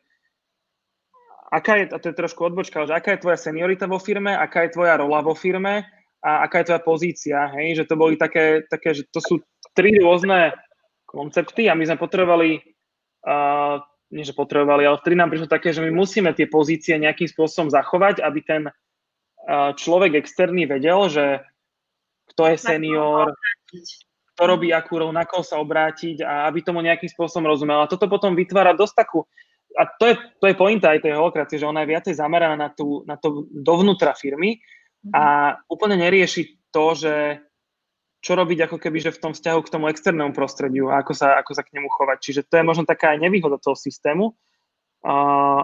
aká 1.48 1.80
je, 1.80 1.84
a 1.88 1.96
to 1.96 2.12
je 2.12 2.20
trošku 2.20 2.44
odbočka, 2.44 2.84
že 2.84 2.92
aká 2.92 3.16
je 3.16 3.24
tvoja 3.24 3.40
seniorita 3.40 3.88
vo 3.88 3.96
firme, 3.96 4.36
aká 4.36 4.68
je 4.68 4.76
tvoja 4.76 5.00
rola 5.00 5.24
vo 5.24 5.32
firme 5.32 5.88
a 6.20 6.44
aká 6.44 6.60
je 6.60 6.66
tvoja 6.68 6.82
pozícia, 6.84 7.38
hej, 7.56 7.80
že 7.80 7.88
to 7.88 7.96
boli 7.96 8.20
také, 8.20 8.68
také 8.68 8.92
že 8.92 9.08
to 9.08 9.24
sú 9.24 9.40
tri 9.72 9.96
rôzne 9.96 10.52
koncepty 11.08 11.72
a 11.72 11.72
my 11.72 11.88
sme 11.88 11.96
potrebovali, 11.96 12.60
uh, 13.24 13.80
nie 14.08 14.24
že 14.24 14.32
potrebovali, 14.32 14.88
ale 14.88 15.00
vtedy 15.00 15.16
nám 15.16 15.28
prišlo 15.28 15.48
také, 15.48 15.72
že 15.72 15.84
my 15.84 15.92
musíme 15.92 16.32
tie 16.32 16.48
pozície 16.48 16.96
nejakým 16.96 17.28
spôsobom 17.28 17.68
zachovať, 17.68 18.24
aby 18.24 18.40
ten 18.40 18.62
človek 19.76 20.20
externý 20.20 20.68
vedel, 20.68 21.08
že 21.08 21.44
kto 22.32 22.42
je 22.52 22.56
senior, 22.60 23.32
kto 24.36 24.42
robí 24.44 24.72
akú 24.72 25.00
na 25.12 25.24
koho 25.24 25.44
sa 25.44 25.60
obrátiť 25.60 26.24
a 26.24 26.48
aby 26.48 26.60
tomu 26.64 26.80
nejakým 26.84 27.08
spôsobom 27.08 27.48
rozumel. 27.48 27.80
A 27.80 27.90
toto 27.90 28.08
potom 28.08 28.36
vytvára 28.36 28.76
dosť 28.76 28.94
takú, 28.96 29.24
a 29.76 29.84
to 29.84 30.10
je, 30.10 30.14
to 30.40 30.44
je 30.48 30.54
pointa 30.56 30.96
aj 30.96 31.04
tej 31.04 31.16
holokracie, 31.16 31.60
že 31.60 31.68
ona 31.68 31.84
je 31.84 31.92
viacej 31.92 32.14
zameraná 32.16 32.56
na, 32.56 32.68
tú, 32.72 33.04
na 33.04 33.20
to 33.20 33.48
dovnútra 33.52 34.16
firmy, 34.16 34.60
a 35.14 35.54
úplne 35.70 35.94
nerieši 35.94 36.58
to, 36.74 36.92
že 36.98 37.14
čo 38.18 38.34
robiť 38.34 38.66
ako 38.66 38.76
keby, 38.82 38.98
že 38.98 39.14
v 39.14 39.22
tom 39.22 39.32
vzťahu 39.32 39.60
k 39.62 39.72
tomu 39.72 39.86
externému 39.86 40.34
prostrediu 40.34 40.90
a 40.90 41.02
ako 41.02 41.14
sa, 41.14 41.38
ako 41.38 41.54
sa 41.54 41.62
k 41.62 41.78
nemu 41.78 41.86
chovať. 41.86 42.18
Čiže 42.18 42.40
to 42.50 42.58
je 42.58 42.66
možno 42.66 42.82
taká 42.82 43.14
aj 43.14 43.22
nevýhoda 43.22 43.62
toho 43.62 43.78
systému. 43.78 44.34
A, 45.06 45.14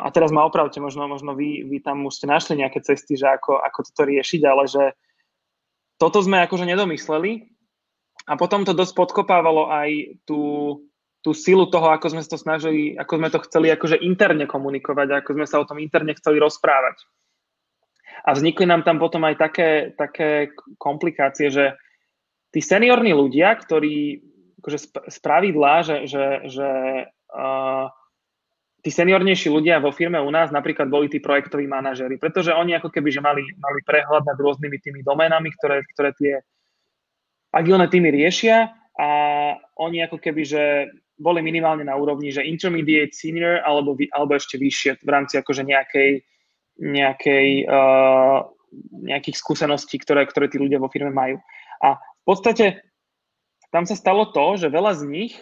a 0.06 0.08
teraz 0.14 0.30
ma 0.30 0.46
opravte, 0.46 0.78
možno, 0.78 1.10
možno 1.10 1.34
vy, 1.34 1.66
vy 1.66 1.82
tam 1.82 2.06
už 2.06 2.22
ste 2.22 2.30
našli 2.30 2.62
nejaké 2.62 2.78
cesty, 2.86 3.18
že 3.18 3.26
ako, 3.26 3.58
ako 3.58 3.90
toto 3.90 4.06
riešiť, 4.06 4.40
ale 4.46 4.70
že 4.70 4.94
toto 5.98 6.22
sme 6.22 6.38
akože 6.46 6.62
nedomysleli 6.62 7.50
a 8.30 8.38
potom 8.38 8.62
to 8.62 8.70
dosť 8.70 8.94
podkopávalo 8.94 9.74
aj 9.74 10.22
tú, 10.22 10.78
tú 11.26 11.34
silu 11.34 11.66
toho, 11.66 11.90
ako 11.90 12.14
sme 12.14 12.22
to 12.22 12.38
snažili, 12.38 12.94
ako 12.94 13.18
sme 13.18 13.28
to 13.34 13.42
chceli 13.50 13.74
akože 13.74 13.98
interne 13.98 14.46
komunikovať, 14.46 15.26
ako 15.26 15.30
sme 15.34 15.46
sa 15.50 15.58
o 15.58 15.66
tom 15.66 15.82
interne 15.82 16.14
chceli 16.14 16.38
rozprávať. 16.38 17.02
A 18.24 18.38
vznikli 18.38 18.64
nám 18.70 18.86
tam 18.86 19.02
potom 19.02 19.26
aj 19.26 19.34
také, 19.36 19.70
také 19.98 20.54
komplikácie, 20.78 21.50
že 21.50 21.74
tí 22.54 22.62
seniorní 22.62 23.10
ľudia, 23.10 23.58
ktorí 23.58 24.22
akože 24.62 24.78
z 25.10 25.18
pravidla, 25.18 25.82
že, 25.82 25.96
že, 26.06 26.24
že 26.46 26.68
uh, 27.10 27.90
tí 28.78 28.94
seniornejší 28.94 29.50
ľudia 29.50 29.82
vo 29.82 29.90
firme 29.90 30.22
u 30.22 30.30
nás 30.30 30.54
napríklad 30.54 30.86
boli 30.86 31.10
tí 31.10 31.18
projektoví 31.18 31.66
manažery, 31.66 32.16
pretože 32.16 32.54
oni 32.54 32.78
ako 32.78 32.94
keby 32.94 33.10
že 33.10 33.18
mali, 33.18 33.42
mali 33.58 33.80
prehľad 33.82 34.22
nad 34.22 34.38
rôznymi 34.38 34.78
tými 34.78 35.00
doménami, 35.02 35.50
ktoré, 35.58 35.82
ktoré 35.92 36.10
tie 36.14 36.32
agilné 37.50 37.90
týmy 37.90 38.14
riešia 38.14 38.70
a 38.94 39.08
oni 39.82 40.06
ako 40.06 40.22
keby 40.22 40.42
že 40.46 40.62
boli 41.14 41.42
minimálne 41.42 41.86
na 41.86 41.94
úrovni, 41.98 42.30
že 42.30 42.46
intermediate, 42.46 43.14
senior 43.14 43.62
alebo, 43.62 43.98
alebo 44.14 44.34
ešte 44.34 44.58
vyššie 44.58 45.02
v 45.02 45.10
rámci 45.10 45.38
akože 45.38 45.62
nejakej, 45.62 46.10
nejakej, 46.82 47.48
uh, 47.70 48.48
nejakých 49.02 49.36
skúseností, 49.38 49.98
ktoré, 50.02 50.26
ktoré 50.26 50.50
tí 50.50 50.58
ľudia 50.58 50.82
vo 50.82 50.90
firme 50.90 51.14
majú. 51.14 51.38
A 51.84 51.94
v 52.24 52.26
podstate 52.26 52.80
tam 53.68 53.84
sa 53.84 53.92
stalo 53.92 54.32
to, 54.32 54.56
že 54.56 54.72
veľa 54.72 54.96
z 54.96 55.02
nich 55.04 55.34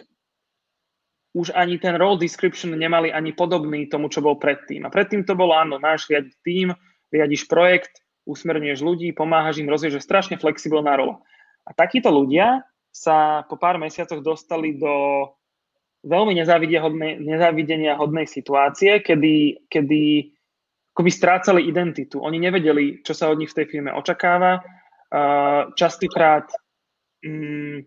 už 1.33 1.55
ani 1.57 1.81
ten 1.81 1.97
role 1.97 2.21
description 2.21 2.75
nemali 2.77 3.09
ani 3.09 3.33
podobný 3.33 3.89
tomu, 3.89 4.11
čo 4.11 4.21
bol 4.21 4.37
predtým. 4.37 4.85
A 4.85 4.93
predtým 4.93 5.25
to 5.25 5.33
bolo, 5.33 5.57
áno, 5.57 5.81
máš 5.81 6.05
riadiť 6.05 6.33
tým, 6.45 6.67
riadiš 7.09 7.49
projekt, 7.49 8.03
usmerňuješ 8.29 8.79
ľudí, 8.85 9.09
pomáhaš 9.17 9.57
im, 9.57 9.71
rozvíjaš, 9.71 10.05
strašne 10.05 10.37
flexibilná 10.37 10.93
rola. 10.93 11.23
A 11.65 11.73
takíto 11.73 12.13
ľudia 12.13 12.61
sa 12.93 13.41
po 13.49 13.57
pár 13.57 13.81
mesiacoch 13.81 14.21
dostali 14.21 14.77
do 14.77 15.25
veľmi 16.05 16.37
nezávidenia 17.23 17.97
hodnej 17.97 18.27
situácie, 18.29 19.01
kedy, 19.01 19.65
kedy 19.71 20.01
akoby 20.93 21.09
strácali 21.09 21.65
identitu. 21.65 22.21
Oni 22.21 22.37
nevedeli, 22.37 23.01
čo 23.01 23.17
sa 23.17 23.33
od 23.33 23.41
nich 23.41 23.49
v 23.49 23.57
tej 23.63 23.67
firme 23.73 23.89
očakáva. 23.89 24.61
Častokrát 25.73 26.45
mm, 27.23 27.77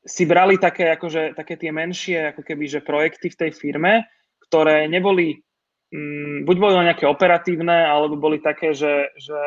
si 0.00 0.24
brali 0.24 0.56
také, 0.56 0.88
akože, 0.96 1.36
také 1.36 1.60
tie 1.60 1.70
menšie 1.70 2.32
ako 2.32 2.40
keby, 2.40 2.64
že 2.66 2.80
projekty 2.80 3.28
v 3.28 3.38
tej 3.46 3.50
firme, 3.52 4.08
ktoré 4.48 4.88
neboli, 4.88 5.44
mm, 5.92 6.48
buď 6.48 6.56
boli 6.56 6.72
nejaké 6.80 7.04
operatívne, 7.04 7.84
alebo 7.84 8.16
boli 8.16 8.40
také, 8.40 8.72
že, 8.72 9.12
že 9.20 9.40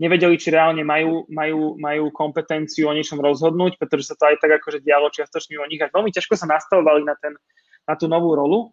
nevedeli, 0.00 0.40
či 0.40 0.48
reálne 0.48 0.80
majú, 0.80 1.28
majú, 1.28 1.76
majú 1.76 2.08
kompetenciu 2.16 2.88
o 2.88 2.96
niečom 2.96 3.20
rozhodnúť, 3.20 3.76
pretože 3.76 4.08
sa 4.08 4.16
to 4.16 4.32
aj 4.32 4.40
tak 4.40 4.56
akože 4.56 4.80
dialo 4.80 5.12
čiastočne 5.12 5.60
o 5.60 5.68
nich 5.68 5.84
a 5.84 5.92
veľmi 5.92 6.08
ťažko 6.08 6.40
sa 6.40 6.48
nastavovali 6.48 7.04
na, 7.04 7.14
ten, 7.20 7.36
na 7.84 7.94
tú 8.00 8.08
novú 8.08 8.32
rolu. 8.32 8.72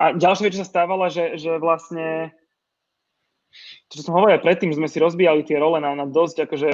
A 0.00 0.16
ďalšia 0.16 0.48
vec, 0.48 0.54
čo 0.56 0.64
sa 0.64 0.72
stávala, 0.72 1.12
že, 1.12 1.36
že 1.36 1.60
vlastne 1.60 2.32
čo 3.88 4.04
som 4.04 4.16
hovoril 4.16 4.40
predtým, 4.40 4.72
že 4.72 4.78
sme 4.80 4.88
si 4.88 5.00
rozbíjali 5.00 5.44
tie 5.44 5.56
role 5.56 5.80
na, 5.80 5.96
na 5.96 6.04
dosť, 6.04 6.48
akože, 6.48 6.70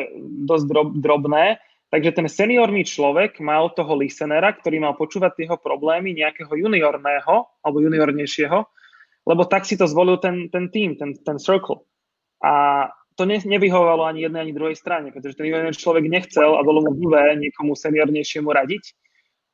dosť 0.47 0.65
drob, 0.67 0.89
drobné 0.99 1.63
Takže 1.95 2.11
ten 2.11 2.27
seniorný 2.27 2.83
človek 2.83 3.39
mal 3.39 3.71
toho 3.71 3.95
listenera, 3.95 4.51
ktorý 4.51 4.83
mal 4.83 4.99
počúvať 4.99 5.47
jeho 5.47 5.55
problémy 5.55 6.11
nejakého 6.11 6.51
juniorného 6.51 7.35
alebo 7.63 7.79
juniornejšieho, 7.79 8.59
lebo 9.31 9.43
tak 9.47 9.63
si 9.63 9.79
to 9.79 9.87
zvolil 9.87 10.19
ten, 10.19 10.51
ten 10.51 10.75
tým, 10.75 10.99
ten, 10.99 11.15
ten 11.15 11.39
circle. 11.39 11.87
A 12.43 12.91
to 13.15 13.31
ne, 13.31 13.39
nevyhovovalo 13.39 14.11
ani 14.11 14.27
jednej, 14.27 14.43
ani 14.43 14.59
druhej 14.59 14.75
strane, 14.75 15.15
pretože 15.15 15.39
ten 15.39 15.47
juniorný 15.47 15.71
človek 15.71 16.03
nechcel 16.11 16.59
a 16.59 16.67
bolo 16.67 16.83
mu 16.83 16.99
niekomu 17.15 17.79
seniornejšiemu 17.79 18.51
radiť. 18.51 18.91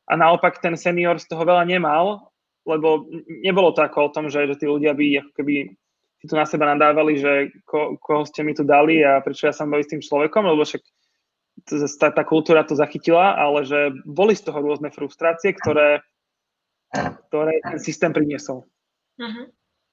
A 0.09 0.17
naopak 0.17 0.65
ten 0.65 0.81
senior 0.81 1.21
z 1.21 1.29
toho 1.29 1.45
veľa 1.45 1.69
nemal, 1.69 2.33
lebo 2.65 3.05
nebolo 3.45 3.77
to 3.77 3.85
ako 3.85 4.09
o 4.09 4.13
tom, 4.17 4.33
že, 4.33 4.49
že 4.49 4.57
tí 4.57 4.65
ľudia 4.65 4.97
by 4.97 5.29
ako 5.29 5.33
keby 5.37 5.77
si 6.17 6.25
tu 6.25 6.41
na 6.41 6.49
seba 6.49 6.73
nadávali, 6.73 7.21
že 7.21 7.53
ko, 7.69 8.01
koho 8.01 8.25
ste 8.25 8.41
mi 8.49 8.57
tu 8.57 8.65
dali 8.65 9.05
a 9.05 9.21
prečo 9.21 9.45
ja 9.45 9.53
sa 9.53 9.69
baví 9.69 9.85
s 9.85 9.93
tým 9.93 10.01
človekom, 10.01 10.49
lebo 10.49 10.65
však 10.65 10.81
tá, 12.01 12.09
tá 12.11 12.23
kultúra 12.27 12.67
to 12.67 12.75
zachytila, 12.75 13.39
ale 13.39 13.63
že 13.63 13.95
boli 14.03 14.35
z 14.35 14.51
toho 14.51 14.59
rôzne 14.59 14.91
frustrácie, 14.91 15.55
ktoré, 15.55 16.03
ktoré 17.31 17.63
ten 17.63 17.79
systém 17.79 18.11
priniesol. 18.11 18.67
Uh-huh. 19.21 19.47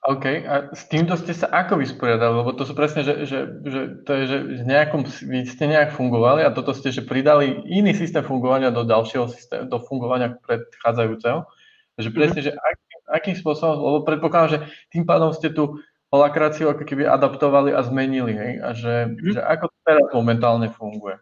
OK, 0.08 0.26
a 0.46 0.72
s 0.72 0.88
týmto 0.88 1.18
ste 1.18 1.34
sa 1.34 1.50
ako 1.52 1.82
vysporiadali? 1.82 2.32
Lebo 2.40 2.54
to 2.54 2.64
sú 2.64 2.78
presne, 2.78 3.02
že, 3.04 3.28
že, 3.28 3.40
že 3.66 3.82
to 4.06 4.12
je, 4.14 4.24
že 4.30 4.38
v 4.62 4.66
nejakom, 4.70 5.02
vy 5.04 5.44
ste 5.44 5.66
nejak 5.68 5.92
fungovali 5.92 6.46
a 6.46 6.54
toto 6.54 6.72
ste, 6.72 6.94
že 6.94 7.04
pridali 7.04 7.66
iný 7.66 7.92
systém 7.98 8.24
fungovania 8.24 8.72
do 8.72 8.86
ďalšieho 8.88 9.28
systému, 9.28 9.68
do 9.68 9.82
fungovania 9.84 10.38
predchádzajúceho. 10.48 11.50
Takže 11.98 12.10
presne, 12.14 12.40
uh-huh. 12.40 12.56
že 12.56 12.62
ak, 12.62 12.78
akým 13.20 13.36
spôsobom, 13.36 13.74
lebo 13.84 13.98
predpokladám, 14.08 14.54
že 14.54 14.60
tým 14.94 15.04
pádom 15.04 15.34
ste 15.34 15.52
tu 15.52 15.82
holakraciu 16.08 16.72
ako 16.72 16.88
keby 16.88 17.04
adaptovali 17.04 17.76
a 17.76 17.84
zmenili, 17.84 18.32
hej? 18.32 18.54
A 18.64 18.70
že, 18.78 18.94
uh-huh. 19.12 19.34
že 19.34 19.42
ako 19.44 19.66
to 19.68 19.78
teraz 19.84 20.08
momentálne 20.14 20.72
funguje? 20.72 21.20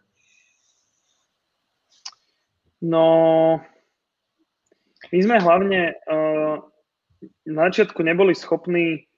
No, 2.84 3.06
my 5.12 5.18
sme 5.22 5.36
hlavne 5.40 5.96
uh, 5.96 6.60
na 7.48 7.60
začiatku 7.70 8.02
neboli 8.04 8.36
schopní 8.36 9.08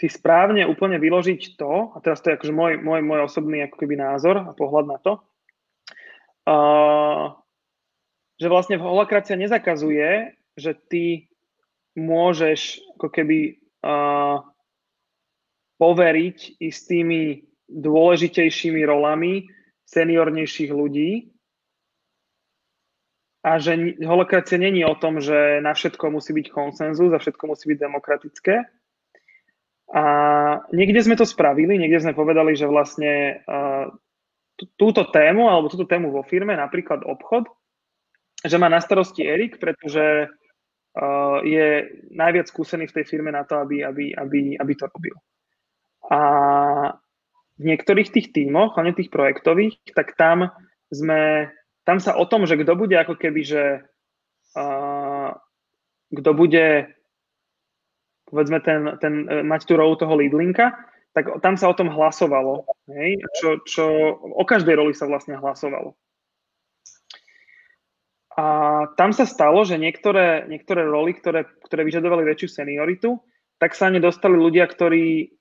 si 0.00 0.08
správne 0.08 0.64
úplne 0.64 0.96
vyložiť 0.96 1.60
to, 1.60 1.92
a 1.92 2.00
teraz 2.00 2.24
to 2.24 2.32
je 2.32 2.36
akože 2.40 2.54
môj, 2.56 2.80
môj, 2.80 3.04
môj 3.04 3.28
osobný 3.28 3.68
ako 3.68 3.76
keby 3.84 4.00
názor 4.00 4.40
a 4.40 4.56
pohľad 4.56 4.86
na 4.88 4.98
to, 5.02 5.12
uh, 6.48 7.36
že 8.40 8.48
vlastne 8.48 8.80
holakracia 8.80 9.36
nezakazuje, 9.36 10.32
že 10.56 10.72
ty 10.88 11.28
môžeš 11.98 12.80
ako 12.96 13.08
keby 13.12 13.60
uh, 13.84 14.40
poveriť 15.76 16.60
istými 16.60 17.44
dôležitejšími 17.68 18.80
rolami 18.88 19.48
seniornejších 19.84 20.72
ľudí, 20.72 21.28
a 23.40 23.56
že 23.56 23.96
holokracia 24.04 24.60
není 24.60 24.84
o 24.84 24.92
tom, 24.92 25.20
že 25.20 25.64
na 25.64 25.72
všetko 25.72 26.12
musí 26.12 26.36
byť 26.36 26.46
konsenzus 26.52 27.08
a 27.12 27.22
všetko 27.22 27.44
musí 27.48 27.72
byť 27.72 27.78
demokratické. 27.80 28.54
A 29.90 30.04
niekde 30.70 31.00
sme 31.02 31.16
to 31.16 31.26
spravili, 31.26 31.80
niekde 31.80 32.04
sme 32.04 32.14
povedali, 32.14 32.54
že 32.54 32.68
vlastne 32.68 33.42
túto 34.76 35.08
tému 35.08 35.48
alebo 35.48 35.72
túto 35.72 35.88
tému 35.88 36.12
vo 36.12 36.22
firme, 36.22 36.52
napríklad 36.52 37.00
obchod, 37.02 37.48
že 38.44 38.60
má 38.60 38.68
na 38.68 38.78
starosti 38.78 39.24
Erik, 39.24 39.56
pretože 39.56 40.28
je 41.46 41.68
najviac 42.12 42.46
skúsený 42.50 42.92
v 42.92 42.96
tej 43.00 43.04
firme 43.08 43.32
na 43.32 43.48
to, 43.48 43.56
aby, 43.56 43.80
aby, 43.82 44.12
aby, 44.14 44.58
aby 44.60 44.72
to 44.76 44.84
robil. 44.90 45.16
A 46.10 46.20
v 47.56 47.62
niektorých 47.64 48.10
tých 48.12 48.32
tímoch, 48.36 48.76
hlavne 48.76 48.96
tých 48.96 49.12
projektových, 49.12 49.80
tak 49.96 50.16
tam 50.16 50.50
sme 50.90 51.52
tam 51.84 51.98
sa 51.98 52.16
o 52.16 52.24
tom, 52.28 52.44
že 52.44 52.60
kto 52.60 52.76
bude 52.76 52.94
ako 52.96 53.16
keby, 53.16 53.40
že 53.42 53.62
uh, 54.56 55.30
kto 56.10 56.30
bude 56.34 56.90
povedzme 58.30 58.62
ten, 58.62 58.94
ten, 59.02 59.26
e, 59.26 59.42
mať 59.42 59.66
tú 59.66 59.74
rolu 59.74 59.98
toho 59.98 60.14
lídlinka, 60.14 60.70
tak 61.10 61.26
tam 61.42 61.58
sa 61.58 61.66
o 61.66 61.74
tom 61.74 61.90
hlasovalo. 61.90 62.62
Hej? 62.86 63.18
Čo, 63.42 63.48
čo, 63.66 63.84
o 64.22 64.44
každej 64.46 64.78
roli 64.78 64.94
sa 64.94 65.10
vlastne 65.10 65.34
hlasovalo. 65.34 65.98
A 68.38 68.44
tam 68.94 69.10
sa 69.10 69.26
stalo, 69.26 69.66
že 69.66 69.74
niektoré, 69.74 70.46
niektoré 70.46 70.86
roli, 70.86 71.18
ktoré, 71.18 71.50
ktoré 71.66 71.82
vyžadovali 71.82 72.22
väčšiu 72.22 72.62
senioritu, 72.62 73.18
tak 73.58 73.74
sa 73.74 73.90
nedostali 73.90 74.38
ľudia, 74.38 74.64
ktorí 74.70 75.34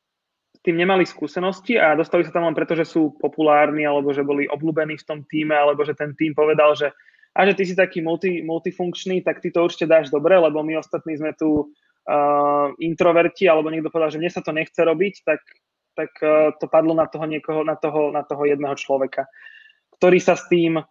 tým 0.60 0.76
nemali 0.76 1.08
skúsenosti 1.08 1.80
a 1.80 1.96
dostali 1.96 2.28
sa 2.28 2.36
tam 2.36 2.44
len 2.44 2.56
preto, 2.58 2.76
že 2.76 2.84
sú 2.84 3.16
populárni 3.16 3.88
alebo 3.88 4.12
že 4.12 4.28
boli 4.28 4.44
obľúbení 4.52 5.00
v 5.00 5.08
tom 5.08 5.20
týme 5.24 5.56
alebo 5.56 5.88
že 5.88 5.96
ten 5.96 6.12
tým 6.16 6.36
povedal, 6.36 6.76
že 6.76 6.92
a 7.38 7.46
že 7.46 7.56
ty 7.56 7.64
si 7.64 7.76
taký 7.78 8.02
multi, 8.02 8.42
multifunkčný, 8.42 9.22
tak 9.22 9.40
ty 9.40 9.54
to 9.54 9.64
určite 9.64 9.88
dáš 9.88 10.10
dobre, 10.10 10.36
lebo 10.36 10.66
my 10.66 10.82
ostatní 10.82 11.16
sme 11.16 11.32
tu 11.38 11.72
uh, 11.72 12.68
introverti 12.82 13.46
alebo 13.46 13.70
niekto 13.70 13.94
povedal, 13.94 14.18
že 14.18 14.20
mne 14.20 14.32
sa 14.34 14.42
to 14.42 14.52
nechce 14.52 14.76
robiť, 14.76 15.24
tak, 15.24 15.42
tak 15.94 16.12
uh, 16.26 16.52
to 16.58 16.66
padlo 16.66 16.98
na 16.98 17.06
toho, 17.06 17.24
niekoho, 17.30 17.62
na, 17.62 17.78
toho, 17.78 18.10
na 18.10 18.26
toho 18.26 18.44
jedného 18.50 18.74
človeka, 18.76 19.30
ktorý 20.02 20.20
sa 20.20 20.34
s 20.36 20.50
tým 20.50 20.82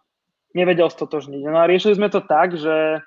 nevedel 0.55 0.89
stotožniť. 0.89 1.43
No 1.45 1.59
a 1.61 1.69
riešili 1.69 1.99
sme 1.99 2.09
to 2.09 2.23
tak, 2.23 2.57
že, 2.57 3.03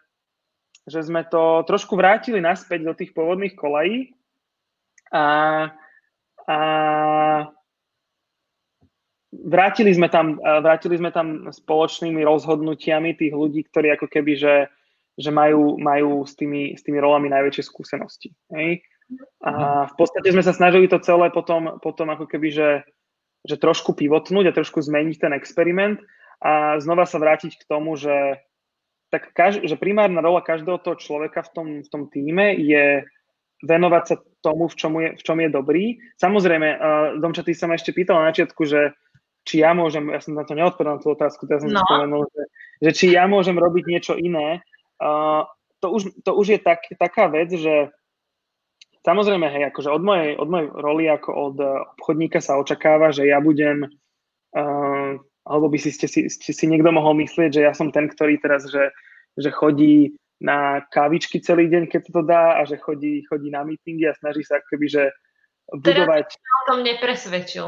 že 0.87 1.01
sme 1.03 1.25
to 1.27 1.67
trošku 1.67 1.99
vrátili 1.99 2.39
naspäť 2.39 2.87
do 2.87 2.95
tých 2.95 3.11
pôvodných 3.17 3.57
kolají 3.59 4.13
a 5.11 5.25
a 6.49 6.59
vrátili 9.33 9.93
sme 9.97 10.13
tam, 10.13 10.37
vrátili 10.39 11.01
sme 11.01 11.11
tam 11.11 11.49
spoločnými 11.49 12.21
rozhodnutiami 12.23 13.17
tých 13.17 13.33
ľudí, 13.33 13.65
ktorí 13.67 13.97
ako 13.97 14.07
keby, 14.13 14.33
že, 14.37 14.55
že 15.17 15.31
majú, 15.33 15.81
majú 15.81 16.23
s, 16.29 16.37
tými, 16.37 16.77
s 16.77 16.85
tými 16.85 17.01
rolami 17.01 17.33
najväčšie 17.33 17.65
skúsenosti. 17.65 18.37
Hej? 18.53 18.85
A 19.45 19.85
v 19.89 19.95
podstate 19.97 20.33
sme 20.33 20.45
sa 20.45 20.57
snažili 20.57 20.89
to 20.89 21.01
celé 21.01 21.29
potom, 21.29 21.81
potom 21.81 22.09
ako 22.13 22.25
keby, 22.29 22.49
že, 22.53 22.71
že 23.45 23.57
trošku 23.61 23.93
pivotnúť 23.93 24.53
a 24.53 24.57
trošku 24.57 24.81
zmeniť 24.81 25.17
ten 25.19 25.33
experiment 25.37 26.01
a 26.41 26.81
znova 26.81 27.05
sa 27.05 27.21
vrátiť 27.21 27.61
k 27.61 27.67
tomu, 27.69 27.95
že, 27.95 28.41
tak 29.13 29.31
kaž, 29.37 29.63
že 29.63 29.77
primárna 29.77 30.25
rola 30.25 30.41
každého 30.41 30.81
toho 30.81 30.97
človeka 30.97 31.45
v 31.45 31.51
tom, 31.53 31.69
v 31.85 31.89
tom 31.93 32.03
týme 32.09 32.57
je 32.57 33.05
venovať 33.63 34.05
sa 34.05 34.17
tomu, 34.43 34.67
v 34.67 34.77
čom 34.77 34.93
je, 34.99 35.09
v 35.15 35.23
čom 35.23 35.39
je 35.39 35.49
dobrý. 35.49 35.85
Samozrejme, 36.19 36.69
uh, 36.77 36.79
Domča, 37.23 37.47
ty 37.47 37.55
sa 37.55 37.71
ma 37.71 37.79
ešte 37.79 37.95
pýtal 37.95 38.21
na 38.21 38.35
začiatku, 38.35 38.63
že 38.67 38.93
či 39.43 39.63
ja 39.63 39.75
môžem, 39.75 40.11
ja 40.11 40.23
som 40.23 40.39
na 40.39 40.47
to 40.47 40.55
neodpovedal 40.55 40.99
na 40.99 41.03
tú 41.03 41.15
otázku, 41.15 41.51
teraz 41.51 41.67
som 41.67 41.75
no. 41.75 41.83
spomenul, 41.83 42.27
že, 42.31 42.43
že 42.83 42.91
či 42.95 43.07
ja 43.15 43.27
môžem 43.27 43.59
robiť 43.59 43.85
niečo 43.87 44.15
iné. 44.19 44.63
Uh, 45.03 45.47
to, 45.83 45.91
už, 45.91 46.03
to 46.23 46.31
už 46.35 46.47
je 46.59 46.61
tak, 46.63 46.87
taká 46.95 47.27
vec, 47.27 47.51
že 47.51 47.91
samozrejme, 49.03 49.51
hej, 49.51 49.75
akože 49.75 49.91
od 49.91 50.03
mojej, 50.03 50.39
od 50.39 50.49
mojej 50.51 50.69
roli 50.71 51.05
ako 51.11 51.31
od 51.35 51.57
obchodníka 51.99 52.39
sa 52.39 52.59
očakáva, 52.59 53.11
že 53.11 53.27
ja 53.27 53.43
budem, 53.43 53.91
uh, 54.55 55.19
alebo 55.43 55.67
by 55.71 55.79
si 55.79 55.91
ste, 55.91 56.07
si, 56.07 56.31
ste 56.31 56.55
si 56.55 56.65
niekto 56.71 56.95
mohol 56.95 57.19
myslieť, 57.19 57.51
že 57.51 57.63
ja 57.67 57.75
som 57.75 57.91
ten, 57.91 58.07
ktorý 58.07 58.39
teraz, 58.39 58.71
že, 58.71 58.95
že 59.35 59.51
chodí 59.51 60.15
na 60.43 60.83
kávičky 60.91 61.39
celý 61.39 61.71
deň, 61.71 61.87
keď 61.87 62.03
to 62.11 62.23
dá 62.27 62.59
a 62.59 62.67
že 62.67 62.83
chodí, 62.83 63.23
chodí 63.31 63.55
na 63.55 63.63
meetingy 63.63 64.11
a 64.11 64.19
snaží 64.19 64.43
sa 64.43 64.59
akoby, 64.59 64.91
že 64.91 65.05
budovať... 65.71 66.27
Teraz 66.35 66.59
o 66.59 66.65
tom 66.67 66.81
nepresvedčil. 66.83 67.67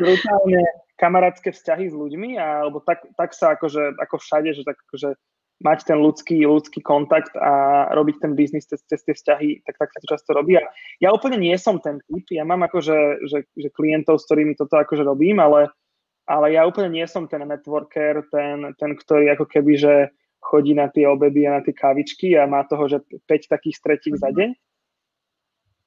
brutálne 0.00 0.62
kamarátske 0.98 1.52
vzťahy 1.52 1.90
s 1.90 1.94
ľuďmi, 1.94 2.38
a, 2.38 2.66
alebo 2.66 2.80
tak, 2.82 3.04
tak 3.18 3.34
sa 3.34 3.54
akože, 3.58 3.98
ako 3.98 4.16
všade, 4.18 4.50
že 4.54 4.62
tak 4.62 4.78
akože 4.88 5.18
mať 5.62 5.78
ten 5.86 5.98
ľudský, 6.02 6.42
ľudský 6.42 6.82
kontakt 6.82 7.30
a 7.38 7.86
robiť 7.94 8.18
ten 8.18 8.32
biznis 8.34 8.66
cez, 8.66 8.82
cez 8.82 8.98
tie 9.06 9.14
vzťahy, 9.14 9.62
tak, 9.62 9.78
tak 9.78 9.94
sa 9.94 9.98
to 10.02 10.10
často 10.10 10.30
robí. 10.34 10.58
A 10.58 10.66
ja 10.98 11.14
úplne 11.14 11.38
nie 11.38 11.54
som 11.54 11.78
ten 11.78 12.02
typ, 12.02 12.26
ja 12.34 12.42
mám 12.42 12.66
akože 12.66 13.22
že, 13.30 13.46
že 13.54 13.68
klientov, 13.70 14.18
s 14.18 14.26
ktorými 14.26 14.58
toto 14.58 14.82
akože 14.82 15.06
robím, 15.06 15.38
ale, 15.38 15.70
ale 16.26 16.58
ja 16.58 16.66
úplne 16.66 16.90
nie 16.90 17.06
som 17.06 17.30
ten 17.30 17.46
networker, 17.46 18.26
ten, 18.34 18.74
ten 18.74 18.90
ktorý 18.98 19.38
ako 19.38 19.46
keby, 19.46 19.72
že 19.78 19.94
chodí 20.52 20.76
na 20.76 20.92
tie 20.92 21.08
obedy 21.08 21.48
a 21.48 21.56
na 21.56 21.60
tie 21.64 21.72
kávičky 21.72 22.36
a 22.36 22.44
má 22.44 22.68
toho, 22.68 22.84
že 22.84 23.00
5 23.24 23.48
takých 23.48 23.80
stretí 23.80 24.12
za 24.12 24.28
mhm. 24.28 24.36
deň. 24.36 24.50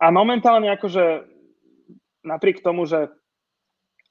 A 0.01 0.05
momentálne 0.09 0.67
akože 0.73 1.23
napriek 2.25 2.65
tomu, 2.65 2.89
že, 2.89 3.13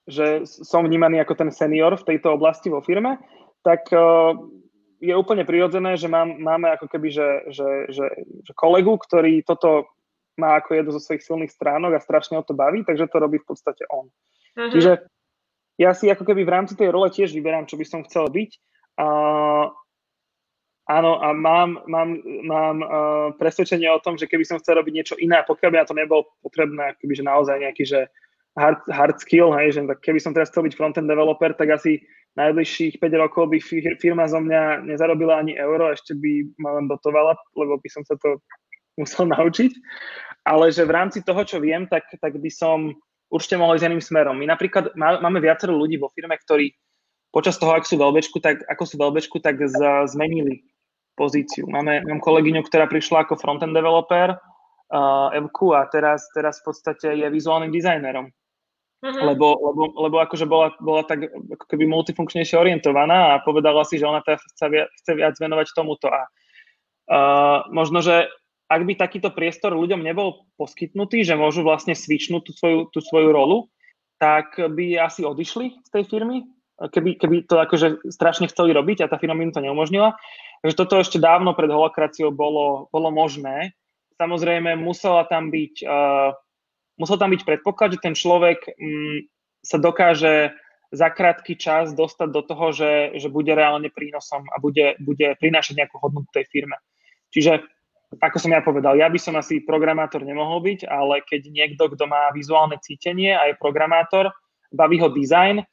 že 0.06 0.46
som 0.46 0.86
vnímaný 0.86 1.20
ako 1.20 1.34
ten 1.34 1.50
senior 1.50 1.98
v 1.98 2.14
tejto 2.14 2.38
oblasti 2.38 2.70
vo 2.70 2.80
firme, 2.80 3.18
tak 3.66 3.90
uh, 3.92 4.32
je 5.02 5.12
úplne 5.12 5.44
prirodzené, 5.44 5.98
že 6.00 6.08
mám, 6.08 6.40
máme 6.40 6.72
ako 6.72 6.88
keby, 6.88 7.08
že, 7.12 7.28
že, 7.52 7.68
že, 7.92 8.06
že 8.46 8.52
kolegu, 8.56 8.96
ktorý 8.96 9.44
toto 9.44 9.92
má 10.40 10.56
ako 10.58 10.70
jednu 10.72 10.90
zo 10.96 11.02
svojich 11.02 11.26
silných 11.26 11.52
stránok 11.52 11.98
a 11.98 12.04
strašne 12.04 12.40
o 12.40 12.46
to 12.46 12.56
baví, 12.56 12.82
takže 12.86 13.10
to 13.10 13.20
robí 13.20 13.38
v 13.38 13.48
podstate 13.48 13.84
on. 13.92 14.08
Uh-huh. 14.08 14.72
Čiže 14.72 15.04
ja 15.76 15.90
si 15.92 16.06
ako 16.08 16.22
keby 16.24 16.46
v 16.46 16.54
rámci 16.54 16.74
tej 16.78 16.88
role 16.94 17.10
tiež 17.10 17.34
vyberám, 17.34 17.66
čo 17.66 17.76
by 17.76 17.84
som 17.86 18.00
chcel 18.06 18.30
byť. 18.30 18.50
Uh, 18.94 19.74
Áno, 20.84 21.16
a 21.16 21.32
mám, 21.32 21.80
mám, 21.88 22.20
mám 22.44 22.76
uh, 22.84 23.32
presvedčenie 23.40 23.88
o 23.88 24.02
tom, 24.04 24.20
že 24.20 24.28
keby 24.28 24.44
som 24.44 24.60
chcel 24.60 24.76
robiť 24.76 24.92
niečo 24.92 25.14
iné, 25.16 25.40
pokiaľ 25.48 25.70
by 25.72 25.78
na 25.80 25.88
to 25.88 25.96
nebolo 25.96 26.28
potrebné, 26.44 26.92
keby, 27.00 27.16
že 27.16 27.24
naozaj 27.24 27.56
nejaký 27.56 27.84
že 27.88 28.00
hard, 28.60 28.84
hard 28.92 29.16
skill, 29.16 29.48
hej, 29.56 29.72
že 29.72 29.80
tak 29.88 30.04
keby 30.04 30.20
som 30.20 30.36
teraz 30.36 30.52
chcel 30.52 30.68
byť 30.68 30.76
frontend 30.76 31.08
developer, 31.08 31.56
tak 31.56 31.72
asi 31.72 32.04
najbližších 32.36 33.00
5 33.00 33.22
rokov 33.22 33.48
by 33.48 33.58
firma 33.96 34.28
zo 34.28 34.44
mňa 34.44 34.84
nezarobila 34.84 35.40
ani 35.40 35.56
euro, 35.56 35.88
ešte 35.88 36.12
by 36.20 36.52
ma 36.60 36.76
len 36.76 36.84
dotovala, 36.84 37.32
lebo 37.56 37.80
by 37.80 37.88
som 37.88 38.04
sa 38.04 38.20
to 38.20 38.36
musel 39.00 39.24
naučiť. 39.24 39.72
Ale 40.44 40.68
že 40.68 40.84
v 40.84 40.92
rámci 40.92 41.24
toho, 41.24 41.40
čo 41.48 41.64
viem, 41.64 41.88
tak, 41.88 42.04
tak 42.20 42.36
by 42.36 42.50
som 42.52 42.92
určite 43.32 43.56
mohol 43.56 43.80
ísť 43.80 43.88
iným 43.88 44.04
smerom. 44.04 44.36
My 44.36 44.52
napríklad 44.52 44.92
má, 45.00 45.16
máme 45.24 45.40
viacero 45.40 45.72
ľudí 45.72 45.96
vo 45.96 46.12
firme, 46.12 46.36
ktorí 46.36 46.76
počas 47.32 47.56
toho, 47.56 47.72
ak 47.72 47.88
sú 47.88 47.96
veľbečku, 47.96 48.36
tak, 48.44 48.60
ako 48.68 48.84
sú 48.84 49.00
veľbečku, 49.00 49.40
tak 49.40 49.56
z, 49.64 49.80
zmenili 50.12 50.73
pozíciu. 51.14 51.66
Máme, 51.70 52.02
mám 52.04 52.20
kolegyňu, 52.20 52.62
ktorá 52.66 52.90
prišla 52.90 53.26
ako 53.26 53.38
frontend 53.38 53.74
developer, 53.74 54.34
uh, 54.36 55.34
Evku, 55.34 55.74
a 55.74 55.86
teraz, 55.88 56.26
teraz 56.34 56.60
v 56.60 56.70
podstate 56.70 57.14
je 57.14 57.26
vizuálnym 57.30 57.70
dizajnerom. 57.70 58.28
Uh-huh. 59.04 59.22
Lebo, 59.34 59.52
lebo, 59.60 59.82
lebo 60.00 60.16
akože 60.22 60.48
bola, 60.48 60.72
bola 60.80 61.04
tak 61.04 61.28
ako 61.28 61.64
keby 61.68 61.84
multifunkčnejšie 61.88 62.56
orientovaná 62.56 63.36
a 63.36 63.42
povedala 63.44 63.84
si, 63.84 64.00
že 64.00 64.08
ona 64.08 64.24
teda 64.24 64.40
chce, 64.40 64.66
viac, 64.72 64.88
chce 65.02 65.12
viac 65.12 65.34
venovať 65.36 65.66
tomuto. 65.76 66.08
A 66.08 66.24
uh, 67.10 67.58
možno, 67.68 68.00
že 68.00 68.32
ak 68.64 68.80
by 68.82 68.96
takýto 68.96 69.28
priestor 69.28 69.76
ľuďom 69.76 70.00
nebol 70.00 70.48
poskytnutý, 70.56 71.20
že 71.20 71.36
môžu 71.36 71.60
vlastne 71.60 71.92
svičnúť 71.92 72.42
tú 72.48 72.52
svoju, 72.56 72.78
tú 72.90 72.98
svoju 73.04 73.28
rolu, 73.28 73.68
tak 74.16 74.56
by 74.56 74.96
asi 75.04 75.20
odišli 75.20 75.84
z 75.84 75.88
tej 75.92 76.04
firmy, 76.08 76.48
keby, 76.78 77.16
keby 77.18 77.36
to 77.46 77.60
akože 77.60 78.10
strašne 78.10 78.50
chceli 78.50 78.74
robiť 78.74 79.04
a 79.04 79.10
tá 79.10 79.16
firma 79.18 79.38
im 79.42 79.54
to 79.54 79.62
neumožnila. 79.62 80.18
Takže 80.62 80.78
toto 80.78 80.98
ešte 80.98 81.22
dávno 81.22 81.54
pred 81.54 81.70
holokraciou 81.70 82.34
bolo, 82.34 82.90
bolo 82.90 83.08
možné. 83.14 83.76
Samozrejme, 84.18 84.78
musela 84.78 85.26
tam 85.26 85.50
byť, 85.50 85.74
uh, 85.84 86.34
musel 86.98 87.16
tam 87.18 87.30
byť 87.34 87.42
predpoklad, 87.42 87.98
že 87.98 88.02
ten 88.02 88.14
človek 88.14 88.74
um, 88.74 89.22
sa 89.62 89.78
dokáže 89.78 90.54
za 90.94 91.10
krátky 91.10 91.58
čas 91.58 91.90
dostať 91.90 92.28
do 92.30 92.42
toho, 92.46 92.70
že, 92.70 93.18
že 93.18 93.26
bude 93.26 93.50
reálne 93.50 93.90
prínosom 93.90 94.46
a 94.54 94.62
bude, 94.62 94.94
bude 95.02 95.34
prinášať 95.42 95.82
nejakú 95.82 95.98
hodnotu 95.98 96.30
tej 96.30 96.46
firme. 96.46 96.78
Čiže, 97.34 97.66
ako 98.22 98.38
som 98.38 98.54
ja 98.54 98.62
povedal, 98.62 98.94
ja 98.94 99.10
by 99.10 99.18
som 99.18 99.34
asi 99.34 99.66
programátor 99.66 100.22
nemohol 100.22 100.62
byť, 100.62 100.86
ale 100.86 101.26
keď 101.26 101.50
niekto, 101.50 101.90
kto 101.90 102.06
má 102.06 102.30
vizuálne 102.30 102.78
cítenie 102.78 103.34
a 103.34 103.50
je 103.50 103.58
programátor, 103.58 104.30
baví 104.70 105.02
ho 105.02 105.10
design, 105.10 105.66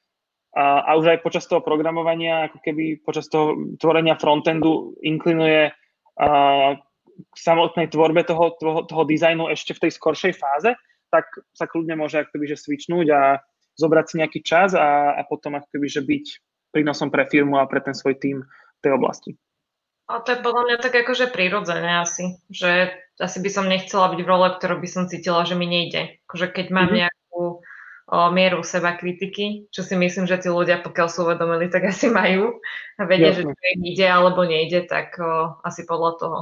a, 0.52 0.84
a 0.84 0.92
už 1.00 1.16
aj 1.16 1.24
počas 1.24 1.48
toho 1.48 1.64
programovania, 1.64 2.52
ako 2.52 2.60
keby 2.60 3.00
počas 3.00 3.32
toho 3.32 3.76
tvorenia 3.80 4.20
frontendu 4.20 5.00
inklinuje 5.00 5.72
a, 5.72 6.76
k 7.22 7.36
samotnej 7.36 7.88
tvorbe 7.88 8.28
toho, 8.28 8.56
toho, 8.60 8.84
toho 8.84 9.04
dizajnu 9.08 9.48
ešte 9.52 9.78
v 9.78 9.88
tej 9.88 9.92
skoršej 9.96 10.34
fáze, 10.36 10.76
tak 11.12 11.28
sa 11.56 11.68
kľudne 11.68 11.96
môže 12.00 12.20
ako 12.24 12.36
keby, 12.36 12.46
že 12.56 12.64
switchnúť 12.64 13.08
a 13.12 13.22
zobrať 13.80 14.06
si 14.08 14.16
nejaký 14.20 14.40
čas 14.44 14.76
a, 14.76 15.16
a 15.16 15.22
potom 15.28 15.56
ako 15.56 15.68
keby, 15.72 15.88
že 15.88 16.02
byť 16.04 16.26
prínosom 16.72 17.12
pre 17.12 17.28
firmu 17.28 17.60
a 17.60 17.68
pre 17.68 17.84
ten 17.84 17.96
svoj 17.96 18.20
tým 18.20 18.44
v 18.44 18.80
tej 18.80 18.92
oblasti. 18.96 19.32
A 20.12 20.20
to 20.20 20.36
je 20.36 20.44
podľa 20.44 20.64
mňa 20.68 20.78
tak 20.84 20.92
akože 21.08 21.32
prirodzené 21.32 22.04
asi, 22.04 22.36
že 22.52 22.92
asi 23.16 23.40
by 23.40 23.50
som 23.52 23.72
nechcela 23.72 24.12
byť 24.12 24.20
v 24.20 24.28
role, 24.28 24.48
ktorú 24.60 24.84
by 24.84 24.90
som 24.90 25.04
cítila, 25.08 25.48
že 25.48 25.56
mi 25.56 25.72
nejde. 25.72 26.20
Akože 26.28 26.52
keď 26.52 26.68
mám 26.68 26.92
mm-hmm. 26.92 27.00
nejakú 27.08 27.21
o 28.12 28.28
mieru 28.28 28.60
seba 28.60 29.00
kritiky, 29.00 29.72
čo 29.72 29.88
si 29.88 29.96
myslím, 29.96 30.28
že 30.28 30.44
tí 30.44 30.52
ľudia, 30.52 30.84
pokiaľ 30.84 31.08
sú 31.08 31.24
uvedomili, 31.24 31.72
tak 31.72 31.88
asi 31.88 32.12
majú 32.12 32.60
a 33.00 33.08
vedia, 33.08 33.32
Jasne. 33.32 33.48
že 33.48 33.56
to 33.56 33.64
im 33.80 33.82
ide 33.88 34.08
alebo 34.12 34.44
nejde, 34.44 34.84
tak 34.84 35.16
o, 35.16 35.56
asi 35.64 35.88
podľa 35.88 36.12
toho. 36.20 36.40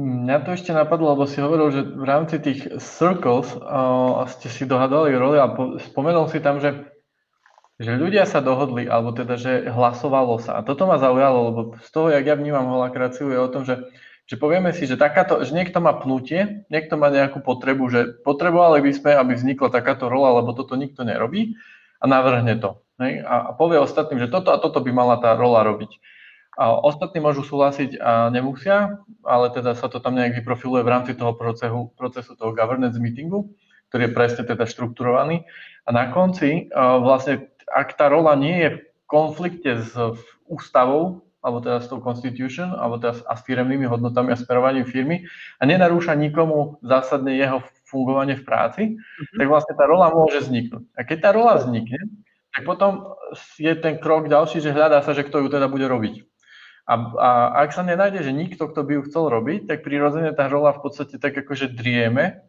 Mňa 0.00 0.36
to 0.48 0.56
ešte 0.56 0.72
napadlo, 0.72 1.12
lebo 1.12 1.28
si 1.28 1.44
hovoril, 1.44 1.68
že 1.68 1.82
v 1.84 2.04
rámci 2.08 2.40
tých 2.40 2.80
circles 2.80 3.52
o, 3.52 4.24
ste 4.24 4.48
si 4.48 4.64
dohadali 4.64 5.12
roli 5.12 5.36
a 5.36 5.52
po, 5.52 5.76
spomenul 5.76 6.32
si 6.32 6.40
tam, 6.40 6.64
že, 6.64 6.80
že 7.76 8.00
ľudia 8.00 8.24
sa 8.24 8.40
dohodli, 8.40 8.88
alebo 8.88 9.12
teda, 9.12 9.36
že 9.36 9.68
hlasovalo 9.68 10.40
sa. 10.40 10.56
A 10.56 10.64
toto 10.64 10.88
ma 10.88 10.96
zaujalo, 10.96 11.38
lebo 11.52 11.60
z 11.76 11.88
toho, 11.92 12.08
jak 12.08 12.24
ja 12.24 12.40
vnímam 12.40 12.72
holakraciu, 12.72 13.28
je 13.28 13.36
o 13.36 13.52
tom, 13.52 13.68
že 13.68 13.84
že 14.30 14.38
povieme 14.38 14.70
si, 14.70 14.86
že, 14.86 14.94
takáto, 14.94 15.42
že 15.42 15.50
niekto 15.50 15.82
má 15.82 15.90
pnutie, 15.98 16.62
niekto 16.70 16.94
má 16.94 17.10
nejakú 17.10 17.42
potrebu, 17.42 17.90
že 17.90 18.00
potrebovali 18.22 18.78
by 18.78 18.92
sme, 18.94 19.10
aby 19.18 19.34
vznikla 19.34 19.74
takáto 19.74 20.06
rola, 20.06 20.38
lebo 20.38 20.54
toto 20.54 20.78
nikto 20.78 21.02
nerobí 21.02 21.58
a 21.98 22.06
navrhne 22.06 22.54
to. 22.62 22.78
Hej? 23.02 23.26
A, 23.26 23.50
a 23.50 23.58
povie 23.58 23.82
ostatným, 23.82 24.22
že 24.22 24.30
toto 24.30 24.54
a 24.54 24.62
toto 24.62 24.78
by 24.78 24.94
mala 24.94 25.18
tá 25.18 25.34
rola 25.34 25.66
robiť. 25.66 25.98
A 26.54 26.78
ostatní 26.78 27.18
môžu 27.18 27.42
súhlasiť 27.42 27.98
a 27.98 28.30
nemusia, 28.30 29.02
ale 29.26 29.50
teda 29.50 29.74
sa 29.74 29.90
to 29.90 29.98
tam 29.98 30.14
nejak 30.14 30.38
vyprofiluje 30.38 30.86
v 30.86 30.92
rámci 30.94 31.12
toho 31.18 31.34
procesu, 31.34 31.90
procesu 31.98 32.38
toho 32.38 32.54
governance 32.54 33.02
meetingu, 33.02 33.50
ktorý 33.90 34.06
je 34.06 34.14
presne 34.14 34.42
teda 34.46 34.62
štrukturovaný. 34.62 35.42
A 35.86 35.90
na 35.90 36.06
konci 36.14 36.70
vlastne, 36.76 37.50
ak 37.66 37.98
tá 37.98 38.06
rola 38.06 38.38
nie 38.38 38.54
je 38.62 38.68
v 38.78 38.80
konflikte 39.10 39.82
s 39.82 39.90
ústavou, 40.46 41.26
alebo 41.40 41.64
teda 41.64 41.80
s 41.80 41.88
tou 41.88 42.04
constitution, 42.04 42.76
alebo 42.76 43.00
teda 43.00 43.16
s 43.16 43.40
firemnými 43.48 43.88
hodnotami 43.88 44.32
a 44.32 44.40
smerovaním 44.40 44.84
firmy 44.84 45.24
a 45.56 45.62
nenarúša 45.64 46.12
nikomu 46.12 46.76
zásadne 46.84 47.32
jeho 47.32 47.64
fungovanie 47.88 48.36
v 48.36 48.44
práci, 48.44 48.82
mm-hmm. 48.94 49.36
tak 49.40 49.46
vlastne 49.48 49.74
tá 49.74 49.84
rola 49.88 50.12
môže 50.12 50.44
vzniknúť. 50.46 50.84
A 50.94 51.00
keď 51.02 51.18
tá 51.24 51.30
rola 51.32 51.58
vznikne, 51.58 51.98
tak 52.54 52.62
potom 52.68 53.16
je 53.56 53.72
ten 53.78 53.98
krok 53.98 54.28
ďalší, 54.28 54.60
že 54.60 54.74
hľadá 54.74 55.00
sa, 55.00 55.16
že 55.16 55.24
kto 55.26 55.42
ju 55.42 55.48
teda 55.48 55.66
bude 55.66 55.86
robiť. 55.88 56.28
A, 56.90 56.94
a 56.98 57.28
ak 57.62 57.70
sa 57.70 57.86
nenájde, 57.86 58.26
že 58.26 58.34
nikto, 58.34 58.66
kto 58.66 58.82
by 58.82 58.92
ju 58.98 59.02
chcel 59.06 59.30
robiť, 59.30 59.70
tak 59.70 59.86
prirodzene 59.86 60.34
tá 60.34 60.50
rola 60.50 60.74
v 60.74 60.82
podstate 60.82 61.22
tak 61.22 61.38
akože 61.38 61.70
drieme 61.70 62.42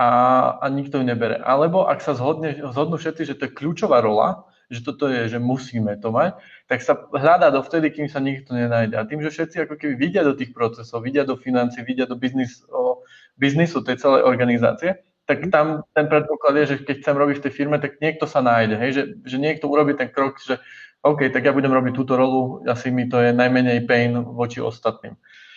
a, 0.00 0.08
a 0.56 0.66
nikto 0.72 0.96
ju 1.00 1.04
nebere. 1.04 1.36
Alebo 1.36 1.84
ak 1.84 2.00
sa 2.00 2.16
zhodne, 2.16 2.56
zhodnú 2.72 2.96
všetci, 2.96 3.22
že 3.28 3.36
to 3.36 3.48
je 3.48 3.56
kľúčová 3.56 4.00
rola, 4.00 4.48
že 4.66 4.82
toto 4.82 5.06
je, 5.06 5.30
že 5.30 5.38
musíme 5.38 5.94
to 6.02 6.10
mať, 6.10 6.34
tak 6.66 6.82
sa 6.82 6.98
hľadá 7.14 7.54
dovtedy, 7.54 7.94
kým 7.94 8.08
sa 8.10 8.18
nikto 8.18 8.50
nenájde. 8.50 8.98
A 8.98 9.06
tým, 9.06 9.22
že 9.22 9.30
všetci 9.30 9.62
ako 9.62 9.74
keby 9.78 9.94
vidia 9.94 10.26
do 10.26 10.34
tých 10.34 10.50
procesov, 10.50 11.06
vidia 11.06 11.22
do 11.22 11.38
financií, 11.38 11.86
vidia 11.86 12.06
do 12.10 12.18
biznis, 12.18 12.66
o, 12.66 13.06
biznisu 13.38 13.86
tej 13.86 14.02
celej 14.02 14.26
organizácie, 14.26 15.06
tak 15.26 15.46
mhm. 15.46 15.50
tam 15.50 15.66
ten 15.94 16.06
predpoklad 16.10 16.54
je, 16.62 16.64
že 16.74 16.76
keď 16.82 16.96
chcem 17.02 17.16
robiť 17.18 17.36
v 17.38 17.44
tej 17.46 17.52
firme, 17.54 17.76
tak 17.78 18.02
niekto 18.02 18.26
sa 18.26 18.42
nájde, 18.42 18.74
hej? 18.78 18.90
Že, 18.94 19.02
že 19.22 19.36
niekto 19.38 19.70
urobí 19.70 19.94
ten 19.94 20.10
krok, 20.10 20.38
že 20.42 20.58
OK, 21.06 21.30
tak 21.30 21.46
ja 21.46 21.54
budem 21.54 21.70
robiť 21.70 21.92
túto 21.94 22.18
rolu, 22.18 22.66
asi 22.66 22.90
mi 22.90 23.06
to 23.06 23.22
je 23.22 23.30
najmenej 23.30 23.86
pain 23.86 24.18
voči 24.18 24.58
ostatným. 24.58 25.14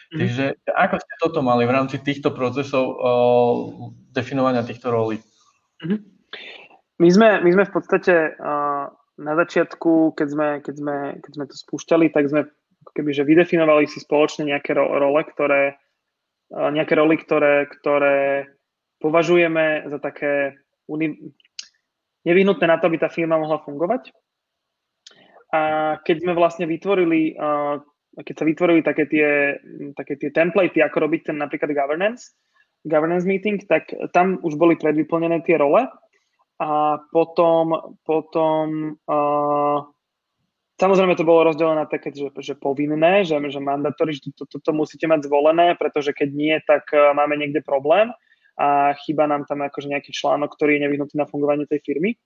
Mm. 0.10 0.20
Takže 0.22 0.46
ako 0.70 0.96
ste 1.02 1.14
toto 1.22 1.40
mali 1.42 1.66
v 1.66 1.74
rámci 1.74 1.98
týchto 2.02 2.34
procesov 2.34 2.86
o, 2.86 2.94
definovania 4.14 4.62
týchto 4.62 4.94
rolí? 4.94 5.18
Mm. 5.82 6.02
My, 7.00 7.10
sme, 7.10 7.30
my 7.42 7.50
sme 7.56 7.64
v 7.64 7.74
podstate 7.74 8.14
uh, 8.36 8.92
na 9.20 9.36
začiatku, 9.36 10.16
keď 10.16 10.28
sme, 10.32 10.48
keď, 10.64 10.76
sme, 10.80 10.96
keď 11.20 11.32
sme 11.36 11.46
to 11.52 11.56
spúšťali, 11.60 12.08
tak 12.16 12.32
sme 12.32 12.48
keby, 12.96 13.12
že 13.12 13.28
vydefinovali 13.28 13.86
si 13.86 14.00
spoločne 14.00 14.48
nejaké 14.48 14.72
ro- 14.72 14.96
role, 14.96 15.22
ktoré, 15.28 15.76
nejaké 16.50 16.96
roly, 16.96 17.20
ktoré, 17.20 17.68
ktoré 17.68 18.48
považujeme 19.04 19.92
za 19.92 20.00
také 20.00 20.56
uni- 20.88 21.36
nevyhnutné 22.24 22.66
na 22.66 22.80
to, 22.80 22.88
aby 22.88 22.98
tá 22.98 23.12
firma 23.12 23.36
mohla 23.36 23.60
fungovať. 23.62 24.16
A 25.50 25.62
keď 26.06 26.16
sme 26.24 26.34
vlastne 26.38 26.70
vytvorili, 26.70 27.34
keď 28.14 28.36
sa 28.38 28.46
vytvorili 28.46 28.86
také 28.86 29.10
tie, 29.10 29.58
také 29.98 30.14
tie 30.16 30.30
templatey, 30.30 30.80
ako 30.86 31.10
robiť 31.10 31.34
ten 31.34 31.38
napríklad 31.42 31.74
governance, 31.74 32.38
governance 32.86 33.26
meeting, 33.26 33.58
tak 33.66 33.90
tam 34.14 34.38
už 34.46 34.56
boli 34.62 34.78
predvyplnené 34.78 35.42
tie 35.44 35.58
role 35.58 35.90
a 36.60 37.00
potom, 37.16 37.96
potom 38.04 38.94
uh, 39.08 39.80
samozrejme 40.76 41.16
to 41.16 41.24
bolo 41.24 41.48
rozdelené 41.48 41.88
také, 41.88 42.12
že, 42.12 42.28
že 42.36 42.60
povinné, 42.60 43.24
že, 43.24 43.40
že 43.40 43.64
mandatóri, 43.64 44.20
že 44.20 44.36
toto 44.36 44.60
to, 44.60 44.68
to, 44.68 44.72
musíte 44.76 45.08
mať 45.08 45.32
zvolené, 45.32 45.80
pretože 45.80 46.12
keď 46.12 46.30
nie, 46.36 46.56
tak 46.68 46.92
uh, 46.92 47.16
máme 47.16 47.40
niekde 47.40 47.64
problém 47.64 48.12
a 48.60 48.92
chýba 48.92 49.24
nám 49.24 49.48
tam 49.48 49.64
akože 49.64 49.88
nejaký 49.88 50.12
článok, 50.12 50.52
ktorý 50.52 50.76
je 50.76 50.84
nevyhnutý 50.84 51.16
na 51.16 51.24
fungovanie 51.24 51.64
tej 51.64 51.80
firmy 51.80 52.20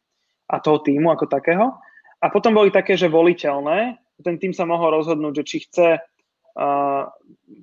a 0.49 0.57
toho 0.57 0.81
týmu 0.81 1.13
ako 1.13 1.29
takého. 1.29 1.77
A 2.17 2.25
potom 2.33 2.57
boli 2.57 2.73
také, 2.73 2.97
že 2.97 3.13
voliteľné. 3.13 4.01
Ten 4.25 4.41
tým 4.41 4.49
sa 4.49 4.65
mohol 4.65 4.97
rozhodnúť, 4.97 5.43
že 5.43 5.43
či 5.45 5.57
chce 5.69 5.87
uh, 6.01 7.03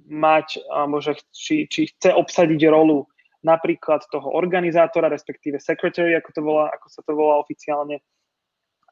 mať, 0.06 0.62
alebo 0.70 1.02
že 1.02 1.18
či, 1.34 1.66
či 1.66 1.90
chce 1.90 2.14
obsadiť 2.14 2.70
rolu 2.70 3.10
napríklad 3.40 4.04
toho 4.12 4.28
organizátora, 4.36 5.08
respektíve 5.08 5.60
secretary, 5.60 6.16
ako, 6.16 6.30
to 6.32 6.40
volá, 6.44 6.66
ako 6.72 6.86
sa 6.92 7.00
to 7.04 7.12
volá 7.16 7.40
oficiálne, 7.40 8.04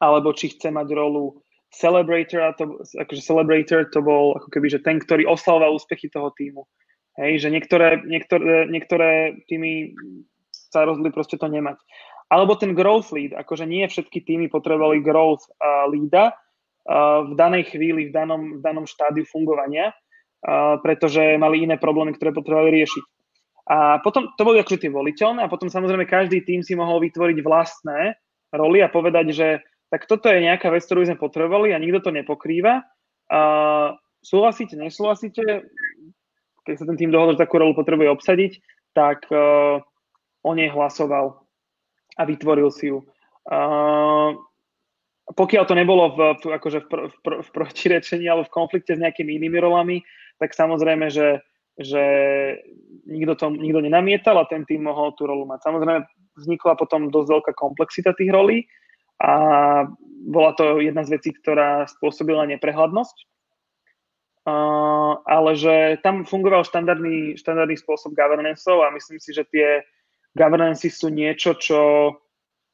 alebo 0.01 0.33
či 0.33 0.53
chce 0.55 0.73
mať 0.73 0.87
rolu 0.95 1.37
celebrator, 1.69 2.49
to, 2.57 2.81
akože 2.97 3.21
celebrator 3.21 3.85
to 3.93 4.01
bol 4.01 4.33
ako 4.33 4.49
keby, 4.49 4.73
že 4.73 4.81
ten, 4.81 4.97
ktorý 4.97 5.29
oslavoval 5.29 5.77
úspechy 5.77 6.09
toho 6.09 6.33
týmu. 6.33 6.65
Hej, 7.19 7.45
že 7.45 7.49
niektoré, 7.51 7.99
niektoré, 8.07 8.65
niektoré 8.71 9.37
týmy 9.45 9.93
sa 10.49 10.87
rozhodli 10.87 11.11
proste 11.11 11.35
to 11.35 11.45
nemať. 11.51 11.77
Alebo 12.29 12.55
ten 12.55 12.77
growth 12.77 13.09
lead, 13.11 13.33
akože 13.33 13.65
nie 13.65 13.85
všetky 13.89 14.21
týmy 14.23 14.47
potrebovali 14.53 15.01
growth 15.01 15.45
leada 15.89 16.37
v 17.25 17.33
danej 17.37 17.75
chvíli, 17.75 18.09
v 18.09 18.13
danom, 18.13 18.57
v 18.57 18.61
danom 18.65 18.85
štádiu 18.87 19.25
fungovania, 19.27 19.93
pretože 20.81 21.37
mali 21.37 21.67
iné 21.67 21.75
problémy, 21.75 22.15
ktoré 22.15 22.31
potrebovali 22.31 22.81
riešiť. 22.81 23.05
A 23.69 24.01
potom 24.01 24.33
to 24.33 24.41
boli 24.41 24.57
akože 24.57 24.81
tie 24.81 24.91
voliteľné 24.91 25.45
a 25.45 25.51
potom 25.51 25.69
samozrejme 25.69 26.09
každý 26.09 26.41
tým 26.41 26.65
si 26.65 26.73
mohol 26.73 26.97
vytvoriť 27.05 27.37
vlastné 27.45 28.17
roly 28.49 28.81
a 28.81 28.89
povedať, 28.89 29.25
že 29.29 29.47
tak 29.93 30.09
toto 30.09 30.25
je 30.29 30.41
nejaká 30.41 30.73
vec, 30.73 30.81
ktorú 30.81 31.05
sme 31.05 31.21
potrebovali 31.21 31.73
a 31.73 31.81
nikto 31.81 32.09
to 32.09 32.11
nepokrýva. 32.13 32.81
Uh, 33.29 33.93
súhlasíte, 34.25 34.73
nesúhlasíte? 34.73 35.69
Keď 36.65 36.75
sa 36.81 36.85
ten 36.89 36.97
tým 36.97 37.13
dohodol, 37.13 37.37
že 37.37 37.45
takú 37.45 37.61
rolu 37.61 37.77
potrebuje 37.77 38.09
obsadiť, 38.09 38.51
tak 38.97 39.29
uh, 39.29 39.81
o 40.41 40.51
nej 40.57 40.73
hlasoval 40.73 41.45
a 42.17 42.21
vytvoril 42.25 42.73
si 42.73 42.89
ju. 42.89 43.05
Uh, 43.45 44.33
pokiaľ 45.29 45.63
to 45.69 45.77
nebolo 45.77 46.17
v, 46.17 46.19
akože 46.57 46.89
v, 46.89 47.13
v, 47.21 47.25
v 47.45 47.49
protirečení 47.53 48.25
alebo 48.25 48.49
v 48.49 48.55
konflikte 48.55 48.97
s 48.97 49.01
nejakými 49.01 49.37
inými 49.37 49.61
rolami, 49.61 50.01
tak 50.41 50.57
samozrejme, 50.57 51.13
že, 51.13 51.45
že 51.79 52.03
nikto, 53.07 53.33
to, 53.39 53.45
nikto 53.55 53.79
nenamietal 53.79 54.35
a 54.37 54.49
ten 54.49 54.67
tým 54.67 54.83
mohol 54.83 55.15
tú 55.15 55.25
rolu 55.25 55.47
mať. 55.47 55.63
Samozrejme, 55.63 56.03
vznikla 56.35 56.75
potom 56.75 57.07
dosť 57.07 57.29
veľká 57.39 57.51
komplexita 57.55 58.11
tých 58.13 58.29
rolí 58.29 58.67
a 59.23 59.31
bola 60.27 60.51
to 60.59 60.83
jedna 60.83 61.07
z 61.07 61.15
vecí, 61.15 61.31
ktorá 61.31 61.87
spôsobila 61.87 62.43
neprehľadnosť. 62.51 63.17
Uh, 64.49 65.19
ale 65.29 65.53
že 65.53 65.99
tam 66.01 66.25
fungoval 66.25 66.65
štandardný, 66.65 67.37
štandardný 67.37 67.75
spôsob 67.75 68.15
governance 68.17 68.65
a 68.65 68.89
myslím 68.89 69.19
si, 69.21 69.35
že 69.35 69.45
tie, 69.51 69.83
governance 70.37 70.85
sú 70.85 71.09
niečo, 71.09 71.57
čo 71.57 71.79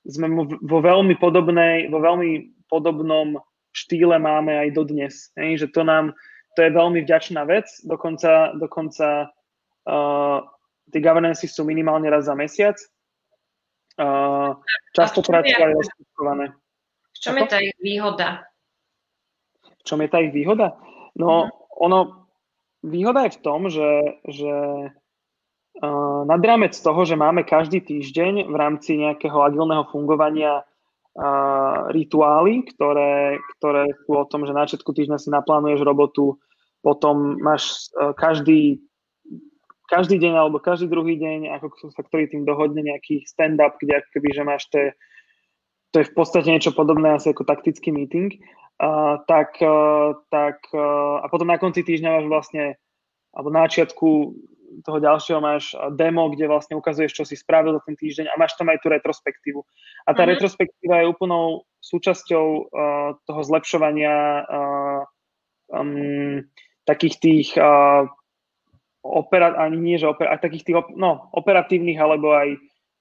sme 0.05 0.27
vo 0.61 0.79
veľmi 0.83 1.15
podobnej, 1.17 1.87
vo 1.89 1.97
veľmi 1.97 2.61
podobnom 2.69 3.39
štýle 3.73 4.19
máme 4.19 4.53
aj 4.53 4.69
dodnes. 4.75 5.33
Hej? 5.39 5.65
Že 5.65 5.67
to 5.73 5.81
nám, 5.81 6.05
to 6.55 6.59
je 6.63 6.71
veľmi 6.71 7.03
vďačná 7.03 7.43
vec, 7.43 7.67
dokonca, 7.83 8.55
dokonca 8.55 9.29
uh, 9.85 10.39
tie 10.89 11.01
governance 11.03 11.43
sú 11.43 11.67
minimálne 11.67 12.07
raz 12.07 12.25
za 12.25 12.35
mesiac. 12.35 12.79
Uh, 13.99 14.55
častokrát 14.95 15.43
sú 15.43 15.59
aj 15.59 15.73
rozpočtované. 15.75 16.45
V 17.15 17.17
čom 17.19 17.35
je 17.39 17.45
tá 17.47 17.57
ich 17.59 17.75
výhoda? 17.79 18.47
V 19.63 19.83
čom 19.83 19.99
je 20.03 20.09
tá 20.11 20.19
ich 20.23 20.31
výhoda? 20.35 20.75
No, 21.15 21.47
mm. 21.47 21.51
ono, 21.79 21.99
výhoda 22.83 23.27
je 23.27 23.35
v 23.35 23.41
tom, 23.43 23.71
že, 23.71 24.19
že 24.27 24.53
nad 26.25 26.39
rámec 26.39 26.71
toho, 26.71 27.03
že 27.03 27.19
máme 27.19 27.43
každý 27.43 27.83
týždeň 27.83 28.47
v 28.47 28.55
rámci 28.55 28.95
nejakého 28.95 29.35
agilného 29.43 29.83
fungovania 29.91 30.63
rituály, 31.91 32.67
ktoré, 32.75 33.39
ktoré 33.55 33.83
sú 34.03 34.19
o 34.19 34.27
tom, 34.27 34.47
že 34.47 34.55
na 34.55 34.67
začiatku 34.67 34.91
týždňa 34.91 35.19
si 35.19 35.31
naplánuješ 35.31 35.83
robotu, 35.83 36.39
potom 36.85 37.41
máš 37.41 37.89
každý, 38.21 38.77
každý 39.89 40.21
deň 40.21 40.33
alebo 40.37 40.61
každý 40.61 40.85
druhý 40.85 41.17
deň, 41.17 41.57
ako 41.57 41.89
sa 41.89 42.05
ktorý 42.05 42.29
tým 42.29 42.45
dohodne 42.45 42.85
nejaký 42.85 43.25
stand-up, 43.25 43.81
kde 43.81 44.05
akoby, 44.05 44.29
že 44.29 44.43
máš 44.45 44.69
to, 44.69 44.93
to 45.89 46.05
je 46.05 46.09
v 46.09 46.13
podstate 46.13 46.45
niečo 46.53 46.77
podobné 46.77 47.17
asi 47.17 47.33
ako 47.33 47.41
taktický 47.49 47.89
meeting, 47.89 48.37
uh, 48.77 49.17
tak, 49.25 49.57
uh, 49.65 50.13
tak 50.29 50.61
uh, 50.77 51.25
a 51.25 51.25
potom 51.33 51.49
na 51.49 51.57
konci 51.57 51.81
týždňa 51.81 52.21
máš 52.21 52.27
vlastne 52.29 52.63
alebo 53.35 53.49
na 53.51 53.67
začiatku 53.67 54.09
toho 54.83 54.99
ďalšieho 54.99 55.39
máš 55.39 55.71
demo, 55.95 56.27
kde 56.31 56.51
vlastne 56.51 56.75
ukazuješ, 56.75 57.15
čo 57.15 57.23
si 57.23 57.39
spravil 57.39 57.75
za 57.75 57.81
ten 57.87 57.95
týždeň 57.95 58.31
a 58.31 58.39
máš 58.39 58.59
tam 58.59 58.67
aj 58.67 58.83
tú 58.83 58.91
retrospektívu. 58.91 59.63
A 60.03 60.11
tá 60.11 60.23
mm-hmm. 60.23 60.31
retrospektíva 60.35 60.95
je 61.03 61.11
úplnou 61.11 61.63
súčasťou 61.79 62.45
uh, 62.45 63.09
toho 63.23 63.41
zlepšovania 63.45 64.43
uh, 64.43 65.01
um, 65.71 66.43
takých 66.85 67.15
tých 67.19 67.47
uh, 67.57 68.05
opera, 69.01 69.57
ani 69.57 69.77
nie, 69.77 69.97
že 69.97 70.09
opera, 70.09 70.37
takých 70.37 70.65
tých 70.69 70.77
no, 70.93 71.29
operatívnych 71.33 71.97
alebo 71.97 72.33
aj, 72.33 72.49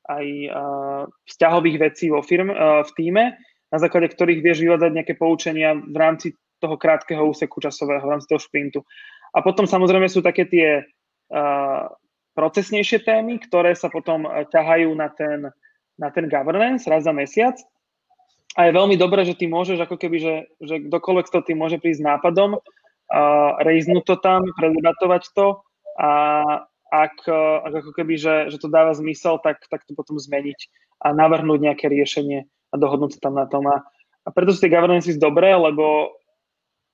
aj 0.08 0.26
uh, 0.48 1.02
vzťahových 1.28 1.78
vecí 1.80 2.08
vo 2.08 2.24
firme, 2.24 2.52
uh, 2.52 2.80
v 2.84 2.90
týme, 2.96 3.24
na 3.68 3.78
základe 3.78 4.12
ktorých 4.12 4.40
vieš 4.44 4.64
vyvádzať 4.64 4.90
nejaké 4.90 5.14
poučenia 5.16 5.76
v 5.76 5.96
rámci 5.96 6.36
toho 6.58 6.80
krátkeho 6.80 7.20
úseku 7.28 7.60
časového, 7.60 8.00
v 8.00 8.12
rámci 8.16 8.26
toho 8.30 8.40
šprintu. 8.40 8.80
A 9.34 9.42
potom 9.42 9.66
samozrejme 9.66 10.06
sú 10.06 10.22
také 10.22 10.46
tie 10.46 10.86
procesnejšie 12.34 13.06
témy, 13.06 13.38
ktoré 13.46 13.72
sa 13.78 13.88
potom 13.88 14.26
e, 14.26 14.44
ťahajú 14.50 14.90
na 14.98 15.08
ten, 15.14 15.48
na 15.96 16.08
ten 16.10 16.26
governance 16.26 16.84
raz 16.90 17.06
za 17.06 17.14
mesiac. 17.14 17.54
A 18.54 18.70
je 18.70 18.76
veľmi 18.76 18.94
dobré, 18.98 19.26
že 19.26 19.38
ty 19.38 19.50
môžeš, 19.50 19.82
ako 19.82 19.98
keby, 19.98 20.18
že, 20.22 20.34
že 20.62 20.74
kdokoľvek 20.86 21.26
to 21.30 21.42
tým 21.42 21.58
môže 21.58 21.78
prísť 21.82 22.06
nápadom, 22.06 22.58
uh, 23.14 23.62
rejznúť 23.62 24.02
to 24.02 24.16
tam, 24.18 24.42
predebatovať 24.58 25.30
to 25.30 25.62
a 26.02 26.10
ak, 26.90 27.14
uh, 27.30 27.62
ak 27.62 27.72
ako 27.86 27.90
keby, 27.94 28.18
že, 28.18 28.34
že 28.50 28.58
to 28.58 28.66
dáva 28.66 28.94
zmysel, 28.94 29.38
tak, 29.38 29.62
tak 29.70 29.86
to 29.86 29.94
potom 29.94 30.18
zmeniť 30.18 30.58
a 31.06 31.14
navrhnúť 31.14 31.60
nejaké 31.62 31.86
riešenie 31.86 32.46
a 32.46 32.74
dohodnúť 32.74 33.18
sa 33.18 33.30
tam 33.30 33.34
na 33.38 33.46
tom. 33.46 33.66
A, 33.70 33.82
a 34.26 34.28
preto 34.34 34.50
sú 34.50 34.62
tie 34.62 34.72
governances 34.72 35.18
dobré, 35.18 35.54
lebo, 35.54 36.14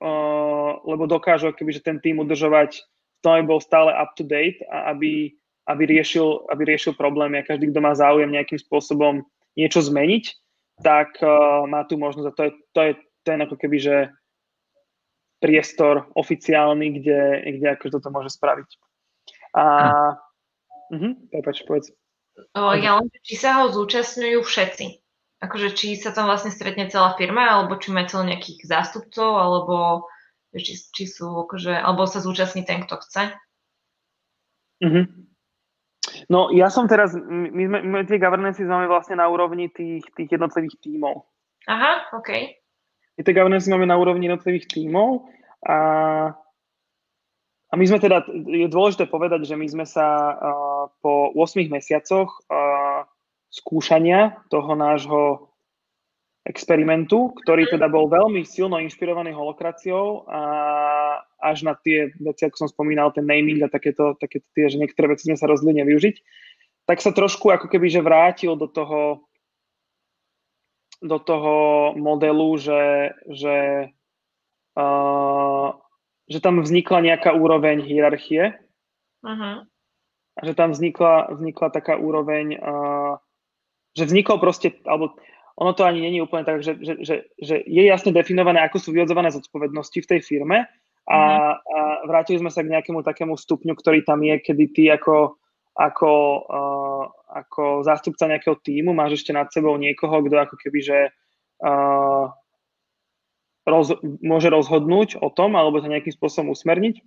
uh, 0.04 0.72
lebo 0.84 1.08
dokážu 1.08 1.56
keby, 1.56 1.80
že 1.80 1.84
ten 1.84 1.96
tým 2.00 2.20
udržovať 2.20 2.84
aby 3.20 3.44
bol 3.44 3.60
stále 3.60 3.92
up 3.92 4.16
to 4.16 4.24
date 4.24 4.64
a 4.72 4.96
aby, 4.96 5.36
aby, 5.68 5.82
riešil, 5.84 6.48
aby 6.48 6.72
riešil 6.72 6.96
problémy 6.96 7.36
a 7.36 7.44
každý, 7.44 7.68
kto 7.68 7.84
má 7.84 7.92
záujem 7.92 8.32
nejakým 8.32 8.56
spôsobom 8.56 9.28
niečo 9.60 9.84
zmeniť, 9.84 10.24
tak 10.80 11.20
uh, 11.20 11.68
má 11.68 11.84
tu 11.84 12.00
možnosť 12.00 12.28
a 12.32 12.32
to 12.32 12.42
je, 12.48 12.52
to 12.72 12.80
je 12.80 12.92
ten 13.28 13.38
ako 13.44 13.60
keby, 13.60 13.76
že 13.76 13.96
priestor 15.40 16.12
oficiálny, 16.14 17.00
kde, 17.00 17.20
kde 17.58 17.66
akože 17.74 17.92
toto 17.96 18.08
môže 18.12 18.30
spraviť. 18.36 18.68
A, 19.56 19.64
hm. 20.92 20.94
uh-huh, 20.94 21.12
prepáč, 21.32 21.64
povedz. 21.64 21.90
O, 22.54 22.72
ja 22.76 23.00
len, 23.00 23.08
či 23.24 23.34
sa 23.36 23.60
ho 23.60 23.72
zúčastňujú 23.72 24.40
všetci. 24.44 24.86
Akože 25.40 25.72
či 25.72 25.96
sa 25.96 26.12
tam 26.12 26.28
vlastne 26.28 26.52
stretne 26.52 26.92
celá 26.92 27.16
firma, 27.16 27.48
alebo 27.48 27.80
či 27.80 27.90
máte 27.90 28.12
len 28.20 28.36
nejakých 28.36 28.68
zástupcov, 28.68 29.40
alebo 29.40 30.04
či, 30.52 30.76
či 30.76 31.04
sú, 31.08 31.32
akože, 31.48 31.72
alebo 31.72 32.04
sa 32.04 32.20
zúčastní 32.20 32.68
ten, 32.68 32.84
kto 32.84 33.00
chce. 33.00 33.32
Mm-hmm. 34.84 35.04
No 36.28 36.52
ja 36.52 36.68
som 36.68 36.88
teraz, 36.88 37.16
my, 37.16 37.64
sme, 37.68 37.78
my 37.84 38.04
tie 38.04 38.20
governance 38.20 38.60
máme 38.60 38.88
vlastne 38.88 39.16
na 39.16 39.28
úrovni 39.32 39.72
tých, 39.72 40.04
tých 40.12 40.28
jednotlivých 40.28 40.76
tímov. 40.80 41.24
Aha, 41.68 42.12
OK. 42.16 42.59
My 43.18 43.22
tie 43.26 43.36
governance 43.36 43.70
máme 43.70 43.88
na 43.88 43.98
úrovni 43.98 44.30
jednotlivých 44.30 44.70
tímov 44.70 45.26
a, 45.66 45.78
a 47.68 47.74
my 47.74 47.84
sme 47.84 47.98
teda, 48.00 48.24
je 48.30 48.68
dôležité 48.70 49.10
povedať, 49.10 49.44
že 49.44 49.58
my 49.58 49.66
sme 49.66 49.86
sa 49.88 50.06
uh, 50.06 50.84
po 51.04 51.34
8 51.36 51.68
mesiacoch 51.68 52.42
uh, 52.48 53.04
skúšania 53.50 54.40
toho 54.48 54.72
nášho 54.78 55.50
experimentu, 56.46 57.36
ktorý 57.44 57.68
teda 57.68 57.86
bol 57.92 58.08
veľmi 58.08 58.42
silno 58.48 58.80
inšpirovaný 58.80 59.36
holokraciou 59.36 60.24
a 60.24 60.40
až 61.40 61.68
na 61.68 61.76
tie 61.76 62.10
veci, 62.16 62.48
ako 62.48 62.66
som 62.66 62.68
spomínal, 62.68 63.12
ten 63.12 63.28
naming 63.28 63.60
a 63.60 63.68
takéto, 63.68 64.16
takéto 64.16 64.48
tie, 64.56 64.72
že 64.72 64.80
niektoré 64.80 65.12
veci 65.12 65.28
sme 65.28 65.36
sa 65.36 65.48
rozhodli 65.48 65.84
nevyužiť, 65.84 66.16
tak 66.88 67.04
sa 67.04 67.12
trošku 67.12 67.52
ako 67.52 67.68
keby, 67.68 67.92
že 67.92 68.00
vrátil 68.02 68.56
do 68.56 68.66
toho, 68.66 69.29
do 71.00 71.18
toho 71.18 71.54
modelu, 71.96 72.56
že, 72.60 73.16
že, 73.24 73.88
uh, 74.76 75.68
že 76.28 76.38
tam 76.44 76.60
vznikla 76.60 77.00
nejaká 77.00 77.32
úroveň 77.32 77.80
hierarchie 77.80 78.60
uh-huh. 79.24 79.64
a 80.36 80.40
že 80.44 80.52
tam 80.52 80.76
vznikla, 80.76 81.32
vznikla 81.40 81.68
taká 81.72 81.96
úroveň, 81.96 82.60
uh, 82.60 83.16
že 83.96 84.12
vznikol 84.12 84.36
proste, 84.36 84.76
alebo 84.84 85.16
ono 85.56 85.72
to 85.72 85.88
ani 85.88 86.04
není 86.04 86.20
úplne 86.20 86.44
tak, 86.44 86.60
že, 86.60 86.76
že, 86.84 87.00
že, 87.00 87.16
že 87.40 87.54
je 87.64 87.82
jasne 87.88 88.12
definované, 88.12 88.60
ako 88.60 88.76
sú 88.80 88.88
vyhodzované 88.92 89.32
zodpovednosti 89.32 90.04
v 90.04 90.10
tej 90.16 90.20
firme 90.20 90.68
a, 91.08 91.16
uh-huh. 91.16 91.54
a 91.56 91.78
vrátili 92.04 92.44
sme 92.44 92.52
sa 92.52 92.60
k 92.60 92.76
nejakému 92.76 93.00
takému 93.00 93.40
stupňu, 93.40 93.72
ktorý 93.72 94.04
tam 94.04 94.20
je, 94.20 94.36
kedy 94.36 94.64
ty 94.76 94.92
ako, 94.92 95.39
ako, 95.80 96.12
uh, 96.44 97.04
ako 97.32 97.80
zástupca 97.88 98.28
nejakého 98.28 98.60
týmu 98.60 98.92
máš 98.92 99.24
ešte 99.24 99.32
nad 99.32 99.48
sebou 99.48 99.80
niekoho, 99.80 100.20
kto 100.20 100.36
ako 100.36 100.56
keby, 100.60 100.80
že 100.84 100.98
uh, 101.64 102.28
roz, 103.64 103.96
môže 104.20 104.52
rozhodnúť 104.52 105.16
o 105.24 105.32
tom, 105.32 105.56
alebo 105.56 105.80
to 105.80 105.88
nejakým 105.88 106.12
spôsobom 106.12 106.52
usmerniť. 106.52 107.00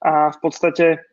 A 0.00 0.32
v 0.32 0.38
podstate, 0.40 1.04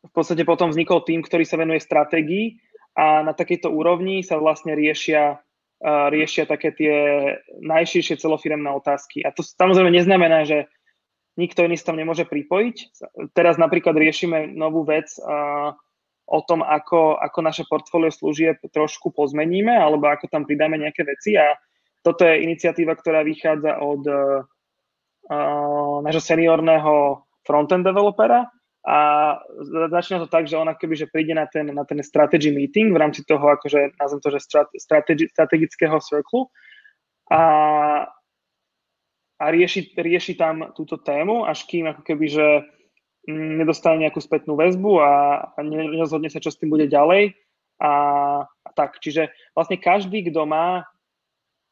v 0.00 0.12
podstate 0.16 0.48
potom 0.48 0.72
vznikol 0.72 1.04
tým, 1.04 1.20
ktorý 1.20 1.44
sa 1.44 1.60
venuje 1.60 1.84
stratégii 1.84 2.56
a 2.96 3.20
na 3.20 3.36
takejto 3.36 3.68
úrovni 3.68 4.24
sa 4.24 4.40
vlastne 4.40 4.72
riešia, 4.72 5.36
uh, 5.36 6.08
riešia 6.08 6.48
také 6.48 6.72
tie 6.72 6.96
najširšie 7.60 8.16
celofiremné 8.16 8.72
otázky. 8.72 9.20
A 9.20 9.36
to 9.36 9.44
samozrejme 9.44 9.92
neznamená, 9.92 10.48
že 10.48 10.64
nikto 11.36 11.68
iný 11.68 11.76
sa 11.76 11.92
tam 11.92 12.00
nemôže 12.00 12.24
pripojiť. 12.24 12.76
Teraz 13.36 13.60
napríklad 13.60 13.92
riešime 13.96 14.48
novú 14.56 14.88
vec 14.88 15.12
o 16.30 16.40
tom, 16.46 16.62
ako, 16.62 17.18
ako 17.18 17.38
naše 17.42 17.66
portfólio 17.66 18.14
služieb 18.14 18.62
trošku 18.70 19.10
pozmeníme, 19.10 19.74
alebo 19.74 20.06
ako 20.06 20.30
tam 20.30 20.46
pridáme 20.46 20.78
nejaké 20.78 21.02
veci. 21.02 21.34
A 21.34 21.58
toto 22.06 22.22
je 22.22 22.46
iniciatíva, 22.46 22.94
ktorá 22.94 23.26
vychádza 23.26 23.82
od 23.82 24.02
uh, 24.06 24.46
nášho 26.06 26.22
seniorného 26.22 27.26
frontend 27.42 27.82
developera. 27.82 28.46
A 28.80 29.36
začína 29.92 30.24
to 30.24 30.32
tak, 30.32 30.48
že 30.48 30.56
ona 30.56 30.72
keby, 30.72 30.96
že 30.96 31.10
príde 31.12 31.36
na 31.36 31.44
ten, 31.44 31.68
na 31.68 31.84
ten 31.84 32.00
strategy 32.00 32.48
meeting 32.48 32.96
v 32.96 33.00
rámci 33.02 33.26
toho, 33.28 33.44
akože 33.52 34.00
nazvem 34.00 34.20
to, 34.24 34.30
že 34.32 34.40
strategi, 34.80 35.28
strategického 35.28 36.00
cirklu 36.00 36.48
a, 37.28 37.42
a 39.36 39.44
rieši, 39.52 39.92
rieši 39.92 40.32
tam 40.32 40.72
túto 40.72 40.96
tému, 40.96 41.44
až 41.44 41.68
kým 41.68 41.92
ako 41.92 42.02
keby, 42.08 42.26
že 42.32 42.46
nedostane 43.28 44.08
nejakú 44.08 44.20
spätnú 44.22 44.56
väzbu 44.56 44.92
a, 45.00 45.10
nerozhodne 45.60 46.32
sa, 46.32 46.40
čo 46.40 46.48
s 46.48 46.58
tým 46.60 46.72
bude 46.72 46.88
ďalej. 46.88 47.36
A, 47.80 47.92
a 48.44 48.70
tak, 48.76 49.00
čiže 49.00 49.32
vlastne 49.56 49.80
každý, 49.80 50.28
kto 50.28 50.44
má 50.44 50.84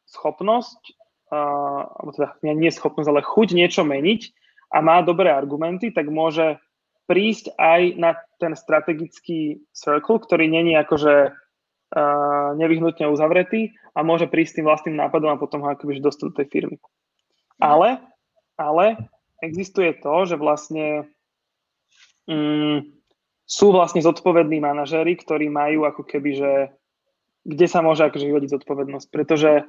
schopnosť, 0.08 0.96
uh, 1.28 1.84
alebo 1.84 2.10
teda 2.16 2.28
nie 2.40 2.72
schopnosť, 2.72 3.08
ale 3.08 3.20
chuť 3.20 3.48
niečo 3.52 3.84
meniť 3.84 4.32
a 4.72 4.80
má 4.80 5.04
dobré 5.04 5.28
argumenty, 5.28 5.92
tak 5.92 6.08
môže 6.08 6.56
prísť 7.08 7.56
aj 7.56 7.80
na 7.96 8.16
ten 8.40 8.52
strategický 8.56 9.64
circle, 9.72 10.20
ktorý 10.20 10.48
není 10.48 10.76
akože 10.76 11.32
uh, 11.32 12.48
nevyhnutne 12.56 13.08
uzavretý 13.08 13.76
a 13.92 14.04
môže 14.04 14.28
prísť 14.28 14.60
tým 14.60 14.66
vlastným 14.68 14.96
nápadom 14.96 15.36
a 15.36 15.40
potom 15.40 15.64
ho 15.64 15.72
akoby 15.72 16.00
dostať 16.00 16.24
do 16.32 16.36
tej 16.40 16.46
firmy. 16.48 16.76
Ale, 17.60 18.00
ale 18.56 18.96
existuje 19.44 19.92
to, 19.98 20.24
že 20.24 20.40
vlastne 20.40 21.08
um, 22.28 22.84
sú 23.48 23.72
vlastne 23.72 24.04
zodpovední 24.04 24.60
manažéri, 24.60 25.16
ktorí 25.16 25.48
majú 25.48 25.88
ako 25.88 26.04
keby, 26.04 26.30
že 26.36 26.52
kde 27.48 27.66
sa 27.66 27.80
môže 27.80 28.04
akože 28.04 28.28
vyvodiť 28.28 28.50
zodpovednosť, 28.60 29.06
pretože 29.08 29.64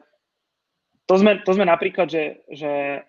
to 1.08 1.16
sme, 1.16 1.40
to 1.42 1.52
sme 1.56 1.66
napríklad, 1.66 2.12
že, 2.12 2.44
že 2.52 3.02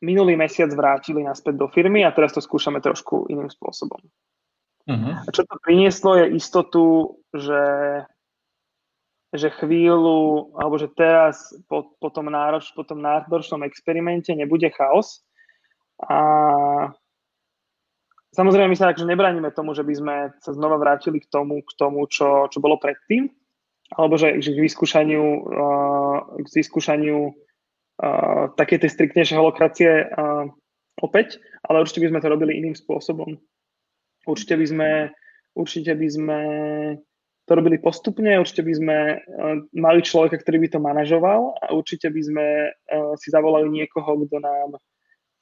minulý 0.00 0.38
mesiac 0.38 0.70
vrátili 0.70 1.26
naspäť 1.26 1.58
do 1.58 1.66
firmy 1.68 2.06
a 2.06 2.14
teraz 2.14 2.32
to 2.32 2.40
skúšame 2.40 2.78
trošku 2.78 3.26
iným 3.28 3.50
spôsobom. 3.50 3.98
Uh-huh. 4.82 5.14
A 5.26 5.28
čo 5.30 5.42
to 5.46 5.54
prinieslo 5.62 6.18
je 6.22 6.38
istotu, 6.38 7.18
že, 7.34 7.64
že 9.30 9.48
chvíľu, 9.58 10.54
alebo 10.58 10.78
že 10.78 10.90
teraz 10.90 11.54
po, 11.66 11.94
po, 11.98 12.10
tom, 12.10 12.30
nároč, 12.30 12.70
po 12.74 12.82
tom 12.82 12.98
náročnom 12.98 13.62
experimente 13.66 14.34
nebude 14.34 14.70
chaos. 14.74 15.22
A 16.02 16.18
samozrejme 18.32 18.72
my 18.72 18.76
sa 18.76 18.90
takže 18.90 19.08
nebránime 19.08 19.52
tomu, 19.52 19.76
že 19.76 19.84
by 19.84 19.94
sme 19.94 20.16
sa 20.40 20.50
znova 20.56 20.80
vrátili 20.80 21.20
k 21.20 21.28
tomu, 21.28 21.60
k 21.62 21.72
tomu 21.76 22.04
čo, 22.08 22.48
čo 22.48 22.58
bolo 22.58 22.80
predtým, 22.80 23.28
alebo 23.92 24.16
že, 24.16 24.40
že 24.40 24.56
k 24.56 24.64
vyskúšaniu, 24.64 25.24
uh, 25.44 26.16
k 26.40 26.48
vyskúšaniu 26.48 27.18
uh, 27.30 28.44
také 28.56 28.80
tej 28.80 28.90
striktnejšej 28.96 29.36
holokracie 29.36 29.92
uh, 30.08 30.48
opäť, 31.00 31.38
ale 31.68 31.84
určite 31.84 32.00
by 32.00 32.10
sme 32.12 32.22
to 32.24 32.32
robili 32.32 32.52
iným 32.58 32.76
spôsobom. 32.76 33.36
Určite 34.24 34.54
by 34.56 34.66
sme, 34.66 34.90
určite 35.58 35.92
by 35.92 36.08
sme 36.08 36.40
to 37.42 37.52
robili 37.58 37.76
postupne, 37.82 38.38
určite 38.38 38.62
by 38.64 38.74
sme 38.74 38.98
uh, 39.18 39.56
mali 39.76 40.00
človeka, 40.00 40.40
ktorý 40.40 40.64
by 40.64 40.68
to 40.72 40.78
manažoval 40.80 41.52
a 41.60 41.76
určite 41.76 42.08
by 42.08 42.22
sme 42.22 42.46
uh, 42.72 43.12
si 43.20 43.28
zavolali 43.28 43.68
niekoho, 43.68 44.24
kto 44.24 44.40
nám 44.40 44.78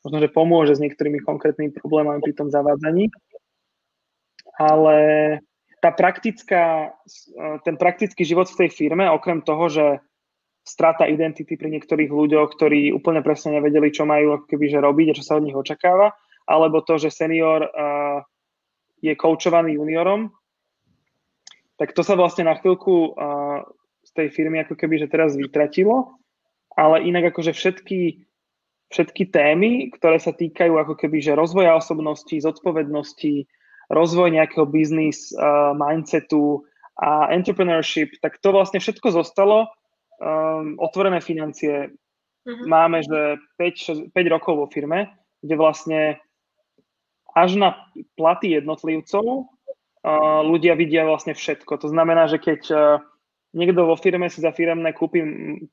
možno, 0.04 0.18
že 0.20 0.32
pomôže 0.32 0.76
s 0.76 0.82
niektorými 0.82 1.20
konkrétnymi 1.24 1.76
problémami 1.76 2.20
pri 2.24 2.34
tom 2.36 2.48
zavádzaní. 2.48 3.12
Ale 4.60 4.96
tá 5.80 5.90
praktická, 5.92 6.92
ten 7.64 7.76
praktický 7.80 8.24
život 8.24 8.48
v 8.52 8.66
tej 8.66 8.70
firme, 8.72 9.08
okrem 9.08 9.40
toho, 9.40 9.72
že 9.72 9.86
strata 10.60 11.08
identity 11.08 11.56
pri 11.56 11.72
niektorých 11.72 12.12
ľuďoch, 12.12 12.52
ktorí 12.52 12.92
úplne 12.92 13.24
presne 13.24 13.56
nevedeli, 13.56 13.88
čo 13.88 14.04
majú 14.04 14.36
ako 14.36 14.46
keby, 14.46 14.68
že 14.68 14.84
robiť 14.84 15.06
a 15.10 15.16
čo 15.16 15.24
sa 15.24 15.36
od 15.40 15.44
nich 15.48 15.56
očakáva, 15.56 16.12
alebo 16.44 16.84
to, 16.84 17.00
že 17.00 17.08
senior 17.08 17.64
uh, 17.64 18.20
je 19.00 19.16
koučovaný 19.16 19.80
juniorom, 19.80 20.28
tak 21.80 21.96
to 21.96 22.04
sa 22.04 22.12
vlastne 22.12 22.44
na 22.44 22.60
chvíľku 22.60 23.16
uh, 23.16 23.64
z 24.04 24.10
tej 24.12 24.28
firmy 24.36 24.60
ako 24.60 24.76
keby, 24.76 25.00
že 25.00 25.08
teraz 25.08 25.32
vytratilo, 25.32 26.20
ale 26.76 27.08
inak 27.08 27.32
akože 27.32 27.56
všetky, 27.56 28.28
všetky 28.90 29.30
témy, 29.30 29.94
ktoré 29.94 30.18
sa 30.18 30.34
týkajú 30.34 30.74
ako 30.74 30.94
keby, 30.98 31.22
že 31.22 31.38
rozvoja 31.38 31.78
osobnosti, 31.78 32.34
zodpovednosti, 32.34 33.46
rozvoj 33.90 34.28
nejakého 34.34 34.66
biznis 34.66 35.30
uh, 35.34 35.74
mindsetu 35.74 36.66
a 36.98 37.30
entrepreneurship, 37.32 38.18
tak 38.20 38.38
to 38.42 38.50
vlastne 38.50 38.82
všetko 38.82 39.14
zostalo. 39.14 39.70
Um, 40.20 40.76
otvorené 40.76 41.24
financie. 41.24 41.96
Uh-huh. 42.44 42.66
Máme, 42.68 43.00
že 43.00 43.40
5, 43.56 44.12
6, 44.12 44.16
5 44.16 44.34
rokov 44.34 44.52
vo 44.58 44.66
firme, 44.68 45.08
kde 45.40 45.54
vlastne 45.56 46.00
až 47.32 47.56
na 47.56 47.78
platy 48.18 48.58
jednotlivcov 48.58 49.24
uh, 49.46 50.40
ľudia 50.44 50.74
vidia 50.76 51.06
vlastne 51.06 51.32
všetko. 51.32 51.78
To 51.80 51.88
znamená, 51.88 52.26
že 52.26 52.36
keď 52.36 52.60
uh, 52.68 52.80
niekto 53.54 53.86
vo 53.86 53.96
firme 53.96 54.28
si 54.28 54.42
za 54.42 54.52
firemné 54.52 54.92
kúpi 54.92 55.22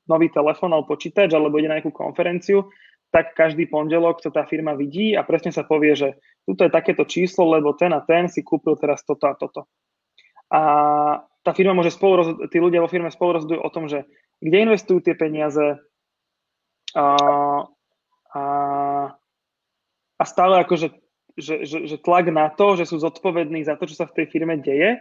nový 0.06 0.27
telefón 0.31 0.73
alebo 0.73 0.95
počítač 0.95 1.34
alebo 1.34 1.57
ide 1.57 1.69
na 1.69 1.77
nejakú 1.81 1.91
konferenciu, 1.91 2.69
tak 3.11 3.34
každý 3.34 3.65
pondelok 3.71 4.19
to 4.19 4.29
tá 4.29 4.43
firma 4.43 4.75
vidí 4.75 5.15
a 5.15 5.23
presne 5.23 5.55
sa 5.55 5.63
povie, 5.63 5.95
že 5.95 6.19
tuto 6.43 6.67
je 6.67 6.71
takéto 6.71 7.07
číslo, 7.07 7.47
lebo 7.47 7.73
ten 7.73 7.91
a 7.95 8.03
ten 8.03 8.27
si 8.27 8.43
kúpil 8.43 8.75
teraz 8.75 9.03
toto 9.07 9.25
a 9.27 9.35
toto. 9.35 9.67
A 10.51 10.61
tá 11.43 11.51
firma 11.55 11.75
môže 11.75 11.95
spolu, 11.95 12.47
tí 12.51 12.59
ľudia 12.59 12.84
vo 12.84 12.91
firme 12.91 13.11
spolu 13.11 13.39
rozhodujú 13.39 13.59
o 13.63 13.73
tom, 13.73 13.88
že 13.88 14.03
kde 14.43 14.67
investujú 14.67 14.99
tie 14.99 15.15
peniaze 15.15 15.79
a, 16.95 17.05
a, 18.35 18.43
a 20.19 20.23
stále 20.23 20.59
akože 20.63 20.91
že, 21.38 21.69
že, 21.69 21.85
že 21.85 22.01
tlak 22.01 22.34
na 22.34 22.49
to, 22.49 22.73
že 22.73 22.89
sú 22.89 22.97
zodpovední 22.97 23.61
za 23.61 23.77
to, 23.77 23.85
čo 23.85 23.93
sa 23.93 24.09
v 24.09 24.17
tej 24.17 24.25
firme 24.34 24.57
deje 24.57 24.97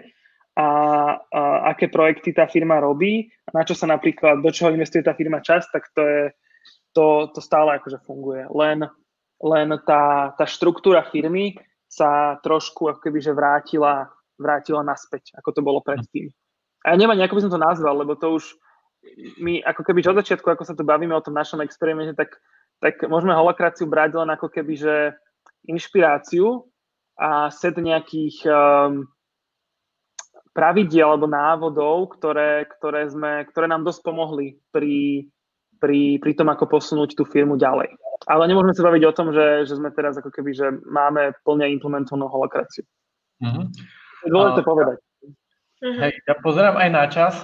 a, 0.52 0.68
a 1.16 1.42
aké 1.72 1.88
projekty 1.88 2.36
tá 2.36 2.44
firma 2.44 2.76
robí, 2.76 3.32
na 3.56 3.64
čo 3.64 3.72
sa 3.72 3.88
napríklad, 3.88 4.44
do 4.44 4.52
čoho 4.52 4.72
investuje 4.76 5.00
tá 5.00 5.16
firma 5.16 5.40
čas, 5.40 5.64
tak 5.72 5.88
to 5.96 6.04
je, 6.04 6.22
to, 6.96 7.28
to 7.36 7.44
stále 7.44 7.76
akože 7.76 8.00
funguje. 8.00 8.48
Len, 8.48 8.88
len 9.44 9.68
tá, 9.84 10.32
tá 10.32 10.44
štruktúra 10.48 11.04
firmy 11.04 11.60
sa 11.84 12.40
trošku 12.40 12.88
ako 12.88 13.00
keby, 13.04 13.20
že 13.20 13.36
vrátila, 13.36 14.08
vrátila 14.40 14.80
naspäť, 14.80 15.36
ako 15.36 15.50
to 15.52 15.60
bolo 15.60 15.84
predtým. 15.84 16.32
A 16.88 16.94
ja 16.94 16.96
neviem, 16.96 17.20
ako 17.20 17.36
by 17.36 17.44
som 17.44 17.52
to 17.52 17.60
nazval, 17.60 18.00
lebo 18.00 18.16
to 18.16 18.40
už 18.40 18.56
my 19.38 19.60
ako 19.62 19.84
keby 19.84 20.02
od 20.08 20.18
začiatku, 20.24 20.48
ako 20.48 20.64
sa 20.64 20.74
tu 20.74 20.82
bavíme 20.82 21.12
o 21.12 21.22
tom 21.22 21.36
našom 21.36 21.60
experimente, 21.60 22.16
tak, 22.16 22.40
tak 22.80 23.04
môžeme 23.06 23.36
holokraciu 23.36 23.86
brať 23.86 24.16
len 24.18 24.32
ako 24.32 24.48
keby, 24.50 24.74
že 24.74 24.94
inšpiráciu 25.68 26.64
a 27.20 27.52
set 27.52 27.76
nejakých 27.78 28.44
um, 28.48 29.06
pravidiel 30.56 31.12
alebo 31.12 31.28
návodov, 31.28 32.16
ktoré, 32.18 32.66
ktoré, 32.78 33.06
sme, 33.12 33.44
ktoré 33.46 33.66
nám 33.68 33.84
dosť 33.84 34.00
pomohli 34.02 34.58
pri, 34.72 35.26
pri, 35.80 36.18
pri 36.18 36.32
tom, 36.34 36.48
ako 36.50 36.68
posunúť 36.68 37.16
tú 37.16 37.24
firmu 37.24 37.56
ďalej. 37.60 37.92
Ale 38.26 38.48
nemôžeme 38.48 38.72
sa 38.72 38.86
baviť 38.88 39.02
o 39.06 39.16
tom, 39.16 39.30
že, 39.30 39.68
že 39.68 39.76
sme 39.76 39.92
teraz 39.92 40.16
ako 40.16 40.32
keby, 40.32 40.50
že 40.56 40.66
máme 40.88 41.36
plne 41.44 41.68
implementovanú 41.76 42.26
holokraciu. 42.32 42.82
Mm-hmm. 43.44 43.64
Je 44.24 44.30
dôležité 44.32 44.62
a... 44.64 44.66
povedať. 44.66 44.98
Mhm. 45.76 45.98
Hej, 46.00 46.12
ja 46.24 46.34
pozerám 46.40 46.76
aj 46.80 46.88
na 46.88 47.04
čas, 47.12 47.34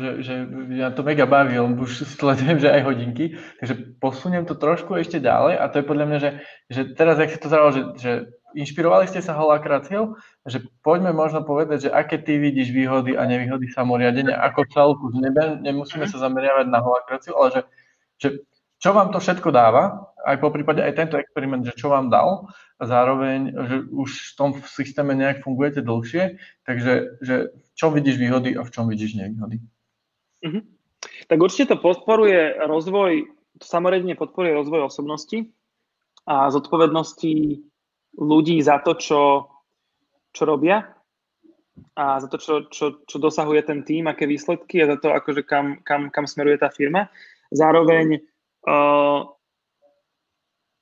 že, 0.00 0.10
že 0.24 0.34
ja 0.80 0.88
to 0.96 1.04
mega 1.04 1.28
baví, 1.28 1.60
lebo 1.60 1.84
už 1.84 2.08
sledujem, 2.08 2.56
že 2.56 2.72
aj 2.72 2.88
hodinky, 2.88 3.36
takže 3.60 4.00
posuniem 4.00 4.48
to 4.48 4.56
trošku 4.56 4.96
ešte 4.96 5.20
ďalej 5.20 5.60
a 5.60 5.68
to 5.68 5.84
je 5.84 5.84
podľa 5.84 6.04
mňa, 6.08 6.18
že, 6.18 6.30
že 6.72 6.80
teraz, 6.96 7.20
ak 7.20 7.28
si 7.28 7.36
to 7.36 7.52
zralo, 7.52 7.76
že, 7.76 7.82
že 8.00 8.12
inšpirovali 8.56 9.04
ste 9.04 9.20
sa 9.20 9.36
holakraciou, 9.36 10.16
že 10.48 10.64
poďme 10.80 11.12
možno 11.12 11.44
povedať, 11.44 11.88
že 11.88 11.90
aké 11.92 12.16
ty 12.24 12.40
vidíš 12.40 12.72
výhody 12.72 13.12
a 13.12 13.28
nevýhody 13.28 13.68
samoriadenia 13.68 14.40
ako 14.40 14.60
celku, 14.72 15.04
nemusíme 15.60 16.08
mhm. 16.08 16.10
sa 16.10 16.18
zameriavať 16.24 16.66
na 16.72 16.80
holakraciu, 16.80 17.36
ale 17.36 17.48
že, 17.52 17.60
že 18.16 18.28
čo 18.80 18.92
vám 18.92 19.12
to 19.12 19.20
všetko 19.20 19.52
dáva, 19.52 20.12
aj 20.24 20.36
po 20.40 20.52
prípade 20.52 20.84
aj 20.84 20.96
tento 20.96 21.16
experiment, 21.16 21.64
že 21.64 21.76
čo 21.76 21.88
vám 21.88 22.12
dal, 22.12 22.48
a 22.76 22.82
zároveň, 22.84 23.56
že 23.56 23.76
už 23.88 24.10
v 24.12 24.36
tom 24.36 24.50
systéme 24.68 25.16
nejak 25.16 25.40
fungujete 25.40 25.80
dlhšie, 25.80 26.36
takže 26.68 27.16
že 27.24 27.34
v 27.56 27.68
čom 27.72 27.96
vidíš 27.96 28.20
výhody 28.20 28.52
a 28.52 28.60
v 28.60 28.72
čom 28.72 28.84
vidíš 28.84 29.16
nevýhody? 29.16 29.64
Mm-hmm. 30.44 30.62
Tak 31.32 31.38
určite 31.40 31.72
to 31.72 31.76
podporuje 31.80 32.60
rozvoj, 32.68 33.32
to 33.56 33.64
samozrejme 33.64 34.12
podporuje 34.12 34.52
rozvoj 34.52 34.92
osobnosti 34.92 35.48
a 36.28 36.52
zodpovednosti 36.52 37.64
ľudí 38.16 38.60
za 38.64 38.80
to, 38.80 38.96
čo, 38.96 39.22
čo 40.32 40.42
robia 40.44 40.82
a 41.92 42.20
za 42.20 42.28
to, 42.32 42.40
čo, 42.40 42.54
čo, 42.72 43.04
čo 43.04 43.16
dosahuje 43.20 43.60
ten 43.68 43.84
tým, 43.84 44.08
aké 44.08 44.24
výsledky 44.24 44.80
a 44.80 44.90
za 44.92 44.96
to, 44.96 45.12
akože 45.12 45.44
kam, 45.44 45.84
kam, 45.84 46.08
kam 46.08 46.24
smeruje 46.24 46.56
tá 46.56 46.72
firma. 46.72 47.12
Zároveň 47.52 48.24
Uh, 48.66 49.22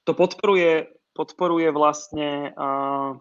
to 0.08 0.16
podporuje, 0.16 0.88
podporuje 1.12 1.68
vlastne 1.68 2.48
uh, 2.56 3.12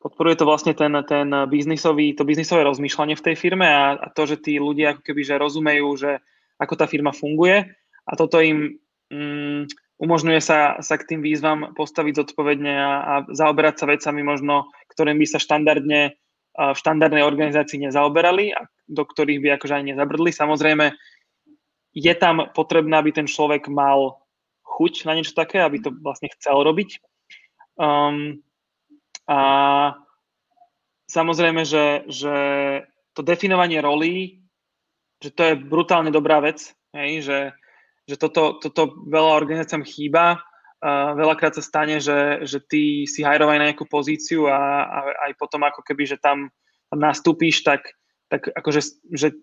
podporuje 0.00 0.40
to 0.40 0.48
vlastne 0.48 0.72
ten, 0.72 0.96
ten 1.04 1.28
biznisový, 1.44 2.16
to 2.16 2.24
biznisové 2.24 2.64
rozmýšľanie 2.64 3.20
v 3.20 3.24
tej 3.28 3.36
firme 3.36 3.68
a, 3.68 4.00
a 4.00 4.08
to, 4.08 4.24
že 4.24 4.40
tí 4.40 4.56
ľudia 4.56 4.96
ako 4.96 5.04
keby 5.04 5.20
že 5.20 5.36
rozumejú, 5.36 5.88
že 6.00 6.24
ako 6.56 6.72
tá 6.72 6.88
firma 6.88 7.12
funguje 7.12 7.68
a 8.08 8.12
toto 8.16 8.40
im 8.40 8.80
um, 9.12 9.68
umožňuje 10.00 10.40
sa, 10.40 10.80
sa 10.80 10.96
k 10.96 11.14
tým 11.14 11.20
výzvam 11.20 11.76
postaviť 11.76 12.24
zodpovedne 12.24 12.72
a, 12.72 12.92
a 13.00 13.14
zaoberať 13.30 13.84
sa 13.84 13.86
vecami 13.86 14.24
možno, 14.24 14.72
ktorým 14.96 15.20
by 15.20 15.26
sa 15.28 15.38
štandardne 15.38 16.16
v 16.50 16.76
štandardnej 16.76 17.22
organizácii 17.22 17.78
nezaoberali 17.88 18.52
a 18.52 18.66
do 18.90 19.06
ktorých 19.06 19.38
by 19.38 19.48
akože 19.56 19.74
ani 19.74 19.94
nezabrdli. 19.94 20.34
Samozrejme, 20.34 20.92
je 21.94 22.14
tam 22.18 22.50
potrebné, 22.50 22.98
aby 22.98 23.14
ten 23.14 23.26
človek 23.30 23.70
mal 23.70 24.18
chuť 24.66 25.06
na 25.06 25.14
niečo 25.14 25.34
také, 25.34 25.62
aby 25.62 25.78
to 25.82 25.94
vlastne 26.02 26.30
chcel 26.34 26.62
robiť. 26.62 26.98
Um, 27.78 28.42
a 29.30 29.40
samozrejme, 31.06 31.62
že, 31.62 32.06
že 32.10 32.34
to 33.14 33.22
definovanie 33.22 33.78
rolí, 33.78 34.42
že 35.22 35.30
to 35.30 35.42
je 35.46 35.54
brutálne 35.54 36.10
dobrá 36.10 36.42
vec, 36.42 36.74
hej, 36.94 37.22
že, 37.22 37.38
že 38.10 38.18
toto, 38.18 38.58
toto 38.58 39.06
veľa 39.06 39.38
organizáciám 39.38 39.86
chýba. 39.86 40.42
Uh, 40.80 41.14
veľakrát 41.14 41.54
sa 41.54 41.62
stane, 41.62 42.02
že, 42.02 42.42
že 42.42 42.58
ty 42.58 43.04
si 43.04 43.20
hajrovaj 43.22 43.60
na 43.60 43.68
nejakú 43.70 43.86
pozíciu 43.86 44.48
a, 44.48 44.58
a 44.82 44.98
aj 45.28 45.32
potom 45.36 45.62
ako 45.62 45.84
keby, 45.84 46.08
že 46.08 46.16
tam, 46.16 46.48
tam 46.88 46.98
nastúpíš, 46.98 47.62
tak, 47.62 47.94
tak 48.32 48.48
akože 48.50 48.80
že 49.12 49.36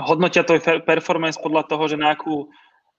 hodnotia 0.00 0.42
tvoj 0.42 0.82
performance 0.82 1.38
podľa 1.38 1.68
toho, 1.68 1.84
že 1.86 2.00
na 2.00 2.16
akú, 2.16 2.48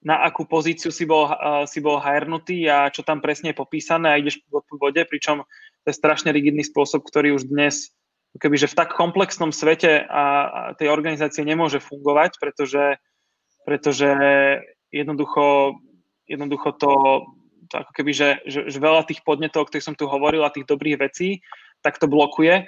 na 0.00 0.22
akú 0.22 0.46
pozíciu 0.46 0.94
si 0.94 1.04
bol, 1.04 1.26
uh, 1.26 1.66
si 1.66 1.82
bol 1.82 1.98
hajrnutý 1.98 2.70
a 2.70 2.88
čo 2.88 3.02
tam 3.02 3.18
presne 3.18 3.50
je 3.50 3.60
popísané 3.60 4.14
a 4.14 4.20
ideš 4.22 4.40
po 4.46 4.62
vode, 4.78 5.02
pričom 5.02 5.42
to 5.82 5.86
je 5.90 5.98
strašne 5.98 6.30
rigidný 6.30 6.62
spôsob, 6.62 7.02
ktorý 7.02 7.34
už 7.34 7.50
dnes 7.50 7.90
kebyže 8.38 8.70
v 8.70 8.78
tak 8.78 8.94
komplexnom 8.94 9.50
svete 9.50 10.04
a, 10.04 10.24
a 10.46 10.60
tej 10.76 10.92
organizácie 10.92 11.42
nemôže 11.42 11.80
fungovať, 11.80 12.36
pretože, 12.38 13.00
pretože 13.64 14.08
jednoducho, 14.92 15.76
jednoducho 16.26 16.72
to, 16.78 16.92
to 17.70 17.74
ako 17.82 17.92
keby, 17.94 18.12
že, 18.14 18.28
že, 18.46 18.70
že 18.70 18.78
veľa 18.78 19.06
tých 19.06 19.22
podnetov, 19.26 19.64
o 19.64 19.66
ktorých 19.68 19.86
som 19.92 19.98
tu 19.98 20.06
hovoril 20.06 20.42
a 20.46 20.54
tých 20.54 20.68
dobrých 20.68 21.00
vecí, 21.00 21.42
tak 21.82 21.98
to 21.98 22.10
blokuje 22.10 22.66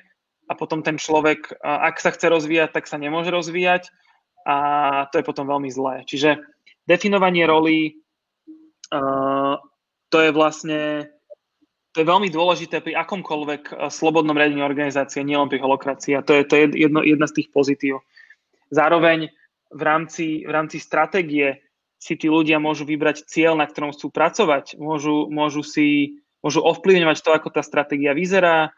a 0.48 0.52
potom 0.56 0.80
ten 0.80 0.96
človek, 0.96 1.60
ak 1.60 2.00
sa 2.00 2.10
chce 2.10 2.32
rozvíjať, 2.32 2.72
tak 2.72 2.88
sa 2.88 2.96
nemôže 2.96 3.28
rozvíjať 3.28 3.92
a 4.48 4.56
to 5.12 5.20
je 5.20 5.28
potom 5.28 5.44
veľmi 5.44 5.68
zlé. 5.68 6.08
Čiže 6.08 6.40
definovanie 6.88 7.44
roli, 7.44 8.00
uh, 8.96 9.60
to 10.08 10.16
je 10.24 10.30
vlastne 10.32 11.12
to 11.92 12.06
je 12.06 12.14
veľmi 12.14 12.30
dôležité 12.30 12.78
pri 12.78 12.94
akomkoľvek 12.94 13.90
slobodnom 13.90 14.36
riadení 14.36 14.62
organizácie, 14.62 15.24
nielen 15.24 15.50
pri 15.50 15.58
holokracii. 15.58 16.14
A 16.14 16.22
to 16.22 16.36
je, 16.36 16.42
to 16.46 16.54
je 16.54 16.64
jedno, 16.86 17.02
jedna 17.02 17.26
z 17.26 17.42
tých 17.42 17.48
pozitív. 17.50 18.04
Zároveň 18.70 19.32
v 19.72 19.82
rámci, 19.82 20.46
v 20.46 20.52
rámci 20.52 20.78
stratégie 20.78 21.58
si 21.98 22.14
tí 22.14 22.30
ľudia 22.30 22.62
môžu 22.62 22.86
vybrať 22.86 23.26
cieľ, 23.26 23.58
na 23.58 23.66
ktorom 23.66 23.90
chcú 23.90 24.14
pracovať, 24.14 24.78
môžu, 24.78 25.26
môžu, 25.28 25.66
si, 25.66 26.18
môžu 26.40 26.62
ovplyvňovať 26.62 27.18
to, 27.20 27.30
ako 27.34 27.48
tá 27.50 27.62
stratégia 27.66 28.14
vyzerá, 28.14 28.70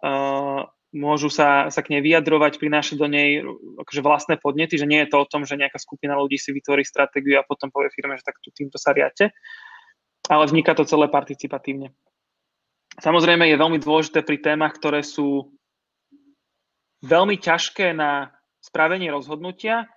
uh, 0.00 0.64
môžu 0.92 1.28
sa, 1.32 1.68
sa 1.68 1.80
k 1.84 1.96
nej 1.96 2.02
vyjadrovať, 2.04 2.56
prinášať 2.60 2.96
do 2.96 3.08
nej 3.08 3.44
akože 3.80 4.00
vlastné 4.04 4.34
podnety, 4.40 4.76
že 4.76 4.88
nie 4.88 5.04
je 5.04 5.12
to 5.12 5.24
o 5.24 5.28
tom, 5.28 5.44
že 5.48 5.56
nejaká 5.56 5.80
skupina 5.80 6.16
ľudí 6.16 6.36
si 6.36 6.52
vytvorí 6.52 6.84
stratégiu 6.84 7.40
a 7.40 7.48
potom 7.48 7.72
povie 7.72 7.92
firme, 7.92 8.16
že 8.16 8.24
tak 8.24 8.40
tu 8.40 8.52
týmto 8.52 8.76
sa 8.76 8.92
riate, 8.92 9.32
ale 10.28 10.44
vzniká 10.48 10.72
to 10.72 10.88
celé 10.88 11.08
participatívne. 11.08 11.92
Samozrejme 13.00 13.48
je 13.48 13.56
veľmi 13.56 13.80
dôležité 13.80 14.20
pri 14.20 14.36
témach, 14.40 14.76
ktoré 14.76 15.00
sú 15.00 15.56
veľmi 17.04 17.40
ťažké 17.40 17.96
na 17.96 18.36
spravenie 18.60 19.08
rozhodnutia, 19.08 19.88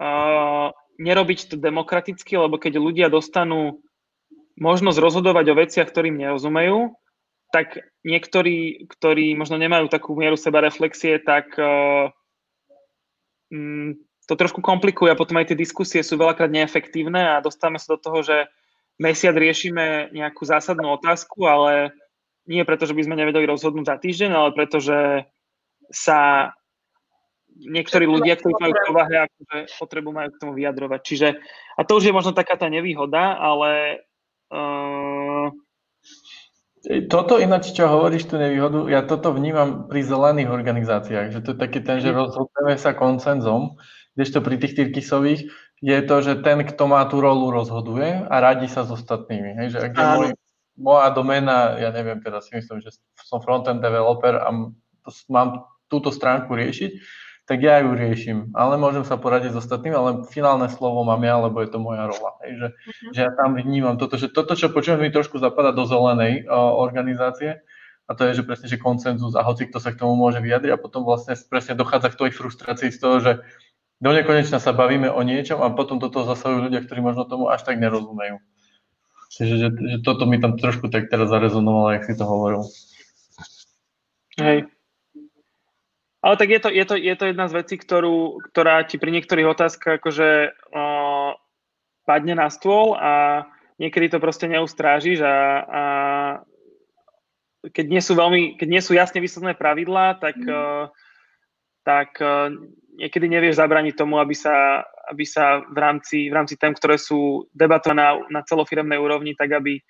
uh, 0.00 0.72
nerobiť 1.00 1.48
to 1.48 1.56
demokraticky, 1.56 2.36
lebo 2.36 2.60
keď 2.60 2.76
ľudia 2.76 3.08
dostanú 3.08 3.80
možnosť 4.60 4.98
rozhodovať 5.00 5.44
o 5.48 5.58
veciach, 5.58 5.88
ktorým 5.88 6.20
nerozumejú, 6.20 6.92
tak 7.50 7.80
niektorí, 8.04 8.86
ktorí 8.86 9.34
možno 9.34 9.56
nemajú 9.56 9.88
takú 9.88 10.14
mieru 10.14 10.36
seba 10.36 10.60
reflexie, 10.60 11.18
tak 11.18 11.50
uh, 11.56 12.12
to 14.28 14.34
trošku 14.38 14.62
komplikuje 14.62 15.10
a 15.10 15.18
potom 15.18 15.40
aj 15.40 15.50
tie 15.50 15.58
diskusie 15.58 16.04
sú 16.06 16.14
veľakrát 16.14 16.52
neefektívne 16.52 17.34
a 17.34 17.42
dostávame 17.42 17.82
sa 17.82 17.96
do 17.96 17.98
toho, 17.98 18.22
že 18.22 18.36
mesiac 19.00 19.34
riešime 19.34 20.14
nejakú 20.14 20.46
zásadnú 20.46 20.94
otázku, 20.94 21.48
ale 21.48 21.96
nie 22.46 22.62
preto, 22.62 22.86
že 22.86 22.94
by 22.94 23.02
sme 23.08 23.18
nevedeli 23.18 23.48
rozhodnúť 23.48 23.86
za 23.88 23.96
týždeň, 23.98 24.30
ale 24.30 24.54
preto, 24.54 24.78
že 24.78 25.26
sa 25.90 26.52
niektorí 27.60 28.08
ľudia, 28.08 28.40
ktorí 28.40 28.56
majú 28.56 28.74
povahe, 28.88 29.28
akože 29.28 29.56
potrebu 29.76 30.10
majú 30.16 30.28
k 30.32 30.40
tomu 30.40 30.52
vyjadrovať. 30.56 31.00
Čiže, 31.04 31.28
a 31.76 31.80
to 31.84 32.00
už 32.00 32.08
je 32.08 32.16
možno 32.16 32.32
taká 32.32 32.56
tá 32.56 32.72
nevýhoda, 32.72 33.36
ale 33.36 34.02
uh, 34.48 35.52
toto 37.12 37.36
ináč, 37.36 37.76
čo 37.76 37.84
hovoríš, 37.84 38.24
tú 38.32 38.40
nevýhodu, 38.40 38.88
ja 38.88 39.04
toto 39.04 39.36
vnímam 39.36 39.84
pri 39.84 40.00
zelených 40.00 40.48
organizáciách, 40.48 41.28
že 41.36 41.40
to 41.44 41.52
je 41.52 41.58
taký 41.60 41.84
ten, 41.84 42.00
že 42.00 42.08
mhm. 42.08 42.16
rozhodneme 42.16 42.74
sa 42.80 42.96
koncenzom, 42.96 43.76
kdežto 44.16 44.40
pri 44.40 44.56
tých 44.56 44.74
tyrkisových 44.80 45.40
je 45.80 45.98
to, 46.04 46.16
že 46.20 46.44
ten, 46.44 46.60
kto 46.60 46.84
má 46.88 47.04
tú 47.08 47.24
rolu, 47.24 47.48
rozhoduje 47.48 48.28
a 48.28 48.34
radí 48.36 48.68
sa 48.68 48.84
s 48.84 48.92
ostatnými. 48.92 49.56
Hej? 49.56 49.66
Že 49.72 49.78
ak 49.80 49.92
je 49.96 50.04
môj, 50.04 50.28
moja 50.76 51.08
doména, 51.08 51.80
ja 51.80 51.88
neviem, 51.88 52.20
teraz 52.20 52.48
si 52.48 52.56
myslím, 52.56 52.84
že 52.84 52.92
som 53.16 53.40
frontend 53.40 53.80
developer 53.80 54.36
a 54.44 54.48
mám 55.32 55.48
túto 55.88 56.12
stránku 56.12 56.52
riešiť, 56.52 56.92
tak 57.50 57.66
ja 57.66 57.82
ju 57.82 57.98
riešim, 57.98 58.54
ale 58.54 58.78
môžem 58.78 59.02
sa 59.02 59.18
poradiť 59.18 59.50
s 59.50 59.66
ostatnými, 59.66 59.90
ale 59.98 60.10
finálne 60.30 60.70
slovo 60.70 61.02
mám 61.02 61.18
ja, 61.26 61.34
lebo 61.34 61.58
je 61.58 61.66
to 61.66 61.82
moja 61.82 62.06
rola. 62.06 62.38
Hej, 62.46 62.52
že, 62.54 62.68
uh-huh. 62.70 63.10
že 63.10 63.20
ja 63.26 63.30
tam 63.34 63.58
vnímam 63.58 63.98
toto, 63.98 64.14
že 64.14 64.30
toto, 64.30 64.54
čo 64.54 64.70
počujem, 64.70 65.02
mi 65.02 65.10
trošku 65.10 65.42
zapadá 65.42 65.74
do 65.74 65.82
zelenej 65.82 66.46
o, 66.46 66.78
organizácie, 66.78 67.58
a 68.06 68.14
to 68.14 68.30
je, 68.30 68.38
že 68.38 68.46
presne, 68.46 68.70
že 68.70 68.78
koncenzus 68.78 69.34
a 69.34 69.42
hoci 69.42 69.66
kto 69.66 69.82
sa 69.82 69.90
k 69.90 69.98
tomu 69.98 70.14
môže 70.14 70.38
vyjadriť 70.38 70.70
a 70.74 70.78
potom 70.78 71.02
vlastne 71.02 71.34
presne 71.50 71.74
dochádza 71.74 72.14
k 72.14 72.18
tej 72.22 72.30
frustrácii 72.38 72.94
z 72.94 72.98
toho, 73.02 73.16
že 73.18 73.32
do 73.98 74.10
nekonečna 74.14 74.62
sa 74.62 74.70
bavíme 74.70 75.10
o 75.10 75.18
niečom 75.26 75.58
a 75.58 75.74
potom 75.74 75.98
do 75.98 76.06
toho 76.06 76.30
zasahujú 76.30 76.70
ľudia, 76.70 76.86
ktorí 76.86 77.02
možno 77.02 77.26
tomu 77.26 77.50
až 77.50 77.66
tak 77.66 77.82
nerozumejú. 77.82 78.38
Čiže 79.30 79.54
že, 79.58 79.68
že 79.74 79.98
toto 80.06 80.26
mi 80.26 80.38
tam 80.38 80.54
trošku 80.54 80.86
tak 80.86 81.10
teraz 81.10 81.30
zarezonovalo, 81.30 81.98
jak 81.98 82.06
si 82.06 82.14
to 82.14 82.26
hovoril. 82.26 82.66
Hej. 84.38 84.70
Ale 86.20 86.34
tak 86.36 86.48
je 86.52 86.60
to, 86.60 86.68
je 86.68 86.84
to, 86.84 86.94
je 87.00 87.14
to 87.16 87.24
jedna 87.32 87.48
z 87.48 87.56
vecí, 87.64 87.74
ktorú, 87.80 88.44
ktorá 88.52 88.84
ti 88.84 89.00
pri 89.00 89.08
niektorých 89.08 89.56
otázkach 89.56 90.04
akože 90.04 90.52
o, 90.68 90.84
padne 92.04 92.36
na 92.36 92.52
stôl 92.52 92.92
a 92.92 93.44
niekedy 93.80 94.12
to 94.12 94.18
proste 94.20 94.44
neustrážiš 94.44 95.24
a, 95.24 95.36
a 95.64 95.82
keď, 97.72 97.86
nie 97.88 98.02
sú 98.04 98.12
veľmi, 98.16 98.60
keď 98.60 98.68
nie 98.68 98.82
sú 98.84 98.92
jasne 98.92 99.24
vysvetlené 99.24 99.56
pravidlá, 99.56 100.20
tak, 100.20 100.36
mm. 100.36 100.48
uh, 100.48 100.84
tak 101.88 102.16
uh, 102.20 102.52
niekedy 103.00 103.24
nevieš 103.24 103.56
zabraniť 103.56 103.96
tomu, 103.96 104.20
aby 104.20 104.36
sa, 104.36 104.84
aby 105.08 105.24
sa 105.24 105.64
v 105.64 105.78
rámci, 105.80 106.28
v 106.28 106.34
rámci 106.36 106.60
tém, 106.60 106.76
ktoré 106.76 107.00
sú 107.00 107.48
debatované 107.56 108.00
na, 108.04 108.10
na 108.28 108.40
celofiremnej 108.44 109.00
úrovni, 109.00 109.32
tak 109.32 109.56
aby, 109.56 109.80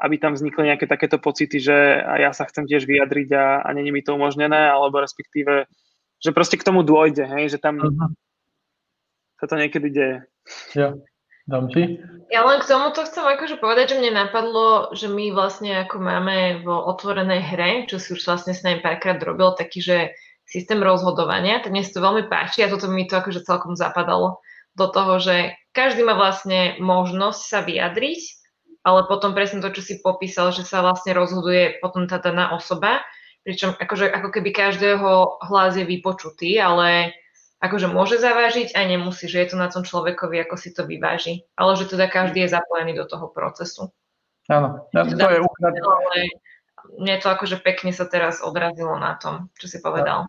aby 0.00 0.16
tam 0.16 0.32
vznikli 0.32 0.72
nejaké 0.72 0.88
takéto 0.88 1.20
pocity, 1.20 1.60
že 1.60 1.76
a 2.00 2.16
ja 2.16 2.30
sa 2.32 2.48
chcem 2.48 2.64
tiež 2.64 2.88
vyjadriť 2.88 3.28
a, 3.36 3.44
a 3.60 3.68
není 3.76 3.92
mi 3.92 4.00
to 4.00 4.16
umožnené, 4.16 4.72
alebo 4.72 4.98
respektíve, 4.98 5.68
že 6.16 6.30
proste 6.32 6.56
k 6.56 6.66
tomu 6.66 6.80
dôjde, 6.80 7.28
hej, 7.28 7.56
že 7.56 7.58
tam 7.60 7.80
uh-huh. 7.80 8.08
sa 9.40 9.46
to 9.46 9.60
niekedy 9.60 9.92
deje. 9.92 10.16
Ja. 10.72 10.96
Dám 11.50 11.66
ti? 11.66 11.98
Ja 12.30 12.46
len 12.46 12.62
k 12.62 12.68
tomuto 12.68 13.02
chcem 13.02 13.26
akože 13.26 13.58
povedať, 13.58 13.96
že 13.96 13.98
mne 13.98 14.28
napadlo, 14.28 14.94
že 14.94 15.10
my 15.10 15.34
vlastne 15.34 15.82
ako 15.82 15.98
máme 15.98 16.62
vo 16.62 16.78
otvorenej 16.86 17.42
hre, 17.42 17.70
čo 17.90 17.98
si 17.98 18.14
už 18.14 18.22
vlastne 18.22 18.54
s 18.54 18.62
nami 18.62 18.78
párkrát 18.78 19.18
robil, 19.18 19.50
taký, 19.58 19.82
že 19.82 19.96
systém 20.46 20.78
rozhodovania, 20.78 21.58
tak 21.58 21.74
mne 21.74 21.82
sa 21.82 21.98
to 21.98 22.06
veľmi 22.06 22.30
páči 22.30 22.62
a 22.62 22.70
toto 22.70 22.86
mi 22.86 23.06
to 23.06 23.18
akože 23.18 23.42
celkom 23.42 23.74
zapadalo 23.74 24.38
do 24.78 24.86
toho, 24.90 25.18
že 25.18 25.58
každý 25.74 26.06
má 26.06 26.14
vlastne 26.14 26.78
možnosť 26.78 27.40
sa 27.42 27.58
vyjadriť, 27.66 28.20
ale 28.80 29.04
potom 29.08 29.36
presne 29.36 29.60
to, 29.60 29.68
čo 29.72 29.82
si 29.84 29.94
popísal, 30.00 30.52
že 30.56 30.64
sa 30.64 30.80
vlastne 30.80 31.12
rozhoduje 31.12 31.80
potom 31.84 32.08
tá 32.08 32.16
daná 32.16 32.56
osoba, 32.56 33.04
pričom 33.44 33.76
akože, 33.76 34.08
ako 34.08 34.28
keby 34.32 34.50
každého 34.52 35.40
hlas 35.48 35.76
je 35.76 35.84
vypočutý, 35.84 36.60
ale 36.60 37.16
akože 37.60 37.92
môže 37.92 38.16
zavážiť 38.16 38.72
a 38.72 38.88
nemusí, 38.88 39.28
že 39.28 39.44
je 39.44 39.48
to 39.52 39.56
na 39.60 39.68
tom 39.68 39.84
človekovi, 39.84 40.40
ako 40.40 40.56
si 40.56 40.72
to 40.72 40.88
vyváži. 40.88 41.44
Ale 41.60 41.76
že 41.76 41.92
teda 41.92 42.08
každý 42.08 42.48
je 42.48 42.56
zapojený 42.56 42.96
do 42.96 43.04
toho 43.04 43.28
procesu. 43.28 43.92
Áno, 44.48 44.88
to 44.92 45.28
je 45.28 45.40
ukradnuté. 45.44 45.84
Ale 45.84 46.18
mne 46.96 47.16
to 47.20 47.28
akože 47.28 47.60
pekne 47.60 47.92
sa 47.92 48.08
teraz 48.08 48.40
odrazilo 48.40 48.96
na 48.96 49.14
tom, 49.20 49.52
čo 49.60 49.68
si 49.68 49.78
povedal. 49.84 50.24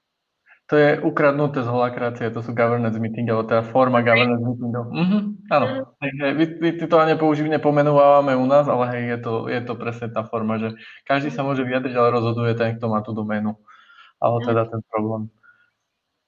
To 0.71 0.79
je 0.79 1.03
ukradnuté 1.03 1.59
z 1.59 1.67
holakrácie, 1.67 2.31
to 2.31 2.39
sú 2.39 2.55
governance 2.55 2.95
meeting, 2.95 3.27
alebo 3.27 3.43
teda 3.43 3.59
forma 3.59 3.99
governance 3.99 4.39
meetingov. 4.39 4.87
Mhm, 4.87 5.19
áno, 5.51 5.65
mm. 5.99 6.31
vy, 6.39 6.45
vy 6.63 6.69
to 6.87 6.95
nepoužívne 6.95 7.59
pomenúvame 7.59 8.31
u 8.39 8.47
nás, 8.47 8.71
ale 8.71 8.87
hej, 8.95 9.03
je 9.03 9.17
to, 9.19 9.33
je 9.51 9.61
to 9.67 9.73
presne 9.75 10.15
tá 10.15 10.23
forma, 10.23 10.63
že 10.63 10.79
každý 11.03 11.27
sa 11.27 11.43
môže 11.43 11.67
vyjadriť, 11.67 11.91
ale 11.91 12.15
rozhoduje 12.15 12.55
ten, 12.55 12.79
kto 12.79 12.87
má 12.87 13.03
tú 13.03 13.11
doménu. 13.11 13.59
Ale 14.23 14.37
teda 14.47 14.71
ten 14.71 14.79
problém. 14.87 15.27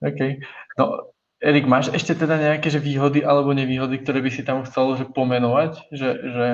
OK. 0.03 0.44
No, 0.76 1.14
Erik, 1.40 1.64
máš 1.64 1.95
ešte 1.95 2.11
teda 2.11 2.36
nejaké 2.36 2.68
že 2.68 2.84
výhody 2.84 3.24
alebo 3.24 3.56
nevýhody, 3.56 4.03
ktoré 4.03 4.20
by 4.20 4.32
si 4.32 4.44
tam 4.44 4.68
chcel 4.68 4.99
že 4.99 5.07
pomenovať? 5.07 5.88
Že, 5.91 6.10
že... 6.20 6.48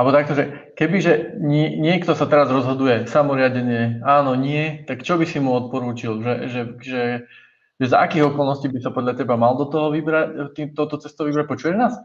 Alebo 0.00 0.16
takto, 0.16 0.32
že 0.32 0.72
kebyže 0.80 1.36
nie, 1.44 1.76
niekto 1.76 2.16
sa 2.16 2.24
teraz 2.24 2.48
rozhoduje 2.48 3.04
samoriadenie, 3.04 4.00
áno, 4.00 4.32
nie, 4.32 4.80
tak 4.88 5.04
čo 5.04 5.20
by 5.20 5.28
si 5.28 5.44
mu 5.44 5.52
odporúčil? 5.52 6.24
Že, 6.24 6.34
že, 6.48 6.60
že, 6.80 7.02
že 7.76 7.84
za 7.84 8.00
akých 8.00 8.32
okolností 8.32 8.72
by 8.72 8.80
sa 8.80 8.96
podľa 8.96 9.20
teba 9.20 9.36
mal 9.36 9.60
do 9.60 9.68
toho 9.68 9.92
vybrať, 9.92 10.56
tým, 10.56 10.72
toto 10.72 10.96
cestou 10.96 11.28
vybrať? 11.28 11.44
Počuješ 11.52 11.76
nás? 11.76 12.00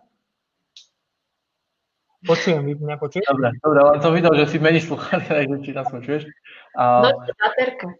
Počujem, 2.28 2.68
vy 2.68 2.76
mňa 2.76 3.00
počuješ? 3.00 3.32
Dobre, 3.32 3.56
dobre, 3.64 3.80
len 3.80 4.00
som 4.04 4.12
videl, 4.12 4.34
že 4.44 4.46
si 4.52 4.58
meníš 4.60 4.92
sluchátka, 4.92 5.32
takže 5.40 5.58
či 5.64 5.72
nás 5.72 5.88
počuješ. 5.88 6.28
A... 6.76 6.84
No, 7.00 7.10
baterka. 7.32 7.96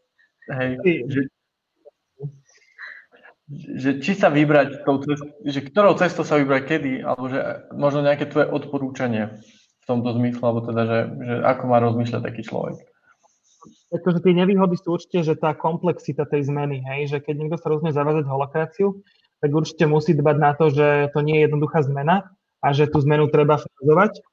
Hej, 0.60 0.72
že, 1.08 1.22
že 3.80 3.90
či 4.04 4.12
sa 4.12 4.28
vybrať 4.28 4.84
tou 4.84 5.00
cestou, 5.00 5.32
že 5.40 5.60
ktorou 5.64 5.96
cestou 5.96 6.28
sa 6.28 6.36
vybrať 6.36 6.68
kedy, 6.68 6.94
alebo 7.00 7.32
že 7.32 7.40
možno 7.72 8.04
nejaké 8.04 8.28
tvoje 8.28 8.52
odporúčanie 8.52 9.40
v 9.86 9.90
tomto 9.94 10.18
zmysle, 10.18 10.42
alebo 10.42 10.66
teda, 10.66 10.82
že, 10.90 11.00
že 11.22 11.36
ako 11.46 11.64
má 11.70 11.78
rozmýšľať 11.78 12.22
taký 12.26 12.42
človek. 12.42 12.82
Takže 13.94 14.20
tie 14.26 14.34
nevýhody 14.34 14.82
sú 14.82 14.98
určite, 14.98 15.22
že 15.22 15.38
tá 15.38 15.54
komplexita 15.54 16.26
tej 16.26 16.50
zmeny, 16.50 16.82
hej, 16.82 17.14
že 17.14 17.18
keď 17.22 17.36
niekto 17.38 17.58
sa 17.62 17.70
rozumie 17.70 17.94
zavázať 17.94 18.26
holokraciu, 18.26 19.06
tak 19.46 19.50
určite 19.54 19.86
musí 19.86 20.18
dbať 20.18 20.38
na 20.42 20.52
to, 20.58 20.74
že 20.74 21.14
to 21.14 21.22
nie 21.22 21.38
je 21.38 21.46
jednoduchá 21.46 21.86
zmena 21.86 22.34
a 22.66 22.68
že 22.74 22.90
tú 22.90 22.98
zmenu 23.06 23.30
treba 23.30 23.62
fázovať 23.62 24.26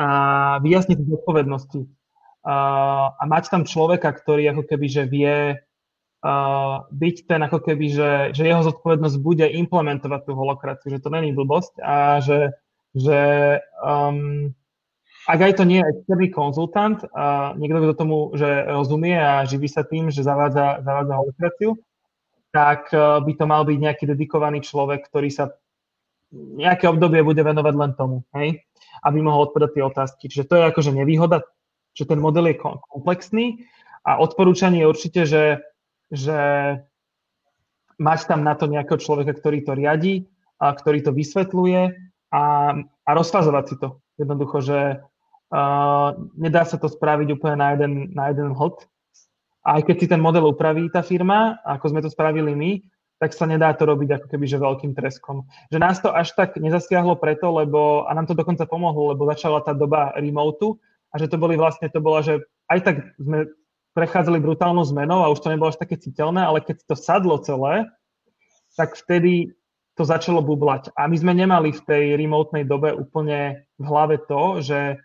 a 0.00 0.08
vyjasniť 0.64 0.98
zodpovednosti 1.04 1.84
a 2.48 3.22
mať 3.28 3.52
tam 3.52 3.68
človeka, 3.68 4.08
ktorý 4.16 4.48
ako 4.56 4.64
keby, 4.64 4.86
že 4.88 5.02
vie 5.04 5.60
uh, 5.60 6.76
byť 6.88 7.16
ten 7.28 7.40
ako 7.44 7.58
keby, 7.60 7.86
že, 7.92 8.10
že 8.32 8.48
jeho 8.48 8.64
zodpovednosť 8.64 9.16
bude 9.20 9.44
implementovať 9.44 10.20
tú 10.24 10.32
holokraciu, 10.32 10.88
že 10.88 11.04
to 11.04 11.12
není 11.12 11.36
blbosť 11.36 11.76
a 11.84 12.24
že, 12.24 12.56
že 12.94 13.20
um, 13.82 14.50
ak 15.28 15.40
aj 15.40 15.52
to 15.60 15.64
nie 15.68 15.78
je 15.78 15.90
externý 15.94 16.28
konzultant, 16.32 17.04
a 17.14 17.54
niekto, 17.54 17.78
kto 17.84 17.94
tomu 17.94 18.18
že 18.34 18.66
rozumie 18.66 19.14
a 19.14 19.46
živí 19.46 19.68
sa 19.70 19.86
tým, 19.86 20.10
že 20.10 20.26
zavádza, 20.26 20.82
zavádza 20.82 21.14
holokraciu, 21.20 21.70
tak 22.50 22.90
uh, 22.90 23.22
by 23.22 23.32
to 23.36 23.44
mal 23.46 23.62
byť 23.62 23.78
nejaký 23.78 24.04
dedikovaný 24.10 24.64
človek, 24.64 25.06
ktorý 25.06 25.30
sa 25.30 25.54
nejaké 26.34 26.86
obdobie 26.86 27.22
bude 27.26 27.42
venovať 27.42 27.74
len 27.74 27.92
tomu, 27.98 28.22
hej? 28.34 28.62
aby 29.02 29.18
mohol 29.18 29.50
odpovedať 29.50 29.70
tie 29.74 29.84
otázky. 29.86 30.24
Čiže 30.30 30.46
to 30.46 30.54
je 30.58 30.68
akože 30.70 30.90
nevýhoda 30.94 31.42
že 31.94 32.06
ten 32.06 32.18
model 32.22 32.50
je 32.50 32.60
komplexný 32.62 33.66
a 34.06 34.18
odporúčanie 34.22 34.82
je 34.82 34.90
určite, 34.90 35.20
že, 35.26 35.44
že 36.08 36.38
mať 38.00 38.20
tam 38.30 38.40
na 38.46 38.54
to 38.56 38.70
nejakého 38.70 38.96
človeka, 38.96 39.36
ktorý 39.36 39.66
to 39.66 39.72
riadi, 39.76 40.14
a 40.60 40.76
ktorý 40.76 41.00
to 41.00 41.12
vysvetľuje 41.16 42.09
a, 42.30 42.74
a 42.78 43.10
rozfazovať 43.14 43.64
si 43.66 43.74
to. 43.78 43.88
Jednoducho, 44.18 44.62
že 44.62 44.78
uh, 44.98 46.08
nedá 46.38 46.62
sa 46.64 46.78
to 46.78 46.86
spraviť 46.86 47.28
úplne 47.34 47.56
na 47.58 47.68
jeden, 47.74 47.92
na 48.14 48.30
jeden 48.30 48.54
hod. 48.54 48.86
Aj 49.60 49.82
keď 49.84 49.96
si 49.98 50.06
ten 50.08 50.22
model 50.22 50.48
upraví 50.48 50.88
tá 50.88 51.04
firma, 51.04 51.60
ako 51.66 51.92
sme 51.92 52.00
to 52.00 52.08
spravili 52.08 52.56
my, 52.56 52.70
tak 53.20 53.36
sa 53.36 53.44
nedá 53.44 53.76
to 53.76 53.84
robiť 53.84 54.16
ako 54.16 54.26
keby 54.32 54.48
že 54.48 54.56
veľkým 54.56 54.96
treskom. 54.96 55.44
Že 55.68 55.78
nás 55.78 56.00
to 56.00 56.08
až 56.08 56.32
tak 56.32 56.56
nezasiahlo 56.56 57.20
preto, 57.20 57.52
lebo, 57.52 58.08
a 58.08 58.16
nám 58.16 58.24
to 58.24 58.32
dokonca 58.32 58.64
pomohlo, 58.64 59.12
lebo 59.12 59.28
začala 59.28 59.60
tá 59.60 59.76
doba 59.76 60.16
remotu 60.16 60.80
a 61.12 61.20
že 61.20 61.28
to 61.28 61.36
boli 61.36 61.60
vlastne, 61.60 61.92
to 61.92 62.00
bolo, 62.00 62.24
že 62.24 62.40
aj 62.72 62.80
tak 62.80 62.96
sme 63.20 63.52
prechádzali 63.92 64.40
brutálnou 64.40 64.86
zmenou 64.88 65.20
a 65.20 65.28
už 65.28 65.44
to 65.44 65.52
nebolo 65.52 65.68
až 65.68 65.76
také 65.76 66.00
citeľné, 66.00 66.40
ale 66.40 66.64
keď 66.64 66.80
to 66.88 66.96
sadlo 66.96 67.36
celé, 67.44 67.92
tak 68.78 68.96
vtedy 68.96 69.52
to 69.98 70.02
začalo 70.06 70.40
bublať. 70.40 70.94
A 70.94 71.10
my 71.10 71.16
sme 71.18 71.32
nemali 71.34 71.74
v 71.74 71.82
tej 71.84 72.04
remotnej 72.16 72.64
dobe 72.64 72.94
úplne 72.94 73.66
v 73.76 73.84
hlave 73.84 74.22
to, 74.24 74.62
že 74.62 75.00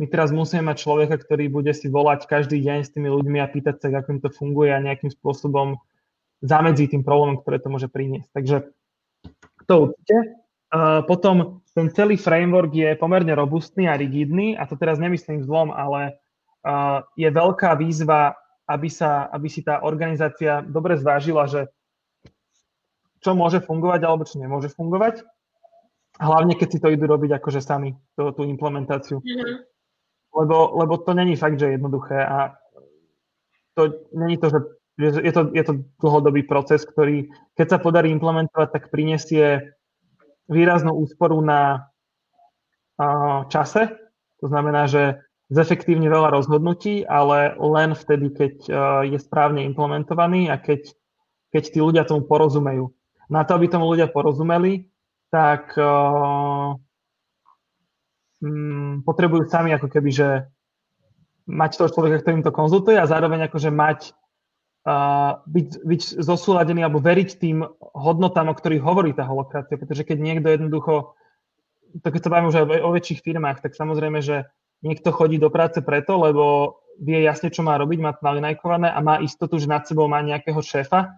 my 0.00 0.08
teraz 0.08 0.32
musíme 0.32 0.64
mať 0.64 0.80
človeka, 0.80 1.20
ktorý 1.20 1.52
bude 1.52 1.76
si 1.76 1.92
volať 1.92 2.24
každý 2.24 2.64
deň 2.64 2.78
s 2.88 2.92
tými 2.96 3.12
ľuďmi 3.12 3.36
a 3.36 3.52
pýtať 3.52 3.84
sa, 3.84 3.92
ako 3.92 4.16
im 4.16 4.20
to 4.24 4.30
funguje 4.32 4.72
a 4.72 4.80
nejakým 4.80 5.12
spôsobom 5.12 5.76
zamedzí 6.40 6.88
tým 6.88 7.04
problémom, 7.04 7.44
ktoré 7.44 7.60
to 7.60 7.68
môže 7.68 7.92
priniesť. 7.92 8.28
Takže 8.32 8.56
to 9.68 9.74
určite. 9.92 10.40
Uh, 10.70 11.02
potom 11.04 11.60
ten 11.74 11.90
celý 11.92 12.16
framework 12.16 12.72
je 12.72 12.96
pomerne 12.96 13.34
robustný 13.34 13.90
a 13.90 13.98
rigidný 13.98 14.56
a 14.56 14.64
to 14.64 14.78
teraz 14.78 14.96
nemyslím 14.96 15.44
zlom, 15.44 15.68
ale 15.68 16.16
uh, 16.64 17.04
je 17.18 17.28
veľká 17.28 17.76
výzva, 17.76 18.38
aby, 18.70 18.88
sa, 18.88 19.28
aby 19.34 19.50
si 19.50 19.66
tá 19.66 19.82
organizácia 19.82 20.62
dobre 20.62 20.96
zvážila, 20.96 21.44
že 21.50 21.66
čo 23.20 23.36
môže 23.36 23.60
fungovať 23.60 24.00
alebo 24.04 24.24
čo 24.24 24.40
nemôže 24.40 24.72
fungovať. 24.72 25.24
Hlavne, 26.20 26.56
keď 26.56 26.68
si 26.68 26.78
to 26.80 26.92
idú 26.92 27.08
robiť 27.08 27.40
akože 27.40 27.60
sami, 27.64 27.96
to, 28.16 28.32
tú 28.36 28.44
implementáciu. 28.44 29.24
Mm-hmm. 29.24 29.56
Lebo, 30.30 30.56
lebo 30.76 30.94
to 31.00 31.16
není 31.16 31.36
fakt, 31.36 31.56
že 31.56 31.68
je 31.68 31.76
jednoduché 31.80 32.20
a 32.20 32.54
to 33.74 34.08
není 34.12 34.36
to, 34.36 34.50
že 34.50 34.58
je 35.00 35.32
to, 35.32 35.48
je 35.56 35.64
to 35.64 35.74
dlhodobý 36.02 36.44
proces, 36.44 36.84
ktorý 36.84 37.32
keď 37.56 37.66
sa 37.66 37.78
podarí 37.80 38.12
implementovať, 38.12 38.68
tak 38.68 38.92
prinesie 38.92 39.72
výraznú 40.50 40.92
úsporu 40.92 41.40
na 41.40 41.88
čase. 43.48 43.96
To 44.44 44.52
znamená, 44.52 44.84
že 44.84 45.24
zefektívne 45.48 46.04
veľa 46.04 46.36
rozhodnutí, 46.36 47.08
ale 47.08 47.56
len 47.56 47.96
vtedy, 47.96 48.28
keď 48.28 48.54
je 49.08 49.18
správne 49.18 49.64
implementovaný 49.64 50.52
a 50.52 50.60
keď, 50.60 50.92
keď 51.48 51.62
tí 51.64 51.78
ľudia 51.80 52.04
tomu 52.04 52.28
porozumejú. 52.28 52.92
Na 53.30 53.46
to, 53.46 53.54
aby 53.54 53.70
tomu 53.70 53.86
ľudia 53.86 54.10
porozumeli, 54.10 54.90
tak 55.30 55.70
uh, 55.78 56.74
potrebujú 59.06 59.46
sami 59.46 59.70
ako 59.70 59.86
keby, 59.86 60.10
že 60.10 60.28
mať 61.46 61.70
toho 61.78 61.90
človeka, 61.94 62.26
ktorým 62.26 62.42
to 62.42 62.50
konzultuje 62.50 62.98
a 62.98 63.06
zároveň 63.06 63.46
akože 63.46 63.70
mať 63.70 64.00
uh, 64.86 65.38
byť, 65.46 65.68
byť 65.86 66.02
zosúladený 66.18 66.82
alebo 66.82 66.98
veriť 66.98 67.30
tým 67.38 67.62
hodnotám, 67.94 68.50
o 68.50 68.58
ktorých 68.58 68.82
hovorí 68.82 69.14
tá 69.14 69.22
holokracia, 69.26 69.78
pretože 69.78 70.02
keď 70.02 70.18
niekto 70.18 70.50
jednoducho, 70.50 71.14
to 72.02 72.08
keď 72.10 72.20
sa 72.26 72.30
bavíme 72.34 72.50
už 72.50 72.56
aj 72.66 72.82
o 72.82 72.90
väčších 72.90 73.22
firmách, 73.22 73.62
tak 73.62 73.78
samozrejme, 73.78 74.18
že 74.18 74.50
niekto 74.82 75.14
chodí 75.14 75.38
do 75.38 75.52
práce 75.52 75.78
preto, 75.84 76.18
lebo 76.18 76.76
vie 77.00 77.22
jasne, 77.22 77.48
čo 77.54 77.62
má 77.62 77.78
robiť, 77.78 77.98
má 78.02 78.12
to 78.12 78.22
nalinajkované 78.24 78.90
a 78.90 78.98
má 79.00 79.22
istotu, 79.22 79.56
že 79.56 79.70
nad 79.70 79.86
sebou 79.86 80.08
má 80.10 80.20
nejakého 80.20 80.60
šéfa, 80.60 81.14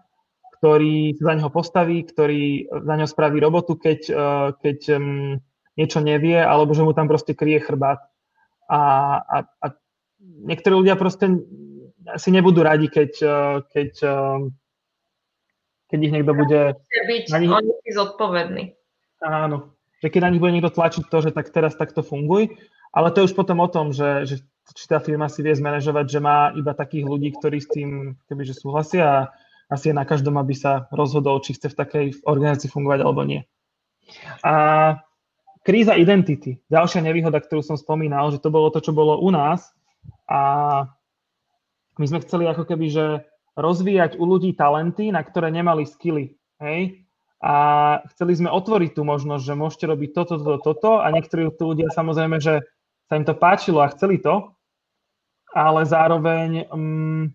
ktorý 0.63 1.19
sa 1.19 1.35
za 1.35 1.43
neho 1.43 1.51
postaví, 1.51 2.07
ktorý 2.07 2.71
za 2.71 2.95
neho 2.95 3.11
spraví 3.11 3.43
robotu, 3.43 3.75
keď, 3.75 4.01
uh, 4.15 4.49
keď 4.63 4.95
um, 4.95 5.43
niečo 5.75 5.99
nevie, 5.99 6.39
alebo 6.39 6.71
že 6.71 6.87
mu 6.87 6.95
tam 6.95 7.11
proste 7.11 7.35
kryje 7.35 7.67
chrbát. 7.67 7.99
A, 8.71 8.81
a, 9.27 9.37
a 9.59 9.67
niektorí 10.23 10.87
ľudia 10.87 10.95
proste 10.95 11.35
si 12.15 12.31
nebudú 12.31 12.63
radi, 12.63 12.87
keď, 12.87 13.13
uh, 13.27 13.67
keď, 13.75 13.91
uh, 14.07 14.39
keď 15.91 15.99
ich 15.99 16.15
niekto 16.15 16.31
bude... 16.31 16.79
byť 16.79 17.25
na 17.35 17.39
nich... 17.43 17.51
zodpovedný. 17.91 18.79
Áno, 19.19 19.75
že 19.99 20.15
keď 20.15 20.31
na 20.31 20.31
nich 20.31 20.39
bude 20.39 20.55
niekto 20.55 20.71
tlačiť 20.71 21.11
to, 21.11 21.19
že 21.27 21.35
tak 21.35 21.51
teraz 21.51 21.75
takto 21.75 22.07
funguj, 22.07 22.55
ale 22.95 23.11
to 23.11 23.27
je 23.27 23.27
už 23.27 23.35
potom 23.35 23.59
o 23.59 23.67
tom, 23.67 23.91
že, 23.91 24.31
že 24.31 24.47
či 24.79 24.87
tá 24.87 25.03
firma 25.03 25.27
si 25.27 25.43
vie 25.43 25.59
zmanéžovať, 25.59 26.07
že 26.07 26.21
má 26.23 26.55
iba 26.55 26.71
takých 26.71 27.03
ľudí, 27.03 27.35
ktorí 27.35 27.59
s 27.59 27.67
tým 27.67 28.15
kebyže 28.31 28.63
súhlasia 28.63 29.03
a 29.03 29.19
asi 29.73 29.91
je 29.91 29.97
na 29.97 30.05
každom, 30.05 30.37
aby 30.37 30.53
sa 30.53 30.87
rozhodol, 30.93 31.41
či 31.41 31.57
chce 31.57 31.73
v 31.73 31.79
takej 31.81 32.05
organizácii 32.29 32.69
fungovať 32.69 33.01
alebo 33.01 33.25
nie. 33.25 33.41
A 34.45 34.55
kríza 35.65 35.97
identity, 35.97 36.61
ďalšia 36.69 37.01
nevýhoda, 37.01 37.41
ktorú 37.41 37.65
som 37.65 37.81
spomínal, 37.81 38.29
že 38.29 38.43
to 38.43 38.53
bolo 38.53 38.69
to, 38.69 38.85
čo 38.85 38.93
bolo 38.93 39.17
u 39.17 39.33
nás 39.33 39.73
a 40.29 40.41
my 41.97 42.05
sme 42.05 42.21
chceli 42.25 42.45
ako 42.49 42.69
keby, 42.69 42.87
že 42.93 43.07
rozvíjať 43.57 44.17
u 44.17 44.25
ľudí 44.25 44.57
talenty, 44.57 45.13
na 45.13 45.21
ktoré 45.21 45.53
nemali 45.53 45.85
skily. 45.85 46.37
Hej? 46.61 47.05
A 47.43 47.55
chceli 48.15 48.39
sme 48.39 48.55
otvoriť 48.55 48.97
tú 48.97 49.03
možnosť, 49.03 49.43
že 49.45 49.59
môžete 49.59 49.85
robiť 49.91 50.11
toto, 50.15 50.35
toto, 50.39 50.59
toto 50.63 50.91
a 51.03 51.11
niektorí 51.11 51.53
ľudia 51.53 51.91
samozrejme, 51.91 52.39
že 52.39 52.65
sa 53.11 53.19
im 53.19 53.27
to 53.27 53.35
páčilo 53.37 53.83
a 53.83 53.93
chceli 53.93 54.23
to, 54.23 54.55
ale 55.53 55.85
zároveň, 55.85 56.71
um, 56.73 57.29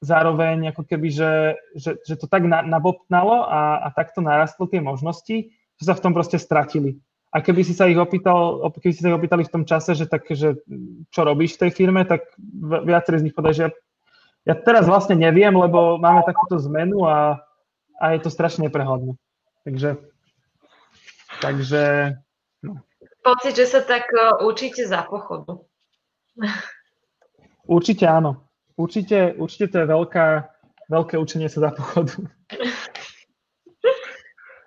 zároveň 0.00 0.70
ako 0.72 0.82
keby, 0.84 1.08
že, 1.08 1.32
že, 1.72 2.00
že 2.04 2.14
to 2.20 2.28
tak 2.28 2.44
na, 2.44 2.60
nabopnalo 2.60 3.48
a, 3.48 3.80
a 3.84 3.88
takto 3.92 4.20
narastlo 4.20 4.68
tie 4.68 4.80
možnosti, 4.80 5.50
že 5.76 5.84
sa 5.84 5.96
v 5.96 6.02
tom 6.04 6.12
proste 6.12 6.36
stratili. 6.36 7.00
A 7.32 7.44
keby 7.44 7.64
si 7.64 7.76
sa 7.76 7.84
ich 7.88 7.98
opýtal, 8.00 8.64
keby 8.72 8.94
si 8.96 9.02
sa 9.04 9.12
ich 9.12 9.18
opýtali 9.18 9.44
v 9.44 9.52
tom 9.52 9.64
čase, 9.68 9.92
že, 9.92 10.08
tak, 10.08 10.24
že 10.30 10.56
čo 11.12 11.20
robíš 11.24 11.56
v 11.56 11.68
tej 11.68 11.70
firme, 11.74 12.04
tak 12.08 12.24
viacerí 12.84 13.20
z 13.20 13.24
nich 13.28 13.36
povedali, 13.36 13.56
že 13.56 13.64
ja, 13.68 13.72
ja 14.52 14.54
teraz 14.56 14.88
vlastne 14.88 15.18
neviem, 15.18 15.52
lebo 15.52 16.00
máme 16.00 16.24
takúto 16.24 16.56
zmenu 16.64 17.04
a, 17.04 17.40
a 18.00 18.04
je 18.16 18.20
to 18.24 18.30
strašne 18.32 18.68
neprehľadné. 18.68 19.18
Takže, 19.66 20.00
takže 21.42 21.82
no 22.62 22.86
pocit, 23.26 23.58
že 23.58 23.66
sa 23.66 23.82
tak 23.82 24.06
uh, 24.14 24.46
učíte 24.46 24.86
za 24.86 25.02
pochodu. 25.02 25.66
Určite 27.66 28.06
áno. 28.06 28.45
Určite, 28.76 29.34
určite 29.40 29.72
to 29.72 29.76
je 29.82 29.86
veľká, 29.88 30.26
veľké 30.92 31.16
učenie 31.16 31.48
sa 31.48 31.68
za 31.68 31.70
pochodu. 31.72 32.28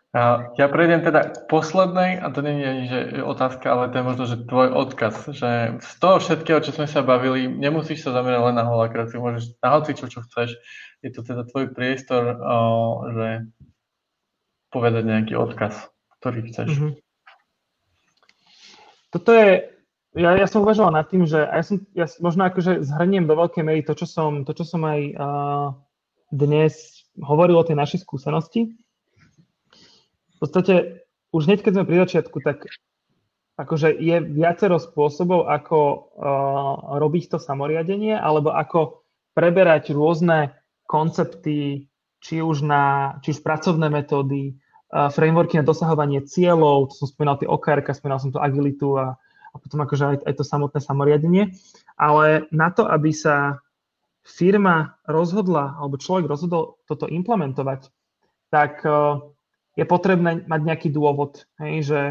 A 0.10 0.50
ja 0.58 0.66
prejdem 0.66 1.06
teda 1.06 1.22
k 1.30 1.46
poslednej, 1.46 2.18
a 2.18 2.34
to 2.34 2.42
nie 2.42 2.58
je 2.58 2.72
že 2.90 3.00
otázka, 3.22 3.70
ale 3.70 3.94
to 3.94 4.02
je 4.02 4.08
možno, 4.10 4.24
že 4.26 4.42
tvoj 4.42 4.74
odkaz, 4.74 5.30
že 5.30 5.78
z 5.78 5.92
toho 6.02 6.18
všetkého, 6.18 6.66
čo 6.66 6.74
sme 6.74 6.90
sa 6.90 7.06
bavili, 7.06 7.46
nemusíš 7.46 8.10
sa 8.10 8.18
zamerať 8.18 8.42
len 8.50 8.58
na 8.58 8.66
holakraciu, 8.66 9.22
môžeš 9.22 9.62
na 9.62 9.70
hoci 9.78 9.94
čo, 9.94 10.10
čo 10.10 10.26
chceš. 10.26 10.58
Je 11.06 11.14
to 11.14 11.22
teda 11.22 11.46
tvoj 11.46 11.70
priestor, 11.78 12.42
o, 12.42 12.58
že 13.14 13.54
povedať 14.74 15.06
nejaký 15.06 15.38
odkaz, 15.38 15.78
ktorý 16.18 16.50
chceš. 16.50 16.70
Mm-hmm 16.74 16.94
toto 19.10 19.34
je, 19.34 19.70
ja, 20.18 20.34
ja 20.34 20.48
som 20.50 20.66
uvažoval 20.66 20.94
nad 20.94 21.06
tým, 21.06 21.30
že 21.30 21.38
ja, 21.38 21.62
som, 21.62 21.78
ja 21.94 22.06
možno 22.18 22.50
akože 22.50 22.82
zhrniem 22.82 23.30
do 23.30 23.38
veľkej 23.38 23.62
miery 23.62 23.82
to, 23.86 23.94
čo 23.94 24.10
som, 24.10 24.42
to, 24.42 24.58
čo 24.58 24.66
som 24.66 24.82
aj 24.86 25.00
uh, 25.14 25.68
dnes 26.34 27.06
hovoril 27.22 27.60
o 27.60 27.68
tej 27.68 27.78
našej 27.78 28.02
skúsenosti. 28.02 28.74
V 30.34 30.38
podstate 30.42 31.06
už 31.30 31.46
hneď, 31.46 31.62
keď 31.62 31.72
sme 31.78 31.90
pri 31.90 31.98
začiatku, 32.08 32.38
tak 32.42 32.66
akože 33.60 33.92
je 34.00 34.18
viacero 34.24 34.80
spôsobov, 34.82 35.46
ako 35.46 35.78
uh, 35.78 35.98
robiť 36.98 37.36
to 37.36 37.38
samoriadenie, 37.38 38.18
alebo 38.18 38.56
ako 38.56 39.06
preberať 39.38 39.94
rôzne 39.94 40.58
koncepty, 40.90 41.86
či 42.20 42.36
už, 42.42 42.66
na, 42.66 43.16
či 43.22 43.38
už 43.38 43.46
pracovné 43.46 43.88
metódy, 43.94 44.58
frameworky 44.90 45.62
na 45.62 45.66
dosahovanie 45.66 46.26
cieľov, 46.26 46.90
to 46.90 47.06
som 47.06 47.08
spomínal 47.08 47.38
tie 47.38 47.46
OKR, 47.46 47.86
spomínal 47.94 48.20
som 48.20 48.34
to 48.34 48.42
agilitu 48.42 48.98
a, 48.98 49.14
a 49.50 49.56
potom 49.58 49.82
akože 49.82 50.04
aj, 50.06 50.18
aj 50.30 50.34
to 50.38 50.44
samotné 50.46 50.80
samoriadenie. 50.80 51.44
Ale 51.98 52.48
na 52.54 52.70
to, 52.70 52.86
aby 52.86 53.12
sa 53.12 53.60
firma 54.24 55.00
rozhodla, 55.10 55.76
alebo 55.80 55.98
človek 55.98 56.30
rozhodol 56.30 56.78
toto 56.86 57.10
implementovať, 57.10 57.90
tak 58.54 58.86
uh, 58.86 59.22
je 59.80 59.86
potrebné 59.88 60.46
mať 60.46 60.62
nejaký 60.62 60.90
dôvod, 60.92 61.48
hej, 61.62 61.86
že, 61.86 62.02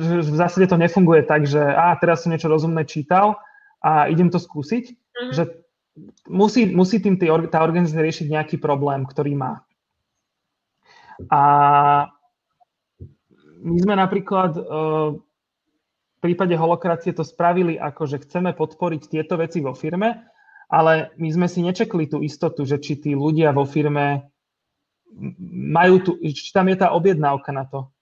že 0.00 0.14
v 0.22 0.36
zásade 0.36 0.70
to 0.70 0.78
nefunguje 0.78 1.26
tak, 1.26 1.48
že 1.48 1.60
a 1.60 1.96
teraz 1.98 2.24
som 2.24 2.32
niečo 2.32 2.48
rozumné 2.48 2.86
čítal 2.86 3.40
a 3.82 4.06
idem 4.06 4.30
to 4.30 4.38
skúsiť, 4.38 4.84
mm-hmm. 4.92 5.32
že 5.34 5.64
musí, 6.30 6.70
musí 6.70 7.02
tým 7.02 7.18
tá 7.50 7.58
organizácia 7.60 8.04
riešiť 8.04 8.26
nejaký 8.30 8.56
problém, 8.62 9.02
ktorý 9.04 9.34
má. 9.34 9.52
A 11.30 11.42
my 13.64 13.78
sme 13.80 13.94
napríklad 13.96 14.58
e, 14.58 14.62
v 15.14 15.33
prípade 16.24 16.56
holokracie 16.56 17.12
to 17.12 17.20
spravili 17.20 17.76
ako, 17.76 18.08
že 18.08 18.24
chceme 18.24 18.56
podporiť 18.56 19.12
tieto 19.12 19.36
veci 19.36 19.60
vo 19.60 19.76
firme, 19.76 20.24
ale 20.72 21.12
my 21.20 21.28
sme 21.28 21.46
si 21.52 21.60
nečekli 21.60 22.08
tú 22.08 22.24
istotu, 22.24 22.64
že 22.64 22.80
či 22.80 22.96
tí 22.96 23.12
ľudia 23.12 23.52
vo 23.52 23.68
firme 23.68 24.32
majú 25.52 26.00
tu, 26.00 26.10
či 26.24 26.50
tam 26.50 26.72
je 26.72 26.80
tá 26.80 26.96
objednávka 26.96 27.52
na 27.52 27.68
to. 27.68 27.92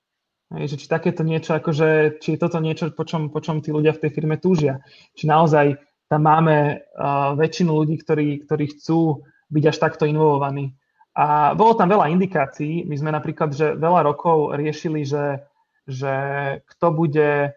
Že 0.52 0.76
či 0.78 0.86
takéto 0.86 1.24
niečo, 1.24 1.56
akože, 1.56 2.20
či 2.20 2.36
je 2.36 2.38
toto 2.38 2.60
niečo, 2.60 2.92
po 2.92 3.08
čom, 3.08 3.32
po 3.32 3.40
čom 3.40 3.64
tí 3.64 3.72
ľudia 3.72 3.96
v 3.96 4.06
tej 4.06 4.10
firme 4.12 4.36
túžia. 4.36 4.84
Či 5.16 5.24
naozaj 5.24 5.80
tam 6.12 6.28
máme 6.28 6.76
uh, 6.76 7.32
väčšinu 7.40 7.72
ľudí, 7.72 7.96
ktorí, 8.04 8.44
ktorí 8.44 8.76
chcú 8.76 9.24
byť 9.48 9.64
až 9.64 9.76
takto 9.80 10.04
involovaní. 10.04 10.76
A 11.16 11.56
bolo 11.56 11.76
tam 11.76 11.88
veľa 11.88 12.12
indikácií. 12.12 12.84
My 12.84 12.96
sme 12.96 13.10
napríklad, 13.12 13.52
že 13.52 13.76
veľa 13.76 14.12
rokov 14.12 14.56
riešili, 14.56 15.04
že, 15.04 15.44
že 15.88 16.12
kto 16.68 16.86
bude, 16.92 17.56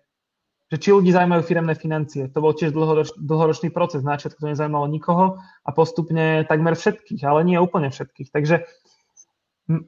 že 0.74 0.82
či 0.82 0.90
ľudí 0.90 1.14
zaujímajú 1.14 1.42
firemné 1.46 1.78
financie. 1.78 2.26
To 2.34 2.42
bol 2.42 2.58
tiež 2.58 2.74
dlhoroč, 2.74 3.14
dlhoročný 3.22 3.70
proces. 3.70 4.02
Na 4.02 4.18
začiatku 4.18 4.42
to 4.42 4.50
nezaujímalo 4.50 4.90
nikoho 4.90 5.38
a 5.62 5.70
postupne 5.70 6.42
takmer 6.50 6.74
všetkých, 6.74 7.22
ale 7.22 7.46
nie 7.46 7.62
úplne 7.62 7.94
všetkých. 7.94 8.34
Takže 8.34 8.66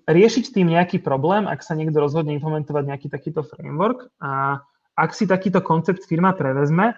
riešiť 0.05 0.45
tým 0.53 0.69
nejaký 0.73 1.01
problém, 1.01 1.49
ak 1.49 1.65
sa 1.65 1.73
niekto 1.73 1.97
rozhodne 1.97 2.33
implementovať 2.37 2.83
nejaký 2.93 3.07
takýto 3.09 3.41
framework 3.45 4.09
a 4.21 4.61
ak 4.97 5.13
si 5.13 5.29
takýto 5.29 5.61
koncept 5.61 6.05
firma 6.05 6.33
prevezme, 6.33 6.97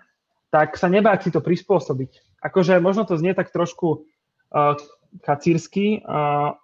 tak 0.51 0.79
sa 0.79 0.87
nebáť 0.87 1.27
si 1.27 1.29
to 1.35 1.43
prispôsobiť. 1.43 2.39
Akože 2.39 2.79
možno 2.79 3.03
to 3.03 3.19
znie 3.19 3.35
tak 3.35 3.51
trošku 3.51 4.07
uh, 4.55 4.79
kacírsky. 5.25 5.99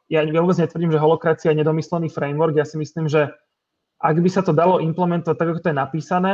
Ja 0.08 0.20
vôbec 0.24 0.58
netvrdím, 0.58 0.94
že 0.94 1.02
holokracia 1.02 1.52
je 1.52 1.60
nedomyslený 1.60 2.14
framework. 2.14 2.56
Ja 2.56 2.64
si 2.64 2.78
myslím, 2.78 3.10
že 3.10 3.34
ak 4.00 4.16
by 4.22 4.30
sa 4.30 4.46
to 4.46 4.54
dalo 4.54 4.78
implementovať 4.80 5.36
tak, 5.36 5.50
ako 5.50 5.60
to 5.66 5.72
je 5.72 5.78
napísané, 5.78 6.34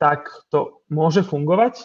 tak 0.00 0.32
to 0.48 0.80
môže 0.88 1.22
fungovať. 1.28 1.84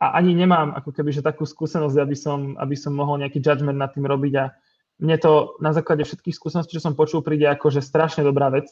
A 0.00 0.16
ani 0.20 0.36
nemám 0.36 0.76
ako 0.76 0.92
keby 0.92 1.12
že 1.12 1.24
takú 1.24 1.48
skúsenosť, 1.48 1.96
aby 1.96 2.16
som, 2.16 2.56
aby 2.60 2.76
som 2.76 2.92
mohol 2.92 3.20
nejaký 3.20 3.40
judgment 3.40 3.80
nad 3.80 3.92
tým 3.92 4.04
robiť. 4.04 4.32
A 4.36 4.52
mne 5.00 5.16
to 5.16 5.56
na 5.64 5.72
základe 5.72 6.04
všetkých 6.04 6.36
skúseností, 6.36 6.76
čo 6.76 6.84
som 6.84 6.96
počul, 6.96 7.24
príde 7.24 7.48
ako 7.48 7.72
že 7.72 7.80
strašne 7.80 8.20
dobrá 8.20 8.52
vec 8.52 8.68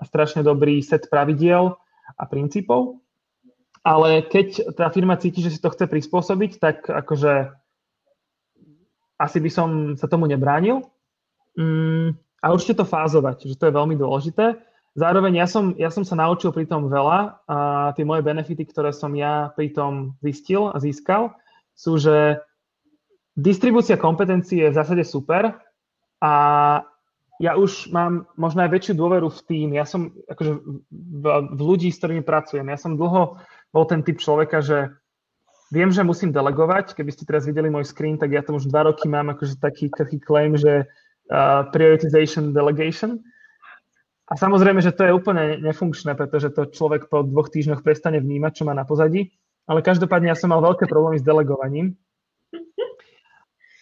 a 0.00 0.02
strašne 0.08 0.40
dobrý 0.40 0.80
set 0.80 1.12
pravidiel 1.12 1.76
a 2.16 2.24
princípov. 2.24 3.04
Ale 3.84 4.24
keď 4.24 4.74
tá 4.74 4.90
firma 4.90 5.14
cíti, 5.20 5.44
že 5.44 5.52
si 5.52 5.60
to 5.62 5.70
chce 5.70 5.86
prispôsobiť, 5.86 6.58
tak 6.58 6.88
akože 6.88 7.54
asi 9.16 9.38
by 9.40 9.50
som 9.52 9.68
sa 9.96 10.10
tomu 10.10 10.26
nebránil. 10.28 10.84
Mm, 11.56 12.16
a 12.42 12.46
určite 12.52 12.82
to 12.82 12.84
fázovať, 12.84 13.48
že 13.48 13.56
to 13.56 13.68
je 13.68 13.76
veľmi 13.76 13.96
dôležité. 13.96 14.60
Zároveň 14.96 15.44
ja 15.44 15.46
som, 15.46 15.76
ja 15.76 15.92
som 15.92 16.08
sa 16.08 16.16
naučil 16.16 16.56
pri 16.56 16.64
tom 16.64 16.88
veľa 16.88 17.44
a 17.44 17.56
tie 17.92 18.08
moje 18.08 18.24
benefity, 18.24 18.64
ktoré 18.64 18.96
som 18.96 19.12
ja 19.12 19.52
pri 19.52 19.68
tom 19.76 20.16
zistil 20.24 20.72
a 20.72 20.80
získal, 20.80 21.36
sú, 21.76 22.00
že 22.00 22.40
distribúcia 23.36 24.00
kompetencií 24.00 24.64
je 24.64 24.72
v 24.72 24.78
zásade 24.80 25.04
super 25.04 25.52
a 26.24 26.32
ja 27.36 27.52
už 27.60 27.92
mám 27.92 28.24
možno 28.40 28.64
aj 28.64 28.72
väčšiu 28.72 28.94
dôveru 28.96 29.28
v 29.28 29.40
tým. 29.44 29.68
Ja 29.76 29.84
som 29.84 30.16
akože 30.32 30.52
v, 30.88 31.24
v 31.52 31.60
ľudí, 31.60 31.92
s 31.92 32.00
ktorými 32.00 32.24
pracujem. 32.24 32.64
Ja 32.64 32.80
som 32.80 32.96
dlho 32.96 33.36
bol 33.76 33.84
ten 33.84 34.00
typ 34.00 34.16
človeka, 34.16 34.64
že 34.64 34.96
viem, 35.68 35.92
že 35.92 36.00
musím 36.00 36.32
delegovať. 36.32 36.96
Keby 36.96 37.12
ste 37.12 37.28
teraz 37.28 37.44
videli 37.44 37.68
môj 37.68 37.84
screen, 37.84 38.16
tak 38.16 38.32
ja 38.32 38.40
to 38.40 38.56
už 38.56 38.72
dva 38.72 38.88
roky 38.88 39.04
mám 39.04 39.28
akože 39.36 39.60
taký, 39.60 39.92
taký 39.92 40.16
claim, 40.16 40.56
že 40.56 40.88
uh, 40.88 41.68
prioritization 41.76 42.56
delegation. 42.56 43.20
A 44.26 44.34
samozrejme, 44.34 44.82
že 44.82 44.90
to 44.90 45.06
je 45.06 45.14
úplne 45.14 45.62
nefunkčné, 45.62 46.18
pretože 46.18 46.50
to 46.50 46.66
človek 46.66 47.06
po 47.06 47.22
dvoch 47.22 47.46
týždňoch 47.46 47.86
prestane 47.86 48.18
vnímať, 48.18 48.52
čo 48.58 48.66
má 48.66 48.74
na 48.74 48.82
pozadí. 48.82 49.30
Ale 49.70 49.86
každopádne 49.86 50.34
ja 50.34 50.38
som 50.38 50.50
mal 50.50 50.62
veľké 50.62 50.90
problémy 50.90 51.22
s 51.22 51.26
delegovaním. 51.26 51.94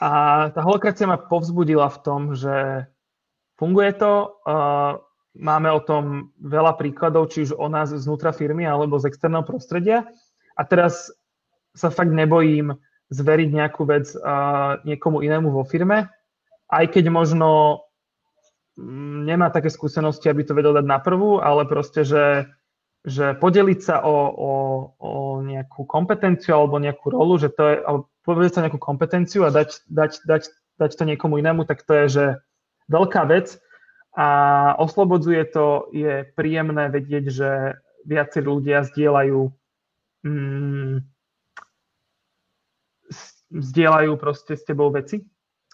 A 0.05 0.11
tá 0.53 0.61
holokracia 0.61 1.09
ma 1.09 1.17
povzbudila 1.17 1.89
v 1.89 1.99
tom, 2.05 2.21
že 2.37 2.85
funguje 3.57 3.97
to, 3.97 4.37
uh, 4.45 5.01
máme 5.33 5.73
o 5.73 5.81
tom 5.81 6.35
veľa 6.45 6.77
príkladov, 6.77 7.33
či 7.33 7.49
už 7.49 7.57
o 7.57 7.67
nás 7.73 7.89
znútra 7.89 8.37
firmy 8.37 8.69
alebo 8.69 9.01
z 9.01 9.09
externého 9.09 9.49
prostredia. 9.49 10.05
A 10.61 10.63
teraz 10.69 11.09
sa 11.73 11.89
fakt 11.89 12.13
nebojím 12.13 12.77
zveriť 13.09 13.49
nejakú 13.49 13.89
vec 13.89 14.13
uh, 14.13 14.81
niekomu 14.85 15.25
inému 15.25 15.53
vo 15.53 15.65
firme, 15.65 16.13
aj 16.69 16.85
keď 16.93 17.09
možno 17.09 17.81
nemá 18.79 19.51
také 19.55 19.71
skúsenosti, 19.71 20.27
aby 20.27 20.43
to 20.43 20.57
vedel 20.57 20.75
dať 20.75 20.87
na 20.87 20.99
prvú, 20.99 21.39
ale 21.39 21.63
proste, 21.67 22.03
že, 22.03 22.51
že 23.07 23.39
podeliť 23.39 23.81
sa 23.81 24.03
o, 24.03 24.17
o, 24.35 24.53
o 24.99 25.13
nejakú 25.43 25.87
kompetenciu 25.87 26.59
alebo 26.59 26.83
nejakú 26.83 27.15
rolu, 27.15 27.39
že 27.39 27.55
to 27.55 27.63
je, 27.71 27.77
alebo 27.83 28.03
povedať 28.27 28.53
sa 28.59 28.63
nejakú 28.67 28.81
kompetenciu 28.83 29.47
a 29.47 29.55
dať, 29.55 29.87
dať, 29.87 30.13
dať, 30.27 30.43
dať 30.81 30.91
to 30.91 31.05
niekomu 31.07 31.39
inému, 31.39 31.69
tak 31.69 31.87
to 31.87 31.93
je, 32.05 32.07
že 32.11 32.25
veľká 32.91 33.23
vec 33.31 33.61
a 34.15 34.29
oslobodzuje 34.79 35.43
to, 35.51 35.91
je 35.91 36.27
príjemné 36.35 36.91
vedieť, 36.91 37.25
že 37.31 37.51
viacerí 38.07 38.47
ľudia 38.47 38.87
zdieľajú 38.87 39.41
mm, 40.27 40.95
zdieľajú 43.55 44.13
proste 44.19 44.59
s 44.59 44.67
tebou 44.67 44.91
veci 44.91 45.23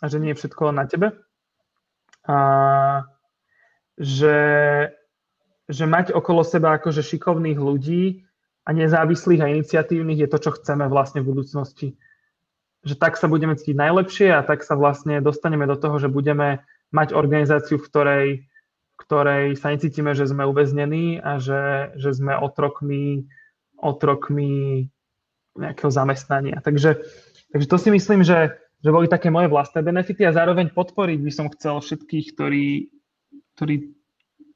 a 0.00 0.08
že 0.08 0.20
nie 0.20 0.32
je 0.32 0.38
všetko 0.44 0.72
na 0.72 0.84
tebe. 0.84 1.16
Že, 4.00 4.38
že 5.68 5.84
mať 5.84 6.16
okolo 6.16 6.40
seba 6.40 6.80
akože 6.80 7.04
šikovných 7.04 7.60
ľudí 7.60 8.24
a 8.64 8.72
nezávislých 8.72 9.40
a 9.44 9.52
iniciatívnych 9.52 10.24
je 10.24 10.28
to, 10.30 10.38
čo 10.40 10.50
chceme 10.56 10.88
vlastne 10.88 11.20
v 11.20 11.30
budúcnosti. 11.34 11.88
Že 12.80 12.94
tak 12.96 13.20
sa 13.20 13.28
budeme 13.28 13.56
cítiť 13.56 13.76
najlepšie 13.76 14.32
a 14.32 14.40
tak 14.40 14.64
sa 14.64 14.72
vlastne 14.72 15.20
dostaneme 15.20 15.68
do 15.68 15.76
toho, 15.76 16.00
že 16.00 16.08
budeme 16.08 16.64
mať 16.96 17.12
organizáciu, 17.12 17.76
v 17.76 17.86
ktorej, 17.86 18.26
v 18.88 18.96
ktorej 18.96 19.44
sa 19.60 19.68
necítime, 19.70 20.16
že 20.16 20.24
sme 20.24 20.48
uväznení 20.48 21.20
a 21.20 21.36
že, 21.36 21.92
že 22.00 22.16
sme 22.16 22.34
otrokmi, 22.40 23.28
otrokmi 23.76 24.88
nejakého 25.60 25.92
zamestnania. 25.92 26.62
Takže 26.64 27.04
Takže 27.50 27.66
to 27.66 27.78
si 27.78 27.90
myslím, 27.90 28.22
že, 28.22 28.54
že 28.80 28.88
boli 28.88 29.06
také 29.06 29.28
moje 29.28 29.52
vlastné 29.52 29.84
benefity 29.84 30.24
a 30.24 30.36
zároveň 30.36 30.72
podporiť 30.72 31.18
by 31.20 31.32
som 31.32 31.46
chcel 31.52 31.80
všetkých, 31.84 32.26
ktorí, 32.32 32.88
ktorí 33.56 33.92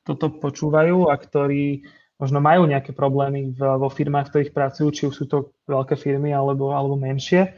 toto 0.05 0.33
počúvajú 0.33 1.13
a 1.13 1.15
ktorí 1.17 1.85
možno 2.17 2.41
majú 2.41 2.65
nejaké 2.65 2.97
problémy 2.97 3.53
v, 3.53 3.61
vo 3.61 3.89
firmách, 3.93 4.29
v 4.29 4.33
ktorých 4.33 4.55
pracujú, 4.57 4.89
či 4.93 5.03
už 5.11 5.15
sú 5.15 5.25
to 5.29 5.53
veľké 5.69 5.99
firmy 6.01 6.33
alebo, 6.33 6.73
alebo 6.73 6.97
menšie 6.97 7.53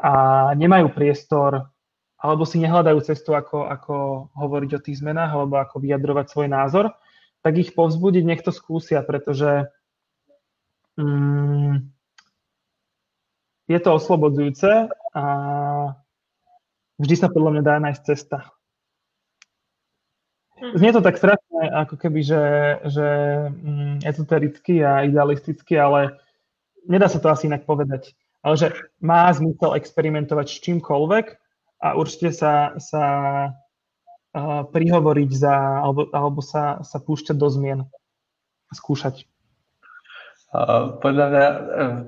a 0.00 0.12
nemajú 0.58 0.90
priestor 0.90 1.70
alebo 2.18 2.48
si 2.48 2.56
nehľadajú 2.56 2.98
cestu, 3.04 3.36
ako, 3.36 3.68
ako 3.68 3.94
hovoriť 4.32 4.70
o 4.80 4.80
tých 4.80 5.04
zmenách 5.04 5.36
alebo 5.36 5.60
ako 5.60 5.76
vyjadrovať 5.84 6.26
svoj 6.32 6.48
názor, 6.48 6.84
tak 7.44 7.60
ich 7.60 7.76
povzbudiť, 7.76 8.24
nech 8.24 8.40
to 8.40 8.48
skúsia, 8.48 9.04
pretože 9.04 9.68
mm, 10.96 11.93
je 13.68 13.78
to 13.80 13.90
oslobodzujúce 13.96 14.92
a 15.16 15.24
vždy 17.00 17.14
sa 17.16 17.28
podľa 17.32 17.50
mňa 17.58 17.62
dá 17.64 17.74
nájsť 17.80 18.02
cesta. 18.04 18.38
Mhm. 20.60 20.78
Znie 20.78 20.92
to 20.94 21.02
tak 21.04 21.18
strašne, 21.18 21.60
ako 21.84 21.94
keby, 21.98 22.20
že, 22.22 22.44
že 22.88 23.08
mm, 23.50 24.06
ezotericky 24.06 24.80
a 24.80 25.04
idealisticky, 25.04 25.74
ale 25.76 26.16
nedá 26.86 27.10
sa 27.10 27.18
to 27.18 27.28
asi 27.28 27.50
inak 27.50 27.66
povedať. 27.66 28.14
Ale 28.44 28.60
že 28.60 28.68
má 29.00 29.32
zmysel 29.32 29.72
experimentovať 29.80 30.46
s 30.52 30.60
čímkoľvek 30.60 31.26
a 31.80 31.96
určite 31.96 32.28
sa, 32.36 32.76
sa 32.76 33.04
uh, 34.36 34.62
prihovoriť 34.68 35.30
za, 35.32 35.56
alebo, 35.80 36.12
alebo 36.12 36.44
sa, 36.44 36.84
sa 36.84 37.00
púšťať 37.00 37.36
do 37.40 37.48
zmien 37.48 37.80
a 38.68 38.72
skúšať. 38.76 39.24
Podľa 41.02 41.26
mňa 41.34 41.46
e, 41.50 41.58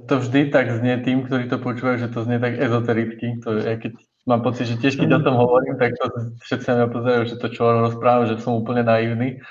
to 0.06 0.22
vždy 0.22 0.54
tak 0.54 0.70
znie 0.70 1.02
tým, 1.02 1.26
ktorí 1.26 1.50
to 1.50 1.58
počúvajú, 1.58 2.06
že 2.06 2.12
to 2.14 2.22
znie 2.22 2.38
tak 2.38 2.54
ezotericky. 2.54 3.42
To 3.42 3.58
je, 3.58 3.74
keď 3.74 3.92
mám 4.22 4.46
pocit, 4.46 4.70
že 4.70 4.78
tiež 4.78 5.02
keď 5.02 5.18
o 5.18 5.24
tom 5.26 5.34
hovorím, 5.34 5.74
tak 5.82 5.98
to 5.98 6.06
všetci 6.46 6.66
na 6.70 6.74
mňa 6.78 6.88
pozerajú, 6.94 7.22
že 7.26 7.36
to 7.42 7.50
čo 7.50 7.66
rozprávam, 7.66 8.30
že 8.30 8.38
som 8.38 8.54
úplne 8.54 8.86
naivný. 8.86 9.42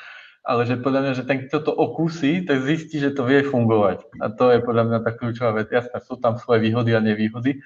Ale 0.47 0.63
že 0.63 0.79
podľa 0.79 1.01
mňa, 1.01 1.11
že 1.17 1.23
ten, 1.27 1.43
kto 1.43 1.57
to 1.59 1.73
okúsi, 1.75 2.45
tak 2.47 2.63
zistí, 2.63 3.01
že 3.01 3.11
to 3.11 3.27
vie 3.27 3.43
fungovať. 3.43 4.05
A 4.23 4.31
to 4.31 4.53
je 4.53 4.63
podľa 4.63 4.83
mňa 4.87 4.99
tá 5.03 5.11
kľúčová 5.11 5.51
vec. 5.59 5.67
Jasné, 5.73 5.99
sú 5.99 6.15
tam 6.15 6.39
svoje 6.39 6.63
výhody 6.63 6.95
a 6.95 7.03
nevýhody. 7.03 7.59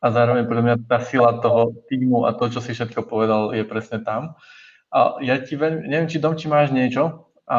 A 0.00 0.06
zároveň 0.14 0.48
podľa 0.48 0.64
mňa 0.64 0.76
tá 0.88 1.02
sila 1.02 1.44
toho 1.44 1.76
týmu 1.92 2.24
a 2.24 2.32
to, 2.32 2.48
čo 2.48 2.64
si 2.64 2.72
všetko 2.72 3.04
povedal, 3.04 3.52
je 3.52 3.66
presne 3.68 4.00
tam. 4.00 4.38
A 4.94 5.20
ja 5.20 5.36
ti 5.42 5.58
veľmi, 5.58 5.90
neviem, 5.90 6.08
či 6.08 6.22
Dom, 6.22 6.38
či 6.38 6.46
máš 6.46 6.70
niečo, 6.70 7.28
a, 7.50 7.58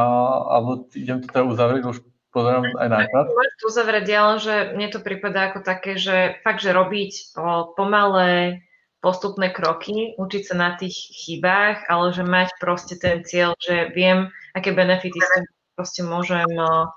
alebo 0.57 0.87
idem 0.95 1.19
to 1.19 1.27
teda 1.29 1.43
uzavrieť, 1.43 1.83
už 1.83 1.99
pozerám 2.35 2.67
aj 2.75 2.89
na 2.91 2.99
čas. 3.07 3.25
Môžeš 3.31 3.63
uzavrieť, 3.63 4.07
ale 4.11 4.33
že 4.43 4.55
mne 4.75 4.87
to 4.91 4.99
prípada 4.99 5.47
ako 5.47 5.63
také, 5.63 5.95
že 5.95 6.35
fakt, 6.43 6.59
že 6.59 6.75
robiť 6.75 7.39
o, 7.39 7.71
pomalé 7.71 8.59
postupné 8.99 9.55
kroky, 9.55 10.19
učiť 10.19 10.43
sa 10.51 10.55
na 10.59 10.69
tých 10.75 10.93
chybách, 10.93 11.87
ale 11.87 12.11
že 12.11 12.27
mať 12.27 12.49
proste 12.59 12.99
ten 12.99 13.23
cieľ, 13.23 13.55
že 13.63 13.95
viem, 13.95 14.27
aké 14.51 14.75
benefity 14.75 15.15
sa 15.15 15.47
proste 15.79 16.03
môžem 16.03 16.49
o, 16.59 16.91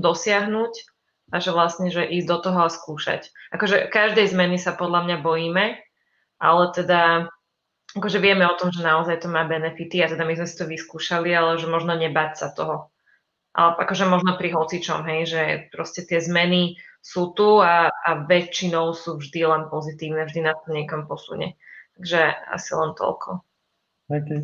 dosiahnuť 0.00 0.72
a 1.28 1.36
že 1.44 1.50
vlastne, 1.52 1.92
že 1.92 2.08
ísť 2.08 2.28
do 2.30 2.38
toho 2.40 2.64
a 2.64 2.72
skúšať. 2.72 3.28
Akože 3.52 3.92
každej 3.92 4.32
zmeny 4.32 4.56
sa 4.56 4.72
podľa 4.72 5.04
mňa 5.04 5.16
bojíme, 5.20 5.76
ale 6.40 6.64
teda 6.72 7.28
akože 7.92 8.18
vieme 8.20 8.48
o 8.48 8.56
tom, 8.56 8.72
že 8.72 8.80
naozaj 8.80 9.20
to 9.20 9.28
má 9.28 9.44
benefity 9.44 10.00
a 10.00 10.08
teda 10.08 10.24
my 10.24 10.38
sme 10.38 10.48
si 10.48 10.56
to 10.56 10.64
vyskúšali, 10.64 11.28
ale 11.34 11.60
že 11.60 11.68
možno 11.68 11.92
nebať 11.96 12.30
sa 12.40 12.48
toho 12.54 12.88
akože 13.58 14.06
možno 14.06 14.38
pri 14.38 14.54
hocičom, 14.54 15.02
hej, 15.02 15.20
že 15.26 15.42
proste 15.74 16.06
tie 16.06 16.22
zmeny 16.22 16.78
sú 17.02 17.34
tu 17.34 17.58
a, 17.58 17.90
a 17.90 18.10
väčšinou 18.26 18.94
sú 18.94 19.18
vždy 19.18 19.40
len 19.42 19.62
pozitívne, 19.66 20.22
vždy 20.26 20.40
na 20.46 20.54
to 20.54 20.70
niekam 20.70 21.10
posunie. 21.10 21.58
Takže 21.98 22.20
asi 22.54 22.70
len 22.78 22.94
toľko. 22.94 23.42
Okay. 24.08 24.40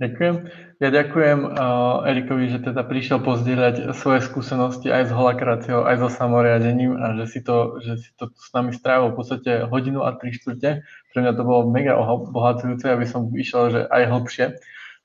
Ďakujem. 0.00 0.36
Ja 0.82 0.88
ďakujem 0.90 1.38
uh, 1.46 2.08
Erikovi, 2.10 2.50
že 2.50 2.64
teda 2.64 2.82
prišiel 2.82 3.22
pozdieľať 3.22 3.94
svoje 3.94 4.24
skúsenosti 4.24 4.90
aj 4.90 5.06
s 5.06 5.12
holakráciou, 5.14 5.86
aj 5.86 6.00
so 6.02 6.08
samoriadením 6.10 6.98
a 6.98 7.14
že 7.20 7.30
si 7.30 7.40
to, 7.44 7.78
že 7.84 8.02
si 8.02 8.10
to 8.18 8.32
s 8.34 8.50
nami 8.50 8.74
strávil 8.74 9.14
v 9.14 9.16
podstate 9.20 9.50
hodinu 9.68 10.02
a 10.02 10.16
tri 10.18 10.34
štvrte. 10.34 10.82
Pre 10.82 11.18
mňa 11.22 11.32
to 11.38 11.42
bolo 11.46 11.70
mega 11.70 11.94
obohacujúce, 11.94 12.88
aby 12.88 13.06
som 13.06 13.30
išiel 13.30 13.70
že 13.70 13.80
aj 13.86 14.02
hlbšie. 14.10 14.44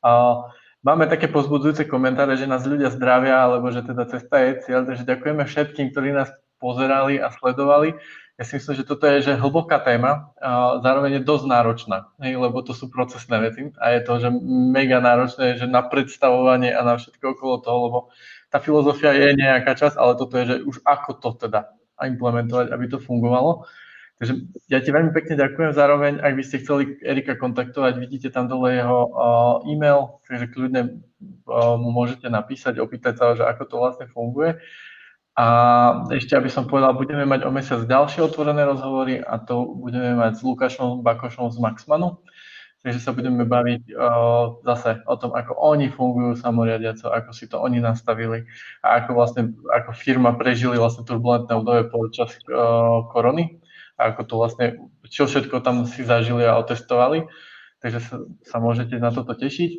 Uh, 0.02 0.50
Máme 0.88 1.04
také 1.12 1.28
pozbudzujúce 1.28 1.84
komentáre, 1.84 2.40
že 2.40 2.48
nás 2.48 2.64
ľudia 2.64 2.88
zdravia, 2.88 3.44
alebo 3.44 3.68
že 3.76 3.84
teda 3.84 4.08
cesta 4.08 4.40
je 4.40 4.64
cieľ, 4.64 4.88
takže 4.88 5.04
ďakujeme 5.04 5.44
všetkým, 5.44 5.92
ktorí 5.92 6.16
nás 6.16 6.32
pozerali 6.64 7.20
a 7.20 7.28
sledovali. 7.28 8.00
Ja 8.40 8.48
si 8.48 8.56
myslím, 8.56 8.72
že 8.80 8.88
toto 8.88 9.04
je 9.04 9.20
že 9.20 9.36
hlboká 9.36 9.84
téma 9.84 10.32
a 10.40 10.80
zároveň 10.80 11.20
je 11.20 11.28
dosť 11.28 11.46
náročná, 11.52 12.08
hej, 12.24 12.40
lebo 12.40 12.64
to 12.64 12.72
sú 12.72 12.88
procesné 12.88 13.36
veci 13.44 13.68
a 13.84 14.00
je 14.00 14.02
to 14.06 14.14
že 14.16 14.30
mega 14.72 15.04
náročné 15.04 15.60
že 15.60 15.68
na 15.68 15.84
predstavovanie 15.84 16.72
a 16.72 16.80
na 16.88 16.96
všetko 16.96 17.36
okolo 17.36 17.56
toho, 17.60 17.78
lebo 17.84 18.00
tá 18.48 18.64
filozofia 18.64 19.12
je 19.12 19.36
nejaká 19.36 19.76
časť, 19.76 20.00
ale 20.00 20.16
toto 20.16 20.40
je, 20.40 20.56
že 20.56 20.56
už 20.64 20.88
ako 20.88 21.20
to 21.20 21.30
teda 21.36 21.68
implementovať, 22.00 22.72
aby 22.72 22.86
to 22.88 23.04
fungovalo. 23.04 23.68
Takže 24.18 24.34
ja 24.74 24.82
ti 24.82 24.90
veľmi 24.90 25.14
pekne 25.14 25.38
ďakujem. 25.38 25.78
Zároveň, 25.78 26.14
ak 26.18 26.34
by 26.34 26.44
ste 26.44 26.66
chceli 26.66 26.98
Erika 27.06 27.38
kontaktovať, 27.38 28.02
vidíte 28.02 28.34
tam 28.34 28.50
dole 28.50 28.74
jeho 28.74 29.14
uh, 29.14 29.70
e-mail, 29.70 30.18
takže 30.26 30.50
kľudne 30.58 30.82
uh, 31.46 31.78
mu 31.78 31.94
môžete 31.94 32.26
napísať, 32.26 32.82
opýtať 32.82 33.14
sa, 33.14 33.38
že 33.38 33.46
ako 33.46 33.64
to 33.70 33.76
vlastne 33.78 34.08
funguje. 34.10 34.58
A 35.38 35.46
ešte, 36.10 36.34
aby 36.34 36.50
som 36.50 36.66
povedal, 36.66 36.98
budeme 36.98 37.30
mať 37.30 37.46
o 37.46 37.54
mesiac 37.54 37.86
ďalšie 37.86 38.26
otvorené 38.26 38.66
rozhovory 38.66 39.22
a 39.22 39.38
to 39.38 39.78
budeme 39.78 40.18
mať 40.18 40.34
s 40.34 40.42
Lukášom 40.42 41.06
Bakošom 41.06 41.54
z 41.54 41.62
Maxmanu. 41.62 42.18
Takže 42.82 42.98
sa 42.98 43.14
budeme 43.14 43.46
baviť 43.46 43.94
uh, 43.94 44.66
zase 44.66 45.06
o 45.06 45.14
tom, 45.14 45.38
ako 45.38 45.54
oni 45.62 45.94
fungujú 45.94 46.42
samoriadiaco, 46.42 47.14
ako 47.14 47.30
si 47.38 47.46
to 47.46 47.62
oni 47.62 47.78
nastavili 47.78 48.50
a 48.82 48.98
ako 48.98 49.14
vlastne 49.14 49.54
ako 49.70 49.94
firma 49.94 50.34
prežili 50.34 50.82
vlastne 50.82 51.06
turbulentné 51.06 51.54
obdobie 51.54 51.86
počas 51.94 52.34
uh, 52.50 53.06
korony 53.14 53.62
a 53.98 54.14
ako 54.14 54.22
to 54.24 54.34
vlastne, 54.38 54.66
čo 55.10 55.26
všetko 55.26 55.66
tam 55.66 55.90
si 55.90 56.06
zažili 56.06 56.46
a 56.46 56.62
otestovali. 56.62 57.26
Takže 57.82 58.00
sa, 58.02 58.16
sa 58.46 58.58
môžete 58.58 58.98
na 58.98 59.10
toto 59.10 59.34
tešiť. 59.34 59.72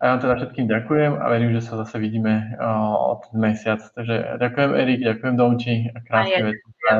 ja 0.00 0.10
vám 0.16 0.20
teda 0.26 0.34
všetkým 0.42 0.66
ďakujem 0.66 1.12
a 1.22 1.24
verím, 1.30 1.54
že 1.54 1.64
sa 1.64 1.78
zase 1.80 2.02
vidíme 2.02 2.56
uh, 2.58 3.14
o 3.14 3.22
ten 3.22 3.36
mesiac. 3.38 3.78
Takže 3.78 4.40
ďakujem 4.42 4.70
Erik, 4.74 5.00
ďakujem 5.06 5.34
Domči 5.38 5.74
a 5.92 5.98
krásny 6.02 6.42
večer. 6.50 6.98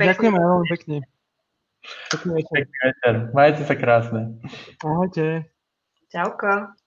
Ďakujeme 0.00 0.38
veľmi 0.38 0.66
pekne. 0.72 0.96
Pekný 2.10 2.30
večer. 2.40 3.14
Majte 3.36 3.62
sa 3.68 3.74
krásne. 3.76 4.40
Ahojte. 4.80 5.52
Čauko. 6.08 6.83